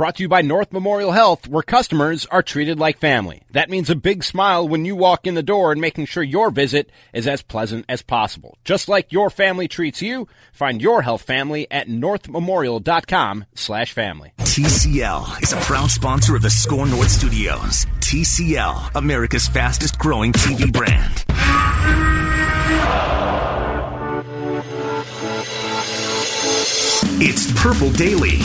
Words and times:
Brought 0.00 0.16
to 0.16 0.22
you 0.22 0.30
by 0.30 0.40
North 0.40 0.72
Memorial 0.72 1.12
Health, 1.12 1.46
where 1.46 1.62
customers 1.62 2.24
are 2.24 2.42
treated 2.42 2.78
like 2.78 2.96
family. 2.96 3.42
That 3.50 3.68
means 3.68 3.90
a 3.90 3.94
big 3.94 4.24
smile 4.24 4.66
when 4.66 4.86
you 4.86 4.96
walk 4.96 5.26
in 5.26 5.34
the 5.34 5.42
door 5.42 5.72
and 5.72 5.78
making 5.78 6.06
sure 6.06 6.22
your 6.22 6.50
visit 6.50 6.88
is 7.12 7.28
as 7.28 7.42
pleasant 7.42 7.84
as 7.86 8.00
possible. 8.00 8.56
Just 8.64 8.88
like 8.88 9.12
your 9.12 9.28
family 9.28 9.68
treats 9.68 10.00
you, 10.00 10.26
find 10.54 10.80
your 10.80 11.02
health 11.02 11.20
family 11.20 11.70
at 11.70 11.86
northmemorial.com 11.86 13.44
slash 13.54 13.92
family. 13.92 14.32
TCL 14.38 15.42
is 15.42 15.52
a 15.52 15.60
proud 15.60 15.90
sponsor 15.90 16.34
of 16.34 16.40
the 16.40 16.48
SKOR 16.48 16.86
North 16.86 17.10
Studios. 17.10 17.84
TCL, 17.98 18.94
America's 18.94 19.48
fastest 19.48 19.98
growing 19.98 20.32
TV 20.32 20.72
brand. 20.72 21.26
It's 27.22 27.52
Purple 27.62 27.90
Daily. 27.92 28.38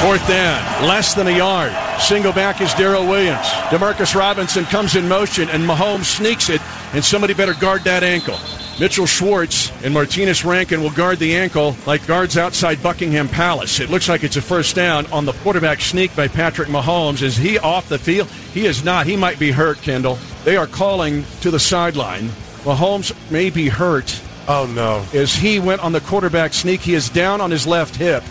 Fourth 0.00 0.28
down, 0.28 0.86
less 0.86 1.14
than 1.14 1.26
a 1.26 1.36
yard. 1.36 1.72
Single 2.00 2.32
back 2.32 2.60
is 2.60 2.72
Darrel 2.74 3.08
Williams. 3.08 3.46
Demarcus 3.68 4.14
Robinson 4.14 4.64
comes 4.64 4.94
in 4.94 5.08
motion, 5.08 5.50
and 5.50 5.64
Mahomes 5.64 6.04
sneaks 6.04 6.48
it, 6.50 6.62
and 6.94 7.04
somebody 7.04 7.34
better 7.34 7.54
guard 7.54 7.82
that 7.82 8.04
ankle. 8.04 8.38
Mitchell 8.78 9.06
Schwartz 9.06 9.72
and 9.82 9.92
Martinas 9.92 10.44
Rankin 10.44 10.82
will 10.82 10.92
guard 10.92 11.18
the 11.18 11.34
ankle 11.34 11.76
like 11.84 12.06
guards 12.06 12.38
outside 12.38 12.80
Buckingham 12.80 13.26
Palace. 13.28 13.80
It 13.80 13.90
looks 13.90 14.08
like 14.08 14.22
it's 14.22 14.36
a 14.36 14.40
first 14.40 14.76
down 14.76 15.06
on 15.06 15.24
the 15.24 15.32
quarterback 15.32 15.80
sneak 15.80 16.14
by 16.14 16.28
Patrick 16.28 16.68
Mahomes. 16.68 17.20
Is 17.20 17.36
he 17.36 17.58
off 17.58 17.88
the 17.88 17.98
field? 17.98 18.28
He 18.54 18.66
is 18.66 18.84
not. 18.84 19.04
He 19.04 19.16
might 19.16 19.40
be 19.40 19.50
hurt, 19.50 19.78
Kendall. 19.82 20.16
They 20.44 20.56
are 20.56 20.68
calling 20.68 21.24
to 21.40 21.50
the 21.50 21.58
sideline. 21.58 22.28
Mahomes 22.62 23.12
may 23.32 23.50
be 23.50 23.68
hurt. 23.68 24.22
Oh, 24.46 24.66
no. 24.72 25.04
As 25.12 25.34
he 25.34 25.58
went 25.58 25.82
on 25.82 25.90
the 25.90 26.00
quarterback 26.00 26.54
sneak, 26.54 26.82
he 26.82 26.94
is 26.94 27.08
down 27.08 27.40
on 27.40 27.50
his 27.50 27.66
left 27.66 27.96
hip 27.96 28.22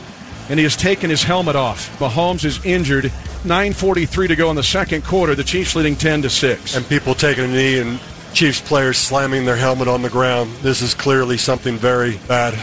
and 0.49 0.59
he 0.59 0.63
has 0.63 0.75
taken 0.75 1.09
his 1.09 1.23
helmet 1.23 1.55
off. 1.55 1.97
Mahomes 1.99 2.45
is 2.45 2.63
injured. 2.65 3.11
9:43 3.43 4.27
to 4.27 4.35
go 4.35 4.49
in 4.49 4.55
the 4.55 4.63
second 4.63 5.03
quarter. 5.03 5.35
The 5.35 5.43
Chiefs 5.43 5.75
leading 5.75 5.95
10 5.95 6.23
to 6.23 6.29
six. 6.29 6.75
And 6.75 6.87
people 6.87 7.13
taking 7.13 7.45
a 7.45 7.47
knee 7.47 7.79
and 7.79 7.99
Chiefs 8.33 8.61
players 8.61 8.97
slamming 8.97 9.45
their 9.45 9.55
helmet 9.55 9.87
on 9.87 10.01
the 10.01 10.09
ground. 10.09 10.51
This 10.61 10.81
is 10.81 10.93
clearly 10.93 11.37
something 11.37 11.77
very 11.77 12.17
bad. 12.27 12.53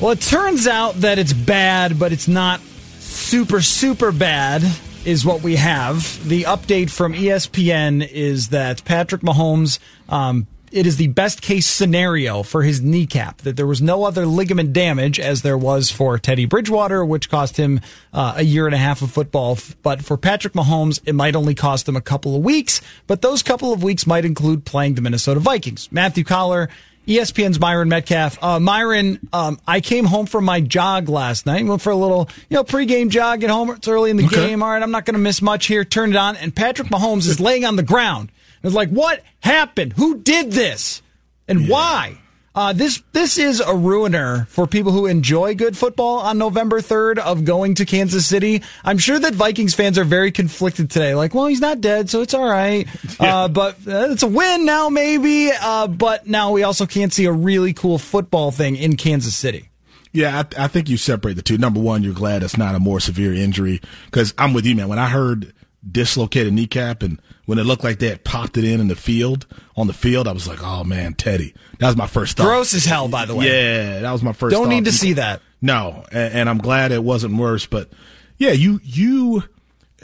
Well, 0.00 0.12
it 0.12 0.20
turns 0.20 0.66
out 0.66 0.94
that 0.96 1.18
it's 1.18 1.32
bad, 1.32 1.98
but 1.98 2.12
it's 2.12 2.28
not 2.28 2.60
super 2.98 3.60
super 3.60 4.12
bad. 4.12 4.62
Is 5.04 5.24
what 5.24 5.42
we 5.42 5.56
have. 5.56 6.28
The 6.28 6.42
update 6.42 6.90
from 6.90 7.14
ESPN 7.14 8.06
is 8.06 8.48
that 8.48 8.84
Patrick 8.84 9.22
Mahomes 9.22 9.78
um, 10.08 10.46
it 10.72 10.86
is 10.86 10.96
the 10.96 11.08
best 11.08 11.42
case 11.42 11.66
scenario 11.66 12.42
for 12.42 12.62
his 12.62 12.80
kneecap 12.80 13.38
that 13.38 13.56
there 13.56 13.66
was 13.66 13.80
no 13.80 14.04
other 14.04 14.26
ligament 14.26 14.72
damage 14.72 15.18
as 15.18 15.42
there 15.42 15.58
was 15.58 15.90
for 15.90 16.18
Teddy 16.18 16.44
Bridgewater, 16.44 17.04
which 17.04 17.30
cost 17.30 17.56
him 17.56 17.80
uh, 18.12 18.34
a 18.36 18.42
year 18.42 18.66
and 18.66 18.74
a 18.74 18.78
half 18.78 19.02
of 19.02 19.10
football. 19.10 19.58
But 19.82 20.04
for 20.04 20.16
Patrick 20.16 20.54
Mahomes, 20.54 21.00
it 21.06 21.14
might 21.14 21.36
only 21.36 21.54
cost 21.54 21.88
him 21.88 21.96
a 21.96 22.00
couple 22.00 22.36
of 22.36 22.42
weeks, 22.42 22.80
but 23.06 23.22
those 23.22 23.42
couple 23.42 23.72
of 23.72 23.82
weeks 23.82 24.06
might 24.06 24.24
include 24.24 24.64
playing 24.64 24.94
the 24.94 25.02
Minnesota 25.02 25.40
Vikings. 25.40 25.90
Matthew 25.90 26.24
Coller. 26.24 26.68
ESPN's 27.06 27.58
Myron 27.58 27.88
Medcalf. 27.88 28.36
Uh, 28.42 28.60
Myron, 28.60 29.18
um, 29.32 29.58
I 29.66 29.80
came 29.80 30.04
home 30.04 30.26
from 30.26 30.44
my 30.44 30.60
jog 30.60 31.08
last 31.08 31.46
night. 31.46 31.64
Went 31.64 31.80
for 31.80 31.88
a 31.88 31.96
little, 31.96 32.28
you 32.50 32.56
know, 32.56 32.64
pregame 32.64 33.08
jog 33.08 33.42
at 33.42 33.48
home. 33.48 33.70
It's 33.70 33.88
early 33.88 34.10
in 34.10 34.18
the 34.18 34.26
okay. 34.26 34.48
game. 34.48 34.62
All 34.62 34.68
right, 34.68 34.82
I'm 34.82 34.90
not 34.90 35.06
going 35.06 35.14
to 35.14 35.20
miss 35.20 35.40
much 35.40 35.68
here. 35.68 35.86
Turn 35.86 36.10
it 36.10 36.16
on, 36.16 36.36
and 36.36 36.54
Patrick 36.54 36.88
Mahomes 36.88 37.26
is 37.26 37.40
laying 37.40 37.64
on 37.64 37.76
the 37.76 37.82
ground 37.82 38.30
it's 38.62 38.74
like, 38.74 38.90
what 38.90 39.22
happened? 39.40 39.94
Who 39.94 40.18
did 40.18 40.52
this? 40.52 41.02
And 41.46 41.62
yeah. 41.62 41.68
why? 41.68 42.18
Uh, 42.58 42.72
this 42.72 43.02
this 43.12 43.38
is 43.38 43.60
a 43.60 43.72
ruiner 43.72 44.46
for 44.50 44.66
people 44.66 44.90
who 44.90 45.06
enjoy 45.06 45.54
good 45.54 45.76
football 45.76 46.18
on 46.18 46.38
November 46.38 46.80
3rd 46.80 47.18
of 47.18 47.44
going 47.44 47.76
to 47.76 47.84
Kansas 47.84 48.26
City. 48.26 48.64
I'm 48.84 48.98
sure 48.98 49.16
that 49.16 49.32
Vikings 49.32 49.76
fans 49.76 49.96
are 49.96 50.02
very 50.02 50.32
conflicted 50.32 50.90
today. 50.90 51.14
Like, 51.14 51.34
well, 51.34 51.46
he's 51.46 51.60
not 51.60 51.80
dead, 51.80 52.10
so 52.10 52.20
it's 52.20 52.34
all 52.34 52.48
right. 52.48 52.88
Yeah. 53.20 53.44
Uh, 53.44 53.48
but 53.48 53.74
uh, 53.86 54.10
it's 54.10 54.22
a 54.22 54.28
win 54.28 54.64
now, 54.64 54.88
maybe. 54.88 55.50
Uh, 55.50 55.88
but 55.88 56.26
now 56.28 56.52
we 56.52 56.62
also 56.62 56.86
can't 56.86 57.12
see 57.12 57.24
a 57.24 57.32
really 57.32 57.72
cool 57.72 57.98
football 57.98 58.50
thing 58.52 58.76
in 58.76 58.96
Kansas 58.96 59.34
City. 59.34 59.70
Yeah, 60.12 60.42
I, 60.56 60.64
I 60.64 60.68
think 60.68 60.88
you 60.88 60.96
separate 60.96 61.34
the 61.34 61.42
two. 61.42 61.58
Number 61.58 61.80
one, 61.80 62.02
you're 62.02 62.14
glad 62.14 62.42
it's 62.42 62.56
not 62.56 62.74
a 62.74 62.80
more 62.80 63.00
severe 63.00 63.34
injury 63.34 63.80
because 64.06 64.34
I'm 64.38 64.52
with 64.52 64.66
you, 64.66 64.76
man. 64.76 64.88
When 64.88 64.98
I 64.98 65.08
heard 65.08 65.52
dislocated 65.90 66.52
kneecap 66.52 67.02
and 67.02 67.20
when 67.48 67.58
it 67.58 67.64
looked 67.64 67.82
like 67.82 67.98
they 67.98 68.10
had 68.10 68.24
popped 68.24 68.58
it 68.58 68.64
in 68.64 68.78
in 68.78 68.88
the 68.88 68.94
field 68.94 69.46
on 69.74 69.86
the 69.86 69.94
field, 69.94 70.28
I 70.28 70.32
was 70.32 70.46
like, 70.46 70.62
oh 70.62 70.84
man, 70.84 71.14
Teddy. 71.14 71.54
That 71.78 71.86
was 71.86 71.96
my 71.96 72.06
first 72.06 72.36
thought. 72.36 72.44
Gross 72.44 72.74
as 72.74 72.84
hell, 72.84 73.08
by 73.08 73.24
the 73.24 73.34
way. 73.34 73.46
Yeah, 73.46 74.00
that 74.00 74.12
was 74.12 74.22
my 74.22 74.34
first. 74.34 74.52
Don't 74.52 74.64
thought. 74.64 74.68
need 74.68 74.84
to 74.84 74.92
see 74.92 75.14
that. 75.14 75.40
No, 75.62 76.04
and, 76.12 76.34
and 76.34 76.48
I'm 76.50 76.58
glad 76.58 76.92
it 76.92 77.02
wasn't 77.02 77.38
worse. 77.38 77.64
But 77.64 77.88
yeah, 78.36 78.50
you 78.50 78.80
you 78.84 79.44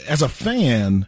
as 0.09 0.23
a 0.23 0.29
fan, 0.31 1.07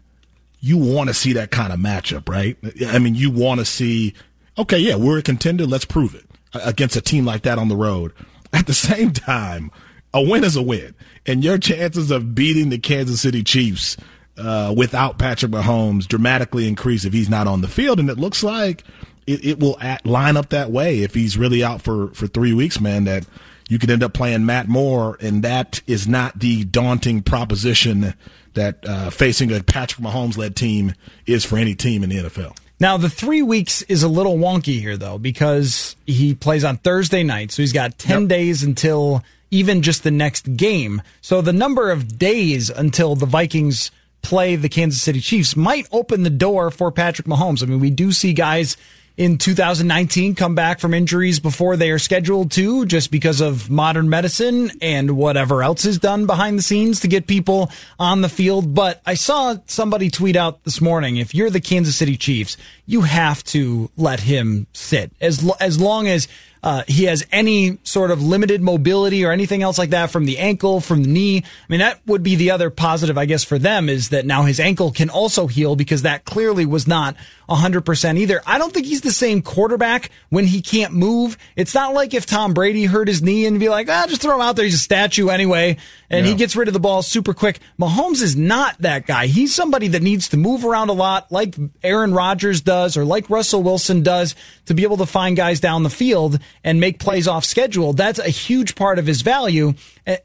you 0.60 0.76
want 0.76 1.08
to 1.08 1.14
see 1.14 1.32
that 1.32 1.50
kind 1.50 1.72
of 1.72 1.80
matchup, 1.80 2.28
right? 2.28 2.58
I 2.86 2.98
mean, 2.98 3.14
you 3.14 3.30
want 3.30 3.60
to 3.60 3.64
see, 3.64 4.12
okay, 4.58 4.78
yeah, 4.78 4.96
we're 4.96 5.20
a 5.20 5.22
contender. 5.22 5.64
Let's 5.64 5.86
prove 5.86 6.14
it 6.14 6.26
against 6.52 6.96
a 6.96 7.00
team 7.00 7.24
like 7.24 7.44
that 7.44 7.58
on 7.58 7.68
the 7.68 7.76
road. 7.76 8.12
At 8.52 8.66
the 8.66 8.74
same 8.74 9.14
time, 9.14 9.70
a 10.12 10.20
win 10.20 10.44
is 10.44 10.54
a 10.54 10.62
win, 10.62 10.94
and 11.24 11.42
your 11.42 11.56
chances 11.56 12.10
of 12.10 12.34
beating 12.34 12.68
the 12.68 12.78
Kansas 12.78 13.22
City 13.22 13.42
Chiefs 13.42 13.96
uh, 14.38 14.74
without 14.76 15.18
Patrick 15.18 15.52
Mahomes 15.52 16.06
dramatically 16.06 16.68
increase 16.68 17.04
if 17.04 17.12
he's 17.12 17.28
not 17.28 17.46
on 17.46 17.60
the 17.60 17.68
field. 17.68 18.00
And 18.00 18.10
it 18.10 18.18
looks 18.18 18.42
like 18.42 18.84
it, 19.26 19.44
it 19.44 19.60
will 19.60 19.78
at, 19.80 20.06
line 20.06 20.36
up 20.36 20.50
that 20.50 20.70
way 20.70 21.00
if 21.00 21.14
he's 21.14 21.36
really 21.36 21.62
out 21.64 21.82
for, 21.82 22.08
for 22.08 22.26
three 22.26 22.52
weeks, 22.52 22.80
man, 22.80 23.04
that 23.04 23.26
you 23.68 23.78
could 23.78 23.90
end 23.90 24.02
up 24.02 24.12
playing 24.12 24.46
Matt 24.46 24.68
Moore. 24.68 25.16
And 25.20 25.42
that 25.42 25.80
is 25.86 26.06
not 26.06 26.38
the 26.38 26.64
daunting 26.64 27.22
proposition 27.22 28.14
that 28.54 28.86
uh, 28.86 29.10
facing 29.10 29.52
a 29.52 29.62
Patrick 29.62 30.04
Mahomes 30.04 30.36
led 30.36 30.56
team 30.56 30.94
is 31.26 31.44
for 31.44 31.56
any 31.56 31.74
team 31.74 32.02
in 32.02 32.10
the 32.10 32.16
NFL. 32.16 32.56
Now, 32.78 32.98
the 32.98 33.08
three 33.08 33.40
weeks 33.40 33.82
is 33.82 34.02
a 34.02 34.08
little 34.08 34.36
wonky 34.36 34.80
here, 34.80 34.98
though, 34.98 35.16
because 35.16 35.96
he 36.04 36.34
plays 36.34 36.62
on 36.62 36.76
Thursday 36.76 37.22
night. 37.22 37.50
So 37.50 37.62
he's 37.62 37.72
got 37.72 37.96
10 37.96 38.22
yep. 38.22 38.28
days 38.28 38.62
until 38.62 39.24
even 39.50 39.82
just 39.82 40.02
the 40.02 40.10
next 40.10 40.56
game. 40.56 41.00
So 41.22 41.40
the 41.40 41.52
number 41.52 41.90
of 41.90 42.18
days 42.18 42.68
until 42.68 43.14
the 43.14 43.26
Vikings 43.26 43.90
play 44.26 44.56
the 44.56 44.68
Kansas 44.68 45.00
City 45.00 45.20
Chiefs 45.20 45.54
might 45.54 45.86
open 45.92 46.24
the 46.24 46.30
door 46.30 46.72
for 46.72 46.90
Patrick 46.90 47.28
Mahomes. 47.28 47.62
I 47.62 47.66
mean, 47.66 47.78
we 47.78 47.90
do 47.90 48.10
see 48.10 48.32
guys 48.32 48.76
in 49.16 49.38
2019 49.38 50.34
come 50.34 50.56
back 50.56 50.80
from 50.80 50.92
injuries 50.92 51.38
before 51.38 51.76
they 51.76 51.92
are 51.92 51.98
scheduled 51.98 52.50
to 52.50 52.84
just 52.86 53.12
because 53.12 53.40
of 53.40 53.70
modern 53.70 54.10
medicine 54.10 54.72
and 54.82 55.16
whatever 55.16 55.62
else 55.62 55.84
is 55.84 56.00
done 56.00 56.26
behind 56.26 56.58
the 56.58 56.62
scenes 56.62 56.98
to 57.00 57.08
get 57.08 57.28
people 57.28 57.70
on 58.00 58.20
the 58.20 58.28
field. 58.28 58.74
But 58.74 59.00
I 59.06 59.14
saw 59.14 59.54
somebody 59.68 60.10
tweet 60.10 60.34
out 60.34 60.64
this 60.64 60.80
morning, 60.80 61.18
if 61.18 61.32
you're 61.32 61.48
the 61.48 61.60
Kansas 61.60 61.94
City 61.94 62.16
Chiefs, 62.16 62.56
you 62.84 63.02
have 63.02 63.44
to 63.44 63.92
let 63.96 64.18
him 64.18 64.66
sit 64.72 65.12
as, 65.20 65.48
as 65.60 65.80
long 65.80 66.08
as 66.08 66.26
uh, 66.62 66.82
he 66.88 67.04
has 67.04 67.24
any 67.32 67.78
sort 67.82 68.10
of 68.10 68.22
limited 68.22 68.60
mobility 68.60 69.24
or 69.24 69.32
anything 69.32 69.62
else 69.62 69.78
like 69.78 69.90
that 69.90 70.10
from 70.10 70.24
the 70.24 70.38
ankle, 70.38 70.80
from 70.80 71.02
the 71.02 71.08
knee. 71.08 71.38
I 71.38 71.42
mean, 71.68 71.80
that 71.80 72.00
would 72.06 72.22
be 72.22 72.36
the 72.36 72.50
other 72.50 72.70
positive, 72.70 73.16
I 73.16 73.24
guess, 73.26 73.44
for 73.44 73.58
them 73.58 73.88
is 73.88 74.08
that 74.10 74.26
now 74.26 74.42
his 74.42 74.58
ankle 74.60 74.90
can 74.90 75.10
also 75.10 75.46
heal 75.46 75.76
because 75.76 76.02
that 76.02 76.24
clearly 76.24 76.66
was 76.66 76.86
not 76.86 77.16
100% 77.48 78.18
either. 78.18 78.42
I 78.46 78.58
don't 78.58 78.72
think 78.72 78.86
he's 78.86 79.02
the 79.02 79.12
same 79.12 79.42
quarterback 79.42 80.10
when 80.30 80.46
he 80.46 80.60
can't 80.60 80.92
move. 80.92 81.38
It's 81.54 81.74
not 81.74 81.94
like 81.94 82.14
if 82.14 82.26
Tom 82.26 82.54
Brady 82.54 82.84
hurt 82.84 83.08
his 83.08 83.22
knee 83.22 83.46
and 83.46 83.60
be 83.60 83.68
like, 83.68 83.88
ah, 83.88 84.06
just 84.08 84.22
throw 84.22 84.34
him 84.34 84.40
out 84.40 84.56
there. 84.56 84.64
He's 84.64 84.74
a 84.74 84.78
statue 84.78 85.28
anyway. 85.28 85.76
And 86.10 86.26
he 86.26 86.34
gets 86.34 86.56
rid 86.56 86.68
of 86.68 86.74
the 86.74 86.80
ball 86.80 87.02
super 87.02 87.34
quick. 87.34 87.60
Mahomes 87.80 88.22
is 88.22 88.36
not 88.36 88.78
that 88.78 89.06
guy. 89.06 89.26
He's 89.26 89.54
somebody 89.54 89.88
that 89.88 90.02
needs 90.02 90.28
to 90.30 90.36
move 90.36 90.64
around 90.64 90.88
a 90.88 90.92
lot 90.92 91.30
like 91.30 91.56
Aaron 91.82 92.12
Rodgers 92.12 92.60
does 92.60 92.96
or 92.96 93.04
like 93.04 93.28
Russell 93.30 93.62
Wilson 93.62 94.02
does 94.02 94.34
to 94.66 94.74
be 94.74 94.82
able 94.82 94.96
to 94.98 95.06
find 95.06 95.36
guys 95.36 95.60
down 95.60 95.82
the 95.82 95.90
field 95.90 96.38
and 96.62 96.80
make 96.80 96.98
plays 96.98 97.26
off 97.26 97.44
schedule. 97.44 97.92
That's 97.92 98.18
a 98.18 98.28
huge 98.28 98.74
part 98.74 98.98
of 98.98 99.06
his 99.06 99.22
value. 99.22 99.74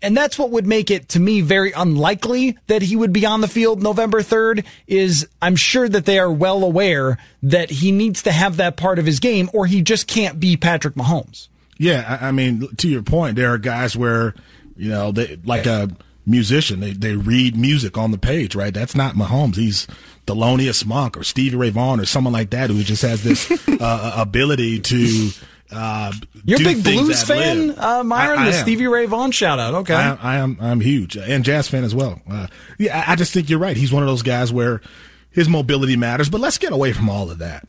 And 0.01 0.15
that's 0.15 0.37
what 0.37 0.51
would 0.51 0.67
make 0.67 0.91
it 0.91 1.09
to 1.09 1.19
me 1.19 1.41
very 1.41 1.71
unlikely 1.71 2.57
that 2.67 2.81
he 2.83 2.95
would 2.95 3.13
be 3.13 3.25
on 3.25 3.41
the 3.41 3.47
field 3.47 3.81
November 3.81 4.21
3rd 4.21 4.65
is 4.87 5.27
I'm 5.41 5.55
sure 5.55 5.89
that 5.89 6.05
they 6.05 6.19
are 6.19 6.31
well 6.31 6.63
aware 6.63 7.17
that 7.41 7.69
he 7.69 7.91
needs 7.91 8.23
to 8.23 8.31
have 8.31 8.57
that 8.57 8.77
part 8.77 8.99
of 8.99 9.05
his 9.05 9.19
game 9.19 9.49
or 9.53 9.65
he 9.65 9.81
just 9.81 10.07
can't 10.07 10.39
be 10.39 10.57
Patrick 10.57 10.95
Mahomes. 10.95 11.47
Yeah, 11.77 12.19
I, 12.21 12.31
mean, 12.31 12.67
to 12.77 12.87
your 12.87 13.01
point, 13.01 13.35
there 13.35 13.51
are 13.51 13.57
guys 13.57 13.97
where, 13.97 14.35
you 14.77 14.89
know, 14.89 15.11
they 15.11 15.39
like 15.43 15.65
a 15.65 15.89
musician, 16.27 16.79
they, 16.79 16.93
they 16.93 17.15
read 17.15 17.55
music 17.55 17.97
on 17.97 18.11
the 18.11 18.19
page, 18.19 18.53
right? 18.53 18.73
That's 18.73 18.95
not 18.95 19.15
Mahomes. 19.15 19.55
He's 19.55 19.87
Thelonious 20.35 20.85
Monk 20.85 21.17
or 21.17 21.23
Stevie 21.23 21.55
Ray 21.57 21.69
Vaughan 21.69 21.99
or 21.99 22.05
someone 22.05 22.33
like 22.33 22.51
that 22.51 22.69
who 22.69 22.81
just 22.83 23.01
has 23.01 23.23
this 23.23 23.49
uh, 23.81 24.13
ability 24.17 24.79
to. 24.79 25.29
Uh, 25.73 26.11
You're 26.43 26.59
a 26.59 26.63
big 26.63 26.83
blues 26.83 27.23
fan, 27.23 27.73
uh, 27.77 28.03
Myron. 28.03 28.39
I- 28.39 28.41
I 28.47 28.51
the 28.51 28.57
am. 28.57 28.61
Stevie 28.63 28.87
Ray 28.87 29.05
Vaughan 29.05 29.31
shout 29.31 29.57
out. 29.59 29.73
Okay. 29.75 29.93
I, 29.93 30.15
I 30.15 30.35
am 30.37 30.57
I'm 30.59 30.81
huge 30.81 31.15
and 31.15 31.45
jazz 31.45 31.67
fan 31.69 31.83
as 31.85 31.95
well. 31.95 32.21
Uh, 32.29 32.47
yeah, 32.77 33.03
I 33.07 33.13
I 33.13 33.15
just 33.15 33.33
think 33.33 33.49
you're 33.49 33.59
right. 33.59 33.77
He's 33.77 33.91
one 33.93 34.03
of 34.03 34.07
those 34.09 34.21
guys 34.21 34.51
where 34.51 34.81
his 35.29 35.47
mobility 35.47 35.95
matters. 35.95 36.29
But 36.29 36.41
let's 36.41 36.57
get 36.57 36.73
away 36.73 36.91
from 36.91 37.09
all 37.09 37.31
of 37.31 37.37
that. 37.39 37.67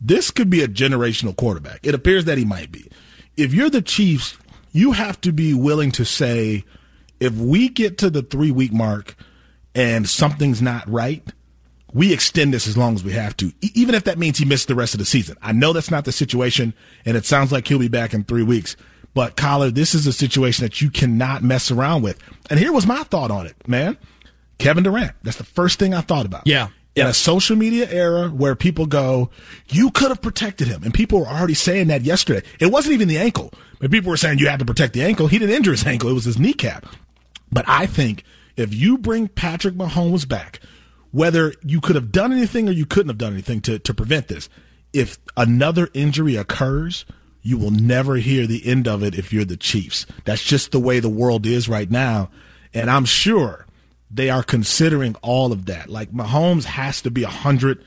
This 0.00 0.30
could 0.32 0.50
be 0.50 0.62
a 0.62 0.68
generational 0.68 1.36
quarterback. 1.36 1.80
It 1.86 1.94
appears 1.94 2.24
that 2.24 2.36
he 2.36 2.44
might 2.44 2.72
be. 2.72 2.90
If 3.36 3.54
you're 3.54 3.70
the 3.70 3.80
Chiefs, 3.82 4.36
you 4.72 4.92
have 4.92 5.20
to 5.20 5.32
be 5.32 5.54
willing 5.54 5.92
to 5.92 6.04
say, 6.04 6.64
if 7.20 7.32
we 7.34 7.68
get 7.68 7.96
to 7.98 8.10
the 8.10 8.22
three 8.22 8.50
week 8.50 8.72
mark 8.72 9.14
and 9.74 10.08
something's 10.08 10.60
not 10.60 10.90
right, 10.90 11.22
we 11.92 12.12
extend 12.12 12.52
this 12.52 12.66
as 12.66 12.76
long 12.76 12.94
as 12.94 13.04
we 13.04 13.12
have 13.12 13.36
to, 13.38 13.52
e- 13.60 13.70
even 13.74 13.94
if 13.94 14.04
that 14.04 14.18
means 14.18 14.38
he 14.38 14.44
missed 14.44 14.68
the 14.68 14.74
rest 14.74 14.94
of 14.94 14.98
the 14.98 15.04
season. 15.04 15.36
I 15.40 15.52
know 15.52 15.72
that's 15.72 15.90
not 15.90 16.04
the 16.04 16.12
situation, 16.12 16.74
and 17.04 17.16
it 17.16 17.24
sounds 17.24 17.52
like 17.52 17.68
he'll 17.68 17.78
be 17.78 17.88
back 17.88 18.12
in 18.12 18.24
three 18.24 18.42
weeks. 18.42 18.76
But 19.14 19.36
Coller, 19.36 19.70
this 19.70 19.94
is 19.94 20.06
a 20.06 20.12
situation 20.12 20.64
that 20.64 20.82
you 20.82 20.90
cannot 20.90 21.42
mess 21.42 21.70
around 21.70 22.02
with. 22.02 22.18
And 22.50 22.58
here 22.58 22.72
was 22.72 22.86
my 22.86 23.02
thought 23.04 23.30
on 23.30 23.46
it, 23.46 23.56
man. 23.66 23.96
Kevin 24.58 24.84
Durant. 24.84 25.12
That's 25.22 25.38
the 25.38 25.44
first 25.44 25.78
thing 25.78 25.94
I 25.94 26.02
thought 26.02 26.26
about. 26.26 26.46
Yeah. 26.46 26.68
In 26.94 27.06
a 27.06 27.12
social 27.12 27.56
media 27.56 27.86
era 27.90 28.28
where 28.28 28.54
people 28.54 28.86
go, 28.86 29.30
you 29.68 29.90
could 29.90 30.08
have 30.08 30.22
protected 30.22 30.66
him. 30.66 30.82
And 30.82 30.94
people 30.94 31.20
were 31.20 31.26
already 31.26 31.54
saying 31.54 31.88
that 31.88 32.02
yesterday. 32.02 32.42
It 32.58 32.66
wasn't 32.66 32.94
even 32.94 33.08
the 33.08 33.18
ankle, 33.18 33.52
but 33.78 33.90
people 33.90 34.08
were 34.08 34.16
saying 34.16 34.38
you 34.38 34.48
had 34.48 34.60
to 34.60 34.64
protect 34.64 34.94
the 34.94 35.02
ankle. 35.02 35.26
He 35.26 35.38
didn't 35.38 35.54
injure 35.54 35.72
his 35.72 35.86
ankle. 35.86 36.08
It 36.08 36.14
was 36.14 36.24
his 36.24 36.38
kneecap. 36.38 36.86
But 37.52 37.66
I 37.68 37.84
think 37.84 38.24
if 38.56 38.74
you 38.74 38.96
bring 38.96 39.28
Patrick 39.28 39.74
Mahomes 39.74 40.26
back, 40.26 40.60
whether 41.16 41.54
you 41.62 41.80
could 41.80 41.94
have 41.94 42.12
done 42.12 42.30
anything 42.30 42.68
or 42.68 42.72
you 42.72 42.84
couldn't 42.84 43.08
have 43.08 43.16
done 43.16 43.32
anything 43.32 43.62
to, 43.62 43.78
to 43.78 43.94
prevent 43.94 44.28
this, 44.28 44.50
if 44.92 45.16
another 45.34 45.88
injury 45.94 46.36
occurs, 46.36 47.06
you 47.40 47.56
will 47.56 47.70
never 47.70 48.16
hear 48.16 48.46
the 48.46 48.66
end 48.66 48.86
of 48.86 49.02
it 49.02 49.14
if 49.14 49.32
you're 49.32 49.46
the 49.46 49.56
Chiefs. 49.56 50.04
That's 50.26 50.44
just 50.44 50.72
the 50.72 50.78
way 50.78 51.00
the 51.00 51.08
world 51.08 51.46
is 51.46 51.70
right 51.70 51.90
now. 51.90 52.28
And 52.74 52.90
I'm 52.90 53.06
sure 53.06 53.64
they 54.10 54.28
are 54.28 54.42
considering 54.42 55.14
all 55.22 55.52
of 55.52 55.64
that. 55.66 55.88
Like 55.88 56.12
Mahomes 56.12 56.64
has 56.64 57.00
to 57.00 57.10
be 57.10 57.22
100%. 57.22 57.82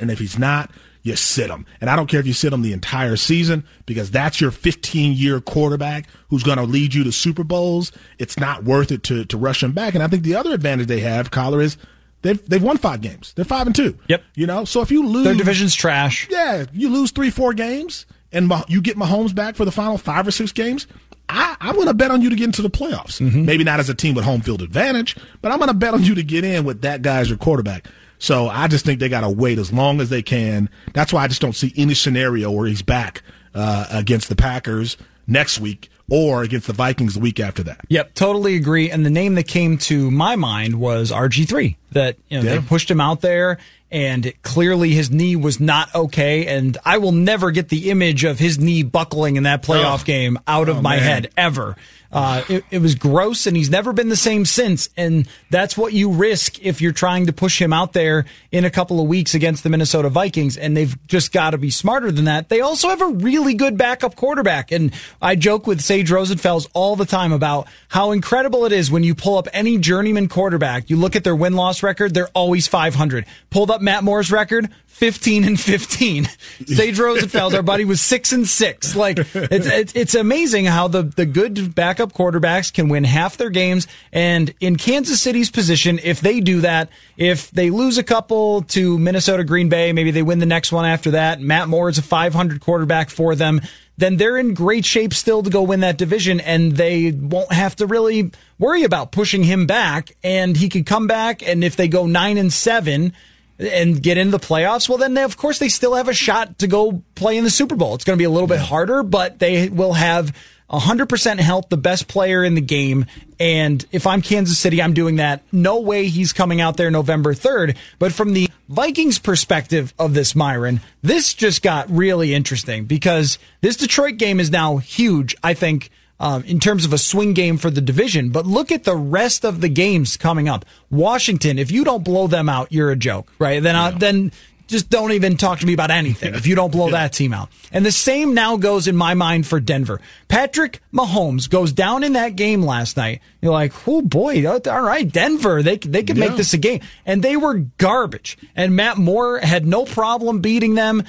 And 0.00 0.08
if 0.08 0.20
he's 0.20 0.38
not, 0.38 0.70
you 1.02 1.16
sit 1.16 1.50
him. 1.50 1.66
And 1.80 1.90
I 1.90 1.96
don't 1.96 2.06
care 2.06 2.20
if 2.20 2.26
you 2.28 2.32
sit 2.32 2.52
him 2.52 2.62
the 2.62 2.72
entire 2.72 3.16
season 3.16 3.64
because 3.84 4.12
that's 4.12 4.40
your 4.40 4.52
15 4.52 5.14
year 5.14 5.40
quarterback 5.40 6.06
who's 6.28 6.44
going 6.44 6.58
to 6.58 6.64
lead 6.64 6.94
you 6.94 7.02
to 7.02 7.10
Super 7.10 7.42
Bowls. 7.42 7.90
It's 8.20 8.38
not 8.38 8.62
worth 8.62 8.92
it 8.92 9.02
to, 9.04 9.24
to 9.24 9.36
rush 9.36 9.60
him 9.60 9.72
back. 9.72 9.94
And 9.94 10.04
I 10.04 10.06
think 10.06 10.22
the 10.22 10.36
other 10.36 10.54
advantage 10.54 10.86
they 10.86 11.00
have, 11.00 11.32
Coller, 11.32 11.60
is 11.60 11.76
they've, 12.22 12.48
they've 12.48 12.62
won 12.62 12.76
five 12.76 13.00
games. 13.00 13.32
They're 13.34 13.44
five 13.44 13.66
and 13.66 13.74
two. 13.74 13.98
Yep. 14.08 14.22
You 14.34 14.46
know, 14.46 14.64
so 14.64 14.82
if 14.82 14.90
you 14.90 15.06
lose. 15.06 15.24
Their 15.24 15.34
division's 15.34 15.74
trash. 15.74 16.28
Yeah, 16.30 16.66
you 16.72 16.88
lose 16.88 17.10
three, 17.10 17.30
four 17.30 17.54
games, 17.54 18.06
and 18.32 18.52
you 18.68 18.80
get 18.80 18.96
Mahomes 18.96 19.34
back 19.34 19.56
for 19.56 19.64
the 19.64 19.72
final 19.72 19.98
five 19.98 20.26
or 20.26 20.30
six 20.30 20.52
games. 20.52 20.86
I, 21.28 21.56
I'm 21.60 21.74
going 21.74 21.86
to 21.86 21.94
bet 21.94 22.10
on 22.10 22.22
you 22.22 22.30
to 22.30 22.36
get 22.36 22.46
into 22.46 22.62
the 22.62 22.70
playoffs. 22.70 23.20
Maybe 23.20 23.62
not 23.62 23.78
as 23.78 23.88
a 23.88 23.94
team 23.94 24.14
with 24.14 24.24
home 24.24 24.40
field 24.40 24.62
advantage, 24.62 25.16
but 25.40 25.52
I'm 25.52 25.58
going 25.58 25.68
to 25.68 25.74
bet 25.74 25.94
on 25.94 26.02
you 26.02 26.16
to 26.16 26.22
get 26.22 26.44
in 26.44 26.64
with 26.64 26.82
that 26.82 27.02
guy 27.02 27.20
as 27.20 27.28
your 27.28 27.38
quarterback. 27.38 27.86
So 28.18 28.48
I 28.48 28.68
just 28.68 28.84
think 28.84 29.00
they 29.00 29.08
got 29.08 29.20
to 29.20 29.30
wait 29.30 29.58
as 29.58 29.72
long 29.72 30.00
as 30.00 30.10
they 30.10 30.22
can. 30.22 30.68
That's 30.92 31.12
why 31.12 31.22
I 31.22 31.28
just 31.28 31.40
don't 31.40 31.54
see 31.54 31.72
any 31.76 31.94
scenario 31.94 32.50
where 32.50 32.66
he's 32.66 32.82
back 32.82 33.22
uh, 33.54 33.86
against 33.90 34.28
the 34.28 34.36
Packers 34.36 34.96
next 35.26 35.60
week 35.60 35.89
or 36.10 36.42
against 36.42 36.66
the 36.66 36.72
Vikings 36.72 37.14
the 37.14 37.20
week 37.20 37.40
after 37.40 37.62
that. 37.62 37.80
Yep, 37.88 38.14
totally 38.14 38.56
agree. 38.56 38.90
And 38.90 39.06
the 39.06 39.10
name 39.10 39.36
that 39.36 39.46
came 39.48 39.78
to 39.78 40.10
my 40.10 40.36
mind 40.36 40.74
was 40.80 41.10
RG3. 41.12 41.76
That 41.92 42.16
you 42.28 42.38
know 42.38 42.44
Yeah. 42.44 42.56
they 42.56 42.66
pushed 42.66 42.90
him 42.90 43.00
out 43.00 43.20
there, 43.20 43.58
and 43.90 44.32
clearly 44.42 44.90
his 44.90 45.10
knee 45.10 45.34
was 45.36 45.58
not 45.60 45.92
okay. 45.94 46.46
And 46.46 46.76
I 46.84 46.98
will 46.98 47.12
never 47.12 47.50
get 47.50 47.68
the 47.68 47.90
image 47.90 48.24
of 48.24 48.38
his 48.38 48.58
knee 48.58 48.82
buckling 48.82 49.36
in 49.36 49.44
that 49.44 49.62
playoff 49.62 50.02
Oh. 50.02 50.04
game 50.04 50.38
out 50.46 50.68
of 50.68 50.78
Oh, 50.78 50.82
my 50.82 50.96
man. 50.96 51.04
head 51.04 51.30
ever. 51.36 51.76
Uh, 52.12 52.42
it, 52.48 52.64
it 52.70 52.78
was 52.80 52.94
gross, 52.94 53.46
and 53.46 53.56
he's 53.56 53.70
never 53.70 53.92
been 53.92 54.08
the 54.08 54.16
same 54.16 54.44
since. 54.44 54.88
And 54.96 55.28
that's 55.50 55.76
what 55.76 55.92
you 55.92 56.10
risk 56.10 56.60
if 56.60 56.80
you're 56.80 56.92
trying 56.92 57.26
to 57.26 57.32
push 57.32 57.60
him 57.60 57.72
out 57.72 57.92
there 57.92 58.24
in 58.50 58.64
a 58.64 58.70
couple 58.70 59.00
of 59.00 59.06
weeks 59.06 59.34
against 59.34 59.62
the 59.62 59.70
Minnesota 59.70 60.08
Vikings. 60.08 60.56
And 60.56 60.76
they've 60.76 60.96
just 61.06 61.32
got 61.32 61.50
to 61.50 61.58
be 61.58 61.70
smarter 61.70 62.10
than 62.10 62.24
that. 62.24 62.48
They 62.48 62.60
also 62.60 62.88
have 62.88 63.00
a 63.00 63.08
really 63.08 63.54
good 63.54 63.78
backup 63.78 64.16
quarterback. 64.16 64.72
And 64.72 64.92
I 65.22 65.36
joke 65.36 65.66
with 65.66 65.80
Sage 65.80 66.10
Rosenfels 66.10 66.68
all 66.74 66.96
the 66.96 67.06
time 67.06 67.32
about 67.32 67.68
how 67.88 68.10
incredible 68.10 68.64
it 68.64 68.72
is 68.72 68.90
when 68.90 69.04
you 69.04 69.14
pull 69.14 69.38
up 69.38 69.46
any 69.52 69.78
journeyman 69.78 70.28
quarterback. 70.28 70.90
You 70.90 70.96
look 70.96 71.14
at 71.14 71.24
their 71.24 71.36
win 71.36 71.54
loss 71.54 71.82
record, 71.82 72.14
they're 72.14 72.28
always 72.28 72.66
500. 72.66 73.24
Pulled 73.50 73.70
up 73.70 73.80
Matt 73.80 74.02
Moore's 74.02 74.32
record, 74.32 74.68
15 75.00 75.44
and 75.44 75.58
15. 75.58 76.26
Sage 76.66 76.98
Rosenfels, 76.98 77.54
our 77.54 77.62
buddy, 77.62 77.86
was 77.86 78.02
6 78.02 78.32
and 78.32 78.46
6. 78.46 78.94
Like, 78.94 79.16
it's, 79.34 79.66
it's, 79.66 79.92
it's 79.94 80.14
amazing 80.14 80.66
how 80.66 80.88
the, 80.88 81.04
the 81.04 81.24
good 81.24 81.74
backup 81.74 82.12
quarterbacks 82.12 82.70
can 82.70 82.90
win 82.90 83.04
half 83.04 83.38
their 83.38 83.48
games. 83.48 83.86
And 84.12 84.52
in 84.60 84.76
Kansas 84.76 85.22
City's 85.22 85.50
position, 85.50 85.98
if 86.02 86.20
they 86.20 86.40
do 86.40 86.60
that, 86.60 86.90
if 87.16 87.50
they 87.50 87.70
lose 87.70 87.96
a 87.96 88.02
couple 88.02 88.60
to 88.64 88.98
Minnesota 88.98 89.42
Green 89.42 89.70
Bay, 89.70 89.94
maybe 89.94 90.10
they 90.10 90.22
win 90.22 90.38
the 90.38 90.44
next 90.44 90.70
one 90.70 90.84
after 90.84 91.12
that. 91.12 91.40
Matt 91.40 91.68
Moore 91.68 91.88
is 91.88 91.96
a 91.96 92.02
500 92.02 92.60
quarterback 92.60 93.08
for 93.08 93.34
them. 93.34 93.62
Then 93.96 94.18
they're 94.18 94.36
in 94.36 94.52
great 94.52 94.84
shape 94.84 95.14
still 95.14 95.42
to 95.42 95.48
go 95.48 95.62
win 95.62 95.80
that 95.80 95.96
division, 95.96 96.40
and 96.40 96.72
they 96.72 97.10
won't 97.10 97.52
have 97.52 97.74
to 97.76 97.86
really 97.86 98.32
worry 98.58 98.84
about 98.84 99.12
pushing 99.12 99.44
him 99.44 99.66
back. 99.66 100.14
And 100.22 100.58
he 100.58 100.68
could 100.68 100.84
come 100.84 101.06
back, 101.06 101.42
and 101.46 101.64
if 101.64 101.76
they 101.76 101.88
go 101.88 102.06
nine 102.06 102.36
and 102.36 102.52
seven, 102.52 103.14
and 103.60 104.02
get 104.02 104.18
into 104.18 104.32
the 104.32 104.44
playoffs, 104.44 104.88
well, 104.88 104.98
then 104.98 105.14
they, 105.14 105.22
of 105.22 105.36
course 105.36 105.58
they 105.58 105.68
still 105.68 105.94
have 105.94 106.08
a 106.08 106.14
shot 106.14 106.58
to 106.60 106.66
go 106.66 107.02
play 107.14 107.36
in 107.36 107.44
the 107.44 107.50
Super 107.50 107.76
Bowl. 107.76 107.94
It's 107.94 108.04
going 108.04 108.16
to 108.16 108.20
be 108.20 108.24
a 108.24 108.30
little 108.30 108.48
bit 108.48 108.60
harder, 108.60 109.02
but 109.02 109.38
they 109.38 109.68
will 109.68 109.92
have 109.92 110.34
100% 110.70 111.40
health, 111.40 111.68
the 111.68 111.76
best 111.76 112.08
player 112.08 112.44
in 112.44 112.54
the 112.54 112.60
game. 112.60 113.06
And 113.38 113.84
if 113.92 114.06
I'm 114.06 114.22
Kansas 114.22 114.58
City, 114.58 114.80
I'm 114.80 114.94
doing 114.94 115.16
that. 115.16 115.42
No 115.52 115.80
way 115.80 116.06
he's 116.06 116.32
coming 116.32 116.60
out 116.60 116.76
there 116.76 116.90
November 116.90 117.34
3rd. 117.34 117.76
But 117.98 118.12
from 118.12 118.32
the 118.32 118.48
Vikings 118.68 119.18
perspective 119.18 119.92
of 119.98 120.14
this, 120.14 120.36
Myron, 120.36 120.80
this 121.02 121.34
just 121.34 121.62
got 121.62 121.90
really 121.90 122.34
interesting 122.34 122.84
because 122.84 123.38
this 123.62 123.76
Detroit 123.76 124.16
game 124.16 124.38
is 124.38 124.50
now 124.50 124.76
huge, 124.76 125.34
I 125.42 125.54
think, 125.54 125.90
um, 126.20 126.44
in 126.44 126.60
terms 126.60 126.84
of 126.84 126.92
a 126.92 126.98
swing 126.98 127.32
game 127.32 127.56
for 127.56 127.70
the 127.70 127.80
division. 127.80 128.28
But 128.30 128.46
look 128.46 128.70
at 128.70 128.84
the 128.84 128.94
rest 128.94 129.44
of 129.44 129.60
the 129.60 129.68
games 129.68 130.16
coming 130.16 130.48
up. 130.48 130.64
Washington, 130.90 131.58
if 131.58 131.72
you 131.72 131.82
don't 131.82 132.04
blow 132.04 132.26
them 132.28 132.48
out, 132.48 132.70
you're 132.70 132.90
a 132.90 132.96
joke, 132.96 133.32
right? 133.38 133.60
Then, 133.60 133.74
I, 133.74 133.90
then 133.90 134.30
just 134.70 134.88
don't 134.88 135.12
even 135.12 135.36
talk 135.36 135.58
to 135.60 135.66
me 135.66 135.72
about 135.74 135.90
anything 135.90 136.34
if 136.34 136.46
you 136.46 136.54
don't 136.54 136.72
blow 136.72 136.90
that 136.92 137.12
team 137.12 137.32
out. 137.32 137.48
And 137.72 137.84
the 137.84 137.92
same 137.92 138.34
now 138.34 138.56
goes 138.56 138.88
in 138.88 138.96
my 138.96 139.14
mind 139.14 139.46
for 139.46 139.60
Denver. 139.60 140.00
Patrick 140.28 140.80
Mahomes 140.92 141.48
goes 141.48 141.72
down 141.72 142.04
in 142.04 142.14
that 142.14 142.36
game 142.36 142.62
last 142.62 142.96
night. 142.96 143.20
You're 143.40 143.52
like, 143.52 143.72
oh 143.86 144.02
boy, 144.02 144.46
all 144.46 144.82
right, 144.82 145.10
Denver, 145.10 145.62
they 145.62 145.76
they 145.76 146.02
could 146.02 146.16
make 146.16 146.36
this 146.36 146.54
a 146.54 146.58
game, 146.58 146.80
and 147.04 147.22
they 147.22 147.36
were 147.36 147.54
garbage. 147.78 148.38
And 148.56 148.76
Matt 148.76 148.96
Moore 148.96 149.38
had 149.38 149.66
no 149.66 149.84
problem 149.84 150.40
beating 150.40 150.74
them. 150.74 151.04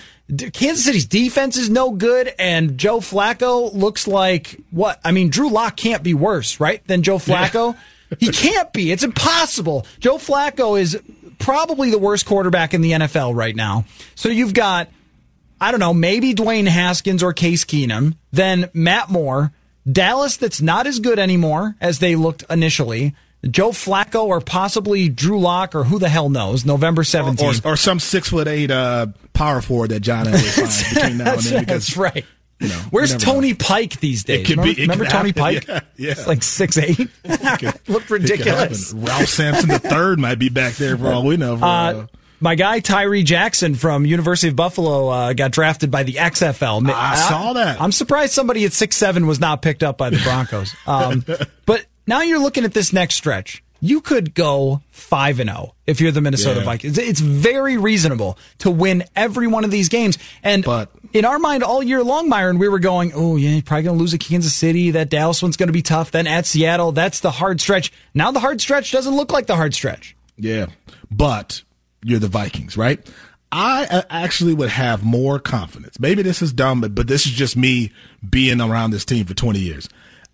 Kansas 0.54 0.86
City's 0.86 1.06
defense 1.06 1.58
is 1.58 1.70
no 1.70 1.92
good, 1.92 2.34
and 2.40 2.78
Joe 2.78 3.00
Flacco 3.00 3.74
looks 3.74 4.08
like 4.08 4.58
what? 4.72 5.00
I 5.04 5.12
mean, 5.12 5.30
Drew 5.30 5.50
Lock 5.50 5.76
can't 5.76 6.04
be 6.04 6.14
worse, 6.14 6.60
right, 6.60 6.86
than 6.88 7.04
Joe 7.04 7.18
Flacco. 7.18 7.76
he 8.20 8.30
can't 8.30 8.72
be. 8.72 8.92
It's 8.92 9.04
impossible. 9.04 9.86
Joe 10.00 10.18
Flacco 10.18 10.80
is 10.80 11.02
probably 11.42 11.92
the 11.92 12.00
worst 12.00 12.26
quarterback 12.26 12.74
in 12.74 12.82
the 12.82 12.92
NFL 12.92 13.36
right 13.36 13.56
now. 13.56 13.86
So 14.16 14.30
you've 14.30 14.54
got 14.54 14.90
I 15.62 15.70
don't 15.70 15.80
know, 15.80 15.94
maybe 15.94 16.34
Dwayne 16.34 16.68
Haskins 16.68 17.22
or 17.22 17.34
Case 17.34 17.66
Keenum, 17.66 18.16
then 18.32 18.72
Matt 18.74 19.12
Moore, 19.12 19.54
Dallas 19.90 20.38
that's 20.38 20.60
not 20.60 20.88
as 20.88 21.00
good 21.00 21.20
anymore 21.20 21.76
as 21.80 22.00
they 22.00 22.16
looked 22.16 22.44
initially. 22.50 23.14
Joe 23.50 23.70
Flacco 23.70 24.26
or 24.26 24.42
possibly 24.42 25.10
Drew 25.10 25.40
Lock 25.40 25.74
or 25.76 25.84
who 25.84 26.00
the 26.00 26.10
hell 26.10 26.30
knows. 26.30 26.66
November 26.66 27.04
seventeenth, 27.04 27.66
or, 27.66 27.74
or, 27.74 27.78
some 27.78 28.00
six 28.00 28.30
foot 28.30 28.48
eight 28.48 28.70
uh, 28.70 29.08
power 29.34 29.62
forward 29.62 29.90
that 29.92 30.02
John 30.02 30.26
Elway 30.26 30.50
finds 30.56 30.94
between 30.94 31.18
now 31.18 31.34
and 31.34 31.42
then. 31.42 31.60
Because, 31.62 31.88
that's 31.88 31.98
right. 31.98 32.26
You 32.62 32.70
know, 32.70 32.76
Where's 32.92 33.16
Tony 33.18 33.52
know. 33.52 33.58
Pike 33.60 34.00
these 34.00 34.24
days? 34.24 34.42
It 34.42 34.46
could 34.46 34.58
remember, 34.58 34.76
be. 34.76 34.82
It 34.82 34.84
remember 34.84 35.06
could 35.06 35.12
Tony 35.12 35.30
happen. 35.30 35.42
Pike? 35.42 35.68
Yeah, 35.68 35.80
yeah. 35.98 36.12
It's 36.12 36.28
like 36.28 36.44
six 36.44 36.78
eight. 36.78 37.10
Looked 37.88 38.10
ridiculous. 38.10 38.94
Ralph 38.94 39.28
Sampson 39.28 39.70
the 39.70 39.80
third 39.80 40.20
might 40.20 40.38
be 40.40 40.50
back 40.50 40.74
there 40.74 40.98
for 40.98 41.12
all 41.12 41.26
we 41.26 41.38
know. 41.38 41.58
For, 41.58 41.66
uh, 41.66 41.68
uh, 41.68 42.08
my 42.40 42.56
guy 42.56 42.80
Tyree 42.80 43.24
Jackson 43.24 43.74
from 43.76 44.06
University 44.06 44.50
of 44.50 44.56
Buffalo 44.56 45.10
uh, 45.10 45.34
got 45.34 45.52
drafted 45.52 45.90
by 45.90 46.04
the 46.04 46.14
XFL. 46.14 46.88
I, 46.90 47.14
I 47.14 47.16
saw 47.16 47.54
that. 47.54 47.82
I'm 47.82 47.92
surprised 47.92 48.34
somebody 48.34 48.66
at 48.66 48.74
six 48.74 48.96
seven 48.96 49.26
was 49.26 49.40
not 49.40 49.62
picked 49.62 49.82
up 49.82 49.98
by 49.98 50.12
the 50.12 50.20
Broncos. 50.24 50.76
Um, 50.86 51.26
but 51.66 51.86
now 52.06 52.22
you're 52.22 52.40
looking 52.40 52.64
at 52.64 52.74
this 52.74 52.94
next 52.94 53.16
stretch 53.16 53.64
you 53.82 54.00
could 54.00 54.34
go 54.34 54.82
5 54.92 55.40
and 55.40 55.50
0 55.50 55.76
if 55.88 56.00
you're 56.00 56.12
the 56.12 56.22
Minnesota 56.22 56.60
yeah. 56.60 56.66
Vikings. 56.66 56.98
It's 56.98 57.20
very 57.20 57.78
reasonable 57.78 58.38
to 58.60 58.72
win 58.72 59.04
every 59.16 59.48
one 59.48 59.66
of 59.66 59.72
these 59.72 59.90
games. 59.90 60.18
And 60.44 60.64
but, 60.64 60.92
in 61.12 61.26
our 61.26 61.40
mind 61.40 61.64
all 61.64 61.84
year 61.84 62.04
long, 62.04 62.30
Myron, 62.30 62.60
we 62.60 62.70
were 62.70 62.80
going, 62.80 63.12
"Oh, 63.14 63.36
yeah, 63.36 63.50
you're 63.50 63.62
probably 63.64 63.84
going 63.84 63.98
to 63.98 64.00
lose 64.00 64.14
at 64.14 64.20
Kansas 64.20 64.54
City. 64.54 64.92
That 64.92 65.10
Dallas 65.10 65.42
one's 65.42 65.58
going 65.58 65.68
to 65.68 65.74
be 65.74 65.82
tough. 65.82 66.12
Then 66.12 66.28
at 66.28 66.46
Seattle, 66.46 66.92
that's 66.92 67.20
the 67.20 67.32
hard 67.32 67.60
stretch." 67.60 67.92
Now 68.14 68.32
the 68.32 68.40
hard 68.40 68.62
stretch 68.62 68.92
doesn't 68.92 69.16
look 69.16 69.32
like 69.32 69.48
the 69.48 69.56
hard 69.56 69.74
stretch. 69.74 70.16
Yeah. 70.38 70.68
But 71.10 71.64
you're 72.04 72.20
the 72.20 72.28
Vikings, 72.28 72.78
right? 72.78 73.06
I 73.52 74.06
actually 74.10 74.54
would 74.54 74.70
have 74.70 75.04
more 75.04 75.38
confidence. 75.38 76.00
Maybe 76.00 76.22
this 76.22 76.42
is 76.42 76.54
dumb, 76.54 76.80
but, 76.80 76.96
but 76.96 77.08
this 77.08 77.26
is 77.26 77.34
just 77.34 77.58
me 77.58 77.92
being 78.28 78.62
around 78.62 78.92
this 78.92 79.04
team 79.04 79.26
for 79.26 79.34
20 79.34 79.60
years. 79.60 79.90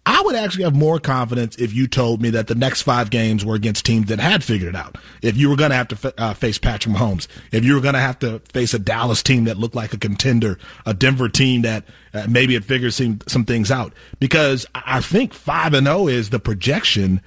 I 0.09 0.21
would 0.21 0.35
actually 0.35 0.63
have 0.63 0.73
more 0.73 1.01
confidence 1.01 1.57
if 1.57 1.73
you 1.73 1.85
told 1.85 2.21
me 2.21 2.29
that 2.29 2.47
the 2.47 2.55
next 2.55 2.83
five 2.83 3.09
games 3.09 3.43
were 3.43 3.55
against 3.55 3.85
teams 3.85 4.07
that 4.07 4.21
had 4.21 4.41
figured 4.41 4.69
it 4.69 4.75
out. 4.75 4.97
If 5.21 5.35
you 5.35 5.49
were 5.49 5.57
going 5.57 5.71
to 5.71 5.75
have 5.75 5.89
to 5.89 6.13
uh, 6.17 6.33
face 6.33 6.57
Patrick 6.57 6.95
Mahomes, 6.95 7.27
if 7.51 7.65
you 7.65 7.75
were 7.75 7.81
going 7.81 7.93
to 7.93 7.99
have 7.99 8.17
to 8.19 8.39
face 8.53 8.73
a 8.73 8.79
Dallas 8.79 9.21
team 9.21 9.43
that 9.43 9.57
looked 9.57 9.75
like 9.75 9.93
a 9.93 9.97
contender, 9.97 10.57
a 10.85 10.93
Denver 10.93 11.27
team 11.27 11.63
that 11.63 11.83
uh, 12.13 12.25
maybe 12.29 12.53
had 12.53 12.63
figured 12.63 12.93
some, 12.93 13.19
some 13.27 13.43
things 13.43 13.69
out, 13.69 13.91
because 14.21 14.65
I 14.73 15.01
think 15.01 15.33
five 15.33 15.73
and 15.73 15.87
zero 15.87 15.97
oh 16.03 16.07
is 16.07 16.29
the 16.29 16.39
projection. 16.39 17.19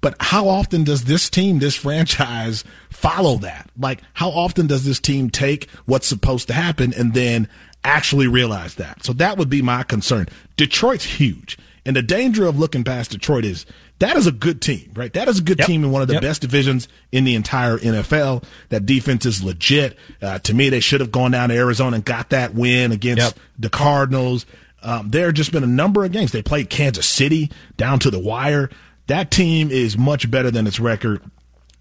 But 0.00 0.14
how 0.20 0.46
often 0.48 0.84
does 0.84 1.06
this 1.06 1.28
team, 1.28 1.58
this 1.58 1.74
franchise, 1.74 2.62
follow 2.88 3.38
that? 3.38 3.68
Like, 3.76 4.00
how 4.14 4.30
often 4.30 4.68
does 4.68 4.84
this 4.84 5.00
team 5.00 5.28
take 5.28 5.68
what's 5.86 6.06
supposed 6.06 6.46
to 6.46 6.54
happen 6.54 6.94
and 6.94 7.14
then 7.14 7.48
actually 7.82 8.28
realize 8.28 8.76
that? 8.76 9.04
So 9.04 9.12
that 9.14 9.38
would 9.38 9.50
be 9.50 9.60
my 9.60 9.82
concern. 9.82 10.28
Detroit's 10.56 11.02
huge. 11.02 11.58
And 11.88 11.96
the 11.96 12.02
danger 12.02 12.44
of 12.44 12.58
looking 12.58 12.84
past 12.84 13.12
Detroit 13.12 13.46
is 13.46 13.64
that 14.00 14.18
is 14.18 14.26
a 14.26 14.30
good 14.30 14.60
team, 14.60 14.92
right? 14.94 15.10
That 15.14 15.26
is 15.26 15.38
a 15.38 15.42
good 15.42 15.56
yep. 15.58 15.66
team 15.66 15.84
in 15.84 15.90
one 15.90 16.02
of 16.02 16.08
the 16.08 16.14
yep. 16.14 16.22
best 16.22 16.42
divisions 16.42 16.86
in 17.12 17.24
the 17.24 17.34
entire 17.34 17.78
NFL. 17.78 18.44
That 18.68 18.84
defense 18.84 19.24
is 19.24 19.42
legit. 19.42 19.96
Uh, 20.20 20.38
to 20.40 20.52
me, 20.52 20.68
they 20.68 20.80
should 20.80 21.00
have 21.00 21.10
gone 21.10 21.30
down 21.30 21.48
to 21.48 21.54
Arizona 21.54 21.96
and 21.96 22.04
got 22.04 22.28
that 22.28 22.52
win 22.52 22.92
against 22.92 23.22
yep. 23.22 23.38
the 23.58 23.70
Cardinals. 23.70 24.44
Um, 24.82 25.08
there 25.08 25.24
have 25.24 25.34
just 25.34 25.50
been 25.50 25.64
a 25.64 25.66
number 25.66 26.04
of 26.04 26.12
games. 26.12 26.30
They 26.30 26.42
played 26.42 26.68
Kansas 26.68 27.06
City 27.06 27.50
down 27.78 28.00
to 28.00 28.10
the 28.10 28.18
wire. 28.18 28.68
That 29.06 29.30
team 29.30 29.70
is 29.70 29.96
much 29.96 30.30
better 30.30 30.50
than 30.50 30.66
its 30.66 30.78
record. 30.78 31.22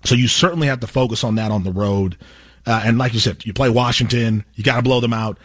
So 0.05 0.15
you 0.15 0.29
certainly 0.29 0.67
have 0.67 0.79
to 0.79 0.87
focus 0.87 1.25
on 1.25 1.35
that 1.35 1.51
on 1.51 1.63
the 1.63 1.73
road. 1.73 2.15
Uh, 2.65 2.81
and 2.85 2.97
like 2.97 3.13
you 3.13 3.19
said, 3.19 3.45
you 3.45 3.51
play 3.51 3.69
Washington, 3.69 4.45
you 4.55 4.63
got 4.63 4.77
to 4.77 4.83
blow 4.83 5.01
them 5.01 5.11
out. 5.11 5.37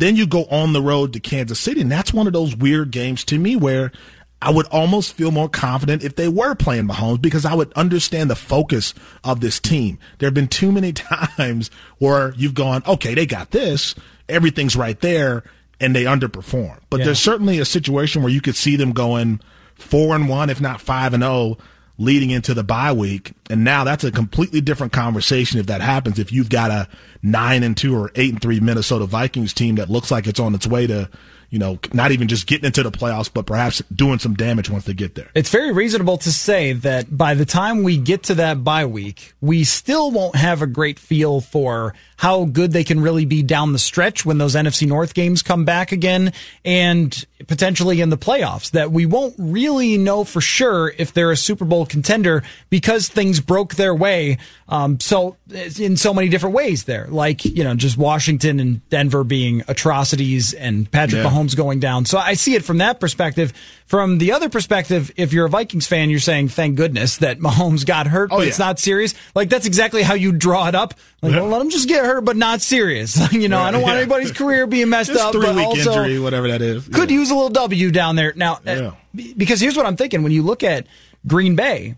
Then 0.00 0.16
you 0.16 0.26
go 0.26 0.44
on 0.46 0.72
the 0.72 0.80
road 0.80 1.12
to 1.12 1.20
Kansas 1.20 1.60
City, 1.60 1.82
and 1.82 1.92
that's 1.92 2.12
one 2.12 2.26
of 2.26 2.32
those 2.32 2.56
weird 2.56 2.90
games 2.90 3.22
to 3.26 3.38
me 3.38 3.54
where 3.54 3.92
I 4.40 4.50
would 4.50 4.66
almost 4.68 5.12
feel 5.12 5.30
more 5.30 5.50
confident 5.50 6.02
if 6.02 6.16
they 6.16 6.26
were 6.26 6.54
playing 6.54 6.88
Mahomes 6.88 7.20
because 7.20 7.44
I 7.44 7.52
would 7.52 7.70
understand 7.74 8.30
the 8.30 8.34
focus 8.34 8.94
of 9.22 9.40
this 9.40 9.60
team. 9.60 9.98
There 10.18 10.26
have 10.26 10.34
been 10.34 10.48
too 10.48 10.72
many 10.72 10.92
times 10.94 11.70
where 11.98 12.32
you've 12.38 12.54
gone, 12.54 12.82
okay, 12.86 13.12
they 13.12 13.26
got 13.26 13.50
this, 13.50 13.94
everything's 14.26 14.74
right 14.74 14.98
there, 15.00 15.44
and 15.78 15.94
they 15.94 16.04
underperform. 16.04 16.78
But 16.88 17.00
yeah. 17.00 17.06
there's 17.06 17.20
certainly 17.20 17.58
a 17.58 17.66
situation 17.66 18.22
where 18.22 18.32
you 18.32 18.40
could 18.40 18.56
see 18.56 18.76
them 18.76 18.92
going 18.92 19.38
four 19.74 20.14
and 20.14 20.30
one, 20.30 20.48
if 20.48 20.62
not 20.62 20.80
five 20.80 21.12
and 21.12 21.22
zero, 21.22 21.32
oh, 21.34 21.58
leading 22.00 22.30
into 22.30 22.54
the 22.54 22.64
bye 22.64 22.92
week. 22.92 23.32
And 23.50 23.62
now 23.62 23.84
that's 23.84 24.04
a 24.04 24.10
completely 24.10 24.62
different 24.62 24.92
conversation 24.92 25.60
if 25.60 25.66
that 25.66 25.82
happens. 25.82 26.18
If 26.18 26.32
you've 26.32 26.48
got 26.48 26.70
a 26.70 26.88
nine 27.22 27.62
and 27.62 27.76
two 27.76 27.94
or 27.94 28.10
eight 28.14 28.32
and 28.32 28.40
three 28.40 28.58
Minnesota 28.58 29.04
Vikings 29.04 29.52
team 29.52 29.74
that 29.76 29.90
looks 29.90 30.10
like 30.10 30.26
it's 30.26 30.40
on 30.40 30.54
its 30.54 30.66
way 30.66 30.86
to 30.86 31.10
you 31.50 31.58
know, 31.58 31.78
not 31.92 32.12
even 32.12 32.28
just 32.28 32.46
getting 32.46 32.64
into 32.64 32.82
the 32.82 32.92
playoffs, 32.92 33.30
but 33.32 33.44
perhaps 33.44 33.82
doing 33.94 34.20
some 34.20 34.34
damage 34.34 34.70
once 34.70 34.84
they 34.84 34.94
get 34.94 35.16
there. 35.16 35.30
It's 35.34 35.50
very 35.50 35.72
reasonable 35.72 36.16
to 36.18 36.32
say 36.32 36.72
that 36.72 37.16
by 37.16 37.34
the 37.34 37.44
time 37.44 37.82
we 37.82 37.96
get 37.96 38.22
to 38.24 38.34
that 38.36 38.62
bye 38.62 38.86
week, 38.86 39.34
we 39.40 39.64
still 39.64 40.12
won't 40.12 40.36
have 40.36 40.62
a 40.62 40.66
great 40.66 40.98
feel 40.98 41.40
for 41.40 41.94
how 42.18 42.44
good 42.44 42.72
they 42.72 42.84
can 42.84 43.00
really 43.00 43.24
be 43.24 43.42
down 43.42 43.72
the 43.72 43.78
stretch 43.78 44.24
when 44.24 44.38
those 44.38 44.54
NFC 44.54 44.86
North 44.86 45.14
games 45.14 45.42
come 45.42 45.64
back 45.64 45.90
again 45.90 46.32
and 46.64 47.26
potentially 47.48 48.00
in 48.00 48.10
the 48.10 48.18
playoffs. 48.18 48.70
That 48.70 48.92
we 48.92 49.06
won't 49.06 49.34
really 49.38 49.98
know 49.98 50.24
for 50.24 50.40
sure 50.40 50.92
if 50.98 51.12
they're 51.12 51.30
a 51.30 51.36
Super 51.36 51.64
Bowl 51.64 51.86
contender 51.86 52.42
because 52.68 53.08
things 53.08 53.40
broke 53.40 53.74
their 53.74 53.94
way. 53.94 54.38
Um, 54.68 55.00
so 55.00 55.36
in 55.78 55.96
so 55.96 56.14
many 56.14 56.28
different 56.28 56.54
ways 56.54 56.84
there, 56.84 57.06
like, 57.08 57.44
you 57.44 57.64
know, 57.64 57.74
just 57.74 57.96
Washington 57.96 58.60
and 58.60 58.88
Denver 58.90 59.24
being 59.24 59.62
atrocities 59.66 60.52
and 60.52 60.88
Patrick 60.90 61.24
yeah. 61.24 61.30
Mahomes 61.30 61.39
Mahomes 61.40 61.56
going 61.56 61.80
down. 61.80 62.04
So 62.04 62.18
I 62.18 62.34
see 62.34 62.54
it 62.54 62.64
from 62.64 62.78
that 62.78 63.00
perspective. 63.00 63.52
From 63.86 64.18
the 64.18 64.32
other 64.32 64.48
perspective, 64.48 65.10
if 65.16 65.32
you're 65.32 65.46
a 65.46 65.48
Vikings 65.48 65.86
fan, 65.86 66.10
you're 66.10 66.20
saying, 66.20 66.48
thank 66.48 66.76
goodness 66.76 67.18
that 67.18 67.38
Mahomes 67.40 67.84
got 67.84 68.06
hurt, 68.06 68.30
oh, 68.32 68.36
but 68.36 68.42
yeah. 68.42 68.48
it's 68.48 68.58
not 68.58 68.78
serious. 68.78 69.14
Like 69.34 69.48
that's 69.48 69.66
exactly 69.66 70.02
how 70.02 70.14
you 70.14 70.32
draw 70.32 70.68
it 70.68 70.74
up. 70.74 70.94
Like, 71.22 71.32
well, 71.32 71.48
let 71.48 71.60
him 71.60 71.70
just 71.70 71.88
get 71.88 72.04
hurt, 72.04 72.22
but 72.22 72.36
not 72.36 72.60
serious. 72.60 73.32
you 73.32 73.48
know, 73.48 73.60
I 73.60 73.70
don't 73.70 73.82
want 73.82 73.94
yeah. 73.94 74.00
anybody's 74.00 74.32
career 74.32 74.66
being 74.66 74.88
messed 74.88 75.10
up. 75.10 75.32
Three 75.32 75.50
week 75.52 75.66
also 75.66 76.02
injury, 76.02 76.18
whatever 76.18 76.48
that 76.48 76.62
is. 76.62 76.88
Could 76.88 77.10
use 77.10 77.30
a 77.30 77.34
little 77.34 77.50
W 77.50 77.90
down 77.90 78.16
there. 78.16 78.32
Now, 78.36 78.60
uh, 78.66 78.92
because 79.14 79.60
here's 79.60 79.76
what 79.76 79.86
I'm 79.86 79.96
thinking. 79.96 80.22
When 80.22 80.32
you 80.32 80.42
look 80.42 80.62
at 80.62 80.86
Green 81.26 81.56
Bay 81.56 81.96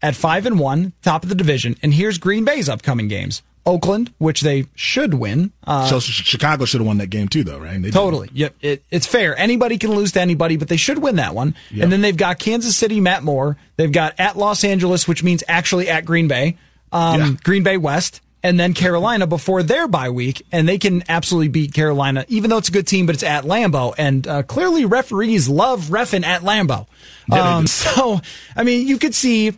at 0.00 0.16
five 0.16 0.46
and 0.46 0.58
one, 0.58 0.92
top 1.02 1.22
of 1.22 1.28
the 1.28 1.34
division, 1.34 1.76
and 1.82 1.92
here's 1.92 2.18
Green 2.18 2.44
Bay's 2.44 2.68
upcoming 2.68 3.08
games. 3.08 3.42
Oakland, 3.64 4.12
which 4.18 4.40
they 4.40 4.66
should 4.74 5.14
win. 5.14 5.52
Uh, 5.64 5.86
so 5.86 6.00
Chicago 6.00 6.64
should 6.64 6.80
have 6.80 6.86
won 6.86 6.98
that 6.98 7.10
game 7.10 7.28
too, 7.28 7.44
though, 7.44 7.58
right? 7.58 7.80
They 7.80 7.90
totally. 7.90 8.28
Yep. 8.32 8.54
It, 8.60 8.84
it's 8.90 9.06
fair. 9.06 9.36
Anybody 9.36 9.78
can 9.78 9.92
lose 9.92 10.12
to 10.12 10.20
anybody, 10.20 10.56
but 10.56 10.68
they 10.68 10.76
should 10.76 10.98
win 10.98 11.16
that 11.16 11.34
one. 11.34 11.54
Yep. 11.70 11.84
And 11.84 11.92
then 11.92 12.00
they've 12.00 12.16
got 12.16 12.38
Kansas 12.38 12.76
City, 12.76 13.00
Matt 13.00 13.22
Moore. 13.22 13.56
They've 13.76 13.92
got 13.92 14.14
at 14.18 14.36
Los 14.36 14.64
Angeles, 14.64 15.06
which 15.06 15.22
means 15.22 15.44
actually 15.46 15.88
at 15.88 16.04
Green 16.04 16.26
Bay, 16.28 16.56
um, 16.90 17.20
yeah. 17.20 17.30
Green 17.44 17.62
Bay 17.62 17.76
West, 17.76 18.20
and 18.42 18.58
then 18.58 18.74
Carolina 18.74 19.26
before 19.26 19.62
their 19.62 19.86
bye 19.86 20.10
week, 20.10 20.44
and 20.50 20.68
they 20.68 20.78
can 20.78 21.04
absolutely 21.08 21.48
beat 21.48 21.72
Carolina, 21.72 22.24
even 22.28 22.50
though 22.50 22.58
it's 22.58 22.68
a 22.68 22.72
good 22.72 22.88
team, 22.88 23.06
but 23.06 23.14
it's 23.14 23.22
at 23.22 23.44
Lambeau, 23.44 23.94
and 23.96 24.26
uh, 24.26 24.42
clearly 24.42 24.84
referees 24.84 25.48
love 25.48 25.84
refing 25.84 26.24
at 26.24 26.42
Lambeau. 26.42 26.86
Um, 27.30 27.66
so, 27.68 28.20
I 28.56 28.64
mean, 28.64 28.88
you 28.88 28.98
could 28.98 29.14
see 29.14 29.52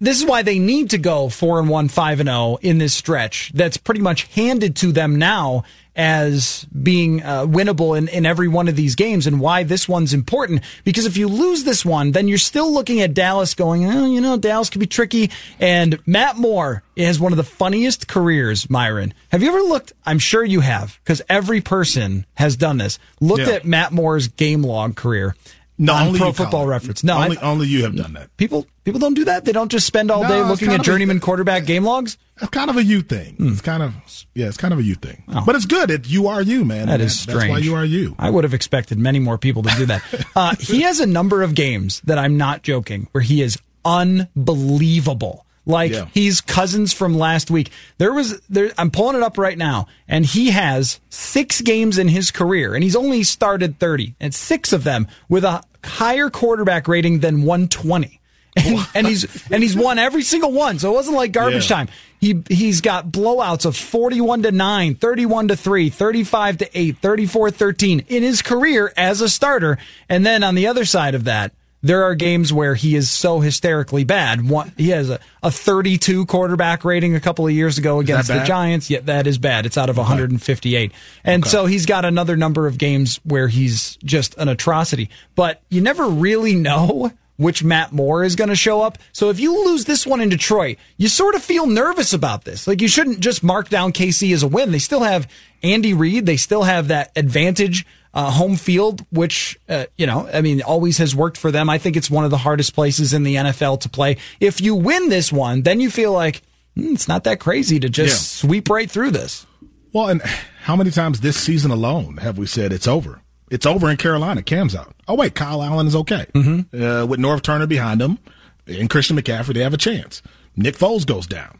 this 0.00 0.20
is 0.20 0.26
why 0.26 0.42
they 0.42 0.58
need 0.58 0.90
to 0.90 0.98
go 0.98 1.28
four 1.28 1.58
and 1.58 1.68
one, 1.68 1.88
five 1.88 2.20
and 2.20 2.28
zero 2.28 2.38
oh 2.38 2.58
in 2.62 2.78
this 2.78 2.94
stretch. 2.94 3.52
That's 3.54 3.76
pretty 3.76 4.00
much 4.00 4.24
handed 4.34 4.76
to 4.76 4.92
them 4.92 5.16
now 5.16 5.64
as 5.96 6.66
being 6.82 7.22
uh, 7.22 7.46
winnable 7.46 7.96
in, 7.96 8.08
in 8.08 8.26
every 8.26 8.48
one 8.48 8.66
of 8.66 8.74
these 8.74 8.96
games, 8.96 9.28
and 9.28 9.38
why 9.38 9.62
this 9.62 9.88
one's 9.88 10.12
important. 10.12 10.62
Because 10.82 11.06
if 11.06 11.16
you 11.16 11.28
lose 11.28 11.62
this 11.62 11.84
one, 11.84 12.10
then 12.10 12.26
you're 12.26 12.36
still 12.36 12.72
looking 12.72 13.00
at 13.00 13.14
Dallas 13.14 13.54
going, 13.54 13.86
oh, 13.86 14.06
you 14.06 14.20
know, 14.20 14.36
Dallas 14.36 14.70
could 14.70 14.80
be 14.80 14.88
tricky. 14.88 15.30
And 15.60 16.00
Matt 16.04 16.36
Moore 16.36 16.82
has 16.96 17.20
one 17.20 17.32
of 17.32 17.36
the 17.36 17.44
funniest 17.44 18.08
careers, 18.08 18.68
Myron. 18.68 19.14
Have 19.30 19.42
you 19.42 19.50
ever 19.50 19.60
looked? 19.60 19.92
I'm 20.04 20.18
sure 20.18 20.44
you 20.44 20.60
have, 20.60 20.98
because 21.04 21.22
every 21.28 21.60
person 21.60 22.26
has 22.34 22.56
done 22.56 22.78
this. 22.78 22.98
Looked 23.20 23.46
yeah. 23.46 23.54
at 23.54 23.64
Matt 23.64 23.92
Moore's 23.92 24.26
game 24.26 24.62
log 24.62 24.96
career. 24.96 25.36
No, 25.76 25.92
on 25.94 26.14
Pro 26.14 26.32
Football 26.32 26.66
Reference. 26.66 27.02
No, 27.02 27.20
only, 27.20 27.36
only 27.38 27.66
you 27.66 27.82
have 27.82 27.96
done 27.96 28.12
that. 28.12 28.34
People 28.36 28.66
people 28.84 29.00
don't 29.00 29.14
do 29.14 29.24
that. 29.24 29.44
They 29.44 29.50
don't 29.50 29.70
just 29.70 29.86
spend 29.86 30.10
all 30.10 30.22
no, 30.22 30.28
day 30.28 30.42
looking 30.42 30.68
at 30.68 30.82
journeyman 30.82 31.16
a, 31.16 31.20
quarterback 31.20 31.66
game 31.66 31.84
logs. 31.84 32.16
It's 32.36 32.50
kind 32.50 32.70
of 32.70 32.76
a 32.76 32.84
you 32.84 33.02
thing. 33.02 33.34
Hmm. 33.34 33.48
It's 33.48 33.60
kind 33.60 33.82
of 33.82 33.92
yeah, 34.34 34.46
it's 34.46 34.56
kind 34.56 34.72
of 34.72 34.78
a 34.78 34.84
you 34.84 34.94
thing. 34.94 35.24
Oh. 35.28 35.42
But 35.44 35.56
it's 35.56 35.66
good. 35.66 35.90
It, 35.90 36.06
you 36.06 36.28
are 36.28 36.42
you, 36.42 36.64
man. 36.64 36.86
That 36.86 37.00
is 37.00 37.18
strange. 37.18 37.40
That's 37.40 37.50
why 37.50 37.58
you 37.58 37.74
are 37.74 37.84
you. 37.84 38.14
I 38.18 38.30
would 38.30 38.44
have 38.44 38.54
expected 38.54 38.98
many 38.98 39.18
more 39.18 39.36
people 39.36 39.64
to 39.64 39.74
do 39.76 39.86
that. 39.86 40.26
uh, 40.36 40.54
he 40.60 40.82
has 40.82 41.00
a 41.00 41.06
number 41.06 41.42
of 41.42 41.56
games 41.56 42.00
that 42.02 42.18
I'm 42.18 42.36
not 42.36 42.62
joking 42.62 43.08
where 43.10 43.22
he 43.22 43.42
is 43.42 43.58
unbelievable. 43.84 45.43
Like 45.66 45.92
yeah. 45.92 46.06
he's 46.12 46.40
cousins 46.40 46.92
from 46.92 47.16
last 47.16 47.50
week. 47.50 47.70
There 47.98 48.12
was 48.12 48.40
there 48.48 48.72
I'm 48.76 48.90
pulling 48.90 49.16
it 49.16 49.22
up 49.22 49.38
right 49.38 49.56
now 49.56 49.86
and 50.06 50.26
he 50.26 50.50
has 50.50 51.00
6 51.08 51.60
games 51.62 51.96
in 51.98 52.08
his 52.08 52.30
career 52.30 52.74
and 52.74 52.84
he's 52.84 52.96
only 52.96 53.22
started 53.22 53.78
30 53.78 54.14
and 54.20 54.34
6 54.34 54.72
of 54.72 54.84
them 54.84 55.08
with 55.28 55.44
a 55.44 55.62
higher 55.82 56.28
quarterback 56.30 56.86
rating 56.88 57.20
than 57.20 57.42
120. 57.42 58.20
And, 58.56 58.86
and 58.94 59.06
he's 59.08 59.50
and 59.50 59.64
he's 59.64 59.74
won 59.74 59.98
every 59.98 60.22
single 60.22 60.52
one. 60.52 60.78
So 60.78 60.92
it 60.92 60.94
wasn't 60.94 61.16
like 61.16 61.32
garbage 61.32 61.68
Yeah. 61.68 61.76
time. 61.76 61.88
He 62.20 62.40
he's 62.48 62.80
got 62.80 63.08
blowouts 63.08 63.66
of 63.66 63.76
41 63.76 64.44
to 64.44 64.52
9, 64.52 64.94
31 64.94 65.48
to 65.48 65.56
3, 65.56 65.88
35 65.90 66.58
to 66.58 66.78
8, 66.78 66.98
34 66.98 67.50
13 67.50 68.04
in 68.06 68.22
his 68.22 68.42
career 68.42 68.92
as 68.96 69.20
a 69.20 69.28
starter. 69.28 69.76
And 70.08 70.24
then 70.24 70.44
on 70.44 70.54
the 70.54 70.68
other 70.68 70.84
side 70.84 71.16
of 71.16 71.24
that, 71.24 71.50
there 71.84 72.04
are 72.04 72.14
games 72.14 72.50
where 72.50 72.74
he 72.74 72.96
is 72.96 73.10
so 73.10 73.40
hysterically 73.40 74.04
bad. 74.04 74.48
One, 74.48 74.72
he 74.78 74.88
has 74.88 75.10
a, 75.10 75.20
a 75.42 75.50
32 75.50 76.24
quarterback 76.24 76.82
rating 76.82 77.14
a 77.14 77.20
couple 77.20 77.46
of 77.46 77.52
years 77.52 77.76
ago 77.76 78.00
against 78.00 78.28
the? 78.28 78.42
Giants. 78.42 78.88
Yeah, 78.88 79.00
that 79.00 79.26
is 79.26 79.36
bad. 79.36 79.66
It's 79.66 79.76
out 79.76 79.90
of 79.90 79.98
158. 79.98 80.92
And 81.24 81.46
so 81.46 81.66
he's 81.66 81.84
got 81.84 82.06
another 82.06 82.36
number 82.36 82.66
of 82.66 82.78
games 82.78 83.20
where 83.22 83.48
he's 83.48 83.96
just 83.96 84.34
an 84.38 84.48
atrocity. 84.48 85.10
But 85.34 85.60
you 85.68 85.82
never 85.82 86.06
really 86.06 86.54
know 86.54 87.12
which 87.36 87.62
Matt 87.62 87.92
Moore 87.92 88.24
is 88.24 88.34
going 88.34 88.48
to 88.48 88.56
show 88.56 88.80
up. 88.80 88.96
So 89.12 89.28
if 89.28 89.38
you 89.38 89.66
lose 89.66 89.84
this 89.84 90.06
one 90.06 90.22
in 90.22 90.30
Detroit, 90.30 90.78
you 90.96 91.08
sort 91.08 91.34
of 91.34 91.42
feel 91.42 91.66
nervous 91.66 92.14
about 92.14 92.44
this. 92.44 92.66
Like 92.66 92.80
you 92.80 92.88
shouldn't 92.88 93.20
just 93.20 93.42
mark 93.42 93.68
down 93.68 93.92
KC 93.92 94.32
as 94.32 94.42
a 94.42 94.48
win. 94.48 94.72
They 94.72 94.78
still 94.78 95.02
have 95.02 95.30
Andy 95.62 95.92
Reid. 95.92 96.24
They 96.24 96.38
still 96.38 96.62
have 96.62 96.88
that 96.88 97.12
advantage 97.14 97.84
uh, 98.14 98.30
home 98.30 98.56
field, 98.56 99.04
which, 99.10 99.58
uh, 99.68 99.84
you 99.96 100.06
know, 100.06 100.26
I 100.32 100.40
mean, 100.40 100.62
always 100.62 100.96
has 100.98 101.14
worked 101.14 101.36
for 101.36 101.50
them. 101.50 101.68
I 101.68 101.76
think 101.78 101.96
it's 101.96 102.08
one 102.10 102.24
of 102.24 102.30
the 102.30 102.38
hardest 102.38 102.74
places 102.74 103.12
in 103.12 103.24
the 103.24 103.34
NFL 103.34 103.80
to 103.80 103.88
play. 103.88 104.16
If 104.40 104.60
you 104.60 104.74
win 104.74 105.08
this 105.10 105.32
one, 105.32 105.62
then 105.62 105.80
you 105.80 105.90
feel 105.90 106.12
like 106.12 106.42
"Hmm, 106.76 106.94
it's 106.94 107.08
not 107.08 107.24
that 107.24 107.40
crazy 107.40 107.78
to 107.80 107.88
just 107.88 108.12
Yeah. 108.42 108.48
sweep 108.48 108.70
right 108.70 108.90
through 108.90 109.10
this. 109.10 109.44
Well, 109.92 110.08
and 110.08 110.22
how 110.62 110.74
many 110.76 110.90
times 110.90 111.20
this 111.20 111.36
season 111.36 111.70
alone 111.70 112.16
have 112.18 112.38
we 112.38 112.46
said 112.46 112.72
it's 112.72 112.88
over? 112.88 113.20
It's 113.50 113.66
over 113.66 113.90
in 113.90 113.96
Carolina. 113.96 114.42
Cam's 114.42 114.74
out. 114.74 114.94
Oh 115.06 115.14
wait, 115.14 115.34
Kyle 115.34 115.62
Allen 115.62 115.86
is 115.86 115.94
okay. 115.96 116.26
Mm-hmm. 116.34 116.82
Uh, 116.82 117.04
with 117.06 117.20
Norv 117.20 117.42
Turner 117.42 117.66
behind 117.66 118.00
him 118.00 118.18
and 118.66 118.88
Christian 118.88 119.16
McCaffrey, 119.16 119.54
they 119.54 119.60
have 119.62 119.74
a 119.74 119.78
chance. 119.78 120.22
Nick 120.56 120.76
Foles 120.76 121.04
goes 121.06 121.26
down. 121.26 121.58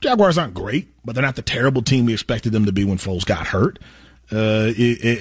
Jaguars 0.00 0.36
aren't 0.36 0.54
great, 0.54 0.88
but 1.04 1.14
they're 1.14 1.22
not 1.22 1.36
the 1.36 1.42
terrible 1.42 1.80
team 1.82 2.04
we 2.06 2.12
expected 2.12 2.52
them 2.52 2.66
to 2.66 2.72
be 2.72 2.84
when 2.84 2.98
Foles 2.98 3.24
got 3.24 3.46
hurt. 3.48 3.78
Uh, 4.32 4.72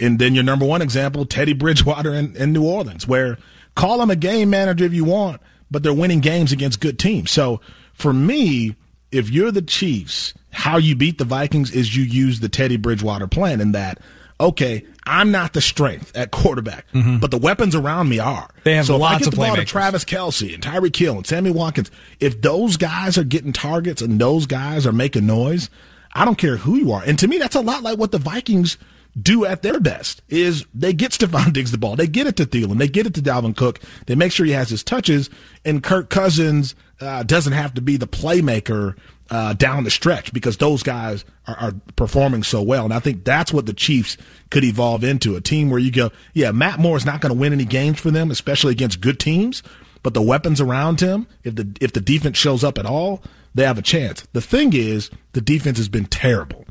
and 0.01 0.20
then 0.20 0.34
your 0.34 0.44
number 0.44 0.65
one 0.65 0.82
example, 0.82 1.25
Teddy 1.25 1.53
Bridgewater 1.53 2.13
in, 2.13 2.36
in 2.36 2.53
New 2.53 2.63
Orleans, 2.63 3.08
where 3.08 3.38
call 3.75 4.01
him 4.01 4.10
a 4.10 4.15
game 4.15 4.50
manager 4.50 4.86
if 4.86 4.94
you 4.94 5.03
want, 5.03 5.41
but 5.70 5.84
they're 5.84 5.94
winning 5.94 6.22
games 6.22 6.51
against 6.51 6.80
good 6.80 6.98
teams. 6.98 7.32
So 7.32 7.60
for 7.94 8.13
me, 8.13 8.75
if 9.12 9.30
you're 9.30 9.51
the 9.51 9.62
Chiefs, 9.62 10.34
how 10.51 10.77
you 10.77 10.96
beat 10.96 11.18
the 11.18 11.25
Vikings 11.25 11.72
is 11.72 11.96
you 11.96 12.03
use 12.03 12.39
the 12.39 12.50
Teddy 12.50 12.77
Bridgewater 12.77 13.27
plan 13.27 13.60
in 13.60 13.74
that, 13.74 14.00
okay, 14.39 14.86
I'm 15.06 15.32
not 15.32 15.53
the 15.53 15.62
strength 15.62 16.15
at 16.15 16.32
quarterback, 16.32 16.86
but 17.20 17.32
the 17.32 17.38
weapons 17.38 17.75
around 17.75 18.08
me 18.08 18.20
are. 18.20 18.44
Mm-hmm. 18.44 18.60
They 18.63 18.75
have 18.75 18.86
so 18.86 18.96
if 18.96 19.01
I 19.01 19.03
lots 19.03 19.20
get 19.20 19.27
of 19.27 19.32
the 19.32 19.38
ball 19.38 19.56
to. 19.56 19.65
Travis 19.65 20.06
Kelce 20.06 20.53
and 20.53 20.63
Tyreek 20.63 20.96
Hill 20.96 21.18
and 21.18 21.27
Sammy 21.27 21.51
Watkins, 21.51 21.91
if 22.20 22.41
those 22.41 22.77
guys 22.77 23.18
are 23.18 23.24
getting 23.24 23.51
targets 23.51 24.01
and 24.01 24.20
those 24.20 24.46
guys 24.46 24.88
are 24.88 24.94
making 24.94 25.25
noise, 25.25 25.70
I 26.13 26.25
don't 26.25 26.38
care 26.38 26.58
who 26.58 26.75
you 26.75 26.91
are. 26.91 27.03
And 27.06 27.18
to 27.20 27.27
me, 27.27 27.38
that's 27.38 27.56
a 27.56 27.62
lot 27.62 27.84
like 27.84 27.98
what 27.98 28.12
the 28.12 28.18
Vikings 28.18 28.77
do 29.20 29.46
at 29.46 29.62
their 29.62 29.80
best 29.80 30.22
is 30.30 30.65
they 30.74 30.94
get 30.94 31.12
Stefon 31.12 31.53
Diggs 31.53 31.72
the 31.72 31.77
ball. 31.77 31.96
They 31.96 32.08
get 32.08 32.27
it 32.27 32.38
to 32.38 32.46
Thielen. 32.46 32.77
They 32.77 32.88
get 32.88 33.06
it 33.06 33.13
to 33.15 33.22
Dalvin 33.22 33.56
Cook. 33.56 33.80
They 34.06 34.15
make 34.15 34.32
sure 34.32 34.46
he 34.46 34.53
has 34.53 34.70
his 34.70 34.84
touches 34.84 35.30
and 35.65 35.84
Kirk 35.84 36.10
Cousins 36.10 36.75
uh, 37.00 37.24
doesn't 37.24 37.53
have 37.53 37.74
to 37.74 37.82
be 37.82 37.98
the 37.98 38.08
playmaker 38.08 38.96
uh, 39.30 39.53
down 39.53 39.84
the 39.86 39.89
stretch 39.89 40.34
because 40.34 40.58
those 40.58 40.84
guys 40.84 41.24
are, 41.48 41.56
are 41.56 41.74
performing 41.96 42.44
so 42.44 42.62
well. 42.62 42.84
And 42.86 42.94
I 42.94 43.00
think 43.00 43.24
that's 43.24 43.53
what 43.53 43.65
the 43.65 43.74
Chiefs 43.74 44.18
could 44.50 44.63
evolve 44.63 45.03
into 45.03 45.36
a 45.36 45.41
team 45.41 45.70
where 45.70 45.80
you 45.80 45.91
go, 45.91 46.12
yeah, 46.34 46.51
Matt 46.51 46.80
Moore 46.80 46.98
is 46.98 47.06
not 47.06 47.22
going 47.22 47.34
to 47.34 47.39
win 47.39 47.53
any 47.53 47.65
games 47.65 48.00
for 48.00 48.12
them, 48.12 48.30
especially 48.30 48.74
against 48.74 49.01
good 49.01 49.20
teams, 49.20 49.63
but 50.03 50.13
the 50.13 50.22
weapons 50.22 50.60
around 50.60 51.00
him, 51.00 51.27
if 51.44 51.56
the, 51.56 51.75
if 51.80 51.94
the 51.94 52.01
defense 52.01 52.38
shows 52.38 52.63
up 52.63 52.77
at 52.77 52.86
all, 52.86 53.24
they 53.56 53.63
have 53.63 53.77
a 53.77 53.82
chance. 53.82 54.27
The 54.34 54.41
thing 54.41 54.74
is, 54.74 55.10
the 55.34 55.41
defense 55.41 55.77
has 55.77 55.89
been 55.89 56.06
terrible. 56.06 56.65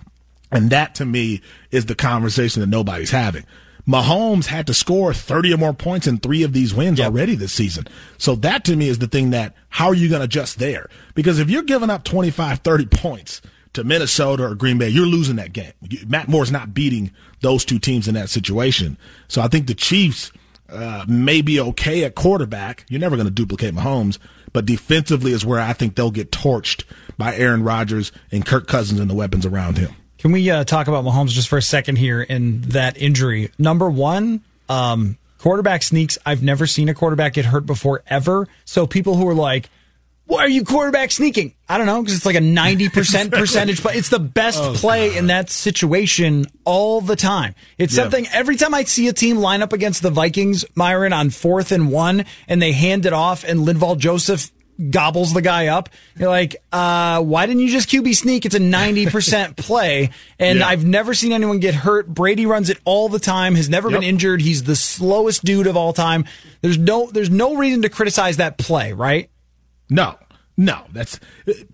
And 0.50 0.70
that 0.70 0.94
to 0.96 1.04
me 1.04 1.40
is 1.70 1.86
the 1.86 1.94
conversation 1.94 2.60
that 2.60 2.68
nobody's 2.68 3.10
having. 3.10 3.44
Mahomes 3.86 4.46
had 4.46 4.66
to 4.66 4.74
score 4.74 5.12
30 5.12 5.54
or 5.54 5.56
more 5.56 5.72
points 5.72 6.06
in 6.06 6.18
three 6.18 6.42
of 6.42 6.52
these 6.52 6.74
wins 6.74 7.00
already 7.00 7.34
this 7.34 7.52
season. 7.52 7.86
So 8.18 8.34
that 8.36 8.64
to 8.64 8.76
me 8.76 8.88
is 8.88 8.98
the 8.98 9.06
thing 9.06 9.30
that 9.30 9.54
how 9.68 9.86
are 9.88 9.94
you 9.94 10.08
going 10.08 10.20
to 10.20 10.26
adjust 10.26 10.58
there? 10.58 10.88
Because 11.14 11.38
if 11.38 11.50
you're 11.50 11.62
giving 11.62 11.90
up 11.90 12.04
25, 12.04 12.58
30 12.60 12.86
points 12.86 13.42
to 13.72 13.84
Minnesota 13.84 14.44
or 14.46 14.54
Green 14.54 14.78
Bay, 14.78 14.88
you're 14.88 15.06
losing 15.06 15.36
that 15.36 15.52
game. 15.52 15.72
Matt 16.06 16.28
Moore's 16.28 16.52
not 16.52 16.74
beating 16.74 17.10
those 17.40 17.64
two 17.64 17.78
teams 17.78 18.06
in 18.06 18.14
that 18.14 18.28
situation. 18.28 18.98
So 19.28 19.40
I 19.40 19.48
think 19.48 19.66
the 19.66 19.74
Chiefs 19.74 20.30
uh, 20.68 21.04
may 21.08 21.40
be 21.42 21.60
okay 21.60 22.04
at 22.04 22.14
quarterback. 22.14 22.84
You're 22.88 23.00
never 23.00 23.16
going 23.16 23.28
to 23.28 23.34
duplicate 23.34 23.74
Mahomes, 23.74 24.18
but 24.52 24.66
defensively 24.66 25.32
is 25.32 25.44
where 25.44 25.60
I 25.60 25.72
think 25.72 25.96
they'll 25.96 26.10
get 26.10 26.30
torched 26.30 26.84
by 27.16 27.34
Aaron 27.34 27.64
Rodgers 27.64 28.12
and 28.30 28.46
Kirk 28.46 28.68
Cousins 28.68 29.00
and 29.00 29.10
the 29.10 29.14
weapons 29.14 29.46
around 29.46 29.78
him. 29.78 29.94
Can 30.20 30.32
we 30.32 30.50
uh, 30.50 30.64
talk 30.64 30.86
about 30.86 31.04
Mahomes 31.04 31.30
just 31.30 31.48
for 31.48 31.56
a 31.56 31.62
second 31.62 31.96
here 31.96 32.24
and 32.28 32.62
that 32.64 32.96
injury? 33.00 33.50
Number 33.58 33.88
one, 33.90 34.42
um, 34.68 35.16
quarterback 35.38 35.82
sneaks. 35.82 36.18
I've 36.26 36.42
never 36.42 36.66
seen 36.66 36.88
a 36.90 36.94
quarterback 36.94 37.32
get 37.34 37.46
hurt 37.46 37.64
before 37.66 38.02
ever. 38.06 38.46
So 38.66 38.86
people 38.86 39.16
who 39.16 39.26
are 39.28 39.34
like, 39.34 39.70
why 40.26 40.40
are 40.44 40.48
you 40.48 40.62
quarterback 40.64 41.10
sneaking? 41.10 41.54
I 41.68 41.76
don't 41.78 41.86
know 41.86 42.00
because 42.02 42.14
it's 42.14 42.26
like 42.26 42.36
a 42.36 42.40
ninety 42.40 42.88
percent 42.88 43.32
percentage, 43.32 43.82
but 43.82 43.96
it's 43.96 44.10
the 44.10 44.20
best 44.20 44.62
play 44.74 45.16
in 45.16 45.26
that 45.26 45.50
situation 45.50 46.46
all 46.64 47.00
the 47.00 47.16
time. 47.16 47.54
It's 47.78 47.96
Yeah. 47.96 48.02
something 48.04 48.28
every 48.32 48.54
time 48.56 48.72
I 48.74 48.84
see 48.84 49.08
a 49.08 49.12
team 49.12 49.38
line 49.38 49.60
up 49.62 49.72
against 49.72 50.02
the 50.02 50.10
Vikings, 50.10 50.64
Myron 50.76 51.12
on 51.12 51.30
fourth 51.30 51.72
and 51.72 51.90
one, 51.90 52.26
and 52.46 52.62
they 52.62 52.70
hand 52.72 53.06
it 53.06 53.12
off, 53.12 53.42
and 53.42 53.60
Linval 53.66 53.98
Joseph 53.98 54.52
gobbles 54.88 55.34
the 55.34 55.42
guy 55.42 55.66
up. 55.66 55.88
You're 56.18 56.30
like, 56.30 56.56
uh, 56.72 57.20
why 57.22 57.44
didn't 57.46 57.60
you 57.62 57.68
just 57.68 57.88
QB 57.90 58.14
sneak? 58.16 58.46
It's 58.46 58.54
a 58.54 58.60
90% 58.60 59.56
play. 59.58 60.10
And 60.38 60.60
Yeah. 60.60 60.66
I've 60.68 60.84
never 60.84 61.12
seen 61.12 61.32
anyone 61.32 61.58
get 61.58 61.74
hurt. 61.74 62.08
Brady 62.08 62.46
runs 62.46 62.70
it 62.70 62.78
all 62.84 63.08
the 63.08 63.18
time, 63.18 63.56
has 63.56 63.68
never 63.68 63.90
been 63.90 64.02
injured. 64.02 64.40
He's 64.40 64.62
the 64.64 64.76
slowest 64.76 65.44
dude 65.44 65.66
of 65.66 65.76
all 65.76 65.92
time. 65.92 66.24
There's 66.62 66.78
no, 66.78 67.10
there's 67.10 67.30
no 67.30 67.56
reason 67.56 67.82
to 67.82 67.88
criticize 67.90 68.38
that 68.38 68.56
play, 68.56 68.92
right? 68.92 69.28
No, 69.90 70.16
no, 70.56 70.82
that's 70.92 71.20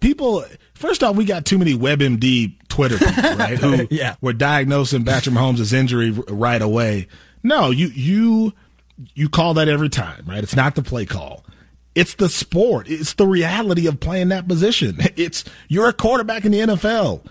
people. 0.00 0.44
First 0.74 1.02
off, 1.04 1.16
we 1.16 1.24
got 1.24 1.44
too 1.44 1.58
many 1.58 1.74
WebMD 1.74 2.54
Twitter 2.68 2.98
people, 2.98 3.22
right? 3.36 3.58
Who 3.58 3.86
Yeah. 3.90 4.16
were 4.20 4.32
diagnosing 4.32 5.04
Patrick 5.04 5.34
Mahomes' 5.34 5.72
injury 5.72 6.10
right 6.10 6.60
away. 6.62 7.08
No, 7.42 7.70
you 7.70 7.88
you 7.88 8.52
you 9.14 9.28
call 9.28 9.54
that 9.54 9.68
every 9.68 9.88
time, 9.88 10.24
right? 10.26 10.42
It's 10.42 10.56
not 10.56 10.74
the 10.74 10.82
play 10.82 11.04
call. 11.06 11.44
It's 11.96 12.14
the 12.14 12.28
sport. 12.28 12.88
It's 12.88 13.14
the 13.14 13.26
reality 13.26 13.86
of 13.88 13.98
playing 13.98 14.28
that 14.28 14.46
position. 14.46 14.98
It's 15.16 15.44
you're 15.68 15.88
a 15.88 15.94
quarterback 15.94 16.44
in 16.44 16.52
the 16.52 16.60
NFL. 16.60 17.26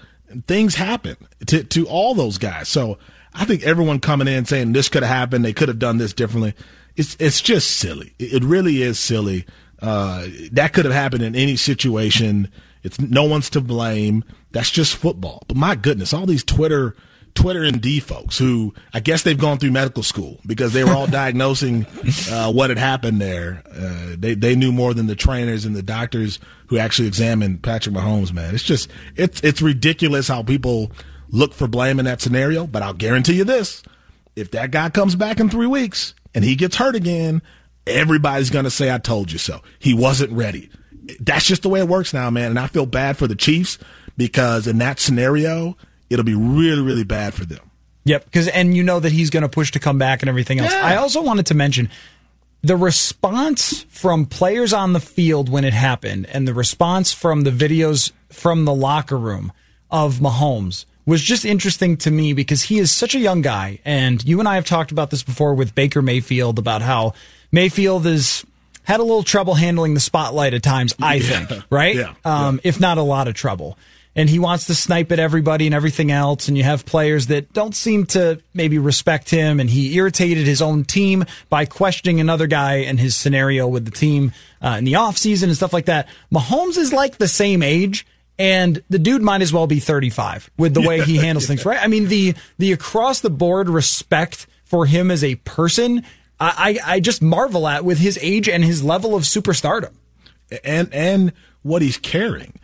Things 0.47 0.75
happen 0.75 1.15
to 1.45 1.63
to 1.63 1.88
all 1.88 2.15
those 2.15 2.39
guys. 2.39 2.67
So 2.67 2.97
I 3.34 3.45
think 3.45 3.62
everyone 3.63 3.99
coming 3.99 4.28
in 4.28 4.45
saying 4.45 4.73
this 4.73 4.89
could 4.89 5.04
have 5.04 5.15
happened, 5.15 5.45
they 5.45 5.54
could 5.54 5.67
have 5.67 5.78
done 5.78 5.99
this 5.99 6.13
differently. 6.13 6.56
It's 6.95 7.15
it's 7.19 7.41
just 7.41 7.78
silly. 7.78 8.15
It 8.17 8.34
it 8.34 8.43
really 8.43 8.82
is 8.82 8.97
silly. 8.99 9.45
Uh, 9.80 10.25
that 10.51 10.73
could 10.73 10.86
have 10.86 10.93
happened 10.95 11.21
in 11.21 11.36
any 11.36 11.58
situation. 11.58 12.51
It's 12.82 12.99
no 12.99 13.23
one's 13.23 13.51
to 13.51 13.62
blame. 13.62 14.23
That's 14.51 14.71
just 14.71 14.95
football. 14.95 15.43
But 15.47 15.58
my 15.58 15.75
goodness, 15.75 16.12
all 16.13 16.25
these 16.25 16.43
Twitter 16.43 16.95
Twitter 17.35 17.63
and 17.63 17.81
D 17.81 17.99
folks 17.99 18.37
who 18.37 18.73
I 18.93 18.99
guess 18.99 19.23
they've 19.23 19.37
gone 19.37 19.59
through 19.59 19.71
medical 19.71 20.01
school 20.03 20.39
because 20.45 20.73
they 20.73 20.83
were 20.83 20.93
all 20.93 21.07
diagnosing 21.21 21.85
uh, 22.31 22.51
what 22.51 22.69
had 22.69 22.79
happened 22.79 23.21
there. 23.21 23.61
Uh, 23.71 24.15
they 24.17 24.33
they 24.33 24.55
knew 24.55 24.71
more 24.71 24.93
than 24.93 25.07
the 25.07 25.15
trainers 25.15 25.65
and 25.65 25.75
the 25.75 25.83
doctors 25.83 26.39
who 26.67 26.77
actually 26.77 27.07
examined 27.07 27.61
Patrick 27.61 27.93
Mahomes. 27.95 28.33
Man, 28.33 28.55
it's 28.55 28.63
just 28.63 28.89
it's 29.15 29.41
it's 29.41 29.61
ridiculous 29.61 30.27
how 30.27 30.41
people 30.41 30.91
look 31.29 31.53
for 31.53 31.67
blame 31.67 31.99
in 31.99 32.05
that 32.05 32.21
scenario. 32.21 32.65
But 32.65 32.81
I'll 32.81 32.93
guarantee 32.93 33.35
you 33.35 33.43
this: 33.43 33.83
if 34.35 34.51
that 34.51 34.71
guy 34.71 34.89
comes 34.89 35.15
back 35.15 35.39
in 35.39 35.49
three 35.49 35.67
weeks 35.67 36.13
and 36.33 36.43
he 36.43 36.55
gets 36.55 36.75
hurt 36.75 36.95
again, 36.95 37.41
everybody's 37.87 38.49
going 38.49 38.65
to 38.65 38.71
say, 38.71 38.93
I 38.93 38.97
told 38.97 39.31
you 39.31 39.37
so. 39.37 39.61
He 39.79 39.93
wasn't 39.93 40.31
ready. 40.31 40.69
That's 41.19 41.45
just 41.45 41.61
the 41.61 41.69
way 41.69 41.79
it 41.79 41.87
works 41.87 42.13
now, 42.13 42.29
man. 42.29 42.49
And 42.49 42.59
I 42.59 42.67
feel 42.67 42.85
bad 42.85 43.17
for 43.17 43.27
the 43.27 43.35
Chiefs 43.35 43.77
because 44.17 44.67
in 44.67 44.79
that 44.79 44.99
scenario, 44.99 45.77
it'll 46.09 46.25
be 46.25 46.35
really, 46.35 46.81
really 46.81 47.03
bad 47.03 47.33
for 47.33 47.45
them. 47.45 47.71
Yep. 48.05 48.25
Because, 48.25 48.47
and 48.47 48.75
you 48.75 48.83
know 48.83 48.99
that 48.99 49.11
he's 49.11 49.29
going 49.29 49.43
to 49.43 49.49
push 49.49 49.71
to 49.71 49.79
come 49.79 49.97
back 49.97 50.21
and 50.21 50.29
everything 50.29 50.59
else. 50.59 50.71
Yeah. 50.71 50.85
I 50.85 50.95
also 50.97 51.21
wanted 51.21 51.47
to 51.47 51.55
mention 51.55 51.89
the 52.61 52.77
response 52.77 53.83
from 53.89 54.25
players 54.25 54.73
on 54.73 54.93
the 54.93 54.99
field 54.99 55.49
when 55.49 55.63
it 55.63 55.73
happened 55.73 56.27
and 56.27 56.47
the 56.47 56.53
response 56.53 57.11
from 57.11 57.41
the 57.41 57.51
videos 57.51 58.11
from 58.29 58.65
the 58.65 58.73
locker 58.73 59.17
room 59.17 59.51
of 59.91 60.15
Mahomes 60.15 60.85
was 61.05 61.21
just 61.21 61.45
interesting 61.45 61.97
to 61.97 62.11
me 62.11 62.33
because 62.33 62.63
he 62.63 62.79
is 62.79 62.91
such 62.91 63.13
a 63.15 63.19
young 63.19 63.41
guy. 63.41 63.79
And 63.85 64.23
you 64.23 64.39
and 64.39 64.49
I 64.49 64.55
have 64.55 64.65
talked 64.65 64.91
about 64.91 65.11
this 65.11 65.23
before 65.23 65.53
with 65.53 65.75
Baker 65.75 66.01
Mayfield 66.01 66.57
about 66.57 66.81
how 66.81 67.13
Mayfield 67.51 68.05
has 68.05 68.43
had 68.83 68.99
a 68.99 69.03
little 69.03 69.23
trouble 69.23 69.53
handling 69.53 69.93
the 69.93 69.99
spotlight 69.99 70.53
at 70.53 70.63
times, 70.63 70.95
I 70.99 71.19
think, 71.19 71.51
right? 71.69 71.95
Yeah. 71.95 72.13
Um, 72.23 72.59
if 72.63 72.79
not 72.79 72.97
a 72.97 73.03
lot 73.03 73.27
of 73.27 73.33
trouble. 73.33 73.77
And 74.15 74.30
he 74.30 74.39
wants 74.39 74.67
to 74.67 74.75
snipe 74.75 75.12
at 75.12 75.19
everybody 75.19 75.65
and 75.65 75.75
everything 75.75 76.12
else. 76.12 76.47
And 76.47 76.58
you 76.58 76.63
have 76.63 76.86
players 76.86 77.28
that 77.28 77.51
don't 77.54 77.75
seem 77.75 78.06
to 78.08 78.41
maybe 78.54 78.78
respect 78.78 79.30
him, 79.30 79.60
and 79.60 79.69
he 79.69 79.95
irritated 79.95 80.47
his 80.47 80.62
own 80.62 80.86
team 80.86 81.25
by 81.49 81.65
questioning 81.65 82.19
another 82.19 82.47
guy 82.47 82.78
and 82.78 82.99
his 82.99 83.15
scenario 83.15 83.67
with 83.67 83.86
the 83.86 83.91
team 83.91 84.32
uh, 84.62 84.75
in 84.78 84.86
the 84.86 84.93
offseason 84.93 85.43
and 85.43 85.56
stuff 85.56 85.73
like 85.73 85.86
that. 85.86 86.08
Mahomes 86.34 86.78
is 86.78 86.93
like 86.93 87.17
the 87.17 87.28
same 87.28 87.62
age. 87.62 88.06
And 88.38 88.84
the 88.89 88.99
dude 88.99 89.21
might 89.21 89.41
as 89.41 89.54
well 89.54 89.65
be 89.65 89.80
35 89.80 90.51
with 90.58 90.73
the 90.73 90.82
way 90.82 91.01
he 91.01 91.15
handles 91.25 91.47
things, 91.47 91.65
right? 91.65 91.82
I 91.82 91.88
mean, 91.88 92.10
the, 92.10 92.36
the 92.58 92.73
across 92.73 93.21
the 93.21 93.30
board 93.30 93.69
respect 93.69 94.45
for 94.65 94.86
him 94.86 95.10
as 95.10 95.23
a 95.23 95.36
person, 95.36 96.04
I, 96.38 96.80
I, 96.86 96.95
I 96.95 96.99
just 96.99 97.21
marvel 97.21 97.65
at 97.65 97.86
with 97.86 97.97
his 97.97 98.19
age 98.21 98.49
and 98.49 98.62
his 98.62 98.84
level 98.84 99.15
of 99.15 99.23
superstardom. 99.23 99.93
And, 100.65 100.93
and 100.93 101.34
what 101.63 101.82
he's 101.82 101.97
carrying. 101.97 102.60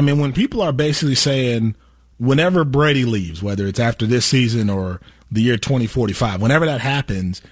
I 0.00 0.02
mean, 0.02 0.18
when 0.18 0.32
people 0.32 0.62
are 0.62 0.72
basically 0.72 1.14
saying, 1.14 1.76
whenever 2.16 2.64
Brady 2.64 3.04
leaves, 3.04 3.42
whether 3.42 3.66
it's 3.66 3.78
after 3.78 4.06
this 4.06 4.24
season 4.24 4.70
or 4.70 4.98
the 5.30 5.42
year 5.42 5.58
2045, 5.58 6.40
whenever 6.40 6.64
that 6.64 6.80
happens, 6.80 7.42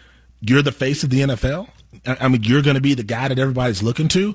you're 0.41 0.63
the 0.63 0.73
face 0.73 1.05
of 1.05 1.11
the 1.11 1.21
NFL. 1.21 1.69
I 2.07 2.27
mean, 2.29 2.43
you're 2.45 2.63
going 2.63 2.77
to 2.77 2.81
be 2.81 2.95
the 2.95 3.03
guy 3.03 3.29
that 3.29 3.39
everybody's 3.39 3.83
looking 3.83 4.09
to 4.09 4.35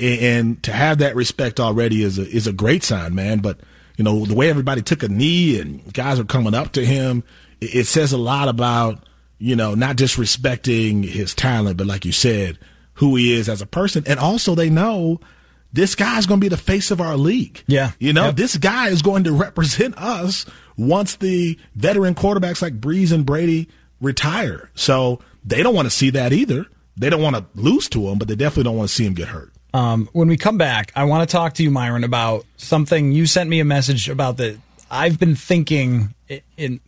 and 0.00 0.60
to 0.64 0.72
have 0.72 0.98
that 0.98 1.14
respect 1.14 1.60
already 1.60 2.02
is 2.02 2.18
a, 2.18 2.28
is 2.28 2.48
a 2.48 2.52
great 2.52 2.82
sign, 2.82 3.14
man. 3.14 3.38
But 3.38 3.60
you 3.96 4.02
know 4.02 4.26
the 4.26 4.34
way 4.34 4.50
everybody 4.50 4.82
took 4.82 5.04
a 5.04 5.08
knee 5.08 5.60
and 5.60 5.94
guys 5.94 6.18
are 6.18 6.24
coming 6.24 6.54
up 6.54 6.72
to 6.72 6.84
him, 6.84 7.22
it, 7.60 7.74
it 7.76 7.86
says 7.86 8.12
a 8.12 8.18
lot 8.18 8.48
about 8.48 9.06
you 9.38 9.54
know 9.54 9.76
not 9.76 9.94
just 9.94 10.18
respecting 10.18 11.04
his 11.04 11.32
talent, 11.32 11.76
but 11.76 11.86
like 11.86 12.04
you 12.04 12.10
said, 12.10 12.58
who 12.94 13.14
he 13.14 13.32
is 13.32 13.48
as 13.48 13.62
a 13.62 13.66
person, 13.66 14.02
and 14.08 14.18
also 14.18 14.56
they 14.56 14.68
know 14.68 15.20
this 15.72 15.94
guy's 15.94 16.26
going 16.26 16.40
to 16.40 16.44
be 16.44 16.48
the 16.48 16.56
face 16.56 16.90
of 16.90 17.00
our 17.00 17.16
league. 17.16 17.62
Yeah, 17.66 17.92
you 17.98 18.12
know 18.12 18.26
yep. 18.26 18.36
this 18.36 18.56
guy 18.56 18.88
is 18.88 19.02
going 19.02 19.24
to 19.24 19.32
represent 19.32 19.96
us 19.96 20.46
once 20.76 21.16
the 21.16 21.58
veteran 21.74 22.14
quarterbacks 22.14 22.62
like 22.62 22.80
Brees 22.80 23.12
and 23.12 23.24
Brady 23.26 23.68
retire. 24.00 24.70
So 24.74 25.20
they 25.44 25.62
don't 25.62 25.74
want 25.74 25.86
to 25.86 25.90
see 25.90 26.10
that 26.10 26.32
either. 26.32 26.66
They 26.96 27.08
don't 27.08 27.22
want 27.22 27.36
to 27.36 27.44
lose 27.54 27.88
to 27.90 28.08
him, 28.08 28.18
but 28.18 28.28
they 28.28 28.36
definitely 28.36 28.64
don't 28.64 28.76
want 28.76 28.88
to 28.90 28.94
see 28.94 29.06
him 29.06 29.14
get 29.14 29.28
hurt. 29.28 29.52
Um, 29.74 30.08
when 30.12 30.28
we 30.28 30.36
come 30.36 30.58
back, 30.58 30.92
I 30.94 31.04
want 31.04 31.26
to 31.26 31.32
talk 31.32 31.54
to 31.54 31.62
you, 31.62 31.70
Myron, 31.70 32.04
about 32.04 32.44
something 32.58 33.12
you 33.12 33.26
sent 33.26 33.48
me 33.48 33.60
a 33.60 33.64
message 33.64 34.08
about 34.08 34.36
that 34.36 34.58
I've 34.90 35.18
been 35.18 35.34
thinking 35.34 36.14
in, 36.28 36.40
in 36.58 36.80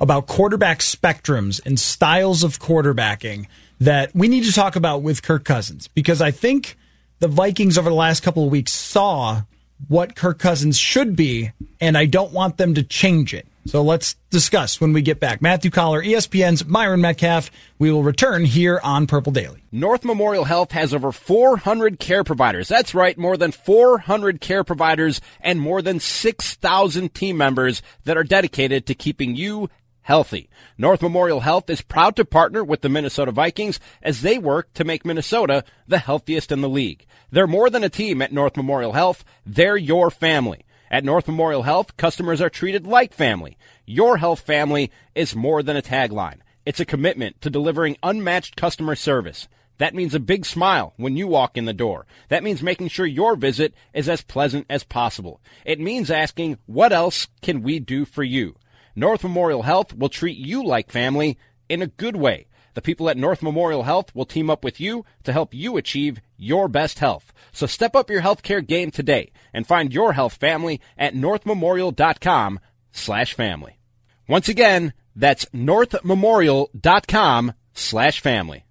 about 0.00 0.26
quarterback 0.26 0.78
spectrums 0.78 1.60
and 1.66 1.78
styles 1.78 2.42
of 2.42 2.58
quarterbacking 2.58 3.46
that 3.80 4.14
we 4.14 4.28
need 4.28 4.44
to 4.44 4.52
talk 4.52 4.76
about 4.76 5.02
with 5.02 5.22
Kirk 5.22 5.44
Cousins 5.44 5.88
because 5.88 6.22
I 6.22 6.30
think 6.30 6.78
the 7.22 7.28
Vikings 7.28 7.78
over 7.78 7.88
the 7.88 7.94
last 7.94 8.24
couple 8.24 8.44
of 8.44 8.50
weeks 8.50 8.72
saw 8.72 9.42
what 9.86 10.16
Kirk 10.16 10.40
Cousins 10.40 10.76
should 10.76 11.14
be, 11.14 11.52
and 11.80 11.96
I 11.96 12.04
don't 12.04 12.32
want 12.32 12.56
them 12.56 12.74
to 12.74 12.82
change 12.82 13.32
it. 13.32 13.46
So 13.64 13.80
let's 13.80 14.14
discuss 14.30 14.80
when 14.80 14.92
we 14.92 15.02
get 15.02 15.20
back. 15.20 15.40
Matthew 15.40 15.70
Coller, 15.70 16.02
ESPN's 16.02 16.64
Myron 16.64 17.00
Medcalf. 17.00 17.50
We 17.78 17.92
will 17.92 18.02
return 18.02 18.44
here 18.44 18.80
on 18.82 19.06
Purple 19.06 19.30
Daily. 19.30 19.62
North 19.70 20.04
Memorial 20.04 20.42
Health 20.42 20.72
has 20.72 20.92
over 20.92 21.12
400 21.12 22.00
care 22.00 22.24
providers. 22.24 22.66
That's 22.66 22.92
right, 22.92 23.16
more 23.16 23.36
than 23.36 23.52
400 23.52 24.40
care 24.40 24.64
providers 24.64 25.20
and 25.40 25.60
more 25.60 25.80
than 25.80 26.00
6,000 26.00 27.14
team 27.14 27.36
members 27.36 27.82
that 28.02 28.16
are 28.16 28.24
dedicated 28.24 28.84
to 28.86 28.96
keeping 28.96 29.36
you 29.36 29.70
healthy. 30.02 30.48
North 30.76 31.02
Memorial 31.02 31.40
Health 31.40 31.70
is 31.70 31.80
proud 31.80 32.16
to 32.16 32.24
partner 32.24 32.62
with 32.62 32.82
the 32.82 32.88
Minnesota 32.88 33.32
Vikings 33.32 33.80
as 34.02 34.22
they 34.22 34.38
work 34.38 34.72
to 34.74 34.84
make 34.84 35.04
Minnesota 35.04 35.64
the 35.88 35.98
healthiest 35.98 36.52
in 36.52 36.60
the 36.60 36.68
league. 36.68 37.06
They're 37.30 37.46
more 37.46 37.70
than 37.70 37.84
a 37.84 37.88
team 37.88 38.20
at 38.20 38.32
North 38.32 38.56
Memorial 38.56 38.92
Health. 38.92 39.24
They're 39.46 39.76
your 39.76 40.10
family. 40.10 40.64
At 40.90 41.04
North 41.04 41.26
Memorial 41.26 41.62
Health, 41.62 41.96
customers 41.96 42.42
are 42.42 42.50
treated 42.50 42.86
like 42.86 43.14
family. 43.14 43.56
Your 43.86 44.18
health 44.18 44.40
family 44.40 44.90
is 45.14 45.34
more 45.34 45.62
than 45.62 45.76
a 45.76 45.82
tagline. 45.82 46.40
It's 46.66 46.80
a 46.80 46.84
commitment 46.84 47.40
to 47.40 47.50
delivering 47.50 47.96
unmatched 48.02 48.56
customer 48.56 48.94
service. 48.94 49.48
That 49.78 49.94
means 49.94 50.14
a 50.14 50.20
big 50.20 50.44
smile 50.44 50.92
when 50.96 51.16
you 51.16 51.26
walk 51.26 51.56
in 51.56 51.64
the 51.64 51.72
door. 51.72 52.06
That 52.28 52.44
means 52.44 52.62
making 52.62 52.88
sure 52.88 53.06
your 53.06 53.34
visit 53.34 53.74
is 53.94 54.08
as 54.08 54.22
pleasant 54.22 54.66
as 54.68 54.84
possible. 54.84 55.40
It 55.64 55.80
means 55.80 56.10
asking, 56.10 56.58
what 56.66 56.92
else 56.92 57.26
can 57.40 57.62
we 57.62 57.80
do 57.80 58.04
for 58.04 58.22
you? 58.22 58.54
North 58.94 59.22
Memorial 59.22 59.62
Health 59.62 59.94
will 59.94 60.08
treat 60.08 60.36
you 60.36 60.64
like 60.64 60.90
family 60.90 61.38
in 61.68 61.82
a 61.82 61.86
good 61.86 62.16
way. 62.16 62.46
The 62.74 62.82
people 62.82 63.10
at 63.10 63.16
North 63.16 63.42
Memorial 63.42 63.82
Health 63.82 64.14
will 64.14 64.24
team 64.24 64.48
up 64.48 64.64
with 64.64 64.80
you 64.80 65.04
to 65.24 65.32
help 65.32 65.52
you 65.52 65.76
achieve 65.76 66.20
your 66.36 66.68
best 66.68 67.00
health. 67.00 67.32
So 67.52 67.66
step 67.66 67.94
up 67.94 68.08
your 68.08 68.22
healthcare 68.22 68.66
game 68.66 68.90
today 68.90 69.32
and 69.52 69.66
find 69.66 69.92
your 69.92 70.14
health 70.14 70.34
family 70.34 70.80
at 70.96 71.14
northmemorial.com 71.14 72.60
slash 72.92 73.34
family. 73.34 73.78
Once 74.26 74.48
again, 74.48 74.94
that's 75.14 75.44
northmemorial.com 75.46 77.52
slash 77.74 78.20
family. 78.20 78.64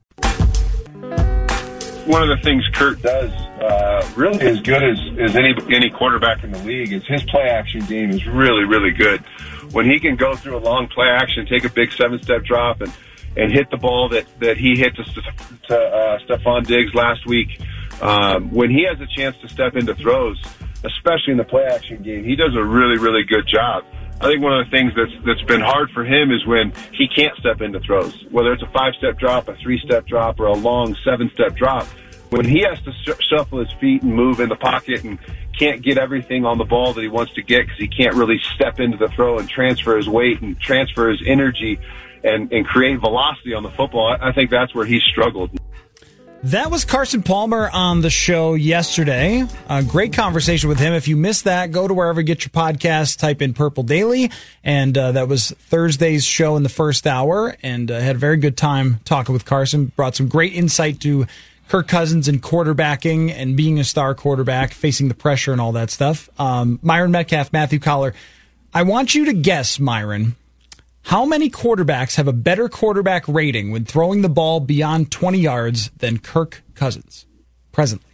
One 2.06 2.24
of 2.24 2.30
the 2.30 2.40
things 2.44 2.68
Kurt 2.74 3.02
does 3.04 3.32
uh, 3.62 4.10
really 4.16 4.40
as 4.40 4.60
good 4.62 4.84
as, 4.84 4.98
as 5.20 5.36
any 5.36 5.54
any 5.72 5.92
quarterback 5.92 6.44
in 6.44 6.52
the 6.52 6.58
league 6.64 6.92
is 6.92 7.06
his 7.06 7.24
play 7.26 7.44
action 7.44 7.86
game 7.86 8.10
is 8.10 8.26
really 8.26 8.64
really 8.64 8.92
good. 8.92 9.24
When 9.72 9.90
he 9.90 10.00
can 10.00 10.16
go 10.16 10.36
through 10.36 10.58
a 10.58 10.60
long 10.60 10.88
play 10.88 11.08
action, 11.08 11.46
take 11.46 11.64
a 11.64 11.70
big 11.70 11.92
seven 11.94 12.22
step 12.22 12.44
drop, 12.44 12.82
and 12.82 12.92
and 13.38 13.52
hit 13.52 13.70
the 13.72 13.78
ball 13.78 14.10
that, 14.10 14.26
that 14.40 14.58
he 14.58 14.78
hit 14.78 14.96
to, 14.96 15.04
to 15.68 15.78
uh, 15.78 16.20
Stefon 16.20 16.66
Diggs 16.68 16.94
last 16.94 17.26
week. 17.26 17.62
Um, 18.02 18.52
when 18.52 18.70
he 18.70 18.86
has 18.86 19.00
a 19.00 19.08
chance 19.08 19.38
to 19.42 19.48
step 19.48 19.76
into 19.76 19.96
throws, 19.96 20.42
especially 20.84 21.32
in 21.32 21.38
the 21.38 21.44
play 21.44 21.64
action 21.64 22.02
game, 22.04 22.24
he 22.26 22.36
does 22.36 22.56
a 22.56 22.64
really, 22.64 22.98
really 22.98 23.24
good 23.24 23.48
job. 23.48 23.86
I 24.20 24.26
think 24.26 24.42
one 24.44 24.60
of 24.60 24.66
the 24.66 24.72
things 24.72 24.94
that's 24.96 25.26
that's 25.26 25.42
been 25.44 25.62
hard 25.62 25.90
for 25.92 26.06
him 26.06 26.32
is 26.32 26.46
when 26.46 26.74
he 26.94 27.08
can't 27.08 27.36
step 27.38 27.62
into 27.62 27.80
throws, 27.80 28.14
whether 28.30 28.54
it's 28.54 28.62
a 28.62 28.72
five 28.72 28.94
step 28.98 29.18
drop, 29.18 29.48
a 29.48 29.56
three 29.64 29.80
step 29.84 30.06
drop, 30.06 30.40
or 30.40 30.46
a 30.46 30.54
long 30.54 30.96
seven 31.04 31.32
step 31.34 31.56
drop. 31.56 31.88
When 32.32 32.46
he 32.46 32.62
has 32.62 32.82
to 32.82 32.94
sh- 32.94 33.28
shuffle 33.30 33.60
his 33.60 33.72
feet 33.74 34.04
and 34.04 34.16
move 34.16 34.40
in 34.40 34.50
the 34.50 34.56
pocket 34.56 35.04
and 35.04 35.20
can't 35.58 35.82
get 35.82 35.98
everything 35.98 36.46
on 36.46 36.58
the 36.58 36.64
ball 36.64 36.94
that 36.94 37.02
he 37.02 37.08
wants 37.08 37.34
to 37.34 37.42
get 37.42 37.66
because 37.66 37.78
he 37.78 37.88
can't 37.88 38.16
really 38.16 38.40
step 38.56 38.80
into 38.80 38.98
the 38.98 39.10
throw 39.10 39.38
and 39.38 39.50
transfer 39.50 39.98
his 39.98 40.08
weight 40.08 40.42
and 40.42 40.60
transfer 40.60 41.10
his 41.10 41.22
energy 41.26 41.80
and, 42.24 42.52
and 42.52 42.66
create 42.66 43.00
velocity 43.00 43.54
on 43.54 43.64
the 43.64 43.72
football, 43.72 44.16
I 44.20 44.32
think 44.32 44.50
that's 44.50 44.74
where 44.74 44.86
he 44.86 45.00
struggled. 45.00 45.52
That 46.46 46.72
was 46.72 46.86
Carson 46.86 47.22
Palmer 47.22 47.70
on 47.72 48.02
the 48.02 48.10
show 48.10 48.56
yesterday. 48.56 49.46
A 49.70 49.84
great 49.84 50.14
conversation 50.14 50.70
with 50.70 50.80
him. 50.80 50.94
If 50.94 51.08
you 51.08 51.16
missed 51.16 51.44
that, 51.44 51.72
go 51.72 51.88
to 51.88 51.94
wherever 51.94 52.20
you 52.20 52.26
get 52.26 52.44
your 52.44 52.50
podcast, 52.50 53.20
type 53.20 53.44
in 53.44 53.54
Purple 53.54 53.84
Daily. 53.84 54.32
And 54.64 54.98
uh, 54.98 55.12
that 55.12 55.28
was 55.28 55.52
Thursday's 55.52 56.26
show 56.26 56.56
in 56.56 56.64
the 56.64 56.70
first 56.70 57.06
hour. 57.06 57.56
And 57.62 57.92
uh, 57.92 58.00
had 58.00 58.16
a 58.16 58.20
very 58.20 58.38
good 58.38 58.58
time 58.58 59.02
talking 59.06 59.34
with 59.34 59.46
Carson. 59.46 59.92
Brought 59.96 60.16
some 60.16 60.30
great 60.30 60.54
insight 60.54 61.00
to 61.02 61.28
Kirk 61.72 61.88
Cousins 61.88 62.28
and 62.28 62.44
quarterbacking 62.44 63.32
and 63.32 63.56
being 63.56 63.80
a 63.80 63.86
star 63.86 64.14
quarterback, 64.14 64.74
facing 64.74 65.08
the 65.08 65.14
pressure 65.14 65.54
and 65.54 65.62
all 65.62 65.72
that 65.72 65.90
stuff. 65.90 66.30
Um, 66.38 66.80
Myron 66.82 67.14
Medcalf, 67.14 67.54
Matthew 67.54 67.80
Coller. 67.80 68.14
I 68.74 68.84
want 68.84 69.16
you 69.16 69.24
to 69.24 69.34
guess, 69.34 69.80
Myron, 69.80 70.36
how 71.04 71.24
many 71.24 71.50
quarterbacks 71.50 72.18
have 72.18 72.28
a 72.28 72.34
better 72.34 72.68
quarterback 72.68 73.26
rating 73.26 73.72
when 73.72 73.86
throwing 73.86 74.22
the 74.22 74.28
ball 74.28 74.60
beyond 74.60 75.12
20 75.12 75.40
yards 75.40 75.92
than 75.92 76.18
Kirk 76.18 76.62
Cousins 76.76 77.26
presently? 77.72 78.12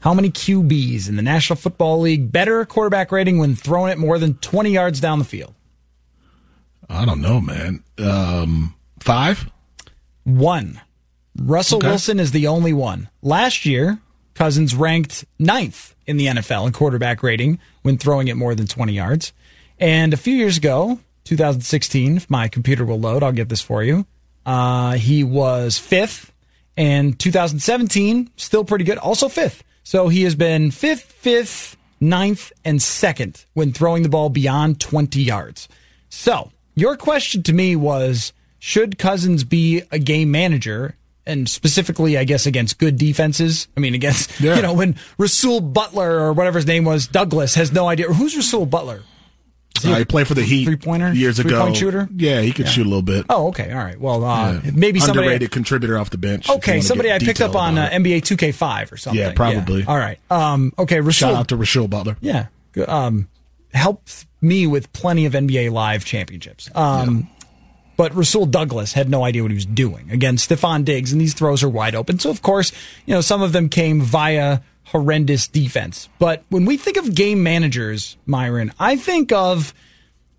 How 0.00 0.14
many 0.14 0.30
QBs 0.30 1.10
in 1.10 1.16
the 1.16 1.22
National 1.22 1.58
Football 1.58 2.00
League 2.00 2.32
better 2.32 2.64
quarterback 2.64 3.12
rating 3.12 3.36
when 3.36 3.54
throwing 3.54 3.92
it 3.92 3.98
more 3.98 4.18
than 4.18 4.36
20 4.36 4.70
yards 4.70 5.00
down 5.00 5.18
the 5.18 5.26
field? 5.26 5.52
I 6.88 7.04
don't 7.04 7.20
know, 7.20 7.42
man. 7.42 7.84
Um, 7.98 8.74
five? 9.00 9.50
One. 10.24 10.80
Russell 11.40 11.78
okay. 11.78 11.88
Wilson 11.88 12.20
is 12.20 12.32
the 12.32 12.46
only 12.46 12.72
one. 12.72 13.08
Last 13.22 13.64
year, 13.64 13.98
Cousins 14.34 14.74
ranked 14.74 15.24
ninth 15.38 15.94
in 16.06 16.16
the 16.16 16.26
NFL 16.26 16.66
in 16.66 16.72
quarterback 16.72 17.22
rating 17.22 17.58
when 17.82 17.98
throwing 17.98 18.28
it 18.28 18.36
more 18.36 18.54
than 18.54 18.66
20 18.66 18.92
yards. 18.92 19.32
And 19.78 20.12
a 20.12 20.16
few 20.16 20.34
years 20.34 20.56
ago, 20.56 20.98
2016. 21.24 22.16
If 22.16 22.30
my 22.30 22.48
computer 22.48 22.84
will 22.84 23.00
load, 23.00 23.22
I'll 23.22 23.32
get 23.32 23.48
this 23.48 23.60
for 23.60 23.82
you. 23.82 24.06
Uh, 24.44 24.92
he 24.92 25.24
was 25.24 25.78
fifth. 25.78 26.32
And 26.76 27.18
2017, 27.18 28.30
still 28.36 28.64
pretty 28.64 28.84
good. 28.84 28.98
Also 28.98 29.28
fifth. 29.28 29.62
So 29.84 30.08
he 30.08 30.22
has 30.22 30.34
been 30.34 30.70
fifth, 30.70 31.12
fifth, 31.12 31.76
ninth, 32.00 32.52
and 32.64 32.80
second 32.80 33.44
when 33.52 33.72
throwing 33.72 34.02
the 34.02 34.08
ball 34.08 34.30
beyond 34.30 34.80
20 34.80 35.22
yards. 35.22 35.68
So 36.08 36.50
your 36.74 36.96
question 36.96 37.42
to 37.44 37.52
me 37.52 37.76
was, 37.76 38.32
should 38.58 38.98
Cousins 38.98 39.44
be 39.44 39.82
a 39.90 39.98
game 39.98 40.30
manager? 40.30 40.96
And 41.24 41.48
specifically, 41.48 42.18
I 42.18 42.24
guess, 42.24 42.46
against 42.46 42.78
good 42.78 42.96
defenses. 42.96 43.68
I 43.76 43.80
mean, 43.80 43.94
against, 43.94 44.40
yeah. 44.40 44.56
you 44.56 44.62
know, 44.62 44.74
when 44.74 44.96
Rasual 45.18 45.60
Butler 45.60 46.18
or 46.20 46.32
whatever 46.32 46.58
his 46.58 46.66
name 46.66 46.84
was, 46.84 47.06
Douglas, 47.06 47.54
has 47.54 47.72
no 47.72 47.86
idea. 47.88 48.08
Who's 48.08 48.34
Rasual 48.34 48.66
Butler? 48.66 49.02
Uh, 49.84 49.96
he 49.96 50.04
played 50.04 50.28
for 50.28 50.34
the 50.34 50.42
Heat 50.42 50.64
three 50.64 50.76
pointer 50.76 51.12
years 51.12 51.38
ago. 51.38 51.48
three 51.48 51.56
ago. 51.56 51.64
Point 51.64 51.76
shooter. 51.76 52.08
Yeah, 52.14 52.40
he 52.40 52.52
could 52.52 52.66
yeah. 52.66 52.72
shoot 52.72 52.86
a 52.86 52.88
little 52.88 53.02
bit. 53.02 53.26
Oh, 53.28 53.48
okay, 53.48 53.72
all 53.72 53.78
right. 53.78 53.98
Well, 53.98 54.24
uh, 54.24 54.60
yeah. 54.64 54.70
maybe 54.72 55.00
somebody 55.00 55.26
underrated 55.26 55.50
contributor 55.50 55.98
off 55.98 56.10
the 56.10 56.18
bench. 56.18 56.48
Okay, 56.48 56.80
somebody 56.80 57.12
I 57.12 57.18
picked 57.18 57.40
up 57.40 57.56
on 57.56 57.78
uh, 57.78 57.88
NBA 57.90 58.18
2K5 58.22 58.92
or 58.92 58.96
something. 58.96 59.20
Yeah, 59.20 59.32
probably. 59.32 59.80
Yeah. 59.80 59.86
All 59.86 59.98
right. 59.98 60.18
Um, 60.30 60.72
okay, 60.78 61.00
Rasul, 61.00 61.30
shout 61.30 61.34
out 61.34 61.48
to 61.48 61.56
Rasual 61.56 61.88
Butler. 61.88 62.16
Yeah, 62.20 62.46
um, 62.86 63.28
helped 63.72 64.26
me 64.40 64.66
with 64.66 64.92
plenty 64.92 65.26
of 65.26 65.32
NBA 65.32 65.70
Live 65.72 66.04
championships. 66.04 66.70
Um, 66.74 67.28
But 67.96 68.14
Rasul 68.14 68.46
Douglas 68.46 68.94
had 68.94 69.10
no 69.10 69.24
idea 69.24 69.42
what 69.42 69.50
he 69.50 69.56
was 69.56 69.66
doing 69.66 70.10
against 70.10 70.50
Stefon 70.50 70.84
Diggs, 70.84 71.12
and 71.12 71.20
these 71.20 71.34
throws 71.34 71.62
are 71.62 71.68
wide 71.68 71.94
open. 71.94 72.18
So, 72.18 72.30
of 72.30 72.42
course, 72.42 72.72
you 73.06 73.14
know, 73.14 73.20
some 73.20 73.42
of 73.42 73.52
them 73.52 73.68
came 73.68 74.00
via 74.00 74.60
horrendous 74.84 75.48
defense. 75.48 76.08
But 76.18 76.44
when 76.48 76.64
we 76.64 76.76
think 76.76 76.96
of 76.96 77.14
game 77.14 77.42
managers, 77.42 78.16
Myron, 78.26 78.72
I 78.78 78.96
think 78.96 79.32
of 79.32 79.74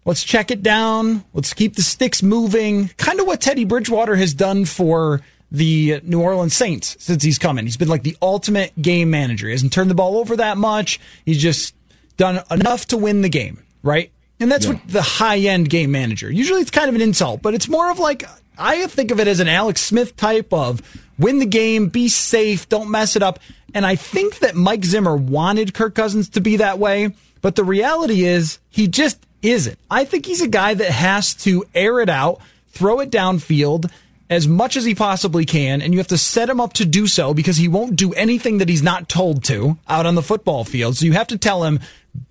let's 0.06 0.24
check 0.24 0.52
it 0.52 0.62
down, 0.64 1.24
let's 1.34 1.54
keep 1.54 1.76
the 1.76 1.82
sticks 1.82 2.22
moving, 2.22 2.90
kind 2.98 3.20
of 3.20 3.28
what 3.28 3.42
Teddy 3.42 3.66
Bridgewater 3.66 4.16
has 4.16 4.34
done 4.34 4.66
for 4.66 5.22
the 5.52 6.02
New 6.04 6.22
Orleans 6.22 6.56
Saints 6.56 6.98
since 7.00 7.24
he's 7.24 7.38
come 7.38 7.60
in. 7.60 7.66
He's 7.66 7.78
been 7.78 7.88
like 7.88 8.04
the 8.04 8.18
ultimate 8.22 8.80
game 8.82 9.10
manager. 9.12 9.48
He 9.48 9.54
hasn't 9.54 9.72
turned 9.72 9.90
the 9.90 9.96
ball 9.96 10.18
over 10.18 10.36
that 10.38 10.58
much. 10.58 11.00
He's 11.26 11.42
just 11.42 11.76
done 12.18 12.44
enough 12.52 12.88
to 12.88 12.98
win 12.98 13.22
the 13.22 13.30
game, 13.30 13.64
right? 13.84 14.12
And 14.40 14.52
that's 14.52 14.66
Yeah. 14.66 14.74
what 14.74 14.88
the 14.88 15.02
high 15.02 15.38
end 15.40 15.70
game 15.70 15.92
manager. 15.92 16.30
Usually 16.32 16.62
it's 16.62 16.72
kind 16.72 16.90
of 16.90 16.96
an 16.96 17.02
insult, 17.02 17.42
but 17.42 17.54
it's 17.54 17.68
more 17.70 17.90
of 17.92 18.00
like 18.00 18.24
I 18.58 18.86
think 18.88 19.10
of 19.12 19.20
it 19.20 19.28
as 19.28 19.40
an 19.40 19.48
Alex 19.48 19.82
Smith 19.82 20.16
type 20.16 20.54
of 20.54 20.82
win 21.18 21.40
the 21.40 21.46
game, 21.46 21.88
be 21.88 22.08
safe, 22.08 22.68
don't 22.70 22.90
mess 22.92 23.16
it 23.16 23.24
up. 23.24 23.40
And 23.74 23.86
I 23.86 23.96
think 23.96 24.40
that 24.40 24.56
Mike 24.56 24.86
Zimmer 24.86 25.16
wanted 25.16 25.74
Kirk 25.74 25.96
Cousins 25.96 26.30
to 26.30 26.42
be 26.42 26.58
that 26.58 26.78
way, 26.78 27.14
but 27.42 27.56
the 27.56 27.64
reality 27.64 28.24
is 28.26 28.60
he 28.70 28.88
just 28.88 29.18
isn't. 29.42 29.78
I 29.90 30.06
think 30.06 30.26
he's 30.26 30.42
a 30.42 30.48
guy 30.48 30.74
that 30.76 30.92
has 30.92 31.34
to 31.44 31.66
air 31.74 32.00
it 32.00 32.10
out, 32.10 32.40
throw 32.68 33.00
it 33.00 33.10
downfield 33.10 33.90
as 34.30 34.48
much 34.48 34.78
as 34.78 34.86
he 34.86 34.94
possibly 34.96 35.46
can, 35.46 35.82
and 35.82 35.94
you 35.94 36.00
have 36.00 36.08
to 36.08 36.18
set 36.18 36.50
him 36.50 36.60
up 36.62 36.74
to 36.74 36.86
do 36.86 37.08
so 37.08 37.34
because 37.34 37.58
he 37.58 37.68
won't 37.68 37.96
do 37.96 38.14
anything 38.14 38.60
that 38.60 38.70
he's 38.70 38.84
not 38.84 39.10
told 39.10 39.44
to 39.46 39.78
out 39.88 40.06
on 40.06 40.16
the 40.16 40.22
football 40.24 40.64
field. 40.64 40.96
So 40.98 41.06
you 41.06 41.14
have 41.14 41.28
to 41.28 41.38
tell 41.38 41.64
him, 41.64 41.80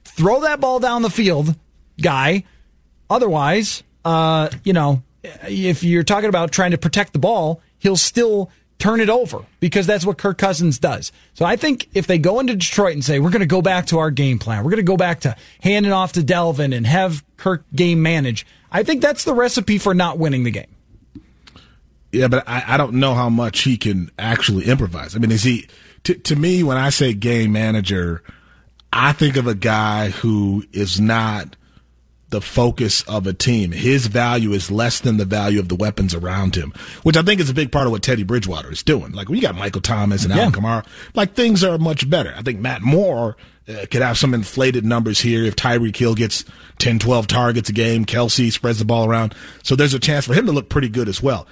throw 0.05 0.41
that 0.43 0.61
ball 0.61 0.79
down 0.81 1.03
the 1.03 1.11
field, 1.11 1.55
guy. 2.03 2.45
Otherwise, 3.09 3.83
uh, 4.05 4.49
you 4.65 4.73
know, 4.73 5.03
if 5.49 5.85
you're 5.85 6.03
talking 6.03 6.29
about 6.29 6.53
trying 6.53 6.73
to 6.73 6.79
protect 6.79 7.13
the 7.13 7.19
ball, 7.19 7.61
he'll 7.79 7.97
still 7.97 8.51
turn 8.79 9.01
it 9.01 9.09
over 9.09 9.45
because 9.61 9.87
that's 9.87 10.05
what 10.05 10.19
Kirk 10.19 10.39
Cousins 10.39 10.79
does. 10.79 11.13
So 11.35 11.45
I 11.45 11.55
think 11.55 11.89
if 11.95 12.09
they 12.09 12.19
go 12.19 12.41
into 12.41 12.57
Detroit 12.57 12.95
and 12.95 13.05
say, 13.05 13.21
we're 13.21 13.31
going 13.31 13.41
to 13.41 13.47
go 13.47 13.63
back 13.63 13.87
to 13.87 13.99
our 13.99 14.11
game 14.11 14.41
plan, 14.41 14.65
we're 14.65 14.71
going 14.71 14.79
to 14.79 14.83
go 14.83 14.97
back 14.97 15.21
to 15.21 15.37
handing 15.63 15.93
off 15.93 16.13
to 16.15 16.21
Dalvin 16.21 16.75
and 16.77 16.87
have 16.87 17.25
Kirk 17.37 17.65
game 17.75 18.03
manage, 18.03 18.45
I 18.73 18.83
think 18.83 19.01
that's 19.01 19.25
the 19.25 19.35
recipe 19.35 19.79
for 19.79 19.95
not 19.95 20.19
winning 20.19 20.43
the 20.43 20.51
game. 20.51 20.75
Yeah, 22.11 22.29
but 22.29 22.43
I, 22.49 22.75
I 22.75 22.77
don't 22.77 22.95
know 22.95 23.15
how 23.15 23.29
much 23.29 23.61
he 23.61 23.77
can 23.77 24.11
actually 24.19 24.65
improvise. 24.67 25.15
I 25.15 25.19
mean, 25.19 25.31
is 25.31 25.45
he, 25.45 25.69
to, 26.05 26.15
to 26.15 26.37
me, 26.37 26.63
when 26.63 26.77
I 26.77 26.91
say 26.91 27.15
game 27.15 27.53
manager, 27.53 28.23
I 28.93 29.13
think 29.13 29.37
of 29.37 29.47
a 29.47 29.55
guy 29.55 30.11
who 30.11 30.65
is 30.73 31.01
not 31.01 31.57
the 32.33 32.41
focus 32.41 33.03
of 33.03 33.27
a 33.29 33.33
team. 33.33 33.71
His 33.71 34.09
value 34.09 34.53
is 34.53 34.71
less 34.71 34.99
than 35.01 35.17
the 35.19 35.25
value 35.25 35.61
of 35.61 35.69
the 35.69 35.77
weapons 35.77 36.15
around 36.15 36.57
him, 36.57 36.73
which 37.05 37.17
I 37.17 37.23
think 37.23 37.41
is 37.41 37.49
a 37.49 37.55
big 37.55 37.71
part 37.71 37.87
of 37.87 37.93
what 37.93 38.03
Teddy 38.03 38.25
Bridgewater 38.25 38.73
is 38.73 38.83
doing. 38.83 39.13
Like 39.13 39.29
when 39.29 39.37
you 39.37 39.43
got 39.43 39.55
Michael 39.55 39.81
Thomas 39.81 40.25
and 40.25 40.35
Yeah. 40.35 40.43
Alvin 40.43 40.61
Kamara, 40.61 40.87
like 41.15 41.35
things 41.35 41.63
are 41.63 41.79
much 41.79 42.11
better. 42.11 42.35
I 42.37 42.43
think 42.43 42.59
Matt 42.59 42.83
Moore 42.83 43.37
uh, 43.69 43.87
could 43.91 44.03
have 44.03 44.19
some 44.19 44.35
inflated 44.35 44.85
numbers 44.85 45.21
here 45.21 45.45
if 45.45 45.55
Tyreek 45.55 45.97
Hill 45.97 46.15
gets 46.17 46.45
10, 46.79 46.99
12 46.99 47.29
targets 47.29 47.69
a 47.71 47.73
game, 47.73 48.05
Kelce 48.05 48.51
spreads 48.51 48.81
the 48.81 48.85
ball 48.85 49.09
around. 49.09 49.35
So 49.63 49.77
there's 49.77 49.95
a 49.95 50.01
chance 50.01 50.27
for 50.27 50.35
him 50.35 50.47
to 50.47 50.53
look 50.53 50.69
pretty 50.69 50.89
good 50.89 51.09
as 51.09 51.23
well. 51.23 51.47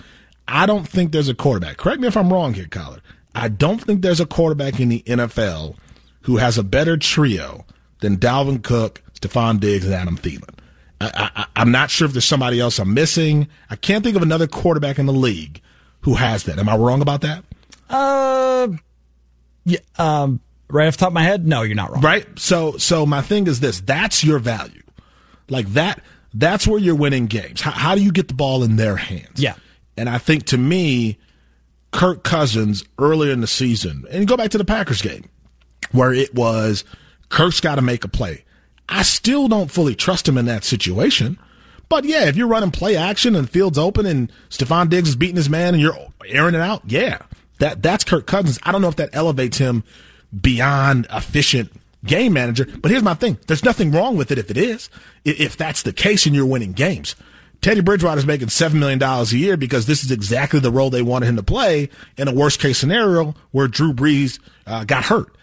I 0.49 0.67
don't 0.67 0.89
think 0.89 1.13
there's 1.13 1.29
a 1.29 1.35
quarterback. 1.35 1.77
Correct 1.77 2.01
me 2.01 2.09
if 2.09 2.17
I'm 2.17 2.33
wrong 2.33 2.55
here, 2.55 2.67
Coller. 2.67 2.99
I 3.35 3.47
don't 3.49 3.79
think 3.81 4.03
there's 4.03 4.19
a 4.21 4.27
quarterback 4.27 4.81
in 4.81 4.89
the 4.89 5.03
NFL 5.07 5.77
who 6.23 6.39
has 6.39 6.59
a 6.59 6.65
better 6.65 6.97
trio 6.97 7.65
than 8.01 8.17
Dalvin 8.17 8.63
Cook, 8.63 9.03
Stefon 9.15 9.61
Diggs, 9.61 9.85
and 9.85 9.95
Adam 9.95 10.17
Thielen. 10.17 10.55
I, 11.01 11.31
I, 11.35 11.47
I'm 11.57 11.71
not 11.71 11.91
sure 11.91 12.07
if 12.07 12.13
there's 12.13 12.25
somebody 12.25 12.61
else 12.61 12.79
I'm 12.79 12.93
missing. 12.93 13.49
I 13.71 13.77
can't 13.77 14.05
think 14.05 14.17
of 14.17 14.23
another 14.23 14.47
quarterback 14.47 14.99
in 14.99 15.07
the 15.07 15.13
league 15.13 15.61
who 16.03 16.15
has 16.15 16.45
that. 16.45 16.59
Am 16.59 16.69
I 16.69 16.77
wrong 16.77 17.01
about 17.01 17.23
that? 17.23 17.45
Uh, 17.89 18.69
yeah, 19.65 19.79
um, 19.99 20.41
right 20.69 20.87
off 20.87 20.95
the 20.95 21.01
top 21.01 21.09
of 21.09 21.15
my 21.15 21.23
head, 21.23 21.47
no, 21.47 21.63
you're 21.63 21.75
not 21.75 21.91
wrong. 21.91 22.03
Right? 22.03 22.27
So 22.39 22.77
so 22.77 23.07
my 23.07 23.23
thing 23.23 23.47
is 23.47 23.61
this, 23.61 23.81
that's 23.81 24.23
your 24.23 24.39
value. 24.39 24.83
Like 25.49 25.67
that 25.69 26.03
that's 26.33 26.67
where 26.67 26.79
you're 26.79 26.95
winning 26.95 27.27
games. 27.27 27.61
How, 27.61 27.73
how 27.73 27.95
do 27.95 28.03
you 28.03 28.13
get 28.13 28.29
the 28.29 28.35
ball 28.35 28.63
in 28.63 28.77
their 28.77 28.97
hands? 28.97 29.41
Yeah. 29.41 29.55
And 29.97 30.09
I 30.09 30.19
think 30.19 30.45
to 30.47 30.59
me, 30.59 31.19
Kirk 31.93 32.23
Cousins 32.23 32.85
earlier 32.99 33.33
in 33.33 33.41
the 33.41 33.47
season, 33.47 34.05
and 34.11 34.27
go 34.29 34.37
back 34.37 34.51
to 34.53 34.59
the 34.59 34.65
Packers 34.65 35.03
game, 35.03 35.29
where 35.91 36.13
it 36.13 36.35
was 36.35 36.85
Kirk's 37.29 37.61
got 37.61 37.77
to 37.77 37.83
make 37.83 38.05
a 38.05 38.09
play. 38.09 38.45
I 38.91 39.03
still 39.03 39.49
don't 39.49 39.71
fully 39.71 39.95
trust 39.95 40.29
him 40.29 40.37
in 40.37 40.47
that 40.47 40.65
situation. 40.65 41.39
But 41.89 42.05
yeah, 42.05 42.27
if 42.27 42.37
you're 42.37 42.49
running 42.49 42.71
play 42.71 42.97
action 42.97 43.35
and 43.35 43.49
field's 43.49 43.79
open 43.79 44.05
and 44.05 44.31
Stefon 44.49 44.91
Diggs 44.91 45.11
is 45.11 45.17
beating 45.17 45.37
his 45.37 45.49
man 45.49 45.75
and 45.75 45.83
you're 45.83 45.97
airing 46.27 46.55
it 46.55 46.61
out, 46.61 46.83
yeah, 46.87 47.19
that 47.59 47.83
that's 47.83 48.05
Kirk 48.05 48.27
Cousins. 48.27 48.59
I 48.63 48.73
don't 48.73 48.83
know 48.83 48.89
if 48.89 48.97
that 48.97 49.11
elevates 49.13 49.59
him 49.59 49.85
beyond 50.39 51.07
efficient 51.11 51.73
game 52.05 52.33
manager. 52.33 52.67
But 52.81 52.91
here's 52.91 53.03
my 53.03 53.15
thing: 53.15 53.39
there's 53.47 53.65
nothing 53.65 53.93
wrong 53.93 54.17
with 54.17 54.31
it 54.31 54.39
if 54.39 54.51
it 54.51 54.57
is. 54.57 54.91
If 55.25 55.57
that's 55.57 55.83
the 55.83 55.93
case 55.93 56.27
and 56.27 56.35
you're 56.35 56.47
winning 56.47 56.73
games. 56.73 57.17
Teddy 57.61 57.83
Bridgewater's 57.83 58.25
making 58.25 58.49
seven 58.49 58.81
million 58.81 58.99
dollars 58.99 59.33
a 59.33 59.39
year 59.39 59.57
because 59.57 59.87
this 59.87 60.03
is 60.03 60.11
exactly 60.11 60.61
the 60.61 60.71
role 60.71 60.91
they 60.91 61.03
wanted 61.03 61.27
him 61.27 61.37
to 61.37 61.43
play 61.43 61.91
in 62.17 62.27
a 62.27 62.33
worst 62.33 62.59
case 62.59 62.79
scenario 62.79 63.35
where 63.51 63.69
Drew 63.69 63.93
Brees 63.93 64.39
uh, 64.67 64.85
got 64.85 65.05
hurt. 65.05 65.37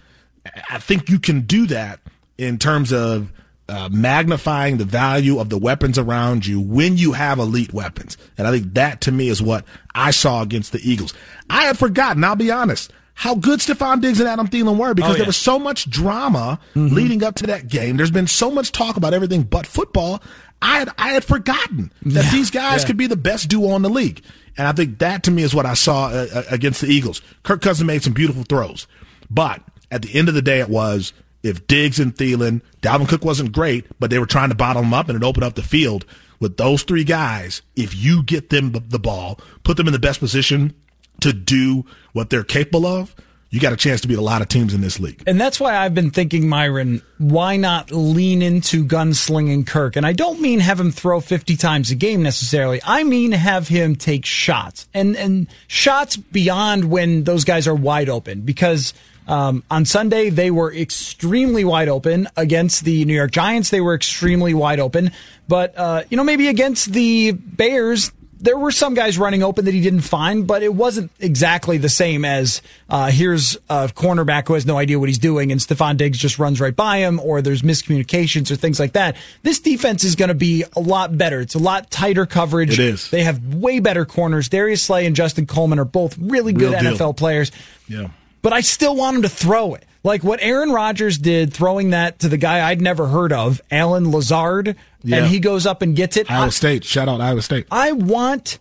I 0.70 0.80
think 0.80 1.10
you 1.10 1.20
can 1.20 1.42
do 1.42 1.68
that 1.68 2.00
in 2.38 2.58
terms 2.58 2.92
of 2.94 3.32
uh, 3.70 3.90
magnifying 3.92 4.78
the 4.78 4.86
value 4.86 5.40
of 5.40 5.50
the 5.50 5.58
weapons 5.58 5.98
around 5.98 6.46
you 6.46 6.60
when 6.62 6.98
you 6.98 7.12
have 7.14 7.40
elite 7.40 7.74
weapons. 7.74 8.18
And 8.38 8.48
I 8.48 8.52
think 8.52 8.74
that 8.76 9.02
to 9.02 9.12
me 9.12 9.28
is 9.30 9.42
what 9.42 9.66
I 9.94 10.12
saw 10.12 10.42
against 10.42 10.72
the 10.72 10.80
Eagles. 10.90 11.14
I 11.50 11.64
had 11.64 11.78
forgotten, 11.78 12.24
I'll 12.24 12.36
be 12.36 12.52
honest, 12.52 12.94
how 13.14 13.36
good 13.36 13.60
Stefon 13.60 14.00
Diggs 14.00 14.20
and 14.20 14.30
Adam 14.30 14.48
Thielen 14.48 14.78
were 14.78 14.94
because 14.94 15.10
Oh, 15.10 15.14
yeah. 15.14 15.18
there 15.18 15.26
was 15.28 15.38
so 15.38 15.58
much 15.60 15.90
drama 15.90 16.60
leading 16.76 17.24
up 17.24 17.36
to 17.36 17.48
that 17.48 17.68
game. 17.68 17.98
There's 17.98 18.12
been 18.12 18.28
so 18.28 18.52
much 18.52 18.72
talk 18.72 18.96
about 18.96 19.14
everything 19.14 19.42
but 19.44 19.66
football. 19.66 20.22
I 20.62 20.80
had, 20.80 20.90
I 20.98 21.10
had 21.10 21.24
forgotten 21.26 21.92
that 22.04 22.32
these 22.32 22.52
guys 22.52 22.82
yeah. 22.82 22.88
could 22.88 22.98
be 22.98 23.08
the 23.08 23.16
best 23.16 23.50
duo 23.50 23.76
in 23.76 23.82
the 23.82 23.90
league. 23.90 24.24
And 24.58 24.68
I 24.68 24.72
think 24.72 25.00
that 25.00 25.24
to 25.24 25.32
me 25.32 25.44
is 25.44 25.54
what 25.54 25.66
I 25.66 25.74
saw 25.74 26.08
uh, 26.08 26.28
uh, 26.34 26.44
against 26.50 26.82
the 26.82 26.88
Eagles. 26.88 27.22
Kirk 27.44 27.62
Cousins 27.62 27.86
made 27.86 28.02
some 28.04 28.14
beautiful 28.14 28.44
throws. 28.44 28.88
But 29.30 29.62
at 29.92 30.04
the 30.04 30.16
end 30.16 30.30
of 30.30 30.36
the 30.36 30.42
day, 30.42 30.60
it 30.60 30.70
was 30.70 31.12
if 31.44 31.68
Diggs 31.68 32.00
and 32.00 32.16
Thielen, 32.16 32.62
Dalvin 32.82 33.08
Cook 33.08 33.24
wasn't 33.24 33.52
great, 33.52 33.86
but 34.00 34.10
they 34.10 34.20
were 34.20 34.26
trying 34.26 34.50
to 34.50 34.56
bottle 34.56 34.82
them 34.82 34.94
up 34.94 35.10
and 35.10 35.16
it 35.16 35.26
opened 35.26 35.44
up 35.44 35.56
the 35.56 35.64
field. 35.64 36.06
With 36.40 36.58
those 36.58 36.84
three 36.84 37.04
guys, 37.04 37.64
if 37.76 37.96
you 37.96 38.22
get 38.22 38.50
them 38.50 38.72
the, 38.72 38.80
the 38.80 39.00
ball, 39.00 39.40
put 39.64 39.78
them 39.78 39.88
in 39.88 39.94
the 39.94 40.00
best 40.00 40.20
position 40.20 40.76
to 41.22 41.34
do 41.34 41.86
what 42.14 42.30
they're 42.30 42.44
capable 42.44 42.86
of, 42.86 43.16
you 43.50 43.60
got 43.60 43.72
a 43.72 43.78
chance 43.78 44.02
to 44.02 44.08
beat 44.08 44.18
a 44.18 44.22
lot 44.22 44.42
of 44.42 44.50
teams 44.50 44.74
in 44.74 44.82
this 44.82 45.00
league. 45.00 45.24
And 45.26 45.40
that's 45.40 45.60
why 45.60 45.78
I've 45.78 45.94
been 45.94 46.12
thinking, 46.12 46.50
Myron, 46.50 47.02
why 47.18 47.56
not 47.56 47.92
lean 47.92 48.42
into 48.42 48.86
gunslinging 48.86 49.66
Kirk? 49.66 49.96
And 49.96 50.06
I 50.06 50.12
don't 50.12 50.42
mean 50.42 50.60
have 50.60 50.80
him 50.80 50.92
throw 50.92 51.22
50 51.22 51.56
times 51.56 51.90
a 51.90 51.96
game 51.96 52.22
necessarily. 52.22 52.82
I 52.86 53.04
mean 53.04 53.32
have 53.32 53.68
him 53.68 53.96
take 53.96 54.26
shots 54.26 54.88
and, 54.94 55.16
and 55.16 55.48
shots 55.68 56.18
beyond 56.18 56.92
when 56.92 57.24
those 57.24 57.46
guys 57.46 57.68
are 57.68 57.76
wide 57.76 58.10
open 58.10 58.42
because 58.42 58.94
um, 59.28 59.64
on 59.70 59.86
Sunday, 59.86 60.30
they 60.30 60.52
were 60.52 60.74
extremely 60.74 61.66
wide 61.66 61.90
open 61.90 62.28
against 62.38 62.86
the 62.86 63.06
New 63.06 63.14
York 63.14 63.32
Giants. 63.32 63.70
They 63.70 63.82
were 63.82 63.94
extremely 63.94 64.54
wide 64.54 64.80
open. 64.80 65.12
But, 65.48 65.78
uh, 65.78 66.04
you 66.10 66.18
know, 66.18 66.24
maybe 66.24 66.48
against 66.48 66.94
the 66.94 67.32
Bears, 67.34 68.12
there 68.40 68.58
were 68.58 68.72
some 68.72 68.94
guys 68.94 69.18
running 69.18 69.44
open 69.44 69.66
that 69.66 69.74
he 69.74 69.82
didn't 69.82 70.02
find, 70.02 70.46
but 70.46 70.62
it 70.64 70.74
wasn't 70.74 71.12
exactly 71.20 71.78
the 71.78 71.90
same 71.90 72.24
as 72.24 72.62
uh, 72.90 73.10
here's 73.10 73.56
a 73.70 73.88
cornerback 73.90 74.48
who 74.48 74.54
has 74.54 74.66
no 74.66 74.78
idea 74.78 75.00
what 75.00 75.10
he's 75.10 75.18
doing 75.18 75.52
and 75.52 75.60
Stefon 75.60 75.98
Diggs 75.98 76.18
just 76.18 76.38
runs 76.40 76.62
right 76.62 76.76
by 76.76 77.00
him, 77.00 77.20
or 77.20 77.42
there's 77.42 77.62
miscommunications 77.64 78.52
or 78.52 78.56
things 78.56 78.80
like 78.80 78.94
that. 78.94 79.16
This 79.44 79.60
defense 79.60 80.04
is 80.04 80.16
going 80.16 80.30
to 80.30 80.36
be 80.36 80.64
a 80.76 80.80
lot 80.80 81.18
better. 81.18 81.42
It's 81.42 81.56
a 81.56 81.60
lot 81.60 81.90
tighter 81.90 82.26
coverage. 82.26 82.74
It 82.74 82.80
is. 82.80 83.10
They 83.10 83.24
have 83.24 83.56
way 83.56 83.80
better 83.80 84.06
corners. 84.06 84.50
Darius 84.50 84.84
Slay 84.84 85.06
and 85.06 85.16
Justin 85.16 85.48
Coleman 85.48 85.80
are 85.80 85.86
both 85.86 86.18
really 86.18 86.54
good 86.54 86.72
Real 86.74 86.82
deal. 86.82 86.94
NFL 86.94 87.18
players 87.18 87.52
Yeah. 87.88 88.10
But 88.48 88.54
I 88.54 88.62
still 88.62 88.96
want 88.96 89.18
him 89.18 89.22
to 89.24 89.30
throw 89.30 89.74
it. 89.76 89.84
Like 90.06 90.24
what 90.24 90.40
Aaron 90.42 90.72
Rodgers 90.72 91.18
did, 91.18 91.54
throwing 91.54 91.90
that 91.90 92.20
to 92.20 92.30
the 92.30 92.38
guy 92.38 92.66
I'd 92.70 92.80
never 92.80 93.08
heard 93.08 93.34
of, 93.34 93.60
Allen 93.70 94.10
Lazard, 94.10 94.78
Yeah. 95.04 95.18
and 95.18 95.28
he 95.28 95.40
goes 95.42 95.66
up 95.66 95.82
and 95.82 95.98
gets 95.98 96.16
it. 96.16 96.32
Iowa 96.32 96.46
I, 96.46 96.50
State. 96.50 96.86
Shout 96.86 97.10
out 97.10 97.20
Iowa 97.20 97.42
State. 97.42 97.68
I 97.72 97.92
want. 97.92 98.60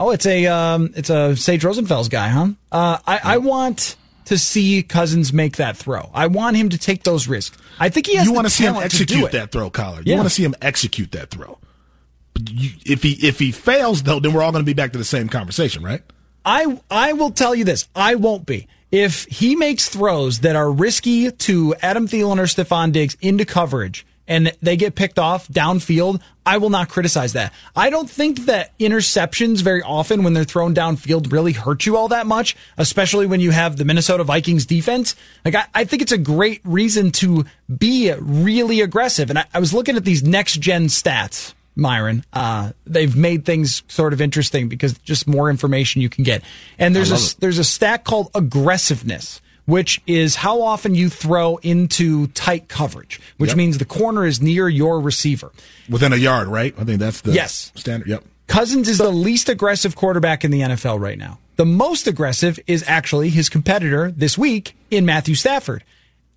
Oh, 0.00 0.10
it's 0.10 0.26
a 0.26 0.46
um, 0.46 0.92
it's 0.96 1.10
a 1.10 1.36
Sage 1.36 1.62
Rosenfels 1.62 2.10
guy, 2.10 2.26
huh? 2.28 2.48
Uh, 2.72 2.98
I, 3.06 3.20
I 3.22 3.38
want 3.38 3.94
to 4.24 4.36
see 4.36 4.82
Cousins 4.82 5.32
make 5.32 5.58
that 5.58 5.76
throw. 5.76 6.10
I 6.12 6.26
want 6.26 6.56
him 6.56 6.70
to 6.70 6.78
take 6.78 7.04
those 7.04 7.28
risks. 7.28 7.56
I 7.78 7.88
think 7.88 8.06
he 8.08 8.16
has. 8.16 8.26
you 8.26 8.32
want 8.32 8.48
to 8.48 8.52
see 8.52 8.64
him 8.64 8.74
execute 8.74 9.30
that 9.30 9.52
throw, 9.52 9.70
Coller. 9.70 9.98
You 9.98 10.04
Yeah. 10.06 10.16
want 10.16 10.28
to 10.28 10.34
see 10.34 10.42
him 10.44 10.56
execute 10.60 11.12
that 11.12 11.30
throw. 11.30 11.56
But 12.34 12.50
you, 12.50 12.70
if 12.84 13.04
he 13.04 13.12
if 13.28 13.38
he 13.38 13.52
fails, 13.52 14.02
though, 14.02 14.18
then 14.18 14.32
we're 14.32 14.42
all 14.42 14.50
going 14.50 14.64
to 14.64 14.66
be 14.66 14.74
back 14.74 14.90
to 14.92 14.98
the 14.98 15.04
same 15.04 15.28
conversation, 15.28 15.84
right? 15.84 16.02
I 16.44 16.80
I 16.90 17.12
will 17.12 17.30
tell 17.30 17.54
you 17.54 17.64
this. 17.64 17.86
I 17.94 18.16
won't 18.16 18.44
be. 18.46 18.66
If 18.90 19.24
he 19.26 19.54
makes 19.54 19.88
throws 19.88 20.40
that 20.40 20.56
are 20.56 20.70
risky 20.70 21.30
to 21.30 21.74
Adam 21.80 22.08
Thielen 22.08 22.38
or 22.38 22.44
Stefon 22.44 22.90
Diggs 22.90 23.16
into 23.20 23.44
coverage 23.44 24.04
and 24.26 24.52
they 24.60 24.76
get 24.76 24.96
picked 24.96 25.18
off 25.18 25.46
downfield, 25.46 26.20
I 26.44 26.58
will 26.58 26.70
not 26.70 26.88
criticize 26.88 27.34
that. 27.34 27.52
I 27.76 27.90
don't 27.90 28.10
think 28.10 28.46
that 28.46 28.76
interceptions 28.78 29.62
very 29.62 29.82
often 29.82 30.24
when 30.24 30.34
they're 30.34 30.42
thrown 30.42 30.74
downfield 30.74 31.30
really 31.30 31.52
hurt 31.52 31.86
you 31.86 31.96
all 31.96 32.08
that 32.08 32.26
much, 32.26 32.56
especially 32.78 33.26
when 33.26 33.38
you 33.40 33.52
have 33.52 33.76
the 33.76 33.84
Minnesota 33.84 34.24
Vikings 34.24 34.66
defense. 34.66 35.14
Like, 35.44 35.54
I, 35.54 35.66
I 35.72 35.84
think 35.84 36.02
it's 36.02 36.12
a 36.12 36.18
great 36.18 36.60
reason 36.64 37.12
to 37.12 37.44
be 37.76 38.12
really 38.18 38.80
aggressive. 38.80 39.30
And 39.30 39.38
I, 39.38 39.46
I 39.54 39.60
was 39.60 39.72
looking 39.72 39.96
at 39.96 40.04
these 40.04 40.24
next 40.24 40.60
gen 40.60 40.86
stats 40.86 41.54
Myron. 41.76 42.24
Uh, 42.32 42.72
they've 42.86 43.14
made 43.16 43.44
things 43.44 43.82
sort 43.88 44.12
of 44.12 44.20
interesting 44.20 44.68
because 44.68 44.94
just 44.98 45.26
more 45.26 45.50
information 45.50 46.02
you 46.02 46.08
can 46.08 46.24
get. 46.24 46.42
And 46.78 46.94
there's 46.94 47.10
a 47.10 47.14
it. 47.14 47.36
there's 47.40 47.58
a 47.58 47.64
stat 47.64 48.04
called 48.04 48.30
aggressiveness, 48.34 49.40
which 49.66 50.00
is 50.06 50.36
how 50.36 50.62
often 50.62 50.94
you 50.94 51.08
throw 51.08 51.56
into 51.58 52.26
tight 52.28 52.68
coverage, 52.68 53.20
which 53.38 53.50
yep. 53.50 53.56
means 53.56 53.78
the 53.78 53.84
corner 53.84 54.26
is 54.26 54.40
near 54.40 54.68
your 54.68 55.00
receiver 55.00 55.52
within 55.88 56.12
a 56.12 56.16
yard, 56.16 56.48
right? 56.48 56.74
I 56.78 56.84
think 56.84 57.00
that's 57.00 57.20
the 57.22 57.32
yes 57.32 57.72
standard. 57.74 58.08
Yep. 58.08 58.24
Cousins 58.46 58.88
is 58.88 58.98
the 58.98 59.10
least 59.10 59.48
aggressive 59.48 59.94
quarterback 59.94 60.44
in 60.44 60.50
the 60.50 60.60
NFL 60.60 61.00
right 61.00 61.16
now. 61.16 61.38
The 61.54 61.64
most 61.64 62.08
aggressive 62.08 62.58
is 62.66 62.82
actually 62.86 63.28
his 63.30 63.48
competitor 63.48 64.10
this 64.10 64.36
week 64.36 64.74
in 64.90 65.06
Matthew 65.06 65.36
Stafford. 65.36 65.84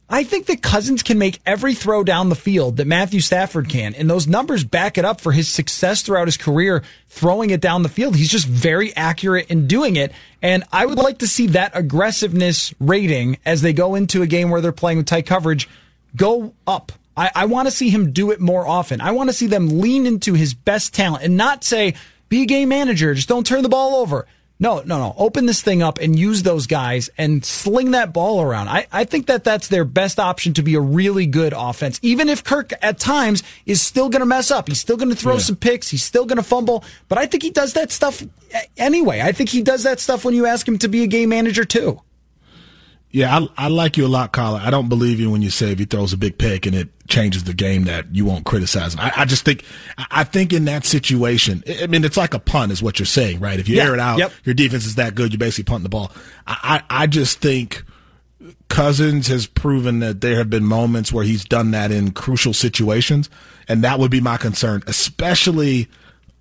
I 0.09 0.23
think 0.23 0.47
that 0.47 0.61
Cousins 0.61 1.01
can 1.01 1.17
make 1.17 1.39
every 1.45 1.73
throw 1.73 2.03
down 2.03 2.29
the 2.29 2.35
field 2.35 2.77
that 2.77 2.85
Matthew 2.87 3.19
Stafford 3.19 3.69
can, 3.69 3.95
and 3.95 4.09
those 4.09 4.27
numbers 4.27 4.63
back 4.63 4.97
it 4.97 5.05
up 5.05 5.21
for 5.21 5.31
his 5.31 5.47
success 5.47 6.01
throughout 6.01 6.27
his 6.27 6.37
career 6.37 6.83
throwing 7.07 7.49
it 7.49 7.61
down 7.61 7.83
the 7.83 7.89
field. 7.89 8.15
He's 8.15 8.29
just 8.29 8.47
very 8.47 8.95
accurate 8.95 9.49
in 9.49 9.65
doing 9.67 9.95
it, 9.95 10.11
and 10.41 10.65
I 10.71 10.85
would 10.85 10.97
like 10.97 11.19
to 11.19 11.27
see 11.27 11.47
that 11.47 11.71
aggressiveness 11.73 12.73
rating 12.79 13.37
as 13.45 13.61
they 13.61 13.73
go 13.73 13.95
into 13.95 14.21
a 14.21 14.27
game 14.27 14.49
where 14.49 14.61
they're 14.61 14.71
playing 14.71 14.97
with 14.97 15.07
tight 15.07 15.25
coverage 15.25 15.69
go 16.15 16.53
up. 16.67 16.91
I, 17.15 17.31
I 17.33 17.45
want 17.45 17.67
to 17.67 17.71
see 17.71 17.89
him 17.89 18.11
do 18.11 18.31
it 18.31 18.39
more 18.39 18.67
often. 18.67 19.01
I 19.01 19.11
want 19.11 19.29
to 19.29 19.33
see 19.33 19.47
them 19.47 19.79
lean 19.79 20.05
into 20.05 20.33
his 20.33 20.53
best 20.53 20.93
talent 20.93 21.23
and 21.23 21.37
not 21.37 21.63
say, 21.63 21.95
be 22.29 22.43
a 22.43 22.45
game 22.45 22.69
manager, 22.69 23.13
just 23.13 23.29
don't 23.29 23.45
turn 23.45 23.63
the 23.63 23.69
ball 23.69 23.95
over. 23.95 24.27
No, 24.63 24.81
no, 24.85 24.97
no. 24.97 25.13
Open 25.17 25.45
this 25.45 25.61
thing 25.61 25.83
up 25.83 25.99
and 25.99 26.17
use 26.17 26.43
those 26.43 26.67
guys 26.67 27.09
and 27.17 27.43
sling 27.43 27.91
that 27.91 28.13
ball 28.13 28.41
around. 28.41 28.69
I, 28.69 28.87
I 28.93 29.03
think 29.03 29.27
that 29.27 29.43
that's 29.43 29.67
their 29.67 29.83
best 29.83 30.21
option 30.21 30.53
to 30.53 30.63
be 30.63 30.75
a 30.75 30.79
really 30.79 31.25
good 31.25 31.53
offense. 31.53 31.99
Even 32.01 32.29
if 32.29 32.45
Kirk 32.45 32.71
at 32.81 32.97
times 32.97 33.43
is 33.65 33.81
still 33.81 34.07
going 34.07 34.21
to 34.21 34.25
mess 34.25 34.51
up, 34.51 34.69
he's 34.69 34.79
still 34.79 34.95
going 34.95 35.09
to 35.09 35.17
throw 35.17 35.33
yeah. 35.33 35.39
some 35.39 35.57
picks, 35.57 35.89
he's 35.89 36.01
still 36.01 36.25
going 36.25 36.37
to 36.37 36.43
fumble, 36.43 36.85
but 37.09 37.17
I 37.17 37.25
think 37.25 37.43
he 37.43 37.49
does 37.49 37.73
that 37.73 37.91
stuff 37.91 38.23
anyway. 38.77 39.19
I 39.19 39.33
think 39.33 39.49
he 39.49 39.61
does 39.61 39.83
that 39.83 39.99
stuff 39.99 40.23
when 40.23 40.33
you 40.33 40.45
ask 40.45 40.65
him 40.65 40.77
to 40.77 40.87
be 40.87 41.03
a 41.03 41.07
game 41.07 41.27
manager 41.27 41.65
too. 41.65 41.99
Yeah, 43.13 43.37
I, 43.37 43.65
I 43.65 43.67
like 43.67 43.95
you 43.95 44.07
a 44.07 44.09
lot, 44.09 44.33
Colin. 44.33 44.63
I 44.63 44.71
don't 44.71 44.89
believe 44.89 45.19
you 45.19 45.29
when 45.29 45.43
you 45.43 45.51
say 45.51 45.71
if 45.71 45.77
he 45.77 45.85
throws 45.85 46.13
a 46.13 46.17
big 46.17 46.39
pick 46.39 46.65
and 46.65 46.75
it 46.75 46.89
changes 47.07 47.43
the 47.43 47.53
game 47.53 47.83
that 47.83 48.13
you 48.13 48.25
won't 48.25 48.43
criticize 48.43 48.95
him. 48.95 49.01
I, 49.01 49.11
I 49.17 49.25
just 49.25 49.45
think, 49.45 49.63
I 50.09 50.23
think 50.23 50.51
in 50.51 50.65
that 50.65 50.83
situation, 50.83 51.63
I 51.79 51.85
mean, 51.85 52.03
it's 52.03 52.17
like 52.17 52.33
a 52.33 52.39
punt 52.39 52.71
is 52.71 52.81
what 52.81 52.97
you're 52.97 53.05
saying, 53.05 53.39
right? 53.39 53.59
If 53.59 53.69
you 53.69 53.75
yeah, 53.75 53.83
air 53.83 53.93
it 53.93 53.99
out, 53.99 54.17
yep. 54.17 54.31
your 54.43 54.55
defense 54.55 54.87
is 54.87 54.95
that 54.95 55.13
good, 55.13 55.31
you're 55.31 55.37
basically 55.37 55.65
punting 55.65 55.83
the 55.83 55.89
ball. 55.89 56.11
I, 56.47 56.81
I, 56.89 57.03
I 57.03 57.07
just 57.07 57.39
think 57.39 57.83
Cousins 58.67 59.27
has 59.27 59.45
proven 59.45 59.99
that 59.99 60.21
there 60.21 60.37
have 60.37 60.49
been 60.49 60.65
moments 60.65 61.13
where 61.13 61.23
he's 61.23 61.45
done 61.45 61.69
that 61.69 61.91
in 61.91 62.13
crucial 62.13 62.51
situations. 62.51 63.29
And 63.67 63.83
that 63.83 63.99
would 63.99 64.09
be 64.09 64.21
my 64.21 64.37
concern, 64.37 64.81
especially 64.87 65.87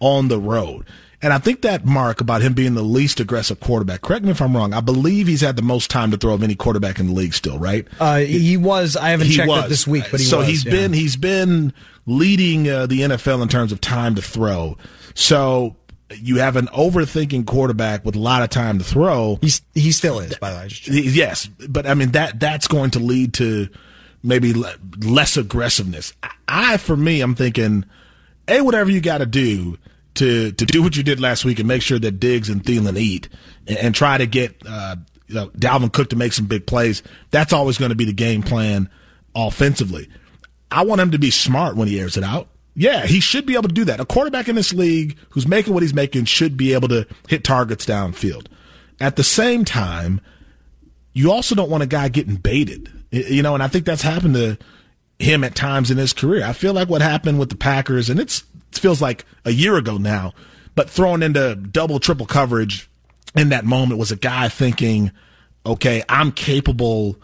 on 0.00 0.28
the 0.28 0.40
road. 0.40 0.86
And 1.22 1.32
I 1.32 1.38
think 1.38 1.62
that 1.62 1.84
mark 1.84 2.20
about 2.20 2.42
him 2.42 2.52
being 2.52 2.74
the 2.74 2.82
least 2.82 3.20
aggressive 3.20 3.60
quarterback, 3.60 4.02
correct 4.02 4.24
me 4.24 4.32
if 4.32 4.42
I'm 4.42 4.56
wrong, 4.56 4.74
I 4.74 4.80
believe 4.80 5.28
he's 5.28 5.40
had 5.40 5.54
the 5.54 5.62
most 5.62 5.88
time 5.88 6.10
to 6.10 6.16
throw 6.16 6.34
of 6.34 6.42
any 6.42 6.56
quarterback 6.56 6.98
in 6.98 7.06
the 7.06 7.12
league 7.12 7.32
still, 7.32 7.60
right? 7.60 7.86
Uh, 8.00 8.18
he 8.18 8.56
was, 8.56 8.96
I 8.96 9.10
haven't 9.10 9.30
checked 9.30 9.48
was. 9.48 9.66
it 9.66 9.68
this 9.68 9.86
week, 9.86 10.04
but 10.10 10.18
he 10.18 10.26
so 10.26 10.38
was, 10.38 10.48
he's 10.48 10.64
yeah. 10.64 10.72
been, 10.72 10.92
he's 10.92 11.14
been 11.14 11.72
leading 12.06 12.68
uh, 12.68 12.86
the 12.86 13.02
NFL 13.02 13.40
in 13.40 13.48
terms 13.48 13.70
of 13.70 13.80
time 13.80 14.16
to 14.16 14.22
throw. 14.22 14.76
So 15.14 15.76
you 16.10 16.38
have 16.38 16.56
an 16.56 16.66
overthinking 16.66 17.46
quarterback 17.46 18.04
with 18.04 18.16
a 18.16 18.20
lot 18.20 18.42
of 18.42 18.50
time 18.50 18.78
to 18.78 18.84
throw. 18.84 19.38
He's, 19.40 19.62
he 19.74 19.92
still 19.92 20.18
is, 20.18 20.36
by 20.38 20.50
the 20.50 20.56
way. 20.56 20.68
Yes. 20.86 21.46
But 21.68 21.86
I 21.86 21.94
mean, 21.94 22.10
that, 22.12 22.40
that's 22.40 22.66
going 22.66 22.90
to 22.92 22.98
lead 22.98 23.34
to 23.34 23.68
maybe 24.24 24.54
less 24.98 25.36
aggressiveness. 25.36 26.14
I, 26.48 26.78
for 26.78 26.96
me, 26.96 27.20
I'm 27.20 27.36
thinking, 27.36 27.84
A, 28.48 28.60
whatever 28.60 28.90
you 28.90 29.00
got 29.00 29.18
to 29.18 29.26
do 29.26 29.78
to 30.14 30.52
to 30.52 30.66
do 30.66 30.82
what 30.82 30.96
you 30.96 31.02
did 31.02 31.20
last 31.20 31.44
week 31.44 31.58
and 31.58 31.68
make 31.68 31.82
sure 31.82 31.98
that 31.98 32.20
Diggs 32.20 32.48
and 32.48 32.62
Thielen 32.62 32.98
eat 32.98 33.28
and, 33.66 33.78
and 33.78 33.94
try 33.94 34.18
to 34.18 34.26
get 34.26 34.62
uh, 34.66 34.96
you 35.32 35.34
know, 35.34 35.48
Dalvin 35.48 35.92
Cook 35.92 36.10
to 36.10 36.16
make 36.16 36.32
some 36.32 36.46
big 36.46 36.66
plays. 36.66 37.02
That's 37.30 37.52
always 37.52 37.78
going 37.78 37.88
to 37.88 37.94
be 37.94 38.04
the 38.04 38.12
game 38.12 38.42
plan 38.42 38.90
offensively. 39.34 40.08
I 40.70 40.84
want 40.84 41.00
him 41.00 41.10
to 41.12 41.18
be 41.18 41.30
smart 41.30 41.76
when 41.76 41.88
he 41.88 41.98
airs 41.98 42.16
it 42.16 42.24
out. 42.24 42.48
Yeah, 42.74 43.06
he 43.06 43.20
should 43.20 43.46
be 43.46 43.54
able 43.54 43.68
to 43.68 43.74
do 43.74 43.84
that. 43.84 44.00
A 44.00 44.04
quarterback 44.04 44.48
in 44.48 44.56
this 44.56 44.72
league 44.72 45.16
who's 45.30 45.46
making 45.46 45.74
what 45.74 45.82
he's 45.82 45.94
making 45.94 46.24
should 46.24 46.56
be 46.56 46.72
able 46.72 46.88
to 46.88 47.06
hit 47.28 47.44
targets 47.44 47.84
downfield. 47.84 48.46
At 49.00 49.16
the 49.16 49.24
same 49.24 49.64
time, 49.64 50.20
you 51.12 51.30
also 51.30 51.54
don't 51.54 51.70
want 51.70 51.82
a 51.82 51.86
guy 51.86 52.08
getting 52.08 52.36
baited. 52.36 52.90
You 53.10 53.42
know, 53.42 53.52
and 53.54 53.62
I 53.62 53.68
think 53.68 53.84
that's 53.84 54.02
happened 54.02 54.34
to 54.34 54.58
him 55.18 55.44
at 55.44 55.54
times 55.54 55.90
in 55.90 55.98
his 55.98 56.12
career. 56.12 56.44
I 56.44 56.54
feel 56.54 56.72
like 56.72 56.88
what 56.88 57.02
happened 57.02 57.38
with 57.38 57.50
the 57.50 57.56
Packers, 57.56 58.08
and 58.08 58.18
it's 58.18 58.44
feels 58.78 59.02
like 59.02 59.24
a 59.44 59.50
year 59.50 59.76
ago 59.76 59.98
now, 59.98 60.32
but 60.74 60.90
thrown 60.90 61.22
into 61.22 61.54
double, 61.54 62.00
triple 62.00 62.26
coverage 62.26 62.88
in 63.34 63.50
that 63.50 63.64
moment 63.64 63.98
was 63.98 64.12
a 64.12 64.16
guy 64.16 64.48
thinking, 64.48 65.10
okay, 65.64 66.02
I'm 66.08 66.32
capable 66.32 67.16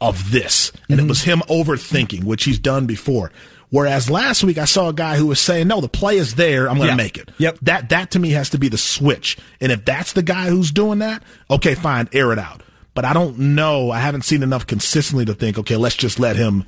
of 0.00 0.30
this. 0.30 0.70
And 0.88 0.98
mm-hmm. 0.98 1.06
it 1.06 1.08
was 1.08 1.22
him 1.22 1.40
overthinking, 1.48 2.24
which 2.24 2.44
he's 2.44 2.58
done 2.58 2.86
before. 2.86 3.32
Whereas 3.70 4.10
last 4.10 4.44
week 4.44 4.58
I 4.58 4.66
saw 4.66 4.90
a 4.90 4.92
guy 4.92 5.16
who 5.16 5.26
was 5.26 5.40
saying, 5.40 5.66
"No, 5.66 5.80
the 5.80 5.88
play 5.88 6.18
is 6.18 6.34
there. 6.34 6.68
I'm 6.68 6.76
going 6.76 6.90
to 6.90 6.96
make 6.96 7.16
it." 7.16 7.30
Yep. 7.38 7.58
That 7.62 7.88
that 7.88 8.10
to 8.10 8.18
me 8.18 8.30
has 8.30 8.50
to 8.50 8.58
be 8.58 8.68
the 8.68 8.76
switch. 8.76 9.38
And 9.62 9.72
if 9.72 9.86
that's 9.86 10.12
the 10.12 10.22
guy 10.22 10.50
who's 10.50 10.70
doing 10.70 10.98
that, 10.98 11.22
okay, 11.50 11.74
fine, 11.74 12.06
air 12.12 12.32
it 12.34 12.38
out. 12.38 12.62
But 12.92 13.06
I 13.06 13.14
don't 13.14 13.38
know. 13.38 13.90
I 13.90 14.00
haven't 14.00 14.26
seen 14.26 14.42
enough 14.42 14.66
consistently 14.66 15.24
to 15.24 15.32
think, 15.32 15.58
okay, 15.58 15.76
let's 15.76 15.96
just 15.96 16.20
let 16.20 16.36
him 16.36 16.66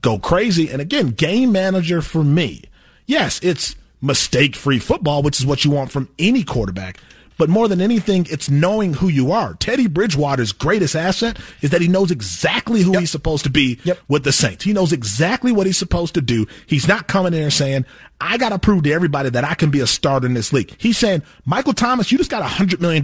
go 0.00 0.18
crazy. 0.18 0.68
And 0.70 0.82
again, 0.82 1.10
game 1.10 1.52
manager 1.52 2.02
for 2.02 2.24
me 2.24 2.64
yes, 3.06 3.40
it's 3.42 3.76
mistake 4.00 4.56
free 4.56 4.78
football, 4.78 5.22
which 5.22 5.40
is 5.40 5.46
what 5.46 5.64
you 5.64 5.70
want 5.70 5.90
from 5.90 6.08
any 6.18 6.42
quarterback. 6.42 6.98
But 7.40 7.48
more 7.48 7.68
than 7.68 7.80
anything, 7.80 8.26
it's 8.28 8.50
knowing 8.50 8.92
who 8.92 9.08
you 9.08 9.32
are. 9.32 9.54
Teddy 9.54 9.86
Bridgewater's 9.86 10.52
greatest 10.52 10.94
asset 10.94 11.38
is 11.62 11.70
that 11.70 11.80
he 11.80 11.88
knows 11.88 12.10
exactly 12.10 12.82
who 12.82 12.92
yep. 12.92 13.00
he's 13.00 13.10
supposed 13.10 13.44
to 13.44 13.50
be 13.50 13.78
yep. 13.82 13.98
with 14.08 14.24
the 14.24 14.32
Saints. 14.32 14.62
He 14.62 14.74
knows 14.74 14.92
exactly 14.92 15.50
what 15.50 15.66
he's 15.66 15.78
supposed 15.78 16.12
to 16.16 16.20
do. 16.20 16.46
He's 16.66 16.86
not 16.86 17.08
coming 17.08 17.32
in 17.32 17.40
there 17.40 17.50
saying, 17.50 17.86
I 18.20 18.36
got 18.36 18.50
to 18.50 18.58
prove 18.58 18.82
to 18.82 18.92
everybody 18.92 19.30
that 19.30 19.42
I 19.42 19.54
can 19.54 19.70
be 19.70 19.80
a 19.80 19.86
starter 19.86 20.26
in 20.26 20.34
this 20.34 20.52
league. 20.52 20.74
He's 20.76 20.98
saying, 20.98 21.22
Michael 21.46 21.72
Thomas, 21.72 22.12
you 22.12 22.18
just 22.18 22.30
got 22.30 22.42
a 22.42 22.44
$100 22.44 22.78
million. 22.78 23.02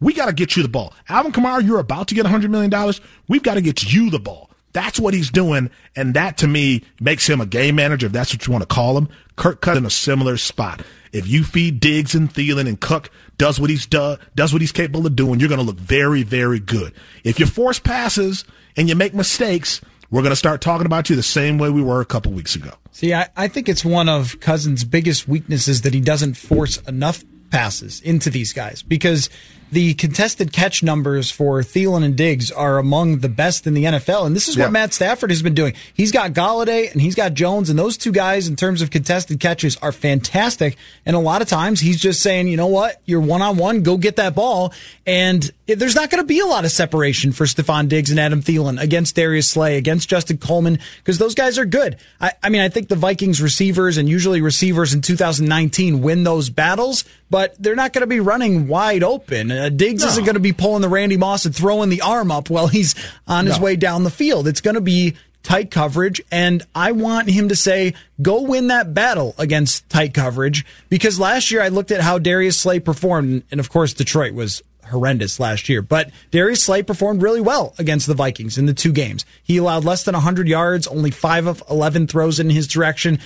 We 0.00 0.12
got 0.12 0.26
to 0.26 0.34
get 0.34 0.54
you 0.54 0.62
the 0.62 0.68
ball. 0.68 0.92
Alvin 1.08 1.32
Kamara, 1.32 1.64
you're 1.64 1.78
about 1.78 2.08
to 2.08 2.14
get 2.14 2.26
a 2.26 2.28
$100 2.28 2.50
million. 2.50 2.94
We've 3.26 3.42
got 3.42 3.54
to 3.54 3.62
get 3.62 3.90
you 3.90 4.10
the 4.10 4.20
ball. 4.20 4.50
That's 4.72 4.98
what 4.98 5.14
he's 5.14 5.30
doing. 5.30 5.70
And 5.96 6.14
that 6.14 6.38
to 6.38 6.48
me 6.48 6.82
makes 7.00 7.28
him 7.28 7.40
a 7.40 7.46
game 7.46 7.76
manager, 7.76 8.06
if 8.06 8.12
that's 8.12 8.32
what 8.32 8.46
you 8.46 8.52
want 8.52 8.62
to 8.62 8.74
call 8.74 8.96
him. 8.96 9.08
Kirk 9.36 9.60
Cousins 9.60 9.82
in 9.82 9.86
a 9.86 9.90
similar 9.90 10.36
spot. 10.36 10.82
If 11.12 11.26
you 11.26 11.44
feed 11.44 11.80
Diggs 11.80 12.14
and 12.14 12.32
Thielen 12.32 12.68
and 12.68 12.80
Cook 12.80 13.10
does 13.36 13.60
what 13.60 13.70
he's 13.70 13.86
do, 13.86 14.16
does 14.34 14.52
what 14.52 14.62
he's 14.62 14.72
capable 14.72 15.06
of 15.06 15.14
doing, 15.14 15.40
you're 15.40 15.48
going 15.48 15.60
to 15.60 15.66
look 15.66 15.78
very, 15.78 16.22
very 16.22 16.58
good. 16.58 16.94
If 17.24 17.38
you 17.38 17.46
force 17.46 17.78
passes 17.78 18.44
and 18.76 18.88
you 18.88 18.94
make 18.94 19.14
mistakes, 19.14 19.80
we're 20.10 20.22
going 20.22 20.30
to 20.32 20.36
start 20.36 20.60
talking 20.60 20.86
about 20.86 21.10
you 21.10 21.16
the 21.16 21.22
same 21.22 21.58
way 21.58 21.70
we 21.70 21.82
were 21.82 22.00
a 22.00 22.06
couple 22.06 22.32
weeks 22.32 22.56
ago. 22.56 22.72
See, 22.92 23.12
I, 23.14 23.28
I 23.36 23.48
think 23.48 23.68
it's 23.68 23.84
one 23.84 24.08
of 24.08 24.40
Cousins' 24.40 24.84
biggest 24.84 25.26
weaknesses 25.26 25.82
that 25.82 25.94
he 25.94 26.00
doesn't 26.00 26.34
force 26.34 26.78
enough 26.82 27.24
passes 27.50 28.00
into 28.00 28.30
these 28.30 28.52
guys 28.52 28.82
because 28.82 29.28
the 29.72 29.94
contested 29.94 30.52
catch 30.52 30.82
numbers 30.82 31.30
for 31.30 31.60
Thielen 31.62 32.04
and 32.04 32.14
Diggs 32.14 32.50
are 32.50 32.76
among 32.76 33.20
the 33.20 33.28
best 33.30 33.66
in 33.66 33.72
the 33.72 33.84
NFL. 33.84 34.26
And 34.26 34.36
this 34.36 34.46
is 34.46 34.58
what 34.58 34.70
Matt 34.70 34.92
Stafford 34.92 35.30
has 35.30 35.42
been 35.42 35.54
doing. 35.54 35.72
He's 35.94 36.12
got 36.12 36.34
Golladay 36.34 36.92
and 36.92 37.00
he's 37.00 37.14
got 37.14 37.32
Jones, 37.32 37.70
and 37.70 37.78
those 37.78 37.96
two 37.96 38.12
guys, 38.12 38.48
in 38.48 38.56
terms 38.56 38.82
of 38.82 38.90
contested 38.90 39.40
catches, 39.40 39.78
are 39.78 39.90
fantastic. 39.90 40.76
And 41.06 41.16
a 41.16 41.18
lot 41.18 41.40
of 41.40 41.48
times 41.48 41.80
he's 41.80 41.98
just 41.98 42.20
saying, 42.20 42.48
you 42.48 42.58
know 42.58 42.66
what, 42.66 43.00
you're 43.06 43.22
one 43.22 43.40
on 43.40 43.56
one, 43.56 43.82
go 43.82 43.96
get 43.96 44.16
that 44.16 44.34
ball. 44.34 44.74
And 45.06 45.50
there's 45.66 45.94
not 45.94 46.10
going 46.10 46.22
to 46.22 46.26
be 46.26 46.40
a 46.40 46.46
lot 46.46 46.66
of 46.66 46.70
separation 46.70 47.32
for 47.32 47.44
Stefon 47.44 47.88
Diggs 47.88 48.10
and 48.10 48.20
Adam 48.20 48.42
Thielen 48.42 48.80
against 48.80 49.16
Darius 49.16 49.48
Slay, 49.48 49.78
against 49.78 50.08
Justin 50.08 50.36
Coleman, 50.36 50.78
because 50.98 51.16
those 51.16 51.34
guys 51.34 51.58
are 51.58 51.64
good. 51.64 51.96
I, 52.20 52.32
I 52.42 52.50
mean, 52.50 52.60
I 52.60 52.68
think 52.68 52.88
the 52.88 52.96
Vikings 52.96 53.40
receivers 53.40 53.96
and 53.96 54.06
usually 54.06 54.42
receivers 54.42 54.92
in 54.92 55.00
2019 55.00 56.02
win 56.02 56.24
those 56.24 56.50
battles, 56.50 57.04
but 57.30 57.54
they're 57.58 57.74
not 57.74 57.94
going 57.94 58.02
to 58.02 58.06
be 58.06 58.20
running 58.20 58.68
wide 58.68 59.02
open. 59.02 59.50
Uh, 59.62 59.68
Diggs 59.68 60.02
no. 60.02 60.08
isn't 60.08 60.24
going 60.24 60.34
to 60.34 60.40
be 60.40 60.52
pulling 60.52 60.82
the 60.82 60.88
Randy 60.88 61.16
Moss 61.16 61.44
and 61.44 61.54
throwing 61.54 61.88
the 61.88 62.00
arm 62.00 62.30
up 62.32 62.50
while 62.50 62.66
he's 62.66 62.94
on 63.26 63.46
his 63.46 63.58
no. 63.58 63.64
way 63.64 63.76
down 63.76 64.04
the 64.04 64.10
field. 64.10 64.48
It's 64.48 64.60
going 64.60 64.74
to 64.74 64.80
be 64.80 65.14
tight 65.42 65.70
coverage. 65.70 66.20
And 66.30 66.62
I 66.74 66.92
want 66.92 67.28
him 67.28 67.48
to 67.48 67.56
say, 67.56 67.94
go 68.20 68.42
win 68.42 68.68
that 68.68 68.94
battle 68.94 69.34
against 69.38 69.88
tight 69.88 70.14
coverage. 70.14 70.64
Because 70.88 71.18
last 71.20 71.50
year 71.50 71.62
I 71.62 71.68
looked 71.68 71.90
at 71.90 72.00
how 72.00 72.18
Darius 72.18 72.58
Slay 72.58 72.80
performed. 72.80 73.44
And 73.50 73.60
of 73.60 73.70
course, 73.70 73.92
Detroit 73.92 74.34
was 74.34 74.62
horrendous 74.88 75.40
last 75.40 75.68
year. 75.68 75.82
But 75.82 76.10
Darius 76.30 76.62
Slay 76.62 76.82
performed 76.82 77.22
really 77.22 77.40
well 77.40 77.74
against 77.78 78.06
the 78.06 78.14
Vikings 78.14 78.58
in 78.58 78.66
the 78.66 78.74
two 78.74 78.92
games. 78.92 79.24
He 79.42 79.56
allowed 79.56 79.84
less 79.84 80.04
than 80.04 80.14
100 80.14 80.48
yards, 80.48 80.86
only 80.86 81.10
5 81.10 81.46
of 81.46 81.62
11 81.70 82.06
throws 82.08 82.38
in 82.38 82.50
his 82.50 82.66
direction. 82.66 83.18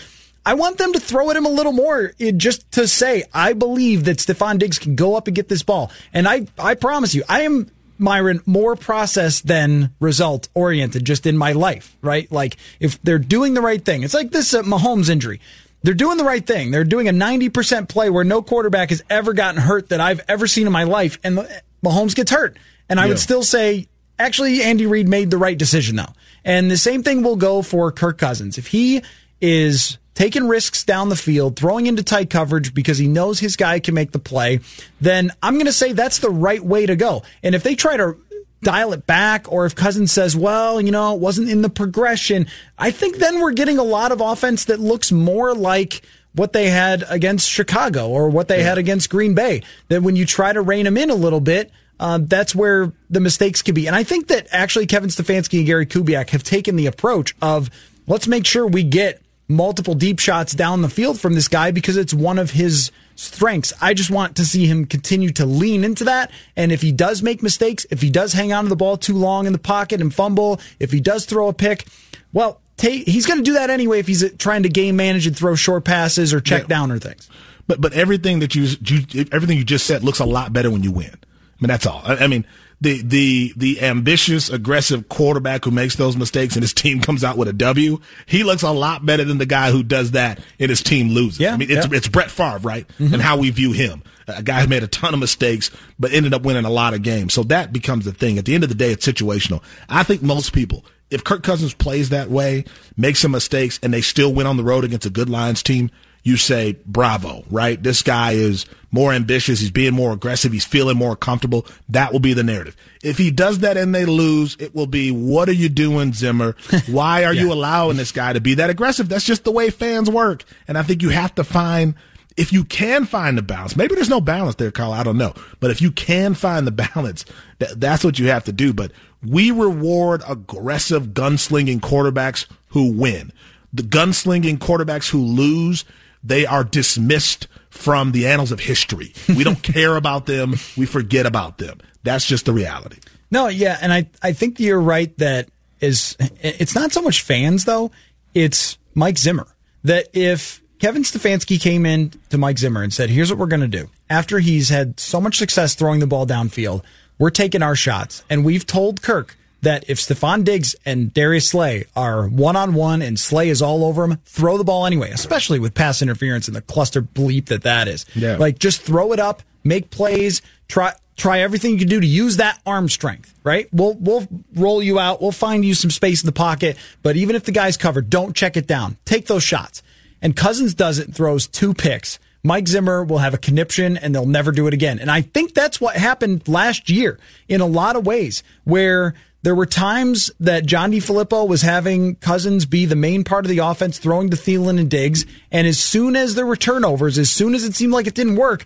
I 0.47 0.55
want 0.55 0.78
them 0.78 0.92
to 0.92 1.01
throw 1.01 1.28
at 1.30 1.36
him 1.36 1.44
a 1.44 1.51
little 1.51 1.72
more 1.72 2.12
eh, 2.20 2.30
just 2.30 2.70
to 2.72 2.86
say, 2.86 3.24
I 3.34 3.53
believe 3.53 4.05
that 4.05 4.18
Stefon 4.18 4.61
Diggs 4.61 4.78
can 4.78 4.94
go 4.94 5.16
up 5.16 5.26
and 5.26 5.34
get 5.34 5.49
this 5.49 5.64
ball. 5.64 5.90
And 6.14 6.28
I, 6.28 6.47
I 6.57 6.76
promise 6.76 7.16
you, 7.16 7.24
I 7.28 7.42
am 7.42 7.68
Myron, 7.99 8.40
more 8.47 8.76
process 8.76 9.40
than 9.40 9.92
result 9.99 10.49
oriented 10.55 11.05
just 11.05 11.26
in 11.26 11.36
my 11.36 11.53
life, 11.53 11.97
right? 12.01 12.30
Like 12.30 12.59
if 12.78 13.03
they're 13.03 13.18
doing 13.18 13.55
the 13.55 13.61
right 13.61 13.84
thing, 13.84 14.05
it's 14.05 14.14
like 14.14 14.30
this 14.30 14.55
uh, 14.55 14.62
Mahomes 14.62 15.09
injury. 15.09 15.40
They're 15.82 15.94
doing 15.94 16.16
the 16.16 16.24
right 16.24 16.47
thing. 16.47 16.70
They're 16.70 16.84
doing 16.84 17.09
a 17.09 17.12
90% 17.12 17.88
play 17.88 18.09
where 18.09 18.24
no 18.24 18.40
quarterback 18.40 18.90
has 18.90 19.03
ever 19.11 19.32
gotten 19.32 19.61
hurt 19.61 19.88
that 19.88 20.01
I've 20.01 20.20
ever 20.28 20.47
seen 20.47 20.66
in 20.66 20.72
my 20.72 20.84
life. 20.84 21.18
And 21.24 21.38
Mahomes 21.84 22.14
gets 22.14 22.30
hurt. 22.30 22.57
And 22.88 23.01
I 23.01 23.05
yeah. 23.05 23.11
would 23.11 23.18
still 23.18 23.42
say, 23.42 23.88
actually, 24.18 24.62
Andy 24.62 24.86
Reid 24.86 25.09
made 25.09 25.30
the 25.30 25.38
right 25.38 25.59
decision 25.59 25.97
though. 25.97 26.12
And 26.44 26.70
the 26.70 26.76
same 26.76 27.03
thing 27.03 27.24
will 27.24 27.36
go 27.36 27.62
for 27.62 27.90
Kirk 27.90 28.18
Cousins. 28.18 28.59
If 28.59 28.68
he 28.68 29.03
is 29.40 29.99
taking 30.17 30.49
risks 30.49 30.83
down 30.83 31.11
the 31.11 31.17
field, 31.17 31.57
throwing 31.57 31.87
into 31.87 32.03
tight 32.03 32.31
coverage 32.31 32.75
because 32.75 32.99
he 32.99 33.07
knows 33.07 33.39
his 33.39 33.55
guy 33.55 33.79
can 33.79 33.95
make 33.95 34.11
the 34.11 34.19
play, 34.19 34.59
then 35.01 35.31
I'm 35.43 35.55
going 35.55 35.67
to 35.67 35.73
say 35.73 35.93
that's 35.93 36.19
the 36.19 36.31
right 36.31 36.62
way 36.62 36.87
to 36.87 36.97
go. 36.97 37.23
And 37.43 37.55
if 37.55 37.62
they 37.62 37.77
try 37.77 37.97
to 37.99 38.17
dial 38.62 38.95
it 38.95 39.07
back, 39.07 39.53
or 39.53 39.67
if 39.67 39.77
Cousins 39.77 40.11
says, 40.11 40.35
well, 40.35 40.81
you 40.81 40.91
know, 40.91 41.14
it 41.14 41.21
wasn't 41.21 41.51
in 41.51 41.61
the 41.61 41.69
progression, 41.69 42.47
I 42.79 42.91
think 42.91 43.19
then 43.19 43.41
we're 43.41 43.53
getting 43.53 43.79
a 43.79 43.85
lot 43.85 44.11
of 44.11 44.23
offense 44.23 44.64
that 44.64 44.81
looks 44.81 45.12
more 45.12 45.55
like 45.55 46.03
what 46.33 46.55
they 46.55 46.71
had 46.71 47.05
against 47.09 47.49
Chicago 47.49 48.09
or 48.09 48.31
what 48.31 48.49
they 48.49 48.59
yeah. 48.59 48.71
had 48.71 48.79
against 48.79 49.11
Green 49.11 49.35
Bay. 49.35 49.62
That 49.89 50.03
when 50.03 50.17
you 50.17 50.25
try 50.25 50.53
to 50.53 50.62
rein 50.62 50.87
them 50.87 50.97
in 50.97 51.11
a 51.11 51.14
little 51.14 51.41
bit, 51.41 51.71
uh, 52.01 52.21
that's 52.23 52.55
where 52.55 52.91
the 53.11 53.21
mistakes 53.21 53.61
could 53.61 53.75
be. 53.75 53.87
And 53.87 53.95
I 53.95 54.03
think 54.03 54.29
that 54.29 54.49
actually 54.51 54.87
Kevin 54.87 55.11
Stefanski 55.11 55.59
and 55.59 55.67
Gary 55.67 55.87
Kubiak 55.87 56.31
have 56.31 56.43
taken 56.43 56.77
the 56.77 56.87
approach 56.87 57.35
of 57.43 57.71
let's 58.07 58.27
make 58.27 58.47
sure 58.47 58.67
we 58.67 58.83
get 58.83 59.21
multiple 59.49 59.94
deep 59.94 60.18
shots 60.18 60.55
down 60.55 60.82
the 60.82 60.88
field 60.88 61.20
from 61.20 61.34
this 61.34 61.49
guy 61.49 61.70
because 61.70 61.97
it's 61.97 62.12
one 62.12 62.38
of 62.38 62.51
his 62.51 62.90
strengths. 63.14 63.72
I 63.80 63.94
just 63.94 64.11
want 64.11 64.36
to 64.36 64.44
see 64.44 64.66
him 64.66 64.84
continue 64.86 65.30
to 65.32 65.47
lean 65.47 65.84
into 65.84 66.05
that. 66.05 66.30
And 66.57 66.72
if 66.72 66.82
he 66.82 66.92
does 66.92 67.22
make 67.22 67.42
mistakes, 67.42 67.86
if 67.90 68.03
he 68.03 68.11
does 68.11 68.32
hang 68.32 68.53
on 68.53 68.64
to 68.64 68.68
the 68.68 68.76
ball 68.76 68.97
too 68.97 69.14
long 69.14 69.47
in 69.47 69.53
the 69.53 69.59
pocket 69.59 70.01
and 70.01 70.12
fumble, 70.12 70.61
if 70.80 70.92
he 70.92 71.01
does 71.01 71.24
throw 71.24 71.49
a 71.49 71.53
pick, 71.53 71.86
well, 72.32 72.61
he's 72.80 73.26
going 73.26 73.38
to 73.38 73.44
do 73.44 73.55
that 73.55 73.70
anyway 73.70 73.99
if 73.99 74.07
he's 74.07 74.22
uh, 74.22 74.28
trying 74.38 74.62
to 74.64 74.68
game 74.68 74.97
manage 74.97 75.26
and 75.26 75.36
throw 75.36 75.55
short 75.55 75.84
passes 75.84 76.34
or 76.34 76.40
check 76.40 76.62
yeah. 76.62 76.68
down 76.68 76.90
or 76.90 76.99
things. 76.99 77.28
But 77.66 77.80
but 77.80 77.94
everything 77.94 78.40
that 78.40 78.55
you, 78.55 78.68
you 78.80 79.26
everything 79.32 79.59
you 79.59 79.64
just 79.64 79.86
said 79.86 80.05
looks 80.05 80.20
a 80.20 80.24
lot 80.24 80.53
better 80.53 80.70
when 80.70 80.82
you 80.82 80.92
win. 80.92 81.11
I 81.12 81.62
mean 81.62 81.68
that's 81.68 81.86
all. 81.86 82.01
I, 82.05 82.16
I 82.16 82.26
mean 82.28 82.44
the 82.81 83.03
the 83.03 83.53
the 83.57 83.83
ambitious, 83.83 84.51
aggressive 84.51 85.09
quarterback 85.09 85.64
who 85.64 85.70
makes 85.70 85.97
those 85.97 86.16
mistakes 86.16 86.57
and 86.57 86.62
his 86.62 86.74
team 86.74 87.01
comes 87.01 87.24
out 87.24 87.37
with 87.37 87.49
a 87.49 87.53
W, 87.53 87.99
he 88.27 88.45
looks 88.45 88.62
a 88.62 88.70
lot 88.70 89.07
better 89.07 89.24
than 89.24 89.39
the 89.39 89.47
guy 89.47 89.70
who 89.70 89.83
does 89.83 90.12
that 90.12 90.41
and 90.59 90.68
his 90.68 90.83
team 90.83 91.11
loses. 91.11 91.41
Yeah, 91.41 91.55
I 91.55 91.57
mean, 91.57 91.70
it's, 91.70 91.87
yeah. 91.87 91.97
it's 91.97 92.09
Brett 92.09 92.31
Favre, 92.31 92.59
right? 92.59 92.87
Mm-hmm. 92.99 93.14
And 93.14 93.22
how 93.22 93.39
we 93.39 93.51
view 93.51 93.72
him. 93.72 94.03
A 94.29 94.43
guy 94.43 94.61
who 94.61 94.66
made 94.66 94.83
a 94.83 94.89
ton 94.89 95.14
of 95.14 95.20
mistakes, 95.20 95.70
but 96.01 96.12
ended 96.12 96.35
up 96.35 96.43
winning 96.43 96.64
a 96.64 96.70
lot 96.70 96.95
of 96.95 97.03
games. 97.03 97.33
So 97.33 97.45
that 97.45 97.72
becomes 97.72 98.05
the 98.05 98.12
thing. 98.12 98.39
At 98.39 98.45
the 98.45 98.57
end 98.57 98.64
of 98.64 98.68
the 98.68 98.74
day, 98.74 98.91
it's 98.91 99.07
situational. 99.07 99.62
I 99.89 100.03
think 100.03 100.20
most 100.20 100.53
people, 100.53 100.85
if 101.11 101.22
Kirk 101.22 101.45
Cousins 101.45 101.72
plays 101.74 102.09
that 102.09 102.29
way, 102.29 102.64
makes 102.97 103.20
some 103.20 103.31
mistakes, 103.31 103.79
and 103.85 103.95
they 103.95 104.01
still 104.01 104.35
win 104.35 104.49
on 104.49 104.57
the 104.57 104.64
road 104.64 104.83
against 104.83 105.07
a 105.07 105.11
good 105.11 105.31
Lions 105.31 105.62
team, 105.62 105.93
you 106.27 106.37
say, 106.37 106.77
bravo, 106.85 107.45
right? 107.53 107.81
This 107.81 108.03
guy 108.03 108.33
is 108.33 108.66
more 108.91 109.12
ambitious. 109.12 109.61
He's 109.61 109.70
being 109.70 109.95
more 109.95 110.11
aggressive. 110.12 110.51
He's 110.51 110.64
feeling 110.64 110.97
more 110.97 111.14
comfortable. 111.14 111.66
That 111.89 112.12
will 112.12 112.18
be 112.18 112.33
the 112.33 112.43
narrative. 112.43 112.77
If 113.01 113.16
he 113.16 113.31
does 113.31 113.61
that 113.61 113.77
and 113.77 113.95
they 113.95 114.07
lose, 114.07 114.57
it 114.59 114.74
will 114.74 114.89
be, 114.89 115.12
what 115.12 115.49
are 115.49 115.53
you 115.53 115.68
doing, 115.68 116.12
Zimmer? 116.12 116.57
Why 116.89 117.22
are 117.22 117.33
yeah. 117.33 117.43
you 117.43 117.53
allowing 117.53 117.97
this 117.97 118.11
guy 118.11 118.33
to 118.33 118.41
be 118.41 118.55
that 118.55 118.70
aggressive? 118.70 119.09
That's 119.09 119.24
just 119.24 119.45
the 119.45 119.53
way 119.53 119.70
fans 119.70 120.11
work. 120.11 120.43
And 120.66 120.77
I 120.77 120.83
think 120.83 121.01
you 121.01 121.11
have 121.11 121.33
to 121.37 121.45
find, 121.45 121.95
if 122.37 122.53
you 122.53 122.64
can 122.64 123.05
find 123.05 123.39
the 123.39 123.43
balance, 123.43 123.77
maybe 123.77 123.95
there's 123.95 124.11
no 124.11 124.20
balance 124.20 124.57
there, 124.57 124.72
Carl. 124.72 124.93
I 124.93 125.05
don't 125.05 125.18
know. 125.18 125.33
But 125.61 125.70
if 125.70 125.81
you 125.81 125.93
can 125.93 126.35
find 126.35 126.66
the 126.66 126.72
balance, 126.95 127.24
that, 127.61 127.81
that's 127.81 128.03
what 128.03 128.18
you 128.18 128.31
have 128.31 128.43
to 128.47 128.53
do. 128.53 128.72
But 128.72 128.91
we 129.24 129.53
reward 129.53 130.24
aggressive 130.27 131.11
gunslinging 131.11 131.79
quarterbacks 131.79 132.47
who 132.70 132.91
win. 132.91 133.33
The 133.72 133.85
gunslinging 133.85 134.59
quarterbacks 134.59 135.09
who 135.09 135.22
lose, 135.22 135.85
they 136.23 136.47
are 136.47 136.64
dismissed 136.64 137.49
from 137.71 138.12
the 138.12 138.27
annals 138.27 138.53
of 138.53 138.61
history. 138.61 139.12
We 139.29 139.45
don't 139.45 139.62
care 139.62 139.97
about 139.97 140.27
them. 140.27 140.55
We 140.77 140.87
forget 140.87 141.27
about 141.27 141.59
them. 141.59 141.79
That's 142.03 142.27
just 142.27 142.47
the 142.47 142.53
reality. 142.53 142.99
No, 143.31 143.49
yeah, 143.49 143.79
and 143.81 143.93
I 143.93 144.09
I 144.23 144.33
think 144.33 144.61
you're 144.61 144.81
right 144.81 145.17
that 145.19 145.49
is 145.81 146.17
it's 146.41 146.75
not 146.75 146.93
so 146.93 147.03
much 147.03 147.23
fans 147.23 147.64
though, 147.64 147.91
it's 148.35 148.79
Mike 148.95 149.19
Zimmer. 149.19 149.47
That 149.85 150.09
if 150.12 150.62
Kevin 150.79 151.03
Stefanski 151.03 151.61
came 151.61 151.87
in 151.87 152.12
to 152.31 152.39
Mike 152.39 152.59
Zimmer 152.59 152.83
and 152.83 152.93
said, 152.93 153.11
"Here's 153.11 153.31
what 153.31 153.39
we're 153.39 153.47
going 153.47 153.61
to 153.61 153.69
do." 153.69 153.91
After 154.09 154.39
he's 154.39 154.69
had 154.69 155.01
so 155.01 155.21
much 155.21 155.39
success 155.39 155.75
throwing 155.75 156.01
the 156.01 156.07
ball 156.07 156.27
downfield, 156.27 156.83
we're 157.19 157.31
taking 157.31 157.62
our 157.62 157.75
shots, 157.75 158.23
and 158.31 158.45
we've 158.45 158.67
told 158.67 159.03
Kirk 159.03 159.37
that 159.63 159.85
if 159.89 159.99
Stefon 159.99 160.45
Diggs 160.45 160.77
and 160.85 161.13
Darius 161.13 161.49
Slay 161.51 161.87
are 161.97 162.29
one 162.29 162.57
on 162.57 162.75
one 162.75 163.03
and 163.03 163.19
Slay 163.19 163.49
is 163.49 163.63
all 163.63 163.85
over 163.85 164.05
him, 164.05 164.19
throw 164.25 164.59
the 164.59 164.65
ball 164.65 164.87
anyway, 164.87 165.11
especially 165.11 165.59
with 165.59 165.75
pass 165.75 166.03
interference 166.03 166.47
and 166.47 166.57
the 166.57 166.63
cluster 166.63 167.03
bleep 167.03 167.47
that 167.47 167.63
that 167.63 167.89
is. 167.89 168.07
Yeah. 168.15 168.37
Like 168.37 168.59
just 168.59 168.83
throw 168.83 169.13
it 169.13 169.19
up, 169.19 169.43
make 169.65 169.91
plays, 169.91 170.43
try 170.69 170.93
try 171.17 171.41
everything 171.41 171.73
you 171.73 171.79
can 171.79 171.89
do 171.89 172.01
to 172.01 172.07
use 172.07 172.37
that 172.37 172.61
arm 172.67 172.89
strength, 172.89 173.35
right? 173.43 173.69
We'll 173.73 173.95
we'll 173.95 174.29
roll 174.55 174.83
you 174.83 174.99
out, 174.99 175.21
we'll 175.21 175.33
find 175.33 175.65
you 175.65 175.75
some 175.75 175.91
space 175.91 176.23
in 176.23 176.27
the 176.27 176.33
pocket, 176.33 176.77
but 177.03 177.17
even 177.17 177.37
if 177.37 177.45
the 177.45 177.53
guy's 177.53 177.77
covered, 177.77 178.11
don't 178.11 178.37
check 178.37 178.57
it 178.57 178.67
down. 178.67 178.97
Take 179.05 179.27
those 179.27 179.43
shots. 179.43 179.83
And 180.23 180.37
Cousins 180.37 180.75
does 180.75 180.99
it 180.99 181.07
and 181.07 181.17
throws 181.17 181.47
two 181.47 181.75
picks. 181.75 182.19
Mike 182.43 182.69
Zimmer 182.69 183.03
will 183.03 183.19
have 183.19 183.35
a 183.35 183.39
conniption 183.39 183.97
and 183.97 184.15
they'll 184.15 184.25
never 184.25 184.53
do 184.53 184.69
it 184.69 184.75
again. 184.75 185.01
And 185.01 185.11
I 185.11 185.21
think 185.21 185.53
that's 185.53 185.81
what 185.81 185.97
happened 185.97 186.47
last 186.47 186.89
year 186.89 187.19
in 187.49 187.61
a 187.61 187.67
lot 187.67 187.97
of 187.97 188.07
ways 188.07 188.45
where 188.65 189.15
there 189.47 189.55
were 189.55 189.64
times 189.64 190.28
that 190.40 190.66
John 190.66 190.90
DeFilippo 190.90 191.47
was 191.47 191.62
having 191.62 192.16
Cousins 192.16 192.66
be 192.66 192.84
the 192.84 192.97
main 192.97 193.22
part 193.22 193.44
of 193.44 193.49
the 193.49 193.59
offense, 193.59 193.97
throwing 193.97 194.28
to 194.30 194.36
Thielen 194.36 194.80
and 194.80 194.90
Diggs. 194.90 195.24
And 195.53 195.68
as 195.68 195.78
soon 195.78 196.16
as 196.16 196.34
there 196.34 196.44
were 196.44 196.57
turnovers, 196.57 197.16
as 197.16 197.30
soon 197.30 197.55
as 197.55 197.62
it 197.62 197.76
seemed 197.76 197.92
like 197.92 198.09
it 198.09 198.16
didn't 198.16 198.34
work, 198.34 198.64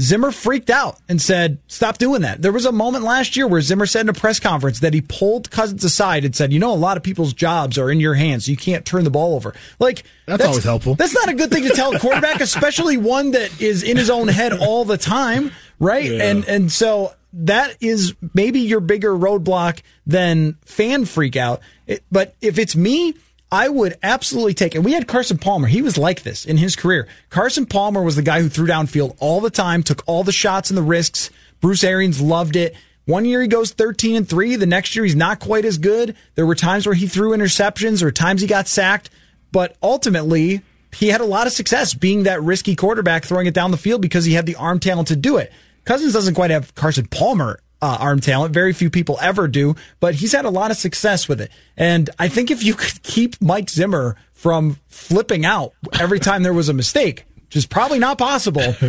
Zimmer 0.00 0.32
freaked 0.32 0.70
out 0.70 0.98
and 1.06 1.20
said, 1.20 1.58
stop 1.66 1.98
doing 1.98 2.22
that. 2.22 2.40
There 2.40 2.50
was 2.50 2.64
a 2.64 2.72
moment 2.72 3.04
last 3.04 3.36
year 3.36 3.46
where 3.46 3.60
Zimmer 3.60 3.84
said 3.84 4.06
in 4.06 4.08
a 4.08 4.14
press 4.14 4.40
conference 4.40 4.80
that 4.80 4.94
he 4.94 5.02
pulled 5.02 5.50
Cousins 5.50 5.84
aside 5.84 6.24
and 6.24 6.34
said, 6.34 6.50
you 6.50 6.58
know, 6.58 6.72
a 6.72 6.76
lot 6.76 6.96
of 6.96 7.02
people's 7.02 7.34
jobs 7.34 7.76
are 7.76 7.90
in 7.90 8.00
your 8.00 8.14
hands. 8.14 8.46
So 8.46 8.52
you 8.52 8.56
can't 8.56 8.86
turn 8.86 9.04
the 9.04 9.10
ball 9.10 9.34
over. 9.34 9.54
Like, 9.80 10.04
that's, 10.24 10.38
that's 10.38 10.44
always 10.44 10.64
helpful. 10.64 10.94
That's 10.94 11.12
not 11.12 11.28
a 11.28 11.34
good 11.34 11.50
thing 11.50 11.64
to 11.64 11.74
tell 11.74 11.94
a 11.94 11.98
quarterback, 11.98 12.40
especially 12.40 12.96
one 12.96 13.32
that 13.32 13.60
is 13.60 13.82
in 13.82 13.98
his 13.98 14.08
own 14.08 14.28
head 14.28 14.54
all 14.54 14.86
the 14.86 14.96
time. 14.96 15.52
Right. 15.78 16.10
Yeah. 16.10 16.22
And, 16.22 16.48
and 16.48 16.72
so 16.72 17.12
that 17.32 17.76
is 17.80 18.14
maybe 18.34 18.60
your 18.60 18.80
bigger 18.80 19.12
roadblock 19.12 19.82
than 20.06 20.58
fan 20.64 21.04
freak 21.04 21.36
out. 21.36 21.60
It, 21.86 22.04
but 22.10 22.34
if 22.40 22.58
it's 22.58 22.76
me, 22.76 23.14
I 23.50 23.68
would 23.68 23.98
absolutely 24.02 24.54
take 24.54 24.74
it. 24.74 24.80
We 24.82 24.92
had 24.92 25.06
Carson 25.06 25.38
Palmer. 25.38 25.68
He 25.68 25.82
was 25.82 25.98
like 25.98 26.22
this 26.22 26.46
in 26.46 26.56
his 26.56 26.74
career. 26.74 27.06
Carson 27.28 27.66
Palmer 27.66 28.02
was 28.02 28.16
the 28.16 28.22
guy 28.22 28.40
who 28.40 28.48
threw 28.48 28.66
downfield 28.66 29.16
all 29.18 29.40
the 29.40 29.50
time, 29.50 29.82
took 29.82 30.02
all 30.06 30.24
the 30.24 30.32
shots 30.32 30.70
and 30.70 30.76
the 30.76 30.82
risks. 30.82 31.30
Bruce 31.60 31.84
Arians 31.84 32.20
loved 32.20 32.56
it. 32.56 32.74
One 33.04 33.24
year 33.24 33.42
he 33.42 33.48
goes 33.48 33.72
13 33.72 34.16
and 34.16 34.28
3. 34.28 34.56
The 34.56 34.66
next 34.66 34.94
year 34.94 35.04
he's 35.04 35.16
not 35.16 35.40
quite 35.40 35.64
as 35.64 35.76
good. 35.76 36.16
There 36.34 36.46
were 36.46 36.54
times 36.54 36.86
where 36.86 36.94
he 36.94 37.06
threw 37.06 37.36
interceptions 37.36 38.02
or 38.02 38.10
times 38.10 38.40
he 38.40 38.46
got 38.46 38.68
sacked, 38.68 39.10
but 39.50 39.76
ultimately 39.82 40.62
he 40.94 41.08
had 41.08 41.20
a 41.20 41.26
lot 41.26 41.46
of 41.46 41.52
success 41.52 41.94
being 41.94 42.22
that 42.22 42.42
risky 42.42 42.76
quarterback 42.76 43.24
throwing 43.24 43.46
it 43.46 43.54
down 43.54 43.70
the 43.70 43.76
field 43.76 44.02
because 44.02 44.24
he 44.24 44.34
had 44.34 44.46
the 44.46 44.56
arm 44.56 44.78
talent 44.78 45.08
to 45.08 45.16
do 45.16 45.36
it. 45.36 45.52
Cousins 45.84 46.12
doesn't 46.12 46.34
quite 46.34 46.50
have 46.50 46.74
Carson 46.74 47.06
Palmer 47.06 47.60
uh, 47.82 47.98
arm 48.00 48.20
talent. 48.20 48.54
Very 48.54 48.72
few 48.72 48.88
people 48.88 49.18
ever 49.20 49.48
do, 49.48 49.74
but 50.00 50.14
he's 50.14 50.32
had 50.32 50.44
a 50.44 50.50
lot 50.50 50.70
of 50.70 50.76
success 50.76 51.28
with 51.28 51.40
it. 51.40 51.50
And 51.76 52.08
I 52.18 52.28
think 52.28 52.50
if 52.50 52.62
you 52.62 52.74
could 52.76 53.02
keep 53.02 53.40
Mike 53.42 53.68
Zimmer 53.68 54.16
from 54.32 54.78
flipping 54.88 55.44
out 55.44 55.74
every 56.00 56.20
time 56.20 56.42
there 56.42 56.52
was 56.52 56.68
a 56.68 56.74
mistake, 56.74 57.24
which 57.46 57.56
is 57.56 57.66
probably 57.66 57.98
not 57.98 58.18
possible. 58.18 58.74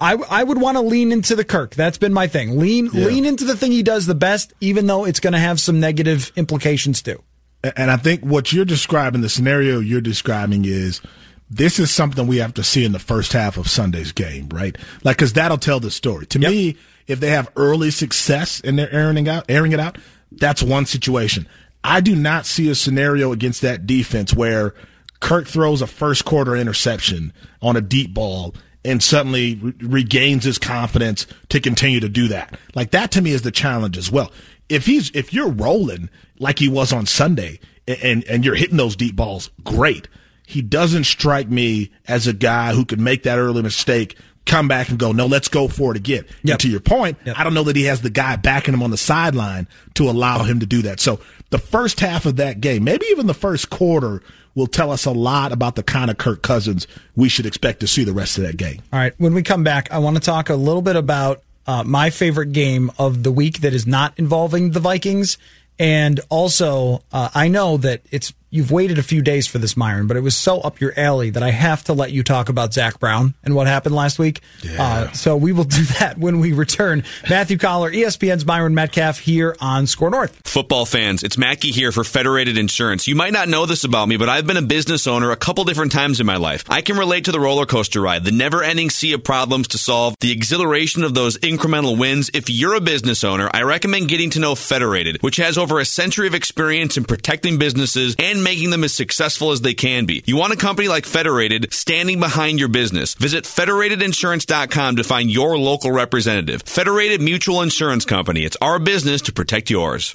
I, 0.00 0.14
I 0.14 0.42
would 0.42 0.58
want 0.58 0.78
to 0.78 0.80
lean 0.80 1.12
into 1.12 1.36
the 1.36 1.44
Kirk. 1.44 1.74
That's 1.74 1.98
been 1.98 2.14
my 2.14 2.26
thing. 2.26 2.58
Lean 2.58 2.88
yeah. 2.92 3.04
lean 3.04 3.26
into 3.26 3.44
the 3.44 3.54
thing 3.54 3.70
he 3.70 3.82
does 3.82 4.06
the 4.06 4.14
best, 4.14 4.54
even 4.60 4.86
though 4.86 5.04
it's 5.04 5.20
going 5.20 5.34
to 5.34 5.38
have 5.38 5.60
some 5.60 5.78
negative 5.78 6.32
implications 6.36 7.02
too. 7.02 7.22
And 7.62 7.90
I 7.90 7.98
think 7.98 8.22
what 8.22 8.50
you're 8.50 8.64
describing, 8.64 9.20
the 9.20 9.28
scenario 9.28 9.80
you're 9.80 10.00
describing 10.00 10.64
is 10.64 11.02
this 11.50 11.78
is 11.78 11.90
something 11.90 12.26
we 12.26 12.38
have 12.38 12.54
to 12.54 12.64
see 12.64 12.84
in 12.84 12.92
the 12.92 12.98
first 12.98 13.32
half 13.32 13.56
of 13.56 13.68
Sunday's 13.68 14.12
game, 14.12 14.48
right? 14.50 14.76
Like, 15.02 15.18
cause 15.18 15.32
that'll 15.32 15.58
tell 15.58 15.80
the 15.80 15.90
story. 15.90 16.26
To 16.26 16.38
yep. 16.38 16.50
me, 16.50 16.76
if 17.06 17.18
they 17.18 17.30
have 17.30 17.50
early 17.56 17.90
success 17.90 18.60
and 18.60 18.78
they're 18.78 18.92
airing 18.92 19.28
out, 19.28 19.46
airing 19.48 19.72
it 19.72 19.80
out, 19.80 19.98
that's 20.30 20.62
one 20.62 20.86
situation. 20.86 21.48
I 21.82 22.00
do 22.00 22.14
not 22.14 22.46
see 22.46 22.70
a 22.70 22.74
scenario 22.74 23.32
against 23.32 23.62
that 23.62 23.86
defense 23.86 24.32
where 24.32 24.74
Kirk 25.18 25.46
throws 25.48 25.82
a 25.82 25.86
first 25.86 26.24
quarter 26.24 26.54
interception 26.54 27.32
on 27.60 27.76
a 27.76 27.80
deep 27.80 28.14
ball 28.14 28.54
and 28.84 29.02
suddenly 29.02 29.56
re- 29.56 29.74
regains 29.80 30.44
his 30.44 30.58
confidence 30.58 31.26
to 31.48 31.60
continue 31.60 32.00
to 32.00 32.08
do 32.08 32.28
that. 32.28 32.58
Like 32.74 32.92
that 32.92 33.10
to 33.12 33.22
me 33.22 33.32
is 33.32 33.42
the 33.42 33.50
challenge 33.50 33.98
as 33.98 34.10
well. 34.10 34.30
If 34.68 34.86
he's 34.86 35.10
if 35.14 35.34
you're 35.34 35.50
rolling 35.50 36.10
like 36.38 36.58
he 36.58 36.68
was 36.68 36.92
on 36.92 37.06
Sunday 37.06 37.60
and 37.86 38.24
and 38.24 38.44
you're 38.44 38.54
hitting 38.54 38.76
those 38.76 38.96
deep 38.96 39.16
balls, 39.16 39.50
great. 39.64 40.08
He 40.50 40.62
doesn't 40.62 41.04
strike 41.04 41.48
me 41.48 41.90
as 42.08 42.26
a 42.26 42.32
guy 42.32 42.72
who 42.74 42.84
could 42.84 43.00
make 43.00 43.22
that 43.22 43.38
early 43.38 43.62
mistake, 43.62 44.16
come 44.46 44.68
back 44.68 44.88
and 44.88 44.98
go, 44.98 45.12
no, 45.12 45.26
let's 45.26 45.48
go 45.48 45.68
for 45.68 45.92
it 45.92 45.96
again. 45.96 46.24
Yep. 46.42 46.54
And 46.54 46.60
to 46.60 46.68
your 46.68 46.80
point, 46.80 47.18
yep. 47.24 47.38
I 47.38 47.44
don't 47.44 47.54
know 47.54 47.62
that 47.64 47.76
he 47.76 47.84
has 47.84 48.02
the 48.02 48.10
guy 48.10 48.36
backing 48.36 48.74
him 48.74 48.82
on 48.82 48.90
the 48.90 48.96
sideline 48.96 49.68
to 49.94 50.10
allow 50.10 50.42
him 50.42 50.60
to 50.60 50.66
do 50.66 50.82
that. 50.82 50.98
So 50.98 51.20
the 51.50 51.58
first 51.58 52.00
half 52.00 52.26
of 52.26 52.36
that 52.36 52.60
game, 52.60 52.84
maybe 52.84 53.06
even 53.10 53.26
the 53.26 53.34
first 53.34 53.70
quarter, 53.70 54.22
will 54.56 54.66
tell 54.66 54.90
us 54.90 55.04
a 55.04 55.12
lot 55.12 55.52
about 55.52 55.76
the 55.76 55.82
kind 55.82 56.10
of 56.10 56.18
Kirk 56.18 56.42
Cousins 56.42 56.88
we 57.14 57.28
should 57.28 57.46
expect 57.46 57.80
to 57.80 57.86
see 57.86 58.02
the 58.02 58.12
rest 58.12 58.36
of 58.38 58.44
that 58.44 58.56
game. 58.56 58.82
All 58.92 58.98
right. 58.98 59.14
When 59.18 59.34
we 59.34 59.42
come 59.42 59.62
back, 59.62 59.92
I 59.92 59.98
want 59.98 60.16
to 60.16 60.20
talk 60.20 60.50
a 60.50 60.56
little 60.56 60.82
bit 60.82 60.96
about 60.96 61.42
uh, 61.66 61.84
my 61.84 62.10
favorite 62.10 62.52
game 62.52 62.90
of 62.98 63.22
the 63.22 63.30
week 63.30 63.60
that 63.60 63.72
is 63.72 63.86
not 63.86 64.18
involving 64.18 64.72
the 64.72 64.80
Vikings. 64.80 65.38
And 65.78 66.18
also, 66.28 67.04
uh, 67.12 67.30
I 67.34 67.46
know 67.48 67.76
that 67.78 68.02
it's 68.10 68.32
you've 68.50 68.70
waited 68.70 68.98
a 68.98 69.02
few 69.02 69.22
days 69.22 69.46
for 69.46 69.58
this, 69.58 69.76
Myron, 69.76 70.06
but 70.06 70.16
it 70.16 70.20
was 70.20 70.36
so 70.36 70.60
up 70.60 70.80
your 70.80 70.92
alley 70.98 71.30
that 71.30 71.42
I 71.42 71.50
have 71.50 71.84
to 71.84 71.92
let 71.92 72.12
you 72.12 72.22
talk 72.22 72.48
about 72.48 72.74
Zach 72.74 72.98
Brown 72.98 73.34
and 73.42 73.54
what 73.54 73.66
happened 73.66 73.94
last 73.94 74.18
week. 74.18 74.40
Yeah. 74.62 74.82
Uh, 74.82 75.12
so 75.12 75.36
we 75.36 75.52
will 75.52 75.64
do 75.70 75.82
that 75.98 76.18
when 76.18 76.40
we 76.40 76.52
return. 76.52 77.04
Matthew 77.28 77.58
Coller, 77.58 77.90
ESPN's 77.90 78.44
Myron 78.44 78.74
Medcalf 78.74 79.18
here 79.18 79.56
on 79.60 79.86
SKOR 79.86 80.10
North. 80.10 80.40
Football 80.44 80.84
fans, 80.84 81.22
it's 81.22 81.38
Mackey 81.38 81.70
here 81.70 81.92
for 81.92 82.04
Federated 82.04 82.58
Insurance. 82.58 83.06
You 83.06 83.14
might 83.14 83.32
not 83.32 83.48
know 83.48 83.66
this 83.66 83.84
about 83.84 84.08
me, 84.08 84.16
but 84.16 84.28
I've 84.28 84.46
been 84.46 84.56
a 84.56 84.62
business 84.62 85.06
owner 85.06 85.30
a 85.30 85.36
couple 85.36 85.64
different 85.64 85.92
times 85.92 86.20
in 86.20 86.26
my 86.26 86.36
life. 86.36 86.64
I 86.68 86.82
can 86.82 86.98
relate 86.98 87.26
to 87.26 87.32
the 87.32 87.40
roller 87.40 87.66
coaster 87.66 88.00
ride, 88.00 88.24
the 88.24 88.32
never 88.32 88.62
ending 88.62 88.90
sea 88.90 89.12
of 89.12 89.22
problems 89.22 89.68
to 89.68 89.78
solve, 89.78 90.16
the 90.20 90.32
exhilaration 90.32 91.04
of 91.04 91.14
those 91.14 91.38
incremental 91.38 91.98
wins. 91.98 92.30
If 92.34 92.50
you're 92.50 92.74
a 92.74 92.80
business 92.80 93.22
owner, 93.22 93.48
I 93.52 93.62
recommend 93.62 94.08
getting 94.08 94.30
to 94.30 94.40
know 94.40 94.54
Federated, 94.54 95.22
which 95.22 95.36
has 95.36 95.56
over 95.56 95.78
a 95.78 95.84
century 95.84 96.26
of 96.26 96.34
experience 96.34 96.96
in 96.96 97.04
protecting 97.04 97.58
businesses 97.58 98.16
and 98.18 98.39
making 98.42 98.70
them 98.70 98.84
as 98.84 98.92
successful 98.92 99.50
as 99.50 99.60
they 99.60 99.74
can 99.74 100.06
be. 100.06 100.22
You 100.26 100.36
want 100.36 100.52
a 100.52 100.56
company 100.56 100.88
like 100.88 101.06
Federated 101.06 101.72
standing 101.72 102.20
behind 102.20 102.58
your 102.58 102.68
business. 102.68 103.14
Visit 103.14 103.44
federatedinsurance.com 103.44 104.96
to 104.96 105.04
find 105.04 105.30
your 105.30 105.58
local 105.58 105.92
representative. 105.92 106.62
Federated 106.62 107.20
Mutual 107.20 107.62
Insurance 107.62 108.04
Company. 108.04 108.44
It's 108.44 108.56
our 108.60 108.78
business 108.78 109.22
to 109.22 109.32
protect 109.32 109.70
yours. 109.70 110.14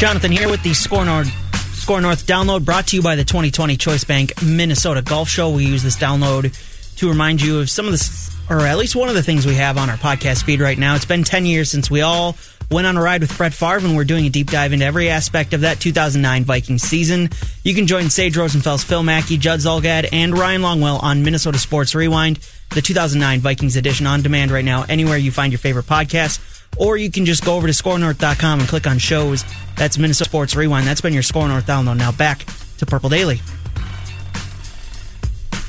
Jonathan 0.00 0.32
here 0.32 0.48
with 0.48 0.62
the 0.62 0.72
SKOR 0.72 1.04
North, 1.04 1.28
SKOR 1.74 2.00
North 2.00 2.26
download 2.26 2.64
brought 2.64 2.86
to 2.86 2.96
you 2.96 3.02
by 3.02 3.16
the 3.16 3.24
2020 3.24 3.76
Choice 3.76 4.04
Bank 4.04 4.32
Minnesota 4.42 5.02
Golf 5.02 5.28
Show. 5.28 5.50
We 5.50 5.66
use 5.66 5.82
this 5.82 5.98
download 5.98 6.56
to 6.96 7.08
remind 7.08 7.42
you 7.42 7.60
of 7.60 7.68
some 7.68 7.86
of 7.86 7.92
the, 7.92 8.36
or 8.48 8.60
at 8.60 8.78
least 8.78 8.96
one 8.96 9.10
of 9.10 9.14
the 9.14 9.22
things 9.22 9.46
we 9.46 9.56
have 9.56 9.76
on 9.76 9.90
our 9.90 9.96
podcast 9.96 10.44
feed 10.44 10.60
right 10.60 10.78
now. 10.78 10.94
It's 10.94 11.04
been 11.04 11.22
10 11.22 11.44
years 11.44 11.70
since 11.70 11.90
we 11.90 12.00
all 12.00 12.36
went 12.70 12.86
on 12.86 12.96
a 12.96 13.02
ride 13.02 13.20
with 13.20 13.36
Brett 13.36 13.52
Favre, 13.52 13.86
and 13.86 13.96
we're 13.96 14.04
doing 14.04 14.26
a 14.26 14.30
deep 14.30 14.50
dive 14.50 14.72
into 14.72 14.84
every 14.84 15.10
aspect 15.10 15.52
of 15.52 15.62
that 15.62 15.80
2009 15.80 16.44
Vikings 16.44 16.82
season. 16.82 17.28
You 17.64 17.74
can 17.74 17.86
join 17.86 18.10
Sage 18.10 18.36
Rosenfels, 18.36 18.84
Phil 18.84 19.02
Mackey, 19.02 19.36
Judd 19.38 19.60
Zulgad, 19.60 20.08
and 20.12 20.36
Ryan 20.36 20.62
Longwell 20.62 21.02
on 21.02 21.22
Minnesota 21.22 21.58
Sports 21.58 21.94
Rewind, 21.94 22.38
the 22.70 22.82
2009 22.82 23.40
Vikings 23.40 23.76
edition 23.76 24.06
on 24.06 24.22
demand 24.22 24.50
right 24.50 24.64
now, 24.64 24.84
anywhere 24.88 25.16
you 25.16 25.32
find 25.32 25.52
your 25.52 25.58
favorite 25.58 25.86
podcast. 25.86 26.46
Or 26.78 26.96
you 26.96 27.10
can 27.10 27.26
just 27.26 27.44
go 27.44 27.56
over 27.56 27.66
to 27.66 27.72
skornorth.com 27.72 28.60
and 28.60 28.68
click 28.68 28.86
on 28.86 28.98
shows. 28.98 29.44
That's 29.76 29.98
Minnesota 29.98 30.28
Sports 30.30 30.54
Rewind. 30.54 30.86
That's 30.86 31.00
been 31.00 31.12
your 31.12 31.24
SKOR 31.24 31.48
North 31.48 31.66
download. 31.66 31.98
Now 31.98 32.12
back 32.12 32.46
to 32.78 32.86
Purple 32.86 33.08
Daily. 33.08 33.40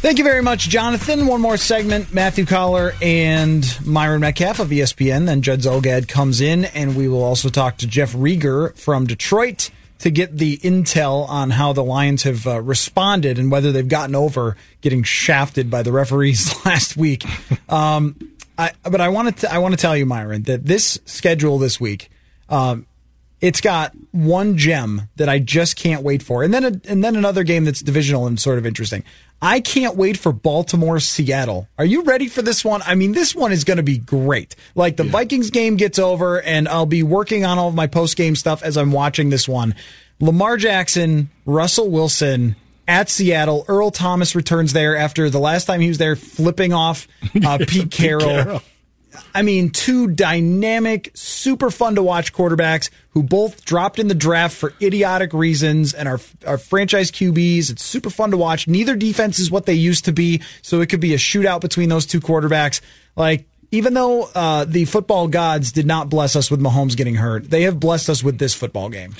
Thank 0.01 0.17
you 0.17 0.23
very 0.23 0.41
much, 0.41 0.67
Jonathan. 0.67 1.27
One 1.27 1.41
more 1.41 1.57
segment. 1.57 2.11
Matthew 2.11 2.43
Coller 2.47 2.93
and 3.03 3.63
Myron 3.85 4.19
Medcalf 4.19 4.59
of 4.59 4.69
ESPN. 4.69 5.27
Then 5.27 5.43
Judd 5.43 5.59
Zulgad 5.59 6.07
comes 6.07 6.41
in, 6.41 6.65
and 6.65 6.95
we 6.95 7.07
will 7.07 7.21
also 7.21 7.49
talk 7.49 7.77
to 7.77 7.87
Jeff 7.87 8.13
Rieger 8.13 8.75
from 8.75 9.05
Detroit 9.05 9.69
to 9.99 10.09
get 10.09 10.35
the 10.35 10.57
intel 10.57 11.29
on 11.29 11.51
how 11.51 11.73
the 11.73 11.83
Lions 11.83 12.23
have 12.23 12.47
uh, 12.47 12.59
responded 12.61 13.37
and 13.37 13.51
whether 13.51 13.71
they've 13.71 13.87
gotten 13.87 14.15
over 14.15 14.57
getting 14.81 15.03
shafted 15.03 15.69
by 15.69 15.83
the 15.83 15.91
referees 15.91 16.51
last 16.65 16.97
week. 16.97 17.23
Um, 17.71 18.15
I, 18.57 18.71
but 18.81 19.01
I 19.01 19.09
want 19.09 19.37
to 19.37 19.53
I 19.53 19.59
want 19.59 19.75
to 19.75 19.77
tell 19.77 19.95
you, 19.95 20.07
Myron, 20.07 20.41
that 20.43 20.65
this 20.65 20.97
schedule 21.05 21.59
this 21.59 21.79
week, 21.79 22.09
um, 22.49 22.87
it's 23.41 23.59
got 23.59 23.93
one 24.11 24.57
gem 24.57 25.09
that 25.15 25.27
I 25.27 25.39
just 25.39 25.75
can't 25.75 26.03
wait 26.03 26.23
for, 26.23 26.43
and 26.43 26.53
then 26.53 26.63
a, 26.63 26.81
and 26.87 27.03
then 27.03 27.15
another 27.15 27.43
game 27.43 27.65
that's 27.65 27.81
divisional 27.81 28.27
and 28.27 28.39
sort 28.39 28.57
of 28.57 28.65
interesting. 28.65 29.03
I 29.41 29.59
can't 29.59 29.95
wait 29.95 30.17
for 30.17 30.31
Baltimore 30.31 30.99
Seattle. 30.99 31.67
Are 31.79 31.85
you 31.85 32.03
ready 32.03 32.27
for 32.27 32.43
this 32.43 32.63
one? 32.63 32.83
I 32.83 32.93
mean, 32.93 33.13
this 33.13 33.33
one 33.33 33.51
is 33.51 33.63
going 33.63 33.77
to 33.77 33.83
be 33.83 33.97
great. 33.97 34.55
Like 34.75 34.97
the 34.97 35.05
yeah. 35.05 35.11
Vikings 35.11 35.49
game 35.49 35.77
gets 35.77 35.97
over 35.97 36.39
and 36.39 36.67
I'll 36.67 36.85
be 36.85 37.01
working 37.01 37.43
on 37.43 37.57
all 37.57 37.67
of 37.67 37.73
my 37.73 37.87
post 37.87 38.17
game 38.17 38.35
stuff 38.35 38.61
as 38.61 38.77
I'm 38.77 38.91
watching 38.91 39.31
this 39.31 39.49
one. 39.49 39.73
Lamar 40.19 40.57
Jackson, 40.57 41.31
Russell 41.47 41.89
Wilson 41.89 42.55
at 42.87 43.09
Seattle. 43.09 43.65
Earl 43.67 43.89
Thomas 43.89 44.35
returns 44.35 44.73
there 44.73 44.95
after 44.95 45.27
the 45.31 45.39
last 45.39 45.65
time 45.65 45.81
he 45.81 45.87
was 45.87 45.97
there 45.97 46.15
flipping 46.15 46.71
off 46.71 47.07
uh, 47.43 47.57
Pete 47.67 47.89
Carroll. 47.89 48.27
Pete 48.27 48.43
Carroll. 48.43 48.61
I 49.33 49.41
mean, 49.41 49.69
two 49.69 50.07
dynamic, 50.07 51.11
super 51.13 51.71
fun 51.71 51.95
to 51.95 52.03
watch 52.03 52.33
quarterbacks 52.33 52.89
who 53.09 53.23
both 53.23 53.65
dropped 53.65 53.99
in 53.99 54.07
the 54.07 54.15
draft 54.15 54.55
for 54.55 54.73
idiotic 54.81 55.33
reasons 55.33 55.93
and 55.93 56.07
are, 56.07 56.19
are 56.45 56.57
franchise 56.57 57.11
QBs. 57.11 57.69
It's 57.69 57.83
super 57.83 58.09
fun 58.09 58.31
to 58.31 58.37
watch. 58.37 58.67
Neither 58.67 58.95
defense 58.95 59.39
is 59.39 59.51
what 59.51 59.65
they 59.65 59.73
used 59.73 60.05
to 60.05 60.13
be, 60.13 60.41
so 60.61 60.81
it 60.81 60.87
could 60.89 60.99
be 60.99 61.13
a 61.13 61.17
shootout 61.17 61.61
between 61.61 61.89
those 61.89 62.05
two 62.05 62.21
quarterbacks. 62.21 62.81
Like, 63.15 63.47
even 63.71 63.93
though 63.93 64.29
uh, 64.35 64.65
the 64.65 64.85
football 64.85 65.27
gods 65.27 65.71
did 65.71 65.85
not 65.85 66.09
bless 66.09 66.35
us 66.35 66.51
with 66.51 66.59
Mahomes 66.59 66.95
getting 66.95 67.15
hurt, 67.15 67.49
they 67.49 67.63
have 67.63 67.79
blessed 67.79 68.09
us 68.09 68.23
with 68.23 68.37
this 68.37 68.53
football 68.53 68.89
game. 68.89 69.15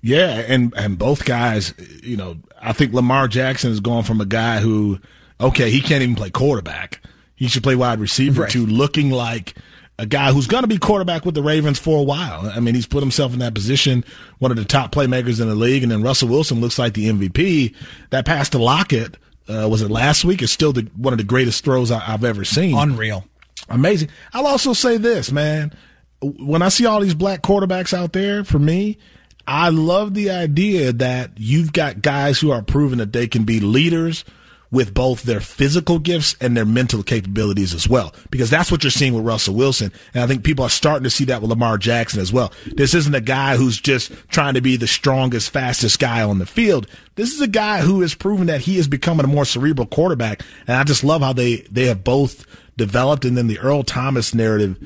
Yeah, 0.00 0.44
and 0.46 0.72
and 0.76 0.96
both 0.96 1.24
guys, 1.24 1.74
you 2.04 2.16
know, 2.16 2.36
I 2.60 2.72
think 2.72 2.92
Lamar 2.92 3.26
Jackson 3.26 3.72
is 3.72 3.80
going 3.80 4.04
from 4.04 4.20
a 4.20 4.24
guy 4.24 4.60
who, 4.60 5.00
okay, 5.40 5.70
he 5.70 5.80
can't 5.80 6.02
even 6.02 6.14
play 6.14 6.30
quarterback 6.30 7.00
he 7.38 7.46
should 7.46 7.62
play 7.62 7.76
wide 7.76 8.00
receiver 8.00 8.42
right. 8.42 8.50
to 8.50 8.66
looking 8.66 9.10
like 9.10 9.54
a 9.96 10.06
guy 10.06 10.32
who's 10.32 10.48
going 10.48 10.64
to 10.64 10.68
be 10.68 10.76
quarterback 10.76 11.24
with 11.24 11.36
the 11.36 11.42
Ravens 11.42 11.78
for 11.78 12.00
a 12.00 12.02
while. 12.02 12.50
I 12.50 12.58
mean, 12.58 12.74
he's 12.74 12.86
put 12.86 13.00
himself 13.00 13.32
in 13.32 13.38
that 13.38 13.54
position, 13.54 14.04
one 14.40 14.50
of 14.50 14.56
the 14.56 14.64
top 14.64 14.92
playmakers 14.92 15.40
in 15.40 15.48
the 15.48 15.54
league, 15.54 15.84
and 15.84 15.92
then 15.92 16.02
Russell 16.02 16.28
Wilson 16.28 16.60
looks 16.60 16.80
like 16.80 16.94
the 16.94 17.08
MVP. 17.08 17.74
That 18.10 18.26
pass 18.26 18.48
to 18.50 18.58
Lockett, 18.58 19.16
uh, 19.48 19.68
was 19.70 19.82
it 19.82 19.90
last 19.90 20.24
week? 20.24 20.42
Is 20.42 20.50
still 20.50 20.72
the, 20.72 20.88
one 20.96 21.12
of 21.12 21.18
the 21.18 21.24
greatest 21.24 21.64
throws 21.64 21.92
I, 21.92 22.00
have 22.00 22.24
ever 22.24 22.44
seen. 22.44 22.76
Unreal. 22.76 23.24
Amazing. 23.68 24.08
I'll 24.32 24.48
also 24.48 24.72
say 24.72 24.96
this, 24.96 25.30
man. 25.30 25.72
When 26.20 26.62
I 26.62 26.70
see 26.70 26.86
all 26.86 27.00
these 27.00 27.14
black 27.14 27.42
quarterbacks 27.42 27.96
out 27.96 28.12
there, 28.12 28.42
for 28.42 28.58
me, 28.58 28.98
I 29.46 29.68
love 29.68 30.14
the 30.14 30.30
idea 30.30 30.92
that 30.92 31.32
you've 31.36 31.72
got 31.72 32.02
guys 32.02 32.40
who 32.40 32.50
are 32.50 32.62
proving 32.62 32.98
that 32.98 33.12
they 33.12 33.28
can 33.28 33.44
be 33.44 33.60
leaders– 33.60 34.24
with 34.70 34.92
both 34.92 35.22
their 35.22 35.40
physical 35.40 35.98
gifts 35.98 36.36
and 36.40 36.56
their 36.56 36.64
mental 36.64 37.02
capabilities 37.02 37.72
as 37.72 37.88
well. 37.88 38.14
Because 38.30 38.50
that's 38.50 38.70
what 38.70 38.84
you're 38.84 38.90
seeing 38.90 39.14
with 39.14 39.24
Russell 39.24 39.54
Wilson. 39.54 39.92
And 40.12 40.22
I 40.22 40.26
think 40.26 40.44
people 40.44 40.64
are 40.64 40.70
starting 40.70 41.04
to 41.04 41.10
see 41.10 41.24
that 41.26 41.40
with 41.40 41.50
Lamar 41.50 41.78
Jackson 41.78 42.20
as 42.20 42.32
well. 42.32 42.52
This 42.66 42.94
isn't 42.94 43.14
a 43.14 43.20
guy 43.20 43.56
who's 43.56 43.80
just 43.80 44.12
trying 44.28 44.54
to 44.54 44.60
be 44.60 44.76
the 44.76 44.86
strongest, 44.86 45.50
fastest 45.50 45.98
guy 45.98 46.22
on 46.22 46.38
the 46.38 46.46
field. 46.46 46.86
This 47.14 47.32
is 47.32 47.40
a 47.40 47.48
guy 47.48 47.80
who 47.80 48.02
has 48.02 48.14
proven 48.14 48.46
that 48.46 48.60
he 48.60 48.78
is 48.78 48.88
becoming 48.88 49.24
a 49.24 49.28
more 49.28 49.44
cerebral 49.44 49.86
quarterback. 49.86 50.42
And 50.66 50.76
I 50.76 50.84
just 50.84 51.04
love 51.04 51.22
how 51.22 51.32
they, 51.32 51.56
they 51.70 51.86
have 51.86 52.04
both 52.04 52.46
developed. 52.76 53.24
And 53.24 53.36
then 53.36 53.46
the 53.46 53.58
Earl 53.58 53.82
Thomas 53.82 54.34
narrative 54.34 54.76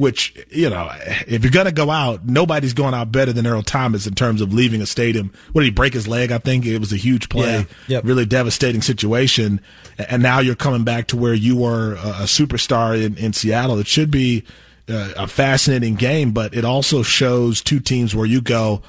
which, 0.00 0.34
you 0.48 0.70
know, 0.70 0.88
if 1.26 1.44
you're 1.44 1.50
going 1.50 1.66
to 1.66 1.72
go 1.72 1.90
out, 1.90 2.24
nobody's 2.24 2.72
going 2.72 2.94
out 2.94 3.12
better 3.12 3.34
than 3.34 3.46
Earl 3.46 3.60
Thomas 3.60 4.06
in 4.06 4.14
terms 4.14 4.40
of 4.40 4.50
leaving 4.50 4.80
a 4.80 4.86
stadium. 4.86 5.30
What 5.52 5.60
did 5.60 5.66
he 5.66 5.72
break 5.72 5.92
his 5.92 6.08
leg? 6.08 6.32
I 6.32 6.38
think 6.38 6.64
it 6.64 6.78
was 6.78 6.90
a 6.90 6.96
huge 6.96 7.28
play, 7.28 7.58
yeah. 7.58 7.64
yep. 7.86 8.04
really 8.04 8.24
devastating 8.24 8.80
situation. 8.80 9.60
And 9.98 10.22
now 10.22 10.38
you're 10.38 10.54
coming 10.54 10.84
back 10.84 11.08
to 11.08 11.18
where 11.18 11.34
you 11.34 11.54
were 11.54 11.96
a 11.96 12.24
superstar 12.24 12.98
in, 12.98 13.18
in 13.18 13.34
Seattle. 13.34 13.78
It 13.78 13.86
should 13.86 14.10
be 14.10 14.42
uh, 14.88 15.12
a 15.18 15.26
fascinating 15.26 15.96
game, 15.96 16.32
but 16.32 16.54
it 16.54 16.64
also 16.64 17.02
shows 17.02 17.60
two 17.60 17.78
teams 17.78 18.16
where 18.16 18.24
you 18.24 18.40
go, 18.40 18.80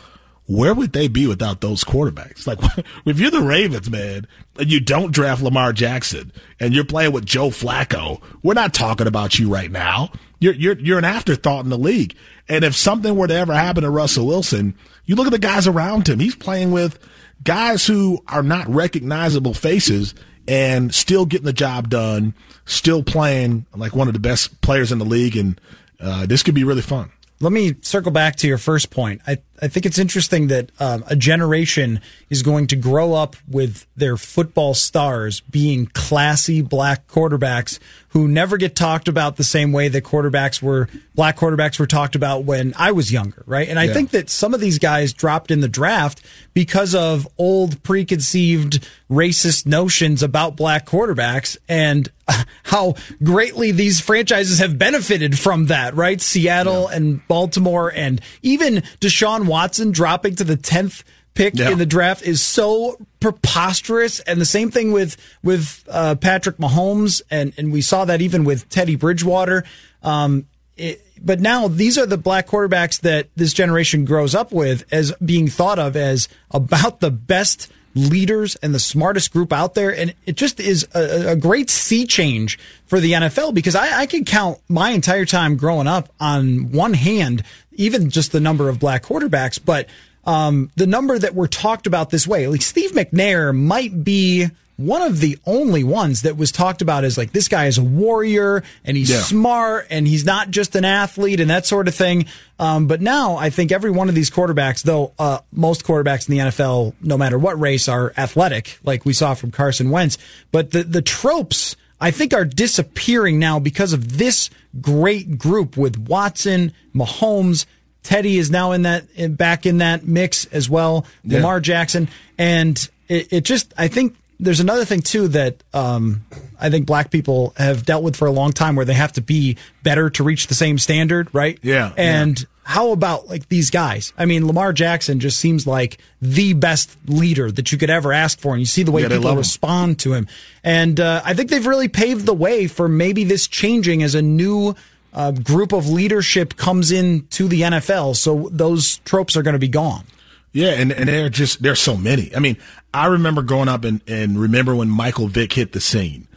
where 0.48 0.74
would 0.74 0.94
they 0.94 1.08
be 1.08 1.28
without 1.28 1.62
those 1.62 1.84
quarterbacks? 1.84 2.46
Like, 2.46 2.60
if 3.06 3.20
you're 3.20 3.32
the 3.32 3.42
Ravens, 3.42 3.89
man, 3.89 4.28
and 4.58 4.72
you 4.72 4.80
don't 4.80 5.14
draft 5.14 5.42
Lamar 5.42 5.74
Jackson 5.74 6.32
and 6.60 6.74
you're 6.74 6.84
playing 6.84 7.14
with 7.14 7.26
Joe 7.26 7.50
Flacco, 7.50 8.22
we're 8.44 8.54
not 8.54 8.74
talking 8.74 9.08
about 9.08 9.39
you 9.39 9.52
right 9.52 9.72
now. 9.72 10.12
You're, 10.39 10.54
you're, 10.54 10.80
you're 10.80 10.98
an 10.98 11.06
afterthought 11.06 11.64
in 11.64 11.70
the 11.70 11.78
league. 11.78 12.16
And 12.50 12.64
if 12.64 12.76
something 12.76 13.16
were 13.16 13.28
to 13.28 13.34
ever 13.34 13.54
happen 13.54 13.84
to 13.84 13.89
Russell 13.89 14.28
Wilson, 14.28 14.76
you 15.06 15.16
look 15.16 15.28
at 15.28 15.32
the 15.32 15.39
guys 15.39 15.68
around 15.68 16.10
him. 16.10 16.20
He's 16.20 16.36
playing 16.36 16.72
with 16.72 17.00
guys 17.44 17.86
who 17.86 18.24
are 18.28 18.44
not 18.44 18.68
recognizable 18.68 19.54
faces 19.54 20.14
and 20.48 20.94
still 20.94 21.26
getting 21.26 21.46
the 21.46 21.54
job 21.54 21.89
done, 21.89 22.34
still 22.66 23.04
playing 23.04 23.66
like 23.76 23.96
one 23.96 24.08
of 24.08 24.14
the 24.14 24.20
best 24.20 24.60
players 24.62 24.92
in 24.92 24.98
the 24.98 25.06
league. 25.06 25.38
And 25.38 25.62
uh, 26.00 26.26
this 26.26 26.44
could 26.44 26.56
be 26.56 26.64
really 26.64 26.82
fun. 26.82 27.12
Let 27.39 27.52
me 27.52 27.76
circle 27.82 28.12
back 28.12 28.36
to 28.38 28.48
your 28.48 28.58
first 28.58 28.92
point. 28.92 29.22
I 29.26 29.38
I 29.62 29.68
think 29.68 29.86
it's 29.86 29.99
interesting 29.99 30.47
that 30.47 30.72
um, 30.80 31.03
a 31.07 31.16
generation 31.16 32.01
is 32.30 32.41
going 32.41 32.68
to 32.68 32.76
grow 32.76 33.14
up 33.14 33.36
with 33.47 33.86
their 33.95 34.18
football 34.18 34.74
stars 34.74 35.41
being 35.41 35.86
classy 35.93 36.62
black 36.62 37.07
quarterbacks 37.07 37.78
who 38.09 38.28
never 38.28 38.57
get 38.57 38.76
talked 38.76 39.07
about 39.07 39.38
the 39.38 39.43
same 39.43 39.72
way 39.72 39.88
that 39.88 40.03
quarterbacks 40.03 40.62
were 40.62 40.89
black 41.16 41.38
quarterbacks 41.38 41.80
were 41.80 41.88
talked 41.88 42.16
about 42.16 42.43
when 42.43 42.74
I 42.78 42.91
was 42.91 43.12
younger, 43.12 43.43
right? 43.45 43.70
And 43.70 43.80
I 43.80 43.86
Yeah. 43.86 43.93
think 43.93 44.12
that 44.12 44.30
some 44.30 44.53
of 44.53 44.59
these 44.59 44.80
guys 44.80 45.14
dropped 45.14 45.49
in 45.51 45.62
the 45.62 45.70
draft 45.70 46.22
because 46.53 46.93
of 46.95 47.28
old 47.38 47.82
preconceived 47.84 48.86
racist 49.09 49.66
notions 49.66 50.24
about 50.24 50.57
black 50.57 50.86
quarterbacks 50.86 51.55
and 51.70 52.09
how 52.64 52.95
greatly 53.24 53.72
these 53.72 53.99
franchises 54.01 54.59
have 54.59 54.78
benefited 54.78 55.38
from 55.39 55.68
that, 55.68 55.95
right? 55.95 56.20
Seattle 56.22 56.88
and 56.88 57.26
Baltimore 57.28 57.91
and 57.93 58.20
even 58.41 58.84
Deshaun 58.99 59.47
Watson 59.52 59.91
dropping 59.91 60.36
to 60.36 60.43
the 60.43 60.56
10th 60.58 61.04
pick 61.34 61.54
Yeah. 61.56 61.70
in 61.72 61.78
the 61.78 61.86
draft 61.86 62.24
is 62.24 62.41
so 62.41 62.97
preposterous. 63.20 64.20
And 64.22 64.39
the 64.39 64.45
same 64.45 64.72
thing 64.72 64.91
with 64.91 65.18
with 65.43 65.84
uh, 65.89 66.16
Patrick 66.16 66.58
Mahomes. 66.58 67.22
And 67.30 67.54
and 67.58 67.72
we 67.72 67.82
saw 67.82 68.06
that 68.06 68.22
even 68.22 68.43
with 68.43 68.68
Teddy 68.70 68.95
Bridgewater. 68.95 69.64
Um 70.04 70.45
it, 70.78 71.06
but 71.24 71.39
now 71.39 71.68
these 71.68 71.97
are 71.97 72.06
the 72.08 72.18
black 72.18 72.47
quarterbacks 72.47 73.02
that 73.02 73.28
this 73.36 73.54
generation 73.54 74.06
grows 74.06 74.34
up 74.34 74.52
with 74.52 74.84
as 74.91 75.14
being 75.24 75.47
thought 75.47 75.78
of 75.80 75.95
as 75.95 76.28
about 76.49 76.99
the 77.02 77.12
best 77.12 77.70
leaders 77.93 78.56
and 78.64 78.74
the 78.74 78.80
smartest 78.80 79.32
group 79.34 79.52
out 79.52 79.74
there. 79.74 79.93
And 79.95 80.16
it 80.26 80.38
just 80.38 80.60
is 80.62 80.88
a, 80.95 81.32
a 81.32 81.36
great 81.36 81.70
sea 81.70 82.06
change 82.08 82.58
for 82.86 82.99
the 83.02 83.12
NFL 83.12 83.54
because 83.54 83.76
I, 83.76 83.99
I 84.02 84.06
can 84.06 84.24
count 84.26 84.60
my 84.70 84.91
entire 84.91 85.26
time 85.26 85.58
growing 85.58 85.88
up 85.88 86.10
on 86.20 86.72
one 86.72 86.93
hand 86.93 87.43
even 87.74 88.09
just 88.09 88.32
the 88.32 88.39
number 88.39 88.69
of 88.69 88.80
black 88.80 89.03
quarterbacks 89.03 89.59
but 89.63 89.88
um, 90.24 90.69
the 90.76 90.86
number 90.86 91.17
that 91.17 91.34
were 91.34 91.47
talked 91.47 91.88
about 91.88 92.11
this 92.11 92.28
way. 92.28 92.45
Like 92.47 92.61
Steve 92.61 92.91
McNair 92.91 93.55
might 93.57 94.03
be 94.03 94.47
one 94.78 95.01
of 95.01 95.19
the 95.19 95.38
only 95.47 95.84
ones 95.84 96.22
that 96.24 96.38
was 96.38 96.51
talked 96.51 96.82
about 96.84 97.03
as 97.03 97.17
like 97.17 97.32
this 97.34 97.47
guy 97.47 97.65
is 97.65 97.78
a 97.80 97.84
warrior 97.84 98.63
and 98.86 98.95
he's 98.97 99.09
Yeah. 99.09 99.22
smart 99.22 99.88
and 99.89 100.07
he's 100.07 100.24
not 100.26 100.51
just 100.51 100.76
an 100.76 100.86
athlete 100.86 101.39
and 101.39 101.49
that 101.49 101.65
sort 101.65 101.88
of 101.88 101.95
thing. 101.95 102.26
Um, 102.59 102.86
but 102.88 103.01
now 103.01 103.36
I 103.36 103.49
think 103.49 103.72
every 103.72 103.89
one 103.91 104.09
of 104.09 104.15
these 104.15 104.30
quarterbacks, 104.30 104.84
though 104.84 105.11
uh, 105.17 105.39
most 105.51 105.84
quarterbacks 105.84 106.30
in 106.30 106.36
the 106.38 106.43
NFL, 106.45 106.93
no 107.01 107.17
matter 107.17 107.38
what 107.39 107.59
race, 107.59 107.88
are 107.88 108.13
athletic, 108.17 108.78
like 108.84 109.05
we 109.05 109.13
saw 109.13 109.34
from 109.34 109.49
Carson 109.51 109.89
Wentz. 109.89 110.17
But 110.51 110.69
the 110.72 110.84
the 110.84 111.01
tropes. 111.01 111.76
I 112.02 112.10
think 112.12 112.34
are 112.34 112.45
disappearing 112.45 113.38
now 113.38 113.60
because 113.60 113.93
of 113.93 114.18
this 114.18 114.49
great 114.82 115.38
group 115.38 115.78
with 115.78 115.97
Watson, 115.97 116.74
Mahomes, 116.95 117.68
Teddy 118.02 118.39
is 118.39 118.49
now 118.49 118.72
in 118.72 118.82
that 118.82 119.38
back 119.38 119.68
in 119.68 119.78
that 119.78 120.04
mix 120.04 120.45
as 120.45 120.68
well. 120.68 121.06
Yeah. 121.24 121.38
Lamar 121.38 121.60
Jackson, 121.60 122.10
and 122.38 122.89
it, 123.08 123.32
it 123.32 123.41
just 123.41 123.74
I 123.78 123.88
think 123.88 124.16
there's 124.39 124.60
another 124.60 124.86
thing 124.86 125.02
too 125.02 125.28
that 125.30 125.64
um, 125.72 126.26
I 126.60 126.72
think 126.72 126.88
black 126.88 127.12
people 127.12 127.54
have 127.58 127.86
dealt 127.86 128.04
with 128.04 128.16
for 128.16 128.26
a 128.28 128.32
long 128.32 128.52
time, 128.52 128.76
where 128.76 128.86
they 128.86 128.95
have 128.95 129.14
to 129.14 129.22
be 129.22 129.58
better 129.84 130.10
to 130.10 130.24
reach 130.24 130.47
the 130.47 130.56
same 130.56 130.80
standard, 130.80 131.30
right? 131.32 131.60
Yeah, 131.62 131.93
And 131.95 132.43
how 132.64 132.91
about 132.91 133.28
like 133.28 133.49
these 133.49 133.70
guys? 133.70 134.14
I 134.18 134.26
mean, 134.26 134.45
Lamar 134.47 134.72
Jackson 134.74 135.20
just 135.20 135.39
seems 135.39 135.66
like 135.66 135.97
the 136.22 136.53
best 136.53 136.95
leader 137.07 137.51
that 137.51 137.72
you 137.72 137.78
could 137.78 137.89
ever 137.89 138.14
ask 138.14 138.39
for, 138.39 138.53
and 138.53 138.59
you 138.59 138.66
see 138.66 138.84
the 138.84 138.91
way 138.91 139.01
Yeah, 139.01 139.09
people 139.09 139.32
him. 139.32 139.38
respond 139.38 139.99
to 139.99 140.14
him. 140.14 140.28
And 140.64 140.99
uh, 140.99 141.22
I 141.26 141.34
think 141.34 141.49
they've 141.49 141.66
really 141.66 141.88
paved 141.88 142.26
the 142.26 142.34
way 142.34 142.68
for 142.68 142.88
maybe 142.88 143.24
this 143.24 143.47
changing 143.47 144.03
as 144.03 144.14
a 144.16 144.22
new 144.22 144.76
uh, 145.14 145.32
group 145.32 145.74
of 145.74 145.89
leadership 145.89 146.55
comes 146.55 146.91
into 146.91 147.47
the 147.47 147.62
NFL. 147.62 148.16
So 148.16 148.47
those 148.51 148.97
tropes 148.99 149.36
are 149.36 149.41
going 149.43 149.53
to 149.55 149.59
be 149.59 149.68
gone. 149.68 150.05
Yeah, 150.53 150.72
and, 150.72 150.91
and 150.91 151.07
there 151.09 151.26
are 151.26 151.30
just 151.30 151.62
there's 151.64 151.80
so 151.80 151.97
many. 151.97 152.34
I 152.36 152.39
mean, 152.39 152.57
I 152.93 153.07
remember 153.07 153.41
growing 153.41 153.70
up 153.70 153.84
and, 153.86 154.01
and 154.07 154.39
remember 154.39 154.76
when 154.76 154.89
Michael 154.89 155.28
Vick 155.28 155.53
hit 155.53 155.72
the 155.72 155.80
scene. 155.82 156.28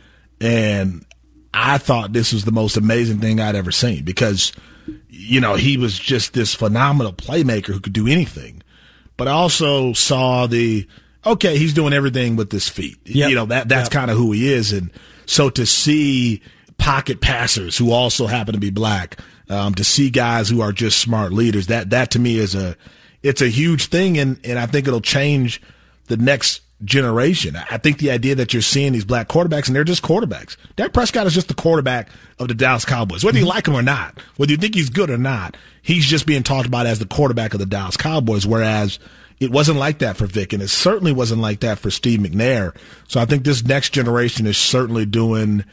And 0.41 1.05
I 1.53 1.79
thought 1.79 2.13
this 2.13 2.33
was 2.33 2.45
the 2.45 2.53
most 2.53 2.77
amazing 2.77 3.19
thing 3.21 3.41
I'd 3.41 3.55
ever 3.57 3.71
seen 3.73 4.05
because, 4.05 4.53
you 5.09 5.41
know, 5.41 5.55
he 5.55 5.77
was 5.77 5.99
just 5.99 6.33
this 6.35 6.55
phenomenal 6.55 7.13
playmaker 7.13 7.69
who 7.69 7.81
could 7.81 7.93
do 7.93 8.07
anything. 8.07 8.63
But 9.17 9.29
I 9.29 9.33
also 9.33 9.93
saw 9.93 10.47
the 10.47 10.87
okay, 11.27 11.57
he's 11.57 11.73
doing 11.73 11.93
everything 11.93 12.37
with 12.37 12.53
his 12.53 12.69
feet. 12.69 12.99
Yep. 13.05 13.29
You 13.31 13.35
know, 13.35 13.47
that 13.47 13.69
that's 13.69 13.87
Yep. 13.87 13.93
kind 13.93 14.11
of 14.11 14.17
who 14.17 14.33
he 14.33 14.53
is. 14.53 14.73
And 14.73 14.91
so 15.27 15.49
to 15.51 15.65
see 15.67 16.43
pocket 16.79 17.21
passers 17.21 17.79
who 17.79 17.93
also 17.93 18.27
happen 18.27 18.53
to 18.55 18.61
be 18.61 18.71
black, 18.71 19.19
um, 19.49 19.75
to 19.77 19.85
see 19.85 20.11
guys 20.11 20.49
who 20.49 20.61
are 20.61 20.73
just 20.73 20.99
smart 20.99 21.33
leaders, 21.33 21.69
that 21.69 21.91
that 21.91 22.11
to 22.13 22.19
me 22.19 22.39
is 22.39 22.55
a 22.55 22.77
it's 23.23 23.41
a 23.41 23.49
huge 23.49 23.87
thing 23.87 24.19
and, 24.19 24.39
and 24.45 24.59
I 24.59 24.67
think 24.67 24.87
it'll 24.87 25.01
change 25.01 25.63
the 26.09 26.17
next 26.19 26.61
generation. 26.83 27.57
I 27.71 27.79
think 27.79 27.99
the 27.99 28.11
idea 28.11 28.35
that 28.35 28.53
you're 28.53 28.63
seeing 28.63 28.93
these 28.93 29.05
black 29.05 29.29
quarterbacks 29.29 29.67
and 29.67 29.77
they're 29.77 29.85
just 29.85 30.03
quarterbacks. 30.03 30.57
Dak 30.77 30.93
Prescott 30.93 31.27
is 31.27 31.35
just 31.35 31.49
the 31.49 31.55
quarterback 31.55 32.09
of 32.39 32.49
the 32.49 32.55
Dallas 32.55 32.85
Cowboys. 32.85 33.25
Whether 33.25 33.39
you 33.39 33.45
mm-hmm. 33.45 33.55
like 33.55 33.69
him 33.69 33.75
or 33.75 33.83
not, 33.83 34.19
whether 34.37 34.53
you 34.53 34.59
think 34.59 34.75
he's 34.75 34.91
good 34.91 35.11
or 35.11 35.19
not, 35.19 35.57
he's 35.83 36.05
just 36.05 36.27
being 36.27 36.43
talked 36.43 36.67
about 36.67 36.87
as 36.87 36.99
the 36.99 37.07
quarterback 37.07 37.55
of 37.55 37.61
the 37.61 37.67
Dallas 37.67 37.97
Cowboys. 37.97 38.47
Whereas 38.47 38.99
it 39.41 39.51
wasn't 39.51 39.79
like 39.79 39.99
that 39.99 40.17
for 40.17 40.27
Vick, 40.27 40.53
and 40.53 40.63
it 40.63 40.69
certainly 40.69 41.13
wasn't 41.13 41.41
like 41.41 41.61
that 41.61 41.79
for 41.79 41.91
Steve 41.91 42.21
McNair. 42.21 42.75
So 43.09 43.21
I 43.21 43.25
think 43.25 43.45
this 43.45 43.65
next 43.65 43.91
generation 43.91 44.47
is 44.47 44.57
certainly 44.57 45.07
doing, 45.07 45.65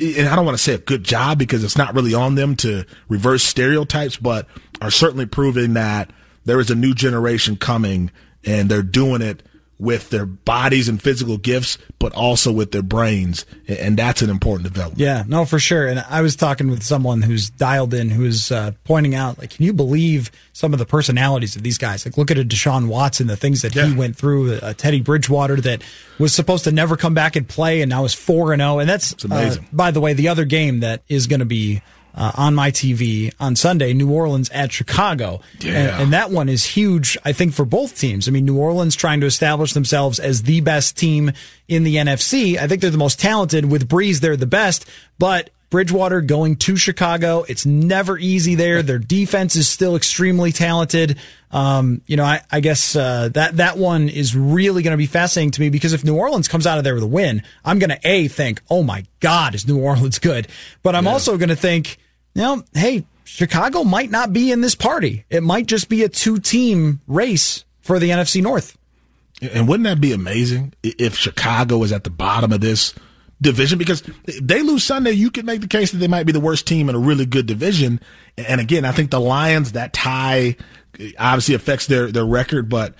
and 0.00 0.28
I 0.28 0.36
don't 0.36 0.46
want 0.46 0.56
to 0.56 0.62
say 0.62 0.74
a 0.74 0.78
good 0.78 1.04
job 1.04 1.38
because 1.38 1.62
it's 1.64 1.78
not 1.78 1.94
really 1.94 2.14
on 2.14 2.34
them 2.34 2.56
to 2.56 2.84
reverse 3.08 3.42
stereotypes, 3.42 4.16
but 4.16 4.46
are 4.80 4.90
certainly 4.90 5.26
proving 5.26 5.74
that 5.74 6.10
there 6.44 6.60
is 6.60 6.70
a 6.70 6.74
new 6.74 6.94
generation 6.94 7.56
coming 7.56 8.10
and 8.44 8.70
they're 8.70 8.82
doing 8.82 9.20
it 9.20 9.42
with 9.80 10.10
their 10.10 10.26
bodies 10.26 10.88
and 10.88 11.00
physical 11.00 11.38
gifts, 11.38 11.78
but 11.98 12.12
also 12.12 12.52
with 12.52 12.70
their 12.70 12.82
brains. 12.82 13.46
And 13.66 13.98
that's 13.98 14.20
an 14.20 14.28
important 14.28 14.64
development. 14.64 15.00
Yeah, 15.00 15.24
no, 15.26 15.46
for 15.46 15.58
sure. 15.58 15.86
And 15.88 16.00
I 16.00 16.20
was 16.20 16.36
talking 16.36 16.68
with 16.70 16.82
someone 16.82 17.22
who's 17.22 17.48
dialed 17.48 17.94
in 17.94 18.10
who's 18.10 18.52
uh, 18.52 18.72
pointing 18.84 19.14
out, 19.14 19.38
like, 19.38 19.50
can 19.50 19.64
you 19.64 19.72
believe 19.72 20.30
some 20.52 20.74
of 20.74 20.78
the 20.78 20.84
personalities 20.84 21.56
of 21.56 21.62
these 21.62 21.78
guys? 21.78 22.04
Like, 22.04 22.18
look 22.18 22.30
at 22.30 22.38
a 22.38 22.44
Deshaun 22.44 22.88
Watson, 22.88 23.26
the 23.26 23.36
things 23.36 23.62
that 23.62 23.72
he 23.72 23.94
went 23.94 24.16
through, 24.16 24.56
uh, 24.56 24.74
Teddy 24.74 25.00
Bridgewater 25.00 25.56
that 25.62 25.82
was 26.18 26.34
supposed 26.34 26.64
to 26.64 26.72
never 26.72 26.96
come 26.96 27.14
back 27.14 27.34
and 27.34 27.48
play, 27.48 27.80
and 27.80 27.88
now 27.88 28.04
is 28.04 28.12
4 28.12 28.52
and 28.52 28.60
0. 28.60 28.80
And 28.80 28.88
that's, 28.88 29.24
amazing. 29.24 29.64
uh, 29.64 29.66
by 29.72 29.90
the 29.90 30.00
way, 30.00 30.12
the 30.12 30.28
other 30.28 30.44
game 30.44 30.80
that 30.80 31.02
is 31.08 31.26
going 31.26 31.40
to 31.40 31.46
be. 31.46 31.80
Uh, 32.12 32.32
on 32.36 32.56
my 32.56 32.72
TV 32.72 33.32
on 33.38 33.54
Sunday, 33.54 33.92
New 33.92 34.10
Orleans 34.10 34.50
at 34.50 34.72
Chicago. 34.72 35.40
Yeah. 35.60 35.72
And, 35.72 36.02
and 36.02 36.12
that 36.12 36.30
one 36.30 36.48
is 36.48 36.64
huge, 36.64 37.16
I 37.24 37.32
think, 37.32 37.54
for 37.54 37.64
both 37.64 37.96
teams. 37.96 38.26
I 38.26 38.32
mean, 38.32 38.44
New 38.44 38.58
Orleans 38.58 38.96
trying 38.96 39.20
to 39.20 39.26
establish 39.26 39.74
themselves 39.74 40.18
as 40.18 40.42
the 40.42 40.60
best 40.60 40.98
team 40.98 41.32
in 41.68 41.84
the 41.84 41.96
NFC. 41.96 42.58
I 42.58 42.66
think 42.66 42.80
they're 42.80 42.90
the 42.90 42.98
most 42.98 43.20
talented. 43.20 43.70
With 43.70 43.88
Brees, 43.88 44.20
they're 44.20 44.36
the 44.36 44.46
best. 44.46 44.86
But 45.18 45.50
Bridgewater 45.70 46.20
going 46.20 46.56
to 46.56 46.76
Chicago, 46.76 47.44
it's 47.48 47.64
never 47.64 48.18
easy 48.18 48.56
there. 48.56 48.82
Their 48.82 48.98
defense 48.98 49.54
is 49.54 49.68
still 49.68 49.94
extremely 49.94 50.50
talented. 50.50 51.16
Um, 51.52 52.02
you 52.06 52.16
know, 52.16 52.24
I, 52.24 52.42
I 52.50 52.58
guess 52.58 52.96
uh, 52.96 53.28
that 53.30 53.58
that 53.58 53.78
one 53.78 54.08
is 54.08 54.36
really 54.36 54.82
going 54.82 54.92
to 54.92 54.98
be 54.98 55.06
fascinating 55.06 55.52
to 55.52 55.60
me 55.60 55.70
because 55.70 55.92
if 55.92 56.04
New 56.04 56.16
Orleans 56.16 56.48
comes 56.48 56.66
out 56.66 56.78
of 56.78 56.84
there 56.84 56.94
with 56.94 57.04
a 57.04 57.08
win, 57.08 57.42
I'm 57.64 57.78
going 57.78 57.90
to 57.90 58.00
a 58.02 58.26
think, 58.26 58.60
oh 58.68 58.82
my 58.82 59.04
God, 59.20 59.54
is 59.54 59.66
New 59.66 59.80
Orleans 59.80 60.18
good? 60.18 60.48
But 60.82 60.96
I'm 60.96 61.06
also 61.06 61.36
going 61.38 61.48
to 61.50 61.56
think, 61.56 61.98
you 62.34 62.42
know, 62.42 62.64
hey, 62.74 63.04
Chicago 63.24 63.84
might 63.84 64.10
not 64.10 64.32
be 64.32 64.50
in 64.50 64.60
this 64.60 64.74
party. 64.74 65.24
It 65.30 65.44
might 65.44 65.66
just 65.66 65.88
be 65.88 66.02
a 66.02 66.08
two 66.08 66.38
team 66.38 67.00
race 67.06 67.64
for 67.80 68.00
the 68.00 68.10
NFC 68.10 68.42
North. 68.42 68.76
And 69.40 69.68
wouldn't 69.68 69.84
that 69.84 70.00
be 70.00 70.12
amazing 70.12 70.74
if 70.82 71.16
Chicago 71.16 71.82
is 71.84 71.92
at 71.92 72.04
the 72.04 72.10
bottom 72.10 72.52
of 72.52 72.60
this 72.60 72.92
division? 73.40 73.78
Because 73.78 74.02
they 74.40 74.62
lose 74.62 74.84
Sunday, 74.84 75.12
you 75.12 75.30
could 75.30 75.44
make 75.44 75.60
the 75.60 75.68
case 75.68 75.92
that 75.92 75.98
they 75.98 76.08
might 76.08 76.26
be 76.26 76.32
the 76.32 76.40
worst 76.40 76.66
team 76.66 76.88
in 76.88 76.94
a 76.94 76.98
really 76.98 77.26
good 77.26 77.46
division. 77.46 78.00
And 78.36 78.60
again, 78.60 78.84
I 78.84 78.92
think 78.92 79.10
the 79.10 79.20
Lions, 79.20 79.72
that 79.72 79.92
tie 79.92 80.56
obviously 81.18 81.54
affects 81.54 81.86
their, 81.86 82.10
their 82.10 82.26
record, 82.26 82.68
but 82.68 82.94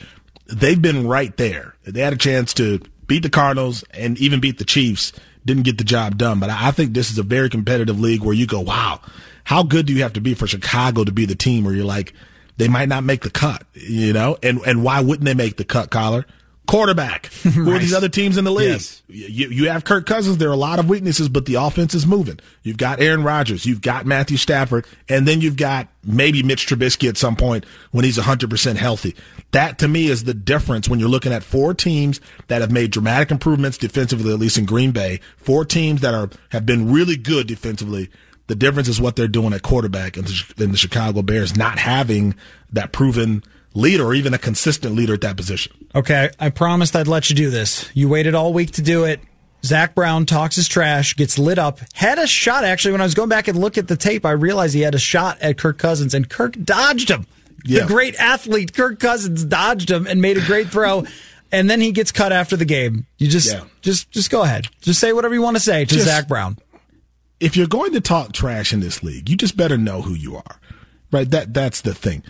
they've 0.47 0.81
been 0.81 1.07
right 1.07 1.37
there. 1.37 1.75
They 1.85 2.01
had 2.01 2.13
a 2.13 2.17
chance 2.17 2.55
to 2.55 2.81
beat 3.07 3.23
the 3.23 3.31
Cardinals 3.31 3.85
and 3.93 4.19
even 4.19 4.41
beat 4.41 4.59
the 4.59 4.65
Chiefs. 4.65 5.13
Didn't 5.45 5.63
get 5.63 5.79
the 5.79 5.85
job 5.85 6.19
done. 6.19 6.39
But 6.39 6.51
I 6.51 6.71
think 6.71 6.93
this 6.93 7.11
is 7.11 7.19
a 7.19 7.23
very 7.23 7.49
competitive 7.49 7.99
league 7.99 8.23
where 8.23 8.35
you 8.35 8.47
go, 8.47 8.61
wow, 8.61 9.01
how 9.45 9.63
good 9.63 9.87
do 9.87 9.95
you 9.95 10.03
have 10.03 10.13
to 10.13 10.21
be 10.21 10.35
for 10.35 10.47
Chicago 10.47 11.03
to 11.03 11.13
be 11.13 11.25
the 11.25 11.35
team 11.35 11.65
where 11.65 11.75
you're 11.75 11.85
like, 11.85 12.13
they 12.59 12.69
might 12.69 12.91
not 12.91 13.05
make 13.05 13.23
the 13.23 13.31
cut, 13.31 13.65
you 13.73 14.13
know? 14.13 14.37
And 14.43 14.61
and 14.67 14.85
why 14.85 15.01
wouldn't 15.01 15.25
they 15.25 15.33
make 15.33 15.57
the 15.57 15.65
cut, 15.65 15.91
Coller? 15.91 16.27
Quarterback. 16.67 17.27
Who 17.43 17.71
are 17.73 17.79
these 17.79 17.93
other 17.93 18.09
teams 18.09 18.37
in 18.37 18.45
the 18.45 18.53
league? 18.53 18.71
Yes. 18.71 19.03
You, 19.09 19.49
you 19.49 19.69
have 19.71 19.83
Kirk 19.83 20.07
Cousins. 20.07 20.39
There 20.39 20.49
are 20.49 20.53
a 20.53 20.57
lot 20.57 20.79
of 20.79 20.89
weaknesses, 20.89 21.29
but 21.29 21.47
the 21.47 21.57
offense 21.57 21.95
is 21.95 22.07
moving. 22.07 22.39
You've 22.63 22.77
got 22.77 23.01
Aaron 23.01 23.25
Rodgers. 23.25 23.67
You've 23.67 23.81
got 23.81 24.07
Matthew 24.07 24.37
Stafford. 24.37 24.87
And 25.09 25.27
then 25.27 25.41
you've 25.41 25.57
got 25.57 25.89
maybe 26.05 26.45
Mitch 26.45 26.69
Trubisky 26.69 27.09
at 27.09 27.17
some 27.17 27.35
point 27.35 27.67
when 27.91 28.05
he's 28.05 28.19
100% 28.19 28.77
healthy. 28.77 29.17
That 29.51 29.79
to 29.81 29.89
me 29.89 30.07
is 30.07 30.25
the 30.25 30.35
difference 30.35 30.89
when 30.89 31.01
you're 31.01 31.09
looking 31.09 31.33
at 31.33 31.43
four 31.43 31.75
teams 31.75 32.21
that 32.47 32.61
have 32.61 32.71
made 32.71 32.93
dramatic 32.93 33.33
improvements 33.33 33.77
defensively, 33.77 34.33
at 34.33 34.39
least 34.39 34.57
in 34.57 34.65
Green 34.65 34.93
Bay. 34.93 35.21
Four 35.39 35.65
teams 35.65 36.03
that 36.03 36.15
are 36.15 36.31
have 36.51 36.67
been 36.67 36.93
really 36.93 37.17
good 37.17 37.49
defensively. 37.49 38.11
The 38.47 38.55
difference 38.55 38.89
is 38.89 39.01
what 39.01 39.17
they're 39.17 39.29
doing 39.29 39.53
at 39.53 39.63
quarterback 39.63 40.17
and 40.17 40.27
the, 40.27 40.65
and 40.65 40.73
the 40.73 40.79
Chicago 40.79 41.23
Bears 41.23 41.57
not 41.57 41.79
having 41.79 42.35
that 42.73 42.93
proven 42.93 43.43
leader 43.75 44.05
or 44.05 44.15
even 44.15 44.35
a 44.35 44.39
consistent 44.39 44.95
leader 44.95 45.15
at 45.15 45.21
that 45.23 45.37
position. 45.37 45.73
Okay, 45.95 46.31
I 46.39 46.51
promised 46.51 46.95
I'd 46.97 47.07
let 47.09 47.31
you 47.31 47.37
do 47.37 47.51
this. 47.51 47.89
You 47.95 48.09
waited 48.09 48.35
all 48.35 48.53
week 48.53 48.73
to 48.73 48.83
do 48.83 49.05
it. 49.05 49.21
Zach 49.65 49.95
Brown 49.95 50.25
talks 50.25 50.57
his 50.57 50.69
trash, 50.69 51.15
gets 51.17 51.39
lit 51.39 51.59
up, 51.59 51.81
had 51.93 52.19
a 52.19 52.27
shot. 52.27 52.65
Actually, 52.65 52.93
when 52.93 53.01
I 53.03 53.05
was 53.05 53.15
going 53.15 53.29
back 53.29 53.47
and 53.47 53.59
look 53.59 53.77
at 53.77 53.89
the 53.89 53.97
tape, 53.97 54.25
I 54.25 54.31
realized 54.31 54.75
he 54.75 54.81
had 54.81 54.95
a 54.95 54.99
shot 54.99 55.39
at 55.43 55.59
Kirk 55.59 55.77
Cousins, 55.79 56.15
and 56.15 56.29
Kirk 56.31 56.55
dodged 56.65 57.11
him. 57.11 57.27
Yeah. 57.65 57.81
The 57.83 57.87
great 57.89 58.15
athlete 58.17 58.73
Kirk 58.73 58.99
Cousins 58.99 59.45
dodged 59.45 59.91
him 59.91 60.07
and 60.07 60.23
made 60.23 60.39
a 60.39 60.45
great 60.47 60.69
throw. 60.69 61.05
And 61.53 61.69
then 61.69 61.81
he 61.81 61.91
gets 61.91 62.13
cut 62.13 62.31
after 62.33 62.57
the 62.57 62.65
game. 62.65 63.07
You 63.19 63.27
just, 63.27 63.51
Yeah. 63.53 63.65
just, 63.83 64.09
just 64.13 64.31
go 64.31 64.43
ahead. 64.43 64.69
Just 64.83 65.01
say 65.01 65.13
whatever 65.13 65.35
you 65.35 65.43
want 65.43 65.57
to 65.57 65.61
say 65.61 65.85
to 65.85 65.95
Just- 65.97 66.07
Zach 66.07 66.29
Brown. 66.29 66.57
if 67.41 67.57
you're 67.57 67.67
going 67.67 67.93
to 67.95 68.01
talk 68.01 68.31
trash 68.33 68.73
in 68.73 68.79
this 68.79 69.03
league, 69.03 69.29
you 69.29 69.37
just 69.37 69.57
better 69.57 69.77
know 69.77 70.03
who 70.03 70.15
you 70.15 70.37
are, 70.37 70.61
right? 71.11 71.29
That 71.29 71.53
that's 71.53 71.81
the 71.81 71.93
thing. 71.93 72.23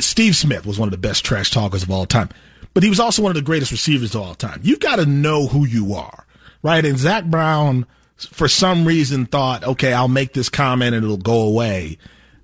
Steve 0.00 0.36
Smith 0.36 0.66
was 0.66 0.78
one 0.78 0.88
of 0.88 0.92
the 0.92 0.98
best 0.98 1.24
trash 1.24 1.50
talkers 1.50 1.82
of 1.82 1.90
all 1.90 2.06
time, 2.06 2.28
but 2.74 2.82
he 2.82 2.88
was 2.88 3.00
also 3.00 3.22
one 3.22 3.30
of 3.30 3.36
the 3.36 3.42
greatest 3.42 3.72
receivers 3.72 4.14
of 4.14 4.22
all 4.22 4.34
time. 4.34 4.60
You've 4.62 4.80
got 4.80 4.96
to 4.96 5.06
know 5.06 5.46
who 5.46 5.66
you 5.66 5.94
are, 5.94 6.26
right? 6.62 6.84
And 6.84 6.98
Zach 6.98 7.24
Brown, 7.24 7.86
for 8.16 8.48
some 8.48 8.86
reason, 8.86 9.26
thought, 9.26 9.64
okay, 9.64 9.92
I'll 9.92 10.08
make 10.08 10.32
this 10.32 10.48
comment 10.48 10.94
and 10.94 11.04
it'll 11.04 11.16
go 11.16 11.42
away. 11.42 11.98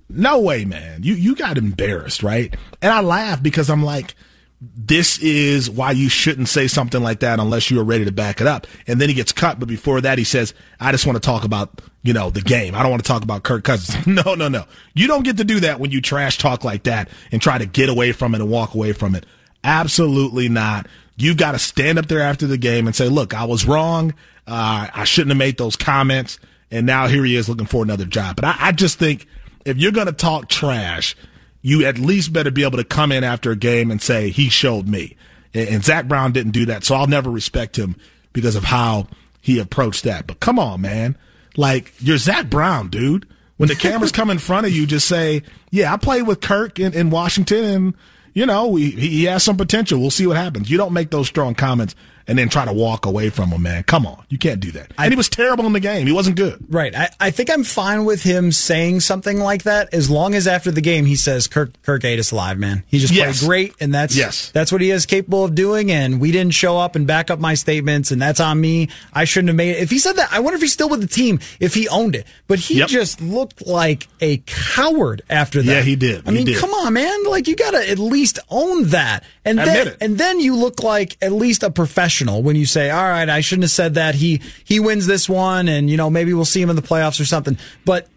No 0.09 0.39
way, 0.39 0.65
man. 0.65 1.03
You 1.03 1.15
you 1.15 1.35
got 1.35 1.57
embarrassed, 1.57 2.21
right? 2.23 2.55
And 2.81 2.93
I 2.93 3.01
laugh 3.01 3.41
because 3.41 3.69
I'm 3.69 3.83
like, 3.83 4.15
this 4.61 5.19
is 5.19 5.69
why 5.69 5.91
you 5.91 6.09
shouldn't 6.09 6.47
say 6.47 6.67
something 6.67 7.01
like 7.01 7.19
that 7.19 7.39
unless 7.39 7.69
you 7.69 7.79
are 7.79 7.83
ready 7.83 8.05
to 8.05 8.11
back 8.11 8.39
it 8.39 8.47
up. 8.47 8.67
And 8.87 9.01
then 9.01 9.09
he 9.09 9.15
gets 9.15 9.31
cut, 9.31 9.59
but 9.59 9.67
before 9.67 10.01
that, 10.01 10.17
he 10.17 10.23
says, 10.23 10.53
I 10.79 10.91
just 10.91 11.05
want 11.05 11.17
to 11.17 11.25
talk 11.25 11.43
about, 11.43 11.81
you 12.05 12.13
know, 12.13 12.29
the 12.29 12.41
game. 12.41 12.75
I 12.75 12.83
don't 12.83 12.91
want 12.91 13.03
to 13.03 13.07
talk 13.07 13.23
about 13.23 13.41
Kirk 13.41 13.63
Cousins. 13.63 14.05
no, 14.25 14.35
no, 14.35 14.47
no. 14.47 14.65
You 14.93 15.07
don't 15.07 15.23
get 15.23 15.37
to 15.37 15.43
do 15.43 15.61
that 15.61 15.79
when 15.79 15.89
you 15.89 16.01
trash 16.01 16.37
talk 16.37 16.63
like 16.63 16.83
that 16.83 17.09
and 17.31 17.41
try 17.41 17.57
to 17.57 17.65
get 17.65 17.89
away 17.89 18.11
from 18.11 18.35
it 18.35 18.41
and 18.41 18.49
walk 18.49 18.75
away 18.75 18.93
from 18.93 19.15
it. 19.15 19.25
Absolutely 19.63 20.47
not. 20.47 20.87
You've 21.17 21.37
got 21.37 21.53
to 21.53 21.59
stand 21.59 21.97
up 21.97 22.05
there 22.05 22.21
after 22.21 22.45
the 22.45 22.59
game 22.59 22.85
and 22.85 22.95
say, 22.95 23.09
look, 23.09 23.33
I 23.33 23.45
was 23.45 23.65
wrong. 23.65 24.13
Uh, 24.45 24.87
I 24.93 25.03
shouldn't 25.05 25.31
have 25.31 25.39
made 25.39 25.57
those 25.57 25.75
comments. 25.75 26.37
And 26.69 26.85
now 26.85 27.07
here 27.07 27.25
he 27.25 27.35
is 27.35 27.49
looking 27.49 27.65
for 27.65 27.81
another 27.81 28.05
job. 28.05 28.35
But 28.35 28.45
I, 28.45 28.55
I 28.59 28.71
just 28.71 28.99
think 28.99 29.25
if 29.65 29.77
you're 29.77 29.91
going 29.91 30.05
to 30.05 30.13
talk 30.13 30.47
trash, 30.47 31.15
you 31.63 31.85
at 31.85 31.97
least 31.97 32.31
better 32.31 32.51
be 32.51 32.63
able 32.63 32.77
to 32.77 32.83
come 32.83 33.11
in 33.11 33.23
after 33.23 33.49
a 33.49 33.55
game 33.55 33.89
and 33.89 33.99
say 33.99 34.29
he 34.29 34.49
showed 34.49 34.87
me. 34.87 35.17
And, 35.55 35.69
and 35.69 35.83
Zach 35.83 36.07
Brown 36.07 36.33
didn't 36.33 36.51
do 36.51 36.67
that, 36.67 36.83
so 36.83 36.93
I'll 36.93 37.07
never 37.07 37.31
respect 37.31 37.79
him 37.79 37.95
because 38.31 38.55
of 38.55 38.65
how 38.65 39.07
he 39.41 39.57
approached 39.57 40.03
that. 40.03 40.27
But 40.27 40.39
come 40.39 40.59
on, 40.59 40.81
man, 40.81 41.17
like 41.57 41.93
you're 41.99 42.17
Zach 42.17 42.49
Brown, 42.49 42.89
dude. 42.89 43.27
When 43.57 43.69
the 43.69 43.75
cameras 43.75 44.11
come 44.11 44.29
in 44.29 44.37
front 44.37 44.65
of 44.65 44.73
you, 44.73 44.85
just 44.85 45.07
say, 45.07 45.43
"Yeah, 45.71 45.93
I 45.93 45.97
played 45.97 46.23
with 46.23 46.41
Kirk 46.41 46.79
in, 46.79 46.93
in 46.93 47.09
Washington, 47.09 47.63
and 47.63 47.93
you 48.33 48.45
know 48.45 48.67
we, 48.67 48.91
he 48.91 49.23
has 49.25 49.43
some 49.43 49.55
potential. 49.55 49.99
We'll 49.99 50.11
see 50.11 50.27
what 50.27 50.37
happens." 50.37 50.69
You 50.69 50.77
don't 50.77 50.93
make 50.93 51.09
those 51.09 51.27
strong 51.27 51.55
comments 51.55 51.95
and 52.27 52.37
then 52.37 52.49
try 52.49 52.65
to 52.65 52.73
walk 52.73 53.05
away 53.05 53.29
from 53.29 53.49
him, 53.49 53.61
man. 53.61 53.83
Come 53.83 54.05
on, 54.05 54.23
you 54.29 54.37
can't 54.37 54.59
do 54.59 54.71
that. 54.71 54.91
and 54.97 55.11
he 55.11 55.15
was 55.17 55.29
terrible 55.29 55.65
in 55.65 55.73
the 55.73 55.79
game. 55.79 56.07
He 56.07 56.13
wasn't 56.13 56.35
good. 56.35 56.63
Right. 56.69 56.95
I, 56.95 57.09
I 57.19 57.31
think 57.31 57.49
I'm 57.51 57.63
fine 57.63 58.05
with 58.05 58.23
him 58.23 58.51
saying 58.51 59.01
something 59.01 59.39
like 59.39 59.63
that 59.63 59.93
as 59.93 60.09
long 60.09 60.33
as 60.35 60.47
after 60.47 60.71
the 60.71 60.81
game 60.81 61.05
he 61.05 61.15
says 61.15 61.47
Kirk 61.47 61.71
Kirk 61.83 62.03
ate 62.03 62.19
us 62.19 62.31
alive, 62.31 62.57
man. 62.57 62.83
He 62.87 62.99
just 62.99 63.13
Yes. 63.13 63.39
played 63.39 63.47
great 63.47 63.73
and 63.79 63.93
that's 63.93 64.15
Yes. 64.15 64.51
that's 64.53 64.71
what 64.71 64.81
he 64.81 64.91
is 64.91 65.05
capable 65.05 65.43
of 65.45 65.55
doing 65.55 65.91
and 65.91 66.19
we 66.19 66.31
didn't 66.31 66.53
show 66.53 66.77
up 66.77 66.95
and 66.95 67.05
back 67.05 67.29
up 67.29 67.39
my 67.39 67.53
statements 67.53 68.11
and 68.11 68.21
that's 68.21 68.39
on 68.39 68.59
me. 68.59 68.89
I 69.13 69.25
shouldn't 69.25 69.49
have 69.49 69.55
made 69.55 69.71
it. 69.71 69.79
If 69.83 69.89
he 69.91 69.99
said 69.99 70.13
that, 70.13 70.31
I 70.31 70.39
wonder 70.39 70.55
if 70.55 70.61
he's 70.61 70.73
still 70.73 70.89
with 70.89 71.01
the 71.01 71.07
team, 71.07 71.39
if 71.59 71.73
he 71.73 71.87
owned 71.89 72.15
it. 72.15 72.25
But 72.47 72.59
he 72.59 72.79
Yep. 72.79 72.87
just 72.89 73.21
looked 73.21 73.65
like 73.67 74.07
a 74.21 74.37
coward 74.45 75.21
after 75.29 75.61
that. 75.61 75.71
Yeah, 75.71 75.81
he 75.81 75.95
did. 75.95 76.27
I 76.27 76.31
He 76.31 76.37
mean, 76.37 76.45
did. 76.47 76.57
come 76.57 76.71
on, 76.71 76.93
man. 76.93 77.23
Like 77.25 77.47
you 77.47 77.55
gotta 77.55 77.87
at 77.89 77.99
least 77.99 78.39
own 78.49 78.85
that. 78.85 79.23
And 79.43 79.59
Admit 79.59 79.75
then 79.75 79.87
it. 79.87 79.97
and 80.01 80.17
then 80.17 80.39
you 80.39 80.55
look 80.55 80.81
like 80.81 81.17
at 81.21 81.31
least 81.31 81.61
a 81.61 81.69
professional 81.69 82.14
when 82.23 82.55
you 82.55 82.65
say, 82.65 82.89
"All 82.89 83.03
right, 83.03 83.29
I 83.29 83.41
shouldn't 83.41 83.63
have 83.63 83.71
said 83.71 83.95
that. 83.95 84.15
He 84.15 84.41
he 84.63 84.79
wins 84.79 85.07
this 85.07 85.27
one, 85.27 85.67
and 85.67 85.89
you 85.89 85.97
know 85.97 86.09
maybe 86.09 86.33
we'll 86.33 86.45
see 86.45 86.61
him 86.61 86.69
in 86.69 86.75
the 86.75 86.81
playoffs 86.81 87.19
or 87.19 87.25
something." 87.25 87.57
But 87.83 88.07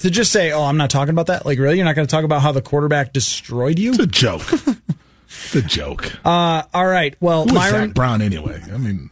to 0.00 0.10
just 0.10 0.32
say, 0.32 0.52
"Oh, 0.52 0.64
I'm 0.64 0.76
not 0.76 0.90
talking 0.90 1.10
about 1.12 1.26
that," 1.26 1.46
like 1.46 1.58
really, 1.58 1.76
you're 1.76 1.84
not 1.84 1.94
going 1.94 2.06
to 2.06 2.10
talk 2.10 2.24
about 2.24 2.42
how 2.42 2.52
the 2.52 2.62
quarterback 2.62 3.12
destroyed 3.12 3.78
you? 3.78 3.90
It's 3.90 3.98
a 4.00 4.06
joke. 4.06 4.42
it's 4.52 5.54
a 5.54 5.62
joke. 5.62 6.12
Uh, 6.24 6.62
all 6.74 6.86
right. 6.86 7.14
Well, 7.20 7.46
Who 7.46 7.54
Myron, 7.54 7.88
Zach 7.88 7.94
Brown 7.94 8.20
anyway? 8.20 8.60
I 8.72 8.76
mean, 8.78 9.10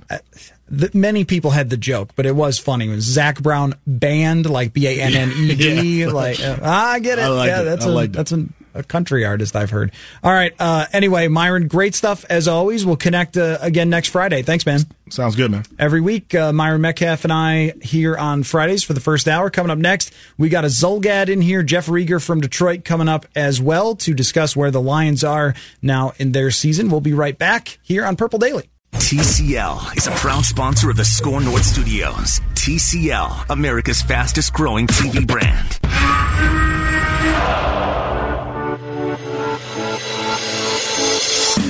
the, 0.68 0.90
many 0.94 1.24
people 1.24 1.50
had 1.50 1.70
the 1.70 1.76
joke, 1.76 2.10
but 2.16 2.26
it 2.26 2.34
was 2.34 2.58
funny. 2.58 2.86
It 2.86 2.94
was 2.94 3.04
Zach 3.04 3.40
Brown 3.40 3.74
banned, 3.86 4.48
like 4.48 4.72
B 4.72 4.86
A 4.86 5.00
N 5.00 5.14
N 5.14 5.32
E 5.32 5.54
D. 5.54 6.06
Like 6.14 6.40
uh, 6.40 6.58
I 6.62 7.00
get 7.00 7.18
it. 7.18 7.22
I 7.22 7.28
like 7.28 7.48
yeah, 7.48 7.62
it. 7.62 7.64
that's 7.64 7.86
I 7.86 7.88
a 7.88 7.92
like 7.92 8.12
that's 8.12 8.32
a, 8.32 8.46
a 8.74 8.82
country 8.82 9.24
artist 9.24 9.56
I've 9.56 9.70
heard. 9.70 9.92
All 10.22 10.32
right. 10.32 10.52
Uh, 10.58 10.86
anyway, 10.92 11.28
Myron, 11.28 11.68
great 11.68 11.94
stuff 11.94 12.24
as 12.28 12.48
always. 12.48 12.84
We'll 12.84 12.96
connect 12.96 13.36
uh, 13.36 13.58
again 13.60 13.88
next 13.90 14.08
Friday. 14.08 14.42
Thanks, 14.42 14.66
man. 14.66 14.80
sounds 15.08 15.36
good, 15.36 15.50
man. 15.50 15.64
Every 15.78 16.00
week, 16.00 16.34
uh, 16.34 16.52
Myron 16.52 16.80
Medcalf 16.82 17.24
and 17.24 17.32
I 17.32 17.72
here 17.82 18.16
on 18.16 18.42
Fridays 18.42 18.82
for 18.82 18.92
the 18.92 19.00
first 19.00 19.28
hour. 19.28 19.50
Coming 19.50 19.70
up 19.70 19.78
next, 19.78 20.12
we 20.36 20.48
got 20.48 20.64
a 20.64 20.68
Zulgad 20.68 21.28
in 21.28 21.40
here, 21.40 21.62
Jeff 21.62 21.86
Rieger 21.86 22.24
from 22.24 22.40
Detroit 22.40 22.84
coming 22.84 23.08
up 23.08 23.26
as 23.34 23.60
well 23.60 23.94
to 23.96 24.14
discuss 24.14 24.56
where 24.56 24.70
the 24.70 24.80
Lions 24.80 25.24
are 25.24 25.54
now 25.80 26.12
in 26.18 26.32
their 26.32 26.50
season. 26.50 26.90
We'll 26.90 27.00
be 27.00 27.14
right 27.14 27.38
back 27.38 27.78
here 27.82 28.04
on 28.04 28.16
Purple 28.16 28.38
Daily. 28.38 28.68
TCL 28.94 29.96
is 29.96 30.06
a 30.06 30.12
proud 30.12 30.44
sponsor 30.44 30.88
of 30.88 30.96
the 30.96 31.04
SKOR 31.04 31.40
North 31.40 31.64
Studios. 31.64 32.40
TCL, 32.54 33.50
America's 33.50 34.00
fastest 34.00 34.52
growing 34.52 34.86
TV 34.86 35.26
brand. 35.26 36.73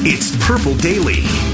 It's 0.07 0.37
Purple 0.47 0.75
Daily. 0.75 1.54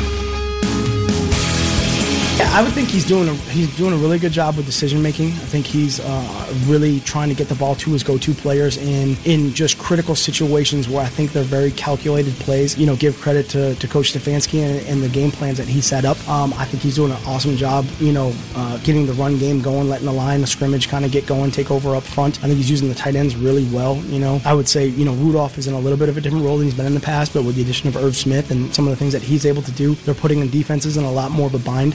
Yeah, 2.40 2.50
I 2.54 2.62
would 2.62 2.72
think 2.72 2.88
he's 2.88 3.04
doing 3.04 3.28
a 3.28 3.34
he's 3.52 3.76
doing 3.76 3.92
a 3.92 3.98
really 3.98 4.18
good 4.18 4.32
job 4.32 4.56
with 4.56 4.64
decision 4.64 5.02
making. 5.02 5.26
I 5.26 5.46
think 5.52 5.66
he's 5.66 6.00
uh, 6.00 6.54
really 6.64 7.00
trying 7.00 7.28
to 7.28 7.34
get 7.34 7.50
the 7.50 7.54
ball 7.54 7.74
to 7.74 7.90
his 7.90 8.02
go-to 8.02 8.32
players 8.32 8.78
in 8.78 9.14
in 9.26 9.52
just 9.52 9.76
critical 9.76 10.14
situations 10.14 10.88
where 10.88 11.04
I 11.04 11.08
think 11.08 11.32
they're 11.32 11.42
very 11.42 11.70
calculated 11.70 12.32
plays. 12.36 12.78
You 12.78 12.86
know, 12.86 12.96
give 12.96 13.20
credit 13.20 13.50
to, 13.50 13.74
to 13.74 13.86
Coach 13.86 14.14
Stefanski 14.14 14.60
and, 14.62 14.86
and 14.88 15.02
the 15.02 15.10
game 15.10 15.30
plans 15.30 15.58
that 15.58 15.68
he 15.68 15.82
set 15.82 16.06
up. 16.06 16.16
Um, 16.30 16.54
I 16.54 16.64
think 16.64 16.82
he's 16.82 16.94
doing 16.94 17.12
an 17.12 17.18
awesome 17.26 17.58
job. 17.58 17.84
You 17.98 18.12
know, 18.12 18.32
uh, 18.56 18.78
getting 18.78 19.04
the 19.04 19.12
run 19.12 19.36
game 19.36 19.60
going, 19.60 19.90
letting 19.90 20.06
the 20.06 20.12
line, 20.12 20.40
the 20.40 20.46
scrimmage 20.46 20.88
kind 20.88 21.04
of 21.04 21.12
get 21.12 21.26
going, 21.26 21.50
take 21.50 21.70
over 21.70 21.94
up 21.94 22.04
front. 22.04 22.38
I 22.38 22.46
think 22.46 22.56
he's 22.56 22.70
using 22.70 22.88
the 22.88 22.94
tight 22.94 23.16
ends 23.16 23.36
really 23.36 23.66
well. 23.66 23.96
You 24.06 24.18
know, 24.18 24.40
I 24.46 24.54
would 24.54 24.66
say 24.66 24.86
you 24.86 25.04
know 25.04 25.12
Rudolph 25.12 25.58
is 25.58 25.66
in 25.66 25.74
a 25.74 25.78
little 25.78 25.98
bit 25.98 26.08
of 26.08 26.16
a 26.16 26.22
different 26.22 26.46
role 26.46 26.56
than 26.56 26.68
he's 26.68 26.74
been 26.74 26.86
in 26.86 26.94
the 26.94 27.00
past, 27.00 27.34
but 27.34 27.44
with 27.44 27.56
the 27.56 27.60
addition 27.60 27.90
of 27.90 27.98
Irv 27.98 28.16
Smith 28.16 28.50
and 28.50 28.74
some 28.74 28.86
of 28.86 28.92
the 28.92 28.96
things 28.96 29.12
that 29.12 29.20
he's 29.20 29.44
able 29.44 29.60
to 29.60 29.72
do, 29.72 29.94
they're 30.06 30.14
putting 30.14 30.40
the 30.40 30.48
defenses 30.48 30.96
in 30.96 31.04
a 31.04 31.12
lot 31.12 31.32
more 31.32 31.46
of 31.46 31.54
a 31.54 31.58
bind. 31.58 31.94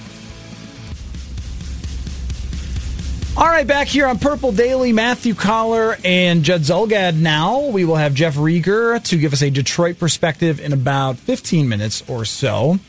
All 3.38 3.48
right, 3.48 3.68
back 3.68 3.88
here 3.88 4.08
on 4.08 4.18
Purple 4.18 4.54
Daily, 4.54 4.94
Matthew 4.94 5.34
Coller 5.34 5.98
and 6.06 6.42
Judd 6.42 6.62
Zulgad 6.62 7.20
now. 7.20 7.68
We 7.68 7.84
will 7.84 7.98
have 7.98 8.14
Jeff 8.14 8.36
Rieger 8.36 9.04
to 9.04 9.18
give 9.18 9.34
us 9.34 9.42
a 9.42 9.50
Detroit 9.50 10.00
perspective 10.00 10.62
in 10.62 10.72
about 10.72 11.18
15 11.18 11.68
minutes 11.68 12.02
or 12.08 12.24
so. 12.24 12.80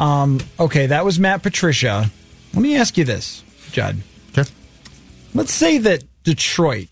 Um, 0.00 0.40
okay, 0.58 0.86
that 0.86 1.04
was 1.04 1.20
Matt 1.20 1.42
Patricia. 1.42 2.10
Let 2.54 2.62
me 2.62 2.74
ask 2.78 2.96
you 2.96 3.04
this, 3.04 3.44
Judd. 3.70 3.98
Okay. 4.30 4.48
Let's 5.34 5.52
say 5.52 5.76
that 5.76 6.04
Detroit 6.22 6.88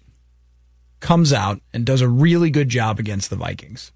comes 1.01 1.32
out 1.32 1.62
and 1.72 1.87
does 1.87 2.03
a 2.03 2.09
really 2.09 2.51
good 2.51 2.68
job 2.68 3.01
against 3.01 3.30
the 3.30 3.37
Vikings. 3.37 3.93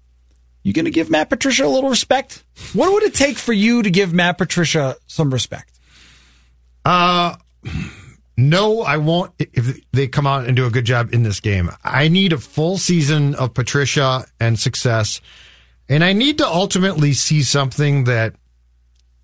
You 0.63 0.73
going 0.73 0.85
to 0.85 0.91
give 0.91 1.11
Matt 1.11 1.29
Patricia 1.29 1.63
a 1.63 1.67
little 1.67 1.91
respect? 1.91 2.43
What 2.73 2.91
would 2.91 3.03
it 3.03 3.13
take 3.13 3.37
for 3.37 3.53
you 3.53 3.83
to 3.83 3.91
give 3.91 4.13
Matt 4.13 4.39
Patricia 4.39 4.95
some 5.05 5.31
respect? 5.31 5.79
Uh, 6.83 7.35
no, 8.39 8.81
I 8.83 8.95
won't 8.95 9.33
if 9.37 9.81
they 9.91 10.07
come 10.07 10.25
out 10.25 10.45
and 10.45 10.55
do 10.55 10.65
a 10.65 10.69
good 10.69 10.85
job 10.85 11.13
in 11.13 11.23
this 11.23 11.41
game. 11.41 11.69
I 11.83 12.07
need 12.07 12.31
a 12.31 12.37
full 12.37 12.77
season 12.77 13.35
of 13.35 13.53
Patricia 13.53 14.25
and 14.39 14.57
success. 14.57 15.19
And 15.89 16.05
I 16.05 16.13
need 16.13 16.37
to 16.37 16.47
ultimately 16.47 17.11
see 17.11 17.43
something 17.43 18.05
that 18.05 18.35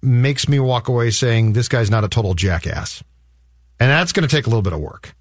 makes 0.02 0.50
me 0.50 0.60
walk 0.60 0.90
away 0.90 1.12
saying 1.12 1.54
this 1.54 1.70
guy's 1.70 1.90
not 1.90 2.04
a 2.04 2.10
total 2.10 2.34
jackass. 2.34 3.04
And 3.80 3.90
that's 3.90 4.12
going 4.12 4.28
to 4.28 4.36
take 4.36 4.48
a 4.48 4.50
little 4.50 4.62
bit 4.62 4.74
of 4.74 4.82
work. 4.82 5.16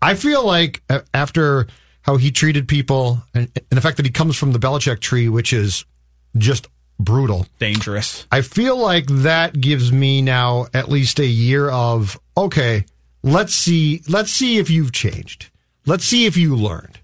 I 0.00 0.14
feel 0.14 0.44
like 0.44 0.82
uh, 0.88 1.00
after 1.12 1.66
how 2.02 2.16
he 2.16 2.30
treated 2.30 2.68
people 2.68 3.22
and, 3.34 3.50
and 3.54 3.76
the 3.76 3.82
fact 3.82 3.98
that 3.98 4.06
he 4.06 4.12
comes 4.12 4.36
from 4.38 4.52
the 4.52 4.58
Belichick 4.58 5.00
tree, 5.00 5.28
which 5.28 5.52
is 5.52 5.84
just 6.38 6.68
brutal. 6.98 7.46
Dangerous. 7.58 8.26
I 8.32 8.40
feel 8.40 8.78
like 8.78 9.06
that 9.08 9.60
gives 9.60 9.92
me 9.92 10.22
now 10.22 10.68
at 10.72 10.88
least 10.88 11.18
a 11.18 11.26
year 11.26 11.68
of 11.68 12.18
okay, 12.36 12.84
let's 13.22 13.54
see 13.54 14.02
let's 14.08 14.30
see 14.30 14.58
if 14.58 14.70
you've 14.70 14.92
changed. 14.92 15.50
Let's 15.86 16.04
see 16.04 16.26
if 16.26 16.36
you 16.36 16.56
learned. 16.56 16.98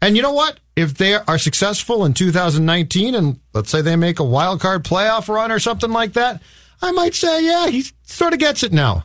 And 0.00 0.16
you 0.16 0.22
know 0.22 0.32
what? 0.32 0.60
If 0.76 0.94
they 0.94 1.14
are 1.14 1.38
successful 1.38 2.04
in 2.04 2.14
2019 2.14 3.14
and 3.14 3.40
let's 3.52 3.70
say 3.70 3.80
they 3.80 3.96
make 3.96 4.20
a 4.20 4.24
wild 4.24 4.60
card 4.60 4.84
playoff 4.84 5.28
run 5.28 5.50
or 5.50 5.58
something 5.58 5.90
like 5.90 6.12
that, 6.12 6.40
I 6.80 6.92
might 6.92 7.14
say, 7.14 7.44
yeah, 7.44 7.68
he 7.68 7.84
sort 8.04 8.32
of 8.32 8.38
gets 8.38 8.62
it 8.62 8.72
now. 8.72 9.04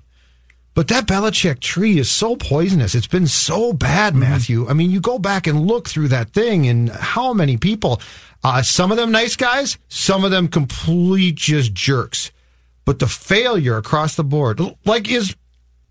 But 0.75 0.87
that 0.87 1.05
Belichick 1.05 1.59
tree 1.59 1.99
is 1.99 2.09
so 2.09 2.35
poisonous. 2.35 2.95
It's 2.95 3.07
been 3.07 3.27
so 3.27 3.73
bad, 3.73 4.15
Matthew. 4.15 4.67
I 4.67 4.73
mean, 4.73 4.89
you 4.89 4.99
go 4.99 5.19
back 5.19 5.45
and 5.45 5.67
look 5.67 5.87
through 5.87 6.07
that 6.09 6.31
thing 6.31 6.67
and 6.67 6.89
how 6.89 7.33
many 7.33 7.57
people, 7.57 8.01
uh, 8.43 8.63
some 8.63 8.91
of 8.91 8.97
them 8.97 9.11
nice 9.11 9.35
guys, 9.35 9.77
some 9.87 10.23
of 10.23 10.31
them 10.31 10.47
complete 10.47 11.35
just 11.35 11.73
jerks. 11.73 12.31
But 12.85 12.99
the 12.99 13.07
failure 13.07 13.77
across 13.77 14.15
the 14.15 14.23
board, 14.23 14.59
like 14.83 15.09
is 15.09 15.35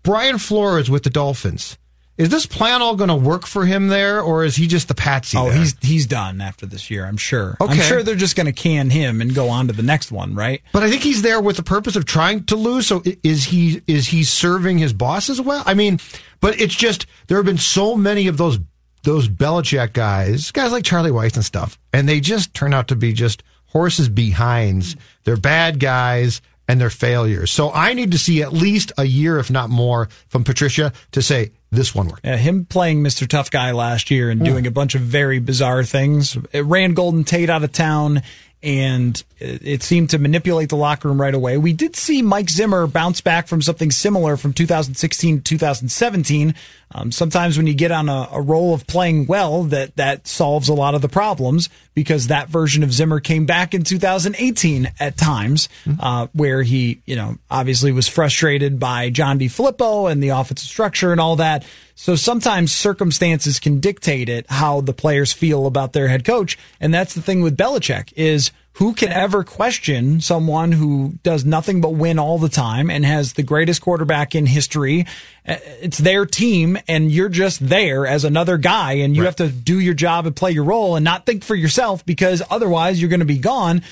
Brian 0.03 0.37
Flores 0.37 0.89
with 0.89 1.03
the 1.03 1.09
Dolphins. 1.09 1.77
Is 2.15 2.29
this 2.29 2.45
plan 2.45 2.83
all 2.83 2.95
going 2.95 3.09
to 3.09 3.15
work 3.15 3.47
for 3.47 3.65
him 3.65 3.87
there, 3.87 4.21
or 4.21 4.45
is 4.45 4.55
he 4.55 4.67
just 4.67 4.87
the 4.87 4.93
patsy? 4.93 5.35
Oh, 5.35 5.49
there? 5.49 5.57
he's 5.57 5.75
he's 5.81 6.05
done 6.05 6.41
after 6.41 6.67
this 6.67 6.91
year. 6.91 7.05
I'm 7.05 7.17
sure. 7.17 7.57
Okay. 7.59 7.73
I'm 7.73 7.79
sure 7.79 8.03
they're 8.03 8.13
just 8.13 8.35
going 8.35 8.45
to 8.45 8.51
can 8.51 8.91
him 8.91 9.19
and 9.19 9.33
go 9.33 9.49
on 9.49 9.65
to 9.67 9.73
the 9.73 9.81
next 9.81 10.11
one, 10.11 10.35
right? 10.35 10.61
But 10.73 10.83
I 10.83 10.91
think 10.91 11.01
he's 11.01 11.23
there 11.23 11.41
with 11.41 11.57
the 11.57 11.63
purpose 11.63 11.95
of 11.95 12.05
trying 12.05 12.43
to 12.45 12.55
lose. 12.55 12.85
So 12.85 13.01
is 13.23 13.45
he 13.45 13.81
is 13.87 14.07
he 14.07 14.23
serving 14.23 14.77
his 14.77 14.93
boss 14.93 15.27
as 15.27 15.41
well? 15.41 15.63
I 15.65 15.73
mean, 15.73 15.99
but 16.39 16.61
it's 16.61 16.75
just 16.75 17.07
there 17.27 17.37
have 17.37 17.47
been 17.47 17.57
so 17.57 17.95
many 17.95 18.27
of 18.27 18.37
those 18.37 18.59
those 19.01 19.27
Belichick 19.27 19.93
guys, 19.93 20.51
guys 20.51 20.71
like 20.71 20.83
Charlie 20.83 21.11
Weis 21.11 21.35
and 21.35 21.43
stuff, 21.43 21.79
and 21.91 22.07
they 22.07 22.19
just 22.19 22.53
turn 22.53 22.75
out 22.75 22.89
to 22.89 22.95
be 22.95 23.11
just 23.13 23.41
horses 23.65 24.07
behinds. 24.07 24.95
They're 25.23 25.35
bad 25.35 25.79
guys 25.79 26.41
and 26.67 26.79
they're 26.79 26.89
failures. 26.89 27.51
So 27.51 27.71
I 27.71 27.93
need 27.93 28.11
to 28.11 28.17
see 28.17 28.41
at 28.41 28.53
least 28.53 28.91
a 28.97 29.05
year, 29.05 29.37
if 29.39 29.51
not 29.51 29.69
more, 29.69 30.09
from 30.27 30.43
Patricia 30.43 30.93
to 31.11 31.21
say 31.21 31.51
this 31.71 31.93
one 31.93 32.07
worked. 32.07 32.25
Yeah, 32.25 32.37
him 32.37 32.65
playing 32.65 33.03
Mr. 33.03 33.27
Tough 33.27 33.51
Guy 33.51 33.71
last 33.71 34.11
year 34.11 34.29
and 34.29 34.43
doing 34.43 34.67
a 34.67 34.71
bunch 34.71 34.95
of 34.95 35.01
very 35.01 35.39
bizarre 35.39 35.83
things. 35.83 36.37
It 36.51 36.65
ran 36.65 36.93
Golden 36.93 37.23
Tate 37.23 37.49
out 37.49 37.63
of 37.63 37.71
town 37.71 38.21
and 38.63 39.21
it 39.39 39.61
it 39.73 39.83
seemed 39.83 40.09
to 40.11 40.17
manipulate 40.17 40.69
the 40.69 40.77
locker 40.77 41.09
room 41.09 41.19
right 41.19 41.33
away. 41.33 41.57
We 41.57 41.73
did 41.73 41.95
see 41.95 42.21
Mike 42.21 42.49
Zimmer 42.49 42.87
bounce 42.87 43.21
back 43.21 43.47
from 43.47 43.61
something 43.61 43.91
similar 43.91 44.37
from 44.37 44.53
2016 44.53 45.37
to 45.37 45.43
2017. 45.43 46.55
Um, 46.95 47.11
sometimes 47.11 47.57
when 47.57 47.67
you 47.67 47.73
get 47.73 47.91
on 47.91 48.07
a, 48.07 48.29
a 48.31 48.41
roll 48.41 48.73
of 48.73 48.87
playing 48.87 49.25
well, 49.25 49.63
that 49.63 49.95
that 49.97 50.27
solves 50.27 50.69
a 50.69 50.73
lot 50.73 50.95
of 50.95 51.01
the 51.01 51.09
problems 51.09 51.69
because 51.93 52.27
that 52.27 52.47
version 52.47 52.83
of 52.83 52.93
Zimmer 52.93 53.19
came 53.19 53.45
back 53.45 53.73
in 53.73 53.83
2018 53.83 54.91
at 54.99 55.17
times, 55.17 55.69
uh, 55.99 56.27
where 56.33 56.63
he, 56.63 57.01
you 57.05 57.15
know, 57.15 57.37
obviously 57.51 57.91
was 57.91 58.07
frustrated 58.07 58.79
by 58.79 59.09
John 59.09 59.39
DeFilippo 59.39 60.11
and 60.11 60.23
the 60.23 60.29
offensive 60.29 60.67
structure 60.67 61.11
and 61.11 61.19
all 61.19 61.35
that. 61.37 61.65
So 61.95 62.15
sometimes 62.15 62.71
circumstances 62.71 63.59
can 63.59 63.79
dictate 63.79 64.29
it 64.29 64.45
how 64.49 64.81
the 64.81 64.93
players 64.93 65.31
feel 65.31 65.67
about 65.67 65.93
their 65.93 66.07
head 66.07 66.25
coach, 66.25 66.57
and 66.79 66.93
that's 66.93 67.13
the 67.13 67.21
thing 67.21 67.41
with 67.41 67.57
Belichick 67.57 68.11
is 68.15 68.51
who 68.77 68.93
can 68.93 69.11
ever 69.11 69.43
question 69.43 70.19
someone 70.19 70.71
who 70.71 71.13
does 71.21 71.45
nothing 71.45 71.79
but 71.79 71.91
win 71.91 72.17
all 72.17 72.39
the 72.39 72.49
time 72.49 72.89
and 72.89 73.05
has 73.05 73.33
the 73.33 73.43
greatest 73.43 73.83
quarterback 73.83 74.33
in 74.33 74.47
history? 74.47 75.05
Uh, 75.47 75.57
It's 75.81 75.99
their 75.99 76.25
team 76.25 76.79
and 76.87 77.11
you're 77.11 77.29
just 77.29 77.67
there 77.67 78.07
as 78.07 78.23
another 78.23 78.57
guy 78.57 78.93
and 78.93 79.15
you 79.15 79.25
have 79.25 79.35
to 79.35 79.49
do 79.49 79.79
your 79.79 79.93
job 79.93 80.25
and 80.25 80.35
play 80.35 80.51
your 80.51 80.63
role 80.63 80.95
and 80.95 81.03
not 81.03 81.27
think 81.27 81.43
for 81.43 81.53
yourself 81.53 82.03
because 82.03 82.41
otherwise 82.49 82.99
you're 82.99 83.11
going 83.11 83.19
to 83.19 83.25
be 83.25 83.37
gone. 83.37 83.83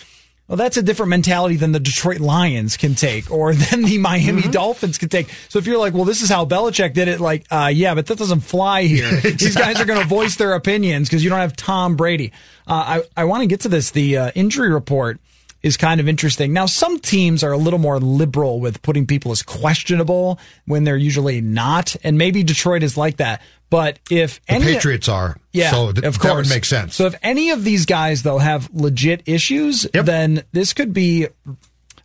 Well, 0.52 0.58
that's 0.58 0.76
a 0.76 0.84
different 0.84 1.12
mentality 1.12 1.56
than 1.56 1.72
the 1.72 1.80
Detroit 1.80 2.20
Lions 2.20 2.76
can 2.76 2.94
take 2.94 3.32
or 3.32 3.54
than 3.72 3.84
the 3.84 3.98
Miami 4.00 4.42
Dolphins 4.42 4.98
can 4.98 5.08
take. 5.08 5.30
So 5.48 5.60
if 5.60 5.66
you're 5.66 5.78
like, 5.78 5.94
well, 5.94 6.04
this 6.04 6.22
is 6.22 6.30
how 6.30 6.44
Belichick 6.44 6.94
did 6.94 7.08
it, 7.08 7.22
like, 7.22 7.46
uh, 7.50 7.72
yeah, 7.74 7.96
but 7.96 8.08
that 8.08 8.18
doesn't 8.18 8.42
fly 8.42 8.84
here. 8.84 9.10
These 9.22 9.56
guys 9.56 9.80
are 9.80 9.86
going 9.86 10.02
to 10.02 10.06
voice 10.06 10.36
their 10.36 10.52
opinions 10.52 11.08
because 11.08 11.24
you 11.24 11.30
don't 11.30 11.40
have 11.40 11.56
Tom 11.56 11.96
Brady. 11.96 12.34
Uh, 12.68 13.02
I, 13.16 13.22
I 13.22 13.24
want 13.24 13.44
to 13.44 13.48
get 13.48 13.62
to 13.62 13.70
this. 13.70 13.92
The 13.92 14.18
uh, 14.18 14.32
injury 14.36 14.74
report 14.74 15.22
is 15.64 15.78
kind 15.78 16.00
of 16.00 16.08
interesting. 16.08 16.54
Now, 16.54 16.66
some 16.66 17.00
teams 17.00 17.44
are 17.44 17.52
a 17.52 17.58
little 17.58 17.80
more 17.80 18.00
liberal 18.00 18.60
with 18.60 18.82
putting 18.82 19.06
people 19.06 19.32
as 19.32 19.44
questionable 19.44 20.40
when 20.66 20.84
they're 20.84 20.98
usually 20.98 21.40
not. 21.42 21.96
And 22.04 22.18
maybe 22.18 22.44
Detroit 22.44 22.82
is 22.84 22.98
like 22.98 23.18
that. 23.18 23.42
But 23.70 24.00
if 24.10 24.44
The 24.48 24.54
any 24.54 24.66
Patriots 24.66 25.08
are. 25.08 25.38
yeah, 25.54 25.72
So 25.72 25.92
th- 25.94 26.04
of 26.06 26.20
that 26.20 26.20
course. 26.28 26.48
would 26.48 26.54
make 26.54 26.66
sense. 26.66 26.96
So 26.96 27.06
if 27.06 27.16
any 27.22 27.52
of 27.52 27.64
these 27.64 27.86
guys 27.86 28.24
though 28.24 28.40
have 28.40 28.70
legit 28.74 29.22
issues, 29.28 29.88
then 29.94 30.44
this 30.52 30.74
could 30.74 30.94
be 30.94 31.28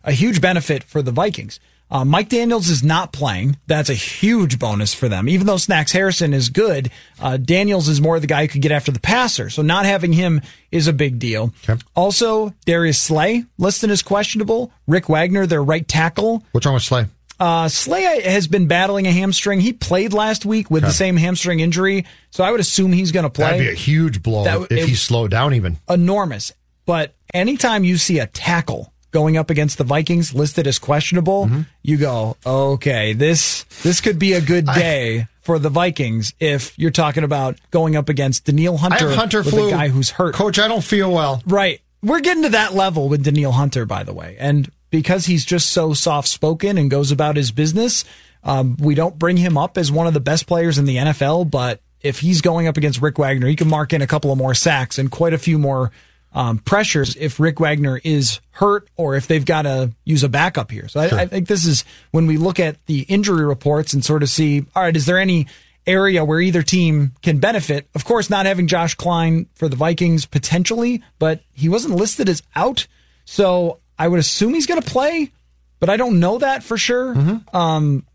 a 0.03 0.11
huge 0.13 0.39
benefit 0.39 0.83
for 0.83 1.01
the 1.01 1.11
Vikings. 1.11 1.59
Uh, 1.89 2.03
Mike 2.03 2.27
Daniels 2.29 2.67
is 2.69 2.83
not 2.83 3.13
playing. 3.13 3.57
That's 3.67 3.89
a 3.89 3.93
huge 3.93 4.59
bonus 4.59 4.93
for 4.93 5.07
them. 5.07 5.29
Even 5.29 5.47
though 5.47 5.55
Snacks 5.57 5.93
Harrison 5.93 6.33
is 6.33 6.49
good, 6.49 6.91
uh, 7.21 7.37
Daniels 7.37 7.87
is 7.87 8.01
more 8.01 8.19
the 8.19 8.27
guy 8.27 8.41
who 8.41 8.47
could 8.49 8.61
get 8.61 8.73
after 8.73 8.91
the 8.91 8.99
passer. 8.99 9.49
So 9.49 9.61
not 9.61 9.85
having 9.85 10.11
him 10.11 10.41
is 10.71 10.87
a 10.87 10.93
big 10.93 11.17
deal. 11.17 11.53
Also, 11.95 12.53
Darius 12.65 12.99
Slay 12.99 13.45
listed 13.57 13.89
as 13.89 14.01
questionable. 14.01 14.71
Rick 14.85 15.07
Wagner, 15.07 15.45
their 15.45 15.63
right 15.63 15.87
tackle, 15.87 16.43
What's 16.51 16.65
wrong 16.65 16.73
with 16.75 16.83
Slay? 16.83 17.05
uh, 17.39 17.69
Slay 17.69 18.21
has 18.21 18.47
been 18.47 18.67
battling 18.67 19.07
a 19.07 19.11
hamstring. 19.11 19.61
He 19.61 19.71
played 19.71 20.11
last 20.11 20.45
week 20.45 20.69
with 20.69 20.83
the 20.83 20.91
same 20.91 21.15
hamstring 21.15 21.59
injury, 21.61 22.05
so 22.31 22.43
I 22.43 22.51
would 22.51 22.59
assume 22.59 22.91
he's 22.91 23.11
going 23.13 23.23
to 23.23 23.29
play. 23.29 23.45
That'd 23.45 23.61
be 23.61 23.69
a 23.71 23.75
huge 23.75 24.21
blow 24.21 24.43
That 24.43 24.61
if 24.71 24.83
it- 24.83 24.89
he 24.89 24.95
slowed 24.95 25.31
down 25.31 25.53
even. 25.53 25.77
enormous. 25.89 26.51
But 26.85 27.15
anytime 27.33 27.83
you 27.83 27.97
see 27.97 28.19
a 28.19 28.27
tackle 28.27 28.91
going 29.11 29.37
up 29.37 29.49
against 29.49 29.77
the 29.77 29.83
Vikings 29.83 30.33
listed 30.33 30.67
as 30.67 30.79
questionable, 30.79 31.45
Mm-hmm. 31.45 31.61
you 31.83 31.97
go, 31.97 32.37
okay, 32.45 33.13
this 33.13 33.63
this 33.83 34.01
could 34.01 34.19
be 34.19 34.33
a 34.33 34.41
good 34.41 34.65
day 34.65 35.27
for 35.41 35.59
the 35.59 35.69
Vikings 35.69 36.33
if 36.39 36.77
you're 36.77 36.91
talking 36.91 37.23
about 37.23 37.57
going 37.71 37.95
up 37.95 38.09
against 38.09 38.45
Danielle 38.45 38.77
Hunter, 38.77 39.11
Hunter 39.15 39.39
with 39.43 39.49
flu. 39.53 39.67
a 39.67 39.71
guy 39.71 39.87
who's 39.87 40.09
hurt. 40.11 40.35
Coach, 40.35 40.59
I 40.59 40.67
don't 40.67 40.83
feel 40.83 41.11
well. 41.11 41.41
Right. 41.45 41.81
We're 42.03 42.19
getting 42.19 42.43
to 42.43 42.49
that 42.49 42.73
level 42.73 43.09
with 43.09 43.23
Danielle 43.23 43.53
Hunter, 43.53 43.85
by 43.85 44.03
the 44.03 44.13
way. 44.13 44.35
And 44.39 44.69
because 44.91 45.25
he's 45.25 45.45
just 45.45 45.69
so 45.71 45.93
soft 45.93 46.27
spoken 46.27 46.77
and 46.77 46.91
goes 46.91 47.11
about 47.11 47.35
his 47.37 47.51
business, 47.51 48.03
um, 48.43 48.75
we 48.79 48.93
don't 48.93 49.17
bring 49.17 49.37
him 49.37 49.57
up 49.57 49.77
as 49.77 49.91
one 49.91 50.05
of 50.07 50.13
the 50.13 50.19
best 50.19 50.47
players 50.47 50.77
in 50.77 50.85
the 50.85 50.97
NFL. 50.97 51.49
But 51.49 51.81
if 52.01 52.19
he's 52.19 52.41
going 52.41 52.67
up 52.67 52.77
against 52.77 53.01
Rick 53.01 53.17
Wagner, 53.17 53.47
he 53.47 53.55
can 53.55 53.67
mark 53.67 53.93
in 53.93 54.01
a 54.01 54.07
couple 54.07 54.31
of 54.31 54.37
more 54.37 54.53
sacks 54.53 54.99
and 54.99 55.09
quite 55.09 55.33
a 55.33 55.37
few 55.37 55.57
more 55.57 55.91
um, 56.33 56.59
pressures 56.59 57.15
if 57.15 57.39
Rick 57.39 57.59
Wagner 57.59 57.99
is 58.03 58.39
hurt 58.51 58.89
or 58.95 59.15
if 59.15 59.27
they've 59.27 59.45
got 59.45 59.63
to 59.63 59.91
use 60.05 60.23
a 60.23 60.29
backup 60.29 60.71
here. 60.71 60.87
So 60.87 60.99
I, 60.99 61.21
I 61.21 61.25
think 61.25 61.47
this 61.47 61.65
is 61.65 61.83
when 62.11 62.27
we 62.27 62.37
look 62.37 62.59
at 62.59 62.85
the 62.85 63.01
injury 63.01 63.45
reports 63.45 63.93
and 63.93 64.03
sort 64.03 64.23
of 64.23 64.29
see, 64.29 64.65
all 64.75 64.83
right, 64.83 64.95
is 64.95 65.05
there 65.05 65.17
any 65.17 65.47
area 65.87 66.23
where 66.23 66.39
either 66.39 66.61
team 66.61 67.13
can 67.23 67.39
benefit. 67.39 67.87
Of 67.95 68.05
course, 68.05 68.29
not 68.29 68.45
having 68.45 68.67
Josh 68.67 68.93
Kline 68.95 69.47
for 69.55 69.69
the 69.69 69.75
Vikings 69.75 70.25
potentially, 70.25 71.01
but 71.17 71.41
he 71.53 71.69
wasn't 71.69 71.95
listed 71.95 72.29
as 72.29 72.43
out. 72.55 72.87
So 73.25 73.79
I 73.97 74.07
would 74.07 74.19
assume 74.19 74.53
he's 74.53 74.67
going 74.67 74.81
to 74.81 74.87
play, 74.89 75.31
but 75.79 75.89
I 75.89 75.97
don't 75.97 76.19
know 76.19 76.37
that 76.39 76.63
for 76.63 76.77
sure. 76.77 77.15
Um, 77.53 78.05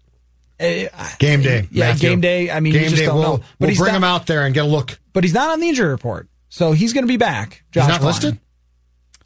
eh, 0.61 0.89
Game 1.19 1.43
day. 1.43 1.67
Yeah, 1.71 1.89
Matthew. 1.89 2.11
game 2.11 2.21
day. 2.21 2.51
I 2.51 2.61
mean, 2.61 2.75
you 2.75 2.81
game 2.81 2.91
just 2.91 3.01
day. 3.01 3.07
don't 3.07 3.19
we'll, 3.19 3.39
know. 3.39 3.45
But 3.59 3.71
we'll 3.71 3.79
bring 3.79 3.93
not- 3.93 3.97
him 3.97 4.05
out 4.05 4.27
there 4.27 4.45
and 4.45 4.55
get 4.55 4.65
a 4.65 4.69
look. 4.69 4.99
but 5.13 5.25
he's 5.25 5.35
not 5.35 5.51
on 5.51 5.61
the 5.61 5.69
injury 5.69 5.89
report. 5.89 6.29
So 6.53 6.73
he's 6.73 6.93
going 6.93 7.05
to 7.05 7.09
be 7.09 7.17
back. 7.17 7.63
Josh 7.73 7.85
He's 7.85 7.89
not 7.89 8.01
Kline. 8.01 8.13
listed? 8.13 8.39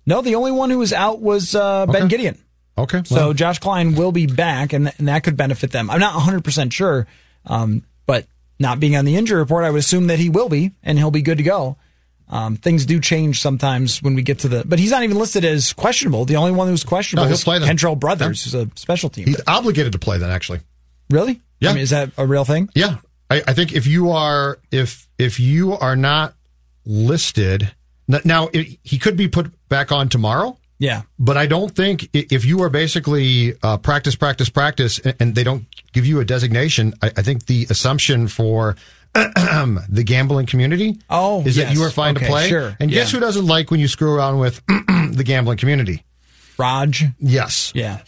No, 0.07 0.23
the 0.23 0.37
only 0.37 0.53
one 0.53 0.71
who 0.71 0.79
was 0.79 0.93
out 0.93 1.21
was 1.21 1.57
uh, 1.57 1.85
Ben 1.87 2.03
Okay. 2.05 2.09
Gideon. 2.09 2.39
Okay. 2.79 3.03
So 3.05 3.33
Josh 3.33 3.59
Kline 3.59 3.97
will 3.97 4.13
be 4.13 4.27
back, 4.29 4.73
and, 4.73 4.93
and 4.99 5.09
that 5.09 5.25
could 5.25 5.37
benefit 5.37 5.73
them. 5.73 5.91
I'm 5.91 5.99
not 5.99 6.15
100% 6.15 6.73
sure, 6.73 7.09
um, 7.45 7.83
but 8.07 8.27
not 8.61 8.79
being 8.79 8.95
on 8.97 9.05
the 9.05 9.17
injury 9.17 9.39
report, 9.41 9.65
I 9.65 9.71
would 9.71 9.81
assume 9.81 10.07
that 10.07 10.21
he 10.21 10.29
will 10.31 10.49
be, 10.49 10.71
and 10.85 10.99
he'll 10.99 11.11
be 11.11 11.21
good 11.23 11.39
to 11.39 11.43
go. 11.43 11.77
Um, 12.29 12.55
things 12.57 12.87
do 12.87 13.01
change 13.01 13.41
sometimes 13.41 14.01
when 14.01 14.15
we 14.15 14.23
get 14.23 14.39
to 14.41 14.49
the, 14.49 14.63
but 14.65 14.79
he's 14.79 14.93
not 14.93 15.03
even 15.03 15.19
listed 15.19 15.45
as 15.45 15.73
questionable. 15.73 16.27
The 16.27 16.37
only 16.37 16.53
one 16.53 16.69
who's 16.69 16.85
questionable 16.85 17.27
No, 17.29 17.33
is. 17.33 17.45
Kentrell 17.45 17.99
Brothers, 17.99 18.45
who's 18.45 18.55
a 18.55 18.71
special 18.77 19.11
team. 19.11 19.27
he's 19.27 19.41
obligated 19.49 19.91
to 19.93 19.99
play 19.99 20.19
then, 20.19 20.31
actually. 20.31 20.61
really? 21.11 21.41
Yeah. 21.59 21.71
I 21.71 21.73
mean, 21.75 21.83
is 21.83 21.91
that 21.91 22.11
a 22.17 22.25
real 22.25 22.45
thing? 22.45 22.69
Yeah. 22.77 22.99
I, 23.29 23.43
I 23.49 23.53
think 23.55 23.73
if 23.73 23.89
you 23.89 24.13
are 24.13 24.61
if 24.71 25.09
if 25.19 25.41
you 25.41 25.73
are 25.73 25.97
not 25.97 26.36
listed 26.87 27.73
now 28.09 28.49
it, 28.53 28.79
he 28.85 28.99
could 28.99 29.17
be 29.17 29.27
put 29.29 29.51
back 29.69 29.91
on 29.91 30.09
tomorrow. 30.09 30.57
Yeah. 30.79 31.03
But 31.19 31.37
I 31.37 31.47
don't 31.47 31.75
think 31.75 32.09
if 32.13 32.45
you 32.45 32.63
are 32.63 32.69
basically 32.69 33.55
uh, 33.63 33.79
practice, 33.79 34.15
practice, 34.15 34.49
practice, 34.49 35.01
and 35.01 35.35
they 35.35 35.43
don't 35.43 35.67
give 35.93 36.07
you 36.07 36.21
a 36.21 36.25
designation, 36.25 36.95
I, 37.03 37.07
I 37.17 37.23
think 37.23 37.47
the 37.47 37.67
assumption 37.71 38.29
for 38.29 38.77
the 39.15 40.03
gambling 40.05 40.47
community 40.47 40.99
Oh, 41.11 41.43
is 41.45 41.57
that 41.57 41.75
you 41.75 41.83
are 41.83 41.91
fine 41.91 42.17
Okay, 42.17 42.27
to 42.27 42.31
play. 42.31 42.49
sure. 42.49 42.77
And 42.79 42.91
guess 42.91 43.11
who 43.11 43.19
doesn't 43.21 43.47
like 43.47 43.71
when 43.71 43.81
you 43.81 43.89
screw 43.89 44.15
around 44.15 44.39
with 44.39 44.61
the 44.69 45.23
gambling 45.25 45.59
community? 45.59 46.05
Raj? 46.59 47.05
Yes. 47.19 47.73
Yeah. 47.75 48.03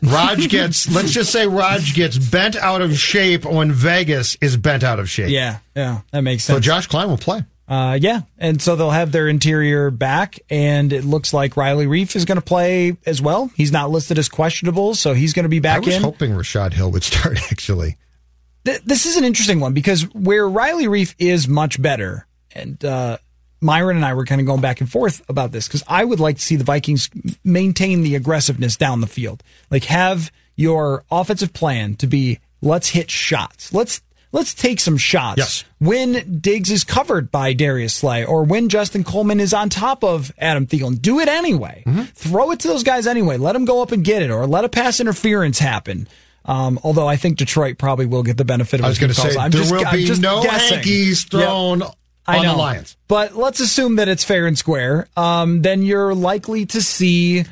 Raj 0.00 0.48
gets, 0.48 0.90
let's 0.94 1.10
just 1.12 1.30
say 1.30 1.46
Raj 1.46 1.94
gets 1.94 2.16
bent 2.16 2.56
out 2.56 2.80
of 2.80 2.96
shape 2.96 3.44
when 3.44 3.70
Vegas 3.72 4.36
is 4.40 4.56
bent 4.56 4.82
out 4.84 4.98
of 4.98 5.10
shape. 5.10 5.30
Yeah. 5.30 5.58
Yeah. 5.76 6.00
That 6.12 6.22
makes 6.22 6.44
sense. 6.44 6.56
So 6.56 6.60
Josh 6.60 6.86
Kline 6.86 7.08
will 7.08 7.18
play. 7.18 7.44
Uh, 7.68 7.98
yeah, 8.00 8.22
and 8.38 8.60
so 8.60 8.76
they'll 8.76 8.90
have 8.90 9.12
their 9.12 9.28
interior 9.28 9.90
back, 9.90 10.40
and 10.50 10.92
it 10.92 11.04
looks 11.04 11.32
like 11.32 11.56
Riley 11.56 11.86
Reiff 11.86 12.16
is 12.16 12.24
going 12.24 12.36
to 12.36 12.44
play 12.44 12.96
as 13.06 13.22
well. 13.22 13.50
He's 13.54 13.72
not 13.72 13.90
listed 13.90 14.18
as 14.18 14.28
questionable, 14.28 14.94
so 14.94 15.14
he's 15.14 15.32
going 15.32 15.44
to 15.44 15.48
be 15.48 15.60
back. 15.60 15.76
I 15.76 15.86
was 15.86 15.94
in. 15.94 16.02
hoping 16.02 16.32
Rashad 16.32 16.72
Hill 16.72 16.90
would 16.90 17.02
start 17.04 17.38
actually. 17.50 17.96
Th- 18.64 18.82
this 18.82 19.06
is 19.06 19.16
an 19.16 19.24
interesting 19.24 19.60
one 19.60 19.72
because 19.72 20.02
where 20.14 20.48
Riley 20.48 20.86
Reiff 20.86 21.14
is 21.18 21.48
much 21.48 21.80
better, 21.80 22.26
and 22.54 22.84
uh, 22.84 23.18
Myron 23.60 23.96
and 23.96 24.04
I 24.04 24.14
were 24.14 24.26
kind 24.26 24.40
of 24.40 24.46
going 24.46 24.60
back 24.60 24.80
and 24.80 24.90
forth 24.90 25.22
about 25.28 25.52
this 25.52 25.68
because 25.68 25.84
I 25.86 26.04
would 26.04 26.20
like 26.20 26.36
to 26.36 26.42
see 26.42 26.56
the 26.56 26.64
Vikings 26.64 27.08
maintain 27.44 28.02
the 28.02 28.16
aggressiveness 28.16 28.76
down 28.76 29.00
the 29.00 29.06
field, 29.06 29.42
like 29.70 29.84
have 29.84 30.32
your 30.56 31.04
offensive 31.10 31.52
plan 31.52 31.94
to 31.96 32.06
be 32.06 32.40
let's 32.60 32.88
hit 32.88 33.10
shots. 33.10 33.72
Let's 33.72 34.02
let's 34.32 34.54
take 34.54 34.80
some 34.80 34.96
shots. 34.96 35.38
Yes. 35.38 35.64
When 35.78 36.40
Diggs 36.40 36.70
is 36.70 36.84
covered 36.84 37.30
by 37.30 37.52
Darius 37.52 37.94
Slay 37.94 38.24
or 38.24 38.44
when 38.44 38.68
Justin 38.68 39.04
Coleman 39.04 39.38
is 39.40 39.54
on 39.54 39.68
top 39.68 40.02
of 40.02 40.32
Adam 40.38 40.66
Thielen, 40.66 41.00
do 41.00 41.20
it 41.20 41.28
anyway. 41.28 41.84
Mm-hmm. 41.86 42.02
Throw 42.14 42.50
it 42.50 42.60
to 42.60 42.68
those 42.68 42.82
guys 42.82 43.06
anyway. 43.06 43.36
Let 43.36 43.52
them 43.52 43.64
go 43.64 43.82
up 43.82 43.92
and 43.92 44.02
get 44.04 44.22
it 44.22 44.30
or 44.30 44.46
let 44.46 44.64
a 44.64 44.68
pass 44.68 44.98
interference 45.00 45.58
happen. 45.58 46.08
Um, 46.44 46.80
although 46.82 47.06
I 47.06 47.16
think 47.16 47.36
Detroit 47.38 47.78
probably 47.78 48.06
will 48.06 48.24
get 48.24 48.36
the 48.36 48.44
benefit 48.44 48.80
of 48.80 48.86
I 48.86 48.88
was 48.88 48.98
going 48.98 49.12
to 49.12 49.20
say 49.20 49.36
I'm 49.38 49.50
there 49.52 49.60
just, 49.60 49.72
will 49.72 49.86
I'm 49.86 49.94
be 49.96 50.18
no 50.18 50.42
guessing. 50.42 50.74
hankies 50.78 51.22
Yep. 51.24 51.30
thrown 51.30 51.82
I 52.26 52.38
on 52.38 52.46
the. 52.46 52.52
Lions. 52.54 52.96
But 53.06 53.36
let's 53.36 53.60
assume 53.60 53.96
that 53.96 54.08
it's 54.08 54.24
fair 54.24 54.46
and 54.46 54.58
square. 54.58 55.06
Um, 55.16 55.62
then 55.62 55.82
you're 55.82 56.14
likely 56.14 56.66
to 56.66 56.80
see, 56.82 57.44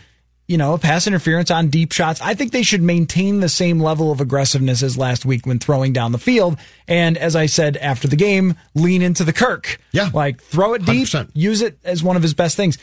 you 0.50 0.58
know, 0.58 0.76
pass 0.76 1.06
interference 1.06 1.48
on 1.48 1.68
deep 1.68 1.92
shots. 1.92 2.20
I 2.20 2.34
think 2.34 2.50
they 2.50 2.64
should 2.64 2.82
maintain 2.82 3.38
the 3.38 3.48
same 3.48 3.78
level 3.78 4.10
of 4.10 4.20
aggressiveness 4.20 4.82
as 4.82 4.98
last 4.98 5.24
week 5.24 5.46
when 5.46 5.60
throwing 5.60 5.92
down 5.92 6.10
the 6.10 6.18
field. 6.18 6.58
And 6.88 7.16
as 7.16 7.36
I 7.36 7.46
said 7.46 7.76
after 7.76 8.08
the 8.08 8.16
game, 8.16 8.56
lean 8.74 9.00
into 9.00 9.22
the 9.22 9.32
Kirk. 9.32 9.78
Yeah. 9.92 10.10
Like 10.12 10.42
throw 10.42 10.74
it 10.74 10.84
deep, 10.84 11.06
100%. 11.06 11.30
use 11.34 11.62
it 11.62 11.78
as 11.84 12.02
one 12.02 12.16
of 12.16 12.22
his 12.22 12.34
best 12.34 12.56
things. 12.56 12.78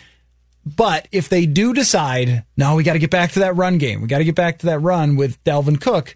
But 0.65 1.09
if 1.11 1.27
they 1.27 1.45
do 1.45 1.73
decide, 1.73 2.45
no, 2.55 2.75
we 2.75 2.85
got 2.85 2.93
to 2.93 2.99
get 2.99 3.11
back 3.11 3.33
to 3.33 3.39
that 3.39 3.57
run 3.57 3.79
game. 3.79 3.99
We 4.01 4.07
got 4.07 4.19
to 4.19 4.23
get 4.23 4.35
back 4.35 4.59
to 4.59 4.67
that 4.67 4.79
run 4.79 5.17
with 5.17 5.43
Dalvin 5.43 5.81
Cook. 5.81 6.15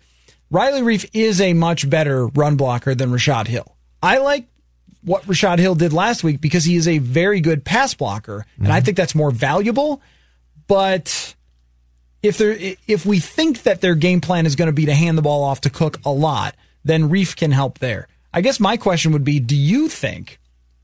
Riley 0.51 0.81
Reiff 0.81 1.09
is 1.11 1.41
a 1.41 1.51
much 1.51 1.89
better 1.89 2.27
run 2.27 2.55
blocker 2.55 2.95
than 2.95 3.09
Rashad 3.09 3.47
Hill. 3.47 3.75
I 4.01 4.19
like 4.19 4.47
what 5.03 5.23
Rashad 5.23 5.59
Hill 5.59 5.75
did 5.75 5.91
last 5.91 6.23
week 6.23 6.39
because 6.39 6.63
he 6.63 6.77
is 6.77 6.87
a 6.87 6.99
very 6.99 7.41
good 7.41 7.65
pass 7.65 7.93
blocker, 7.93 8.45
and 8.57 8.69
I 8.69 8.77
mm-hmm. 8.77 8.85
think 8.85 8.97
that's 8.97 9.15
more 9.15 9.31
valuable. 9.31 10.01
But 10.67 11.35
if 12.23 12.37
they 12.37 12.77
if 12.87 13.05
we 13.05 13.19
think 13.19 13.63
that 13.63 13.81
their 13.81 13.95
game 13.95 14.21
plan 14.21 14.45
is 14.45 14.55
going 14.55 14.67
to 14.67 14.73
be 14.73 14.85
to 14.85 14.93
hand 14.93 15.17
the 15.17 15.21
ball 15.21 15.43
off 15.43 15.61
to 15.61 15.69
Cook 15.69 15.99
a 16.05 16.11
lot, 16.11 16.55
then 16.83 17.09
Reiff 17.09 17.35
can 17.35 17.51
help 17.51 17.79
there. 17.79 18.07
I 18.33 18.41
guess 18.41 18.59
my 18.59 18.77
question 18.77 19.11
would 19.13 19.23
be: 19.23 19.39
Do 19.39 19.55
you 19.55 19.87
think? 19.89 20.39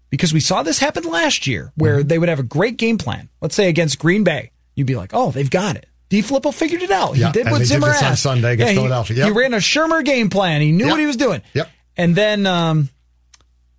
Because 0.10 0.34
we 0.34 0.40
saw 0.40 0.64
this 0.64 0.80
happen 0.80 1.04
last 1.04 1.48
year, 1.48 1.72
where 1.76 2.02
they 2.02 2.18
would 2.18 2.30
have 2.30 2.40
a 2.40 2.44
great 2.44 2.78
game 2.78 2.98
plan. 2.98 3.28
Let's 3.42 3.56
say 3.56 3.68
against 3.68 4.00
Green 4.00 4.24
Bay, 4.24 4.52
you'd 4.76 4.88
be 4.88 4.96
like, 4.96 5.12
"Oh, 5.14 5.32
they've 5.32 5.50
got 5.50 5.76
it." 5.76 5.86
DeFilippo 6.10 6.54
figured 6.54 6.82
it 6.82 6.92
out. 6.92 7.18
Yeah, 7.18 7.28
he 7.28 7.34
did 7.34 7.52
what 7.52 7.58
did 7.60 7.68
Zimmer 7.68 7.90
on 7.90 7.96
asked. 7.96 8.24
Sunday 8.24 8.54
against 8.54 8.72
he- 8.72 8.78
Philadelphia. 8.78 9.18
Yep. 9.18 9.26
He 9.28 9.32
ran 9.38 9.54
a 9.54 9.58
Shurmur 9.58 10.06
game 10.06 10.30
plan. 10.30 10.62
He 10.62 10.72
knew 10.72 10.86
Yep. 10.86 10.92
what 10.92 11.00
he 11.02 11.06
was 11.06 11.18
doing. 11.18 11.42
Yep. 11.54 11.70
And 11.98 12.16
then 12.16 12.46
um, 12.46 12.88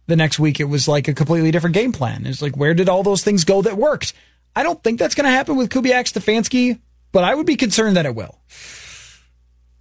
the 0.06 0.16
next 0.16 0.38
week, 0.38 0.60
it 0.60 0.64
was 0.64 0.86
like 0.86 1.08
a 1.08 1.14
completely 1.14 1.50
different 1.50 1.72
game 1.74 1.92
plan. 1.92 2.26
It's 2.26 2.42
like, 2.42 2.54
where 2.54 2.74
did 2.74 2.90
all 2.90 3.02
those 3.02 3.24
things 3.24 3.44
go 3.44 3.62
that 3.62 3.78
worked? 3.78 4.12
I 4.54 4.62
don't 4.62 4.82
think 4.82 4.98
that's 4.98 5.14
going 5.14 5.24
to 5.24 5.30
happen 5.30 5.56
with 5.56 5.70
Kubiak 5.70 6.12
Stefanski, 6.12 6.78
but 7.12 7.24
I 7.24 7.34
would 7.34 7.46
be 7.46 7.56
concerned 7.56 7.96
that 7.96 8.06
it 8.06 8.14
will. 8.14 8.38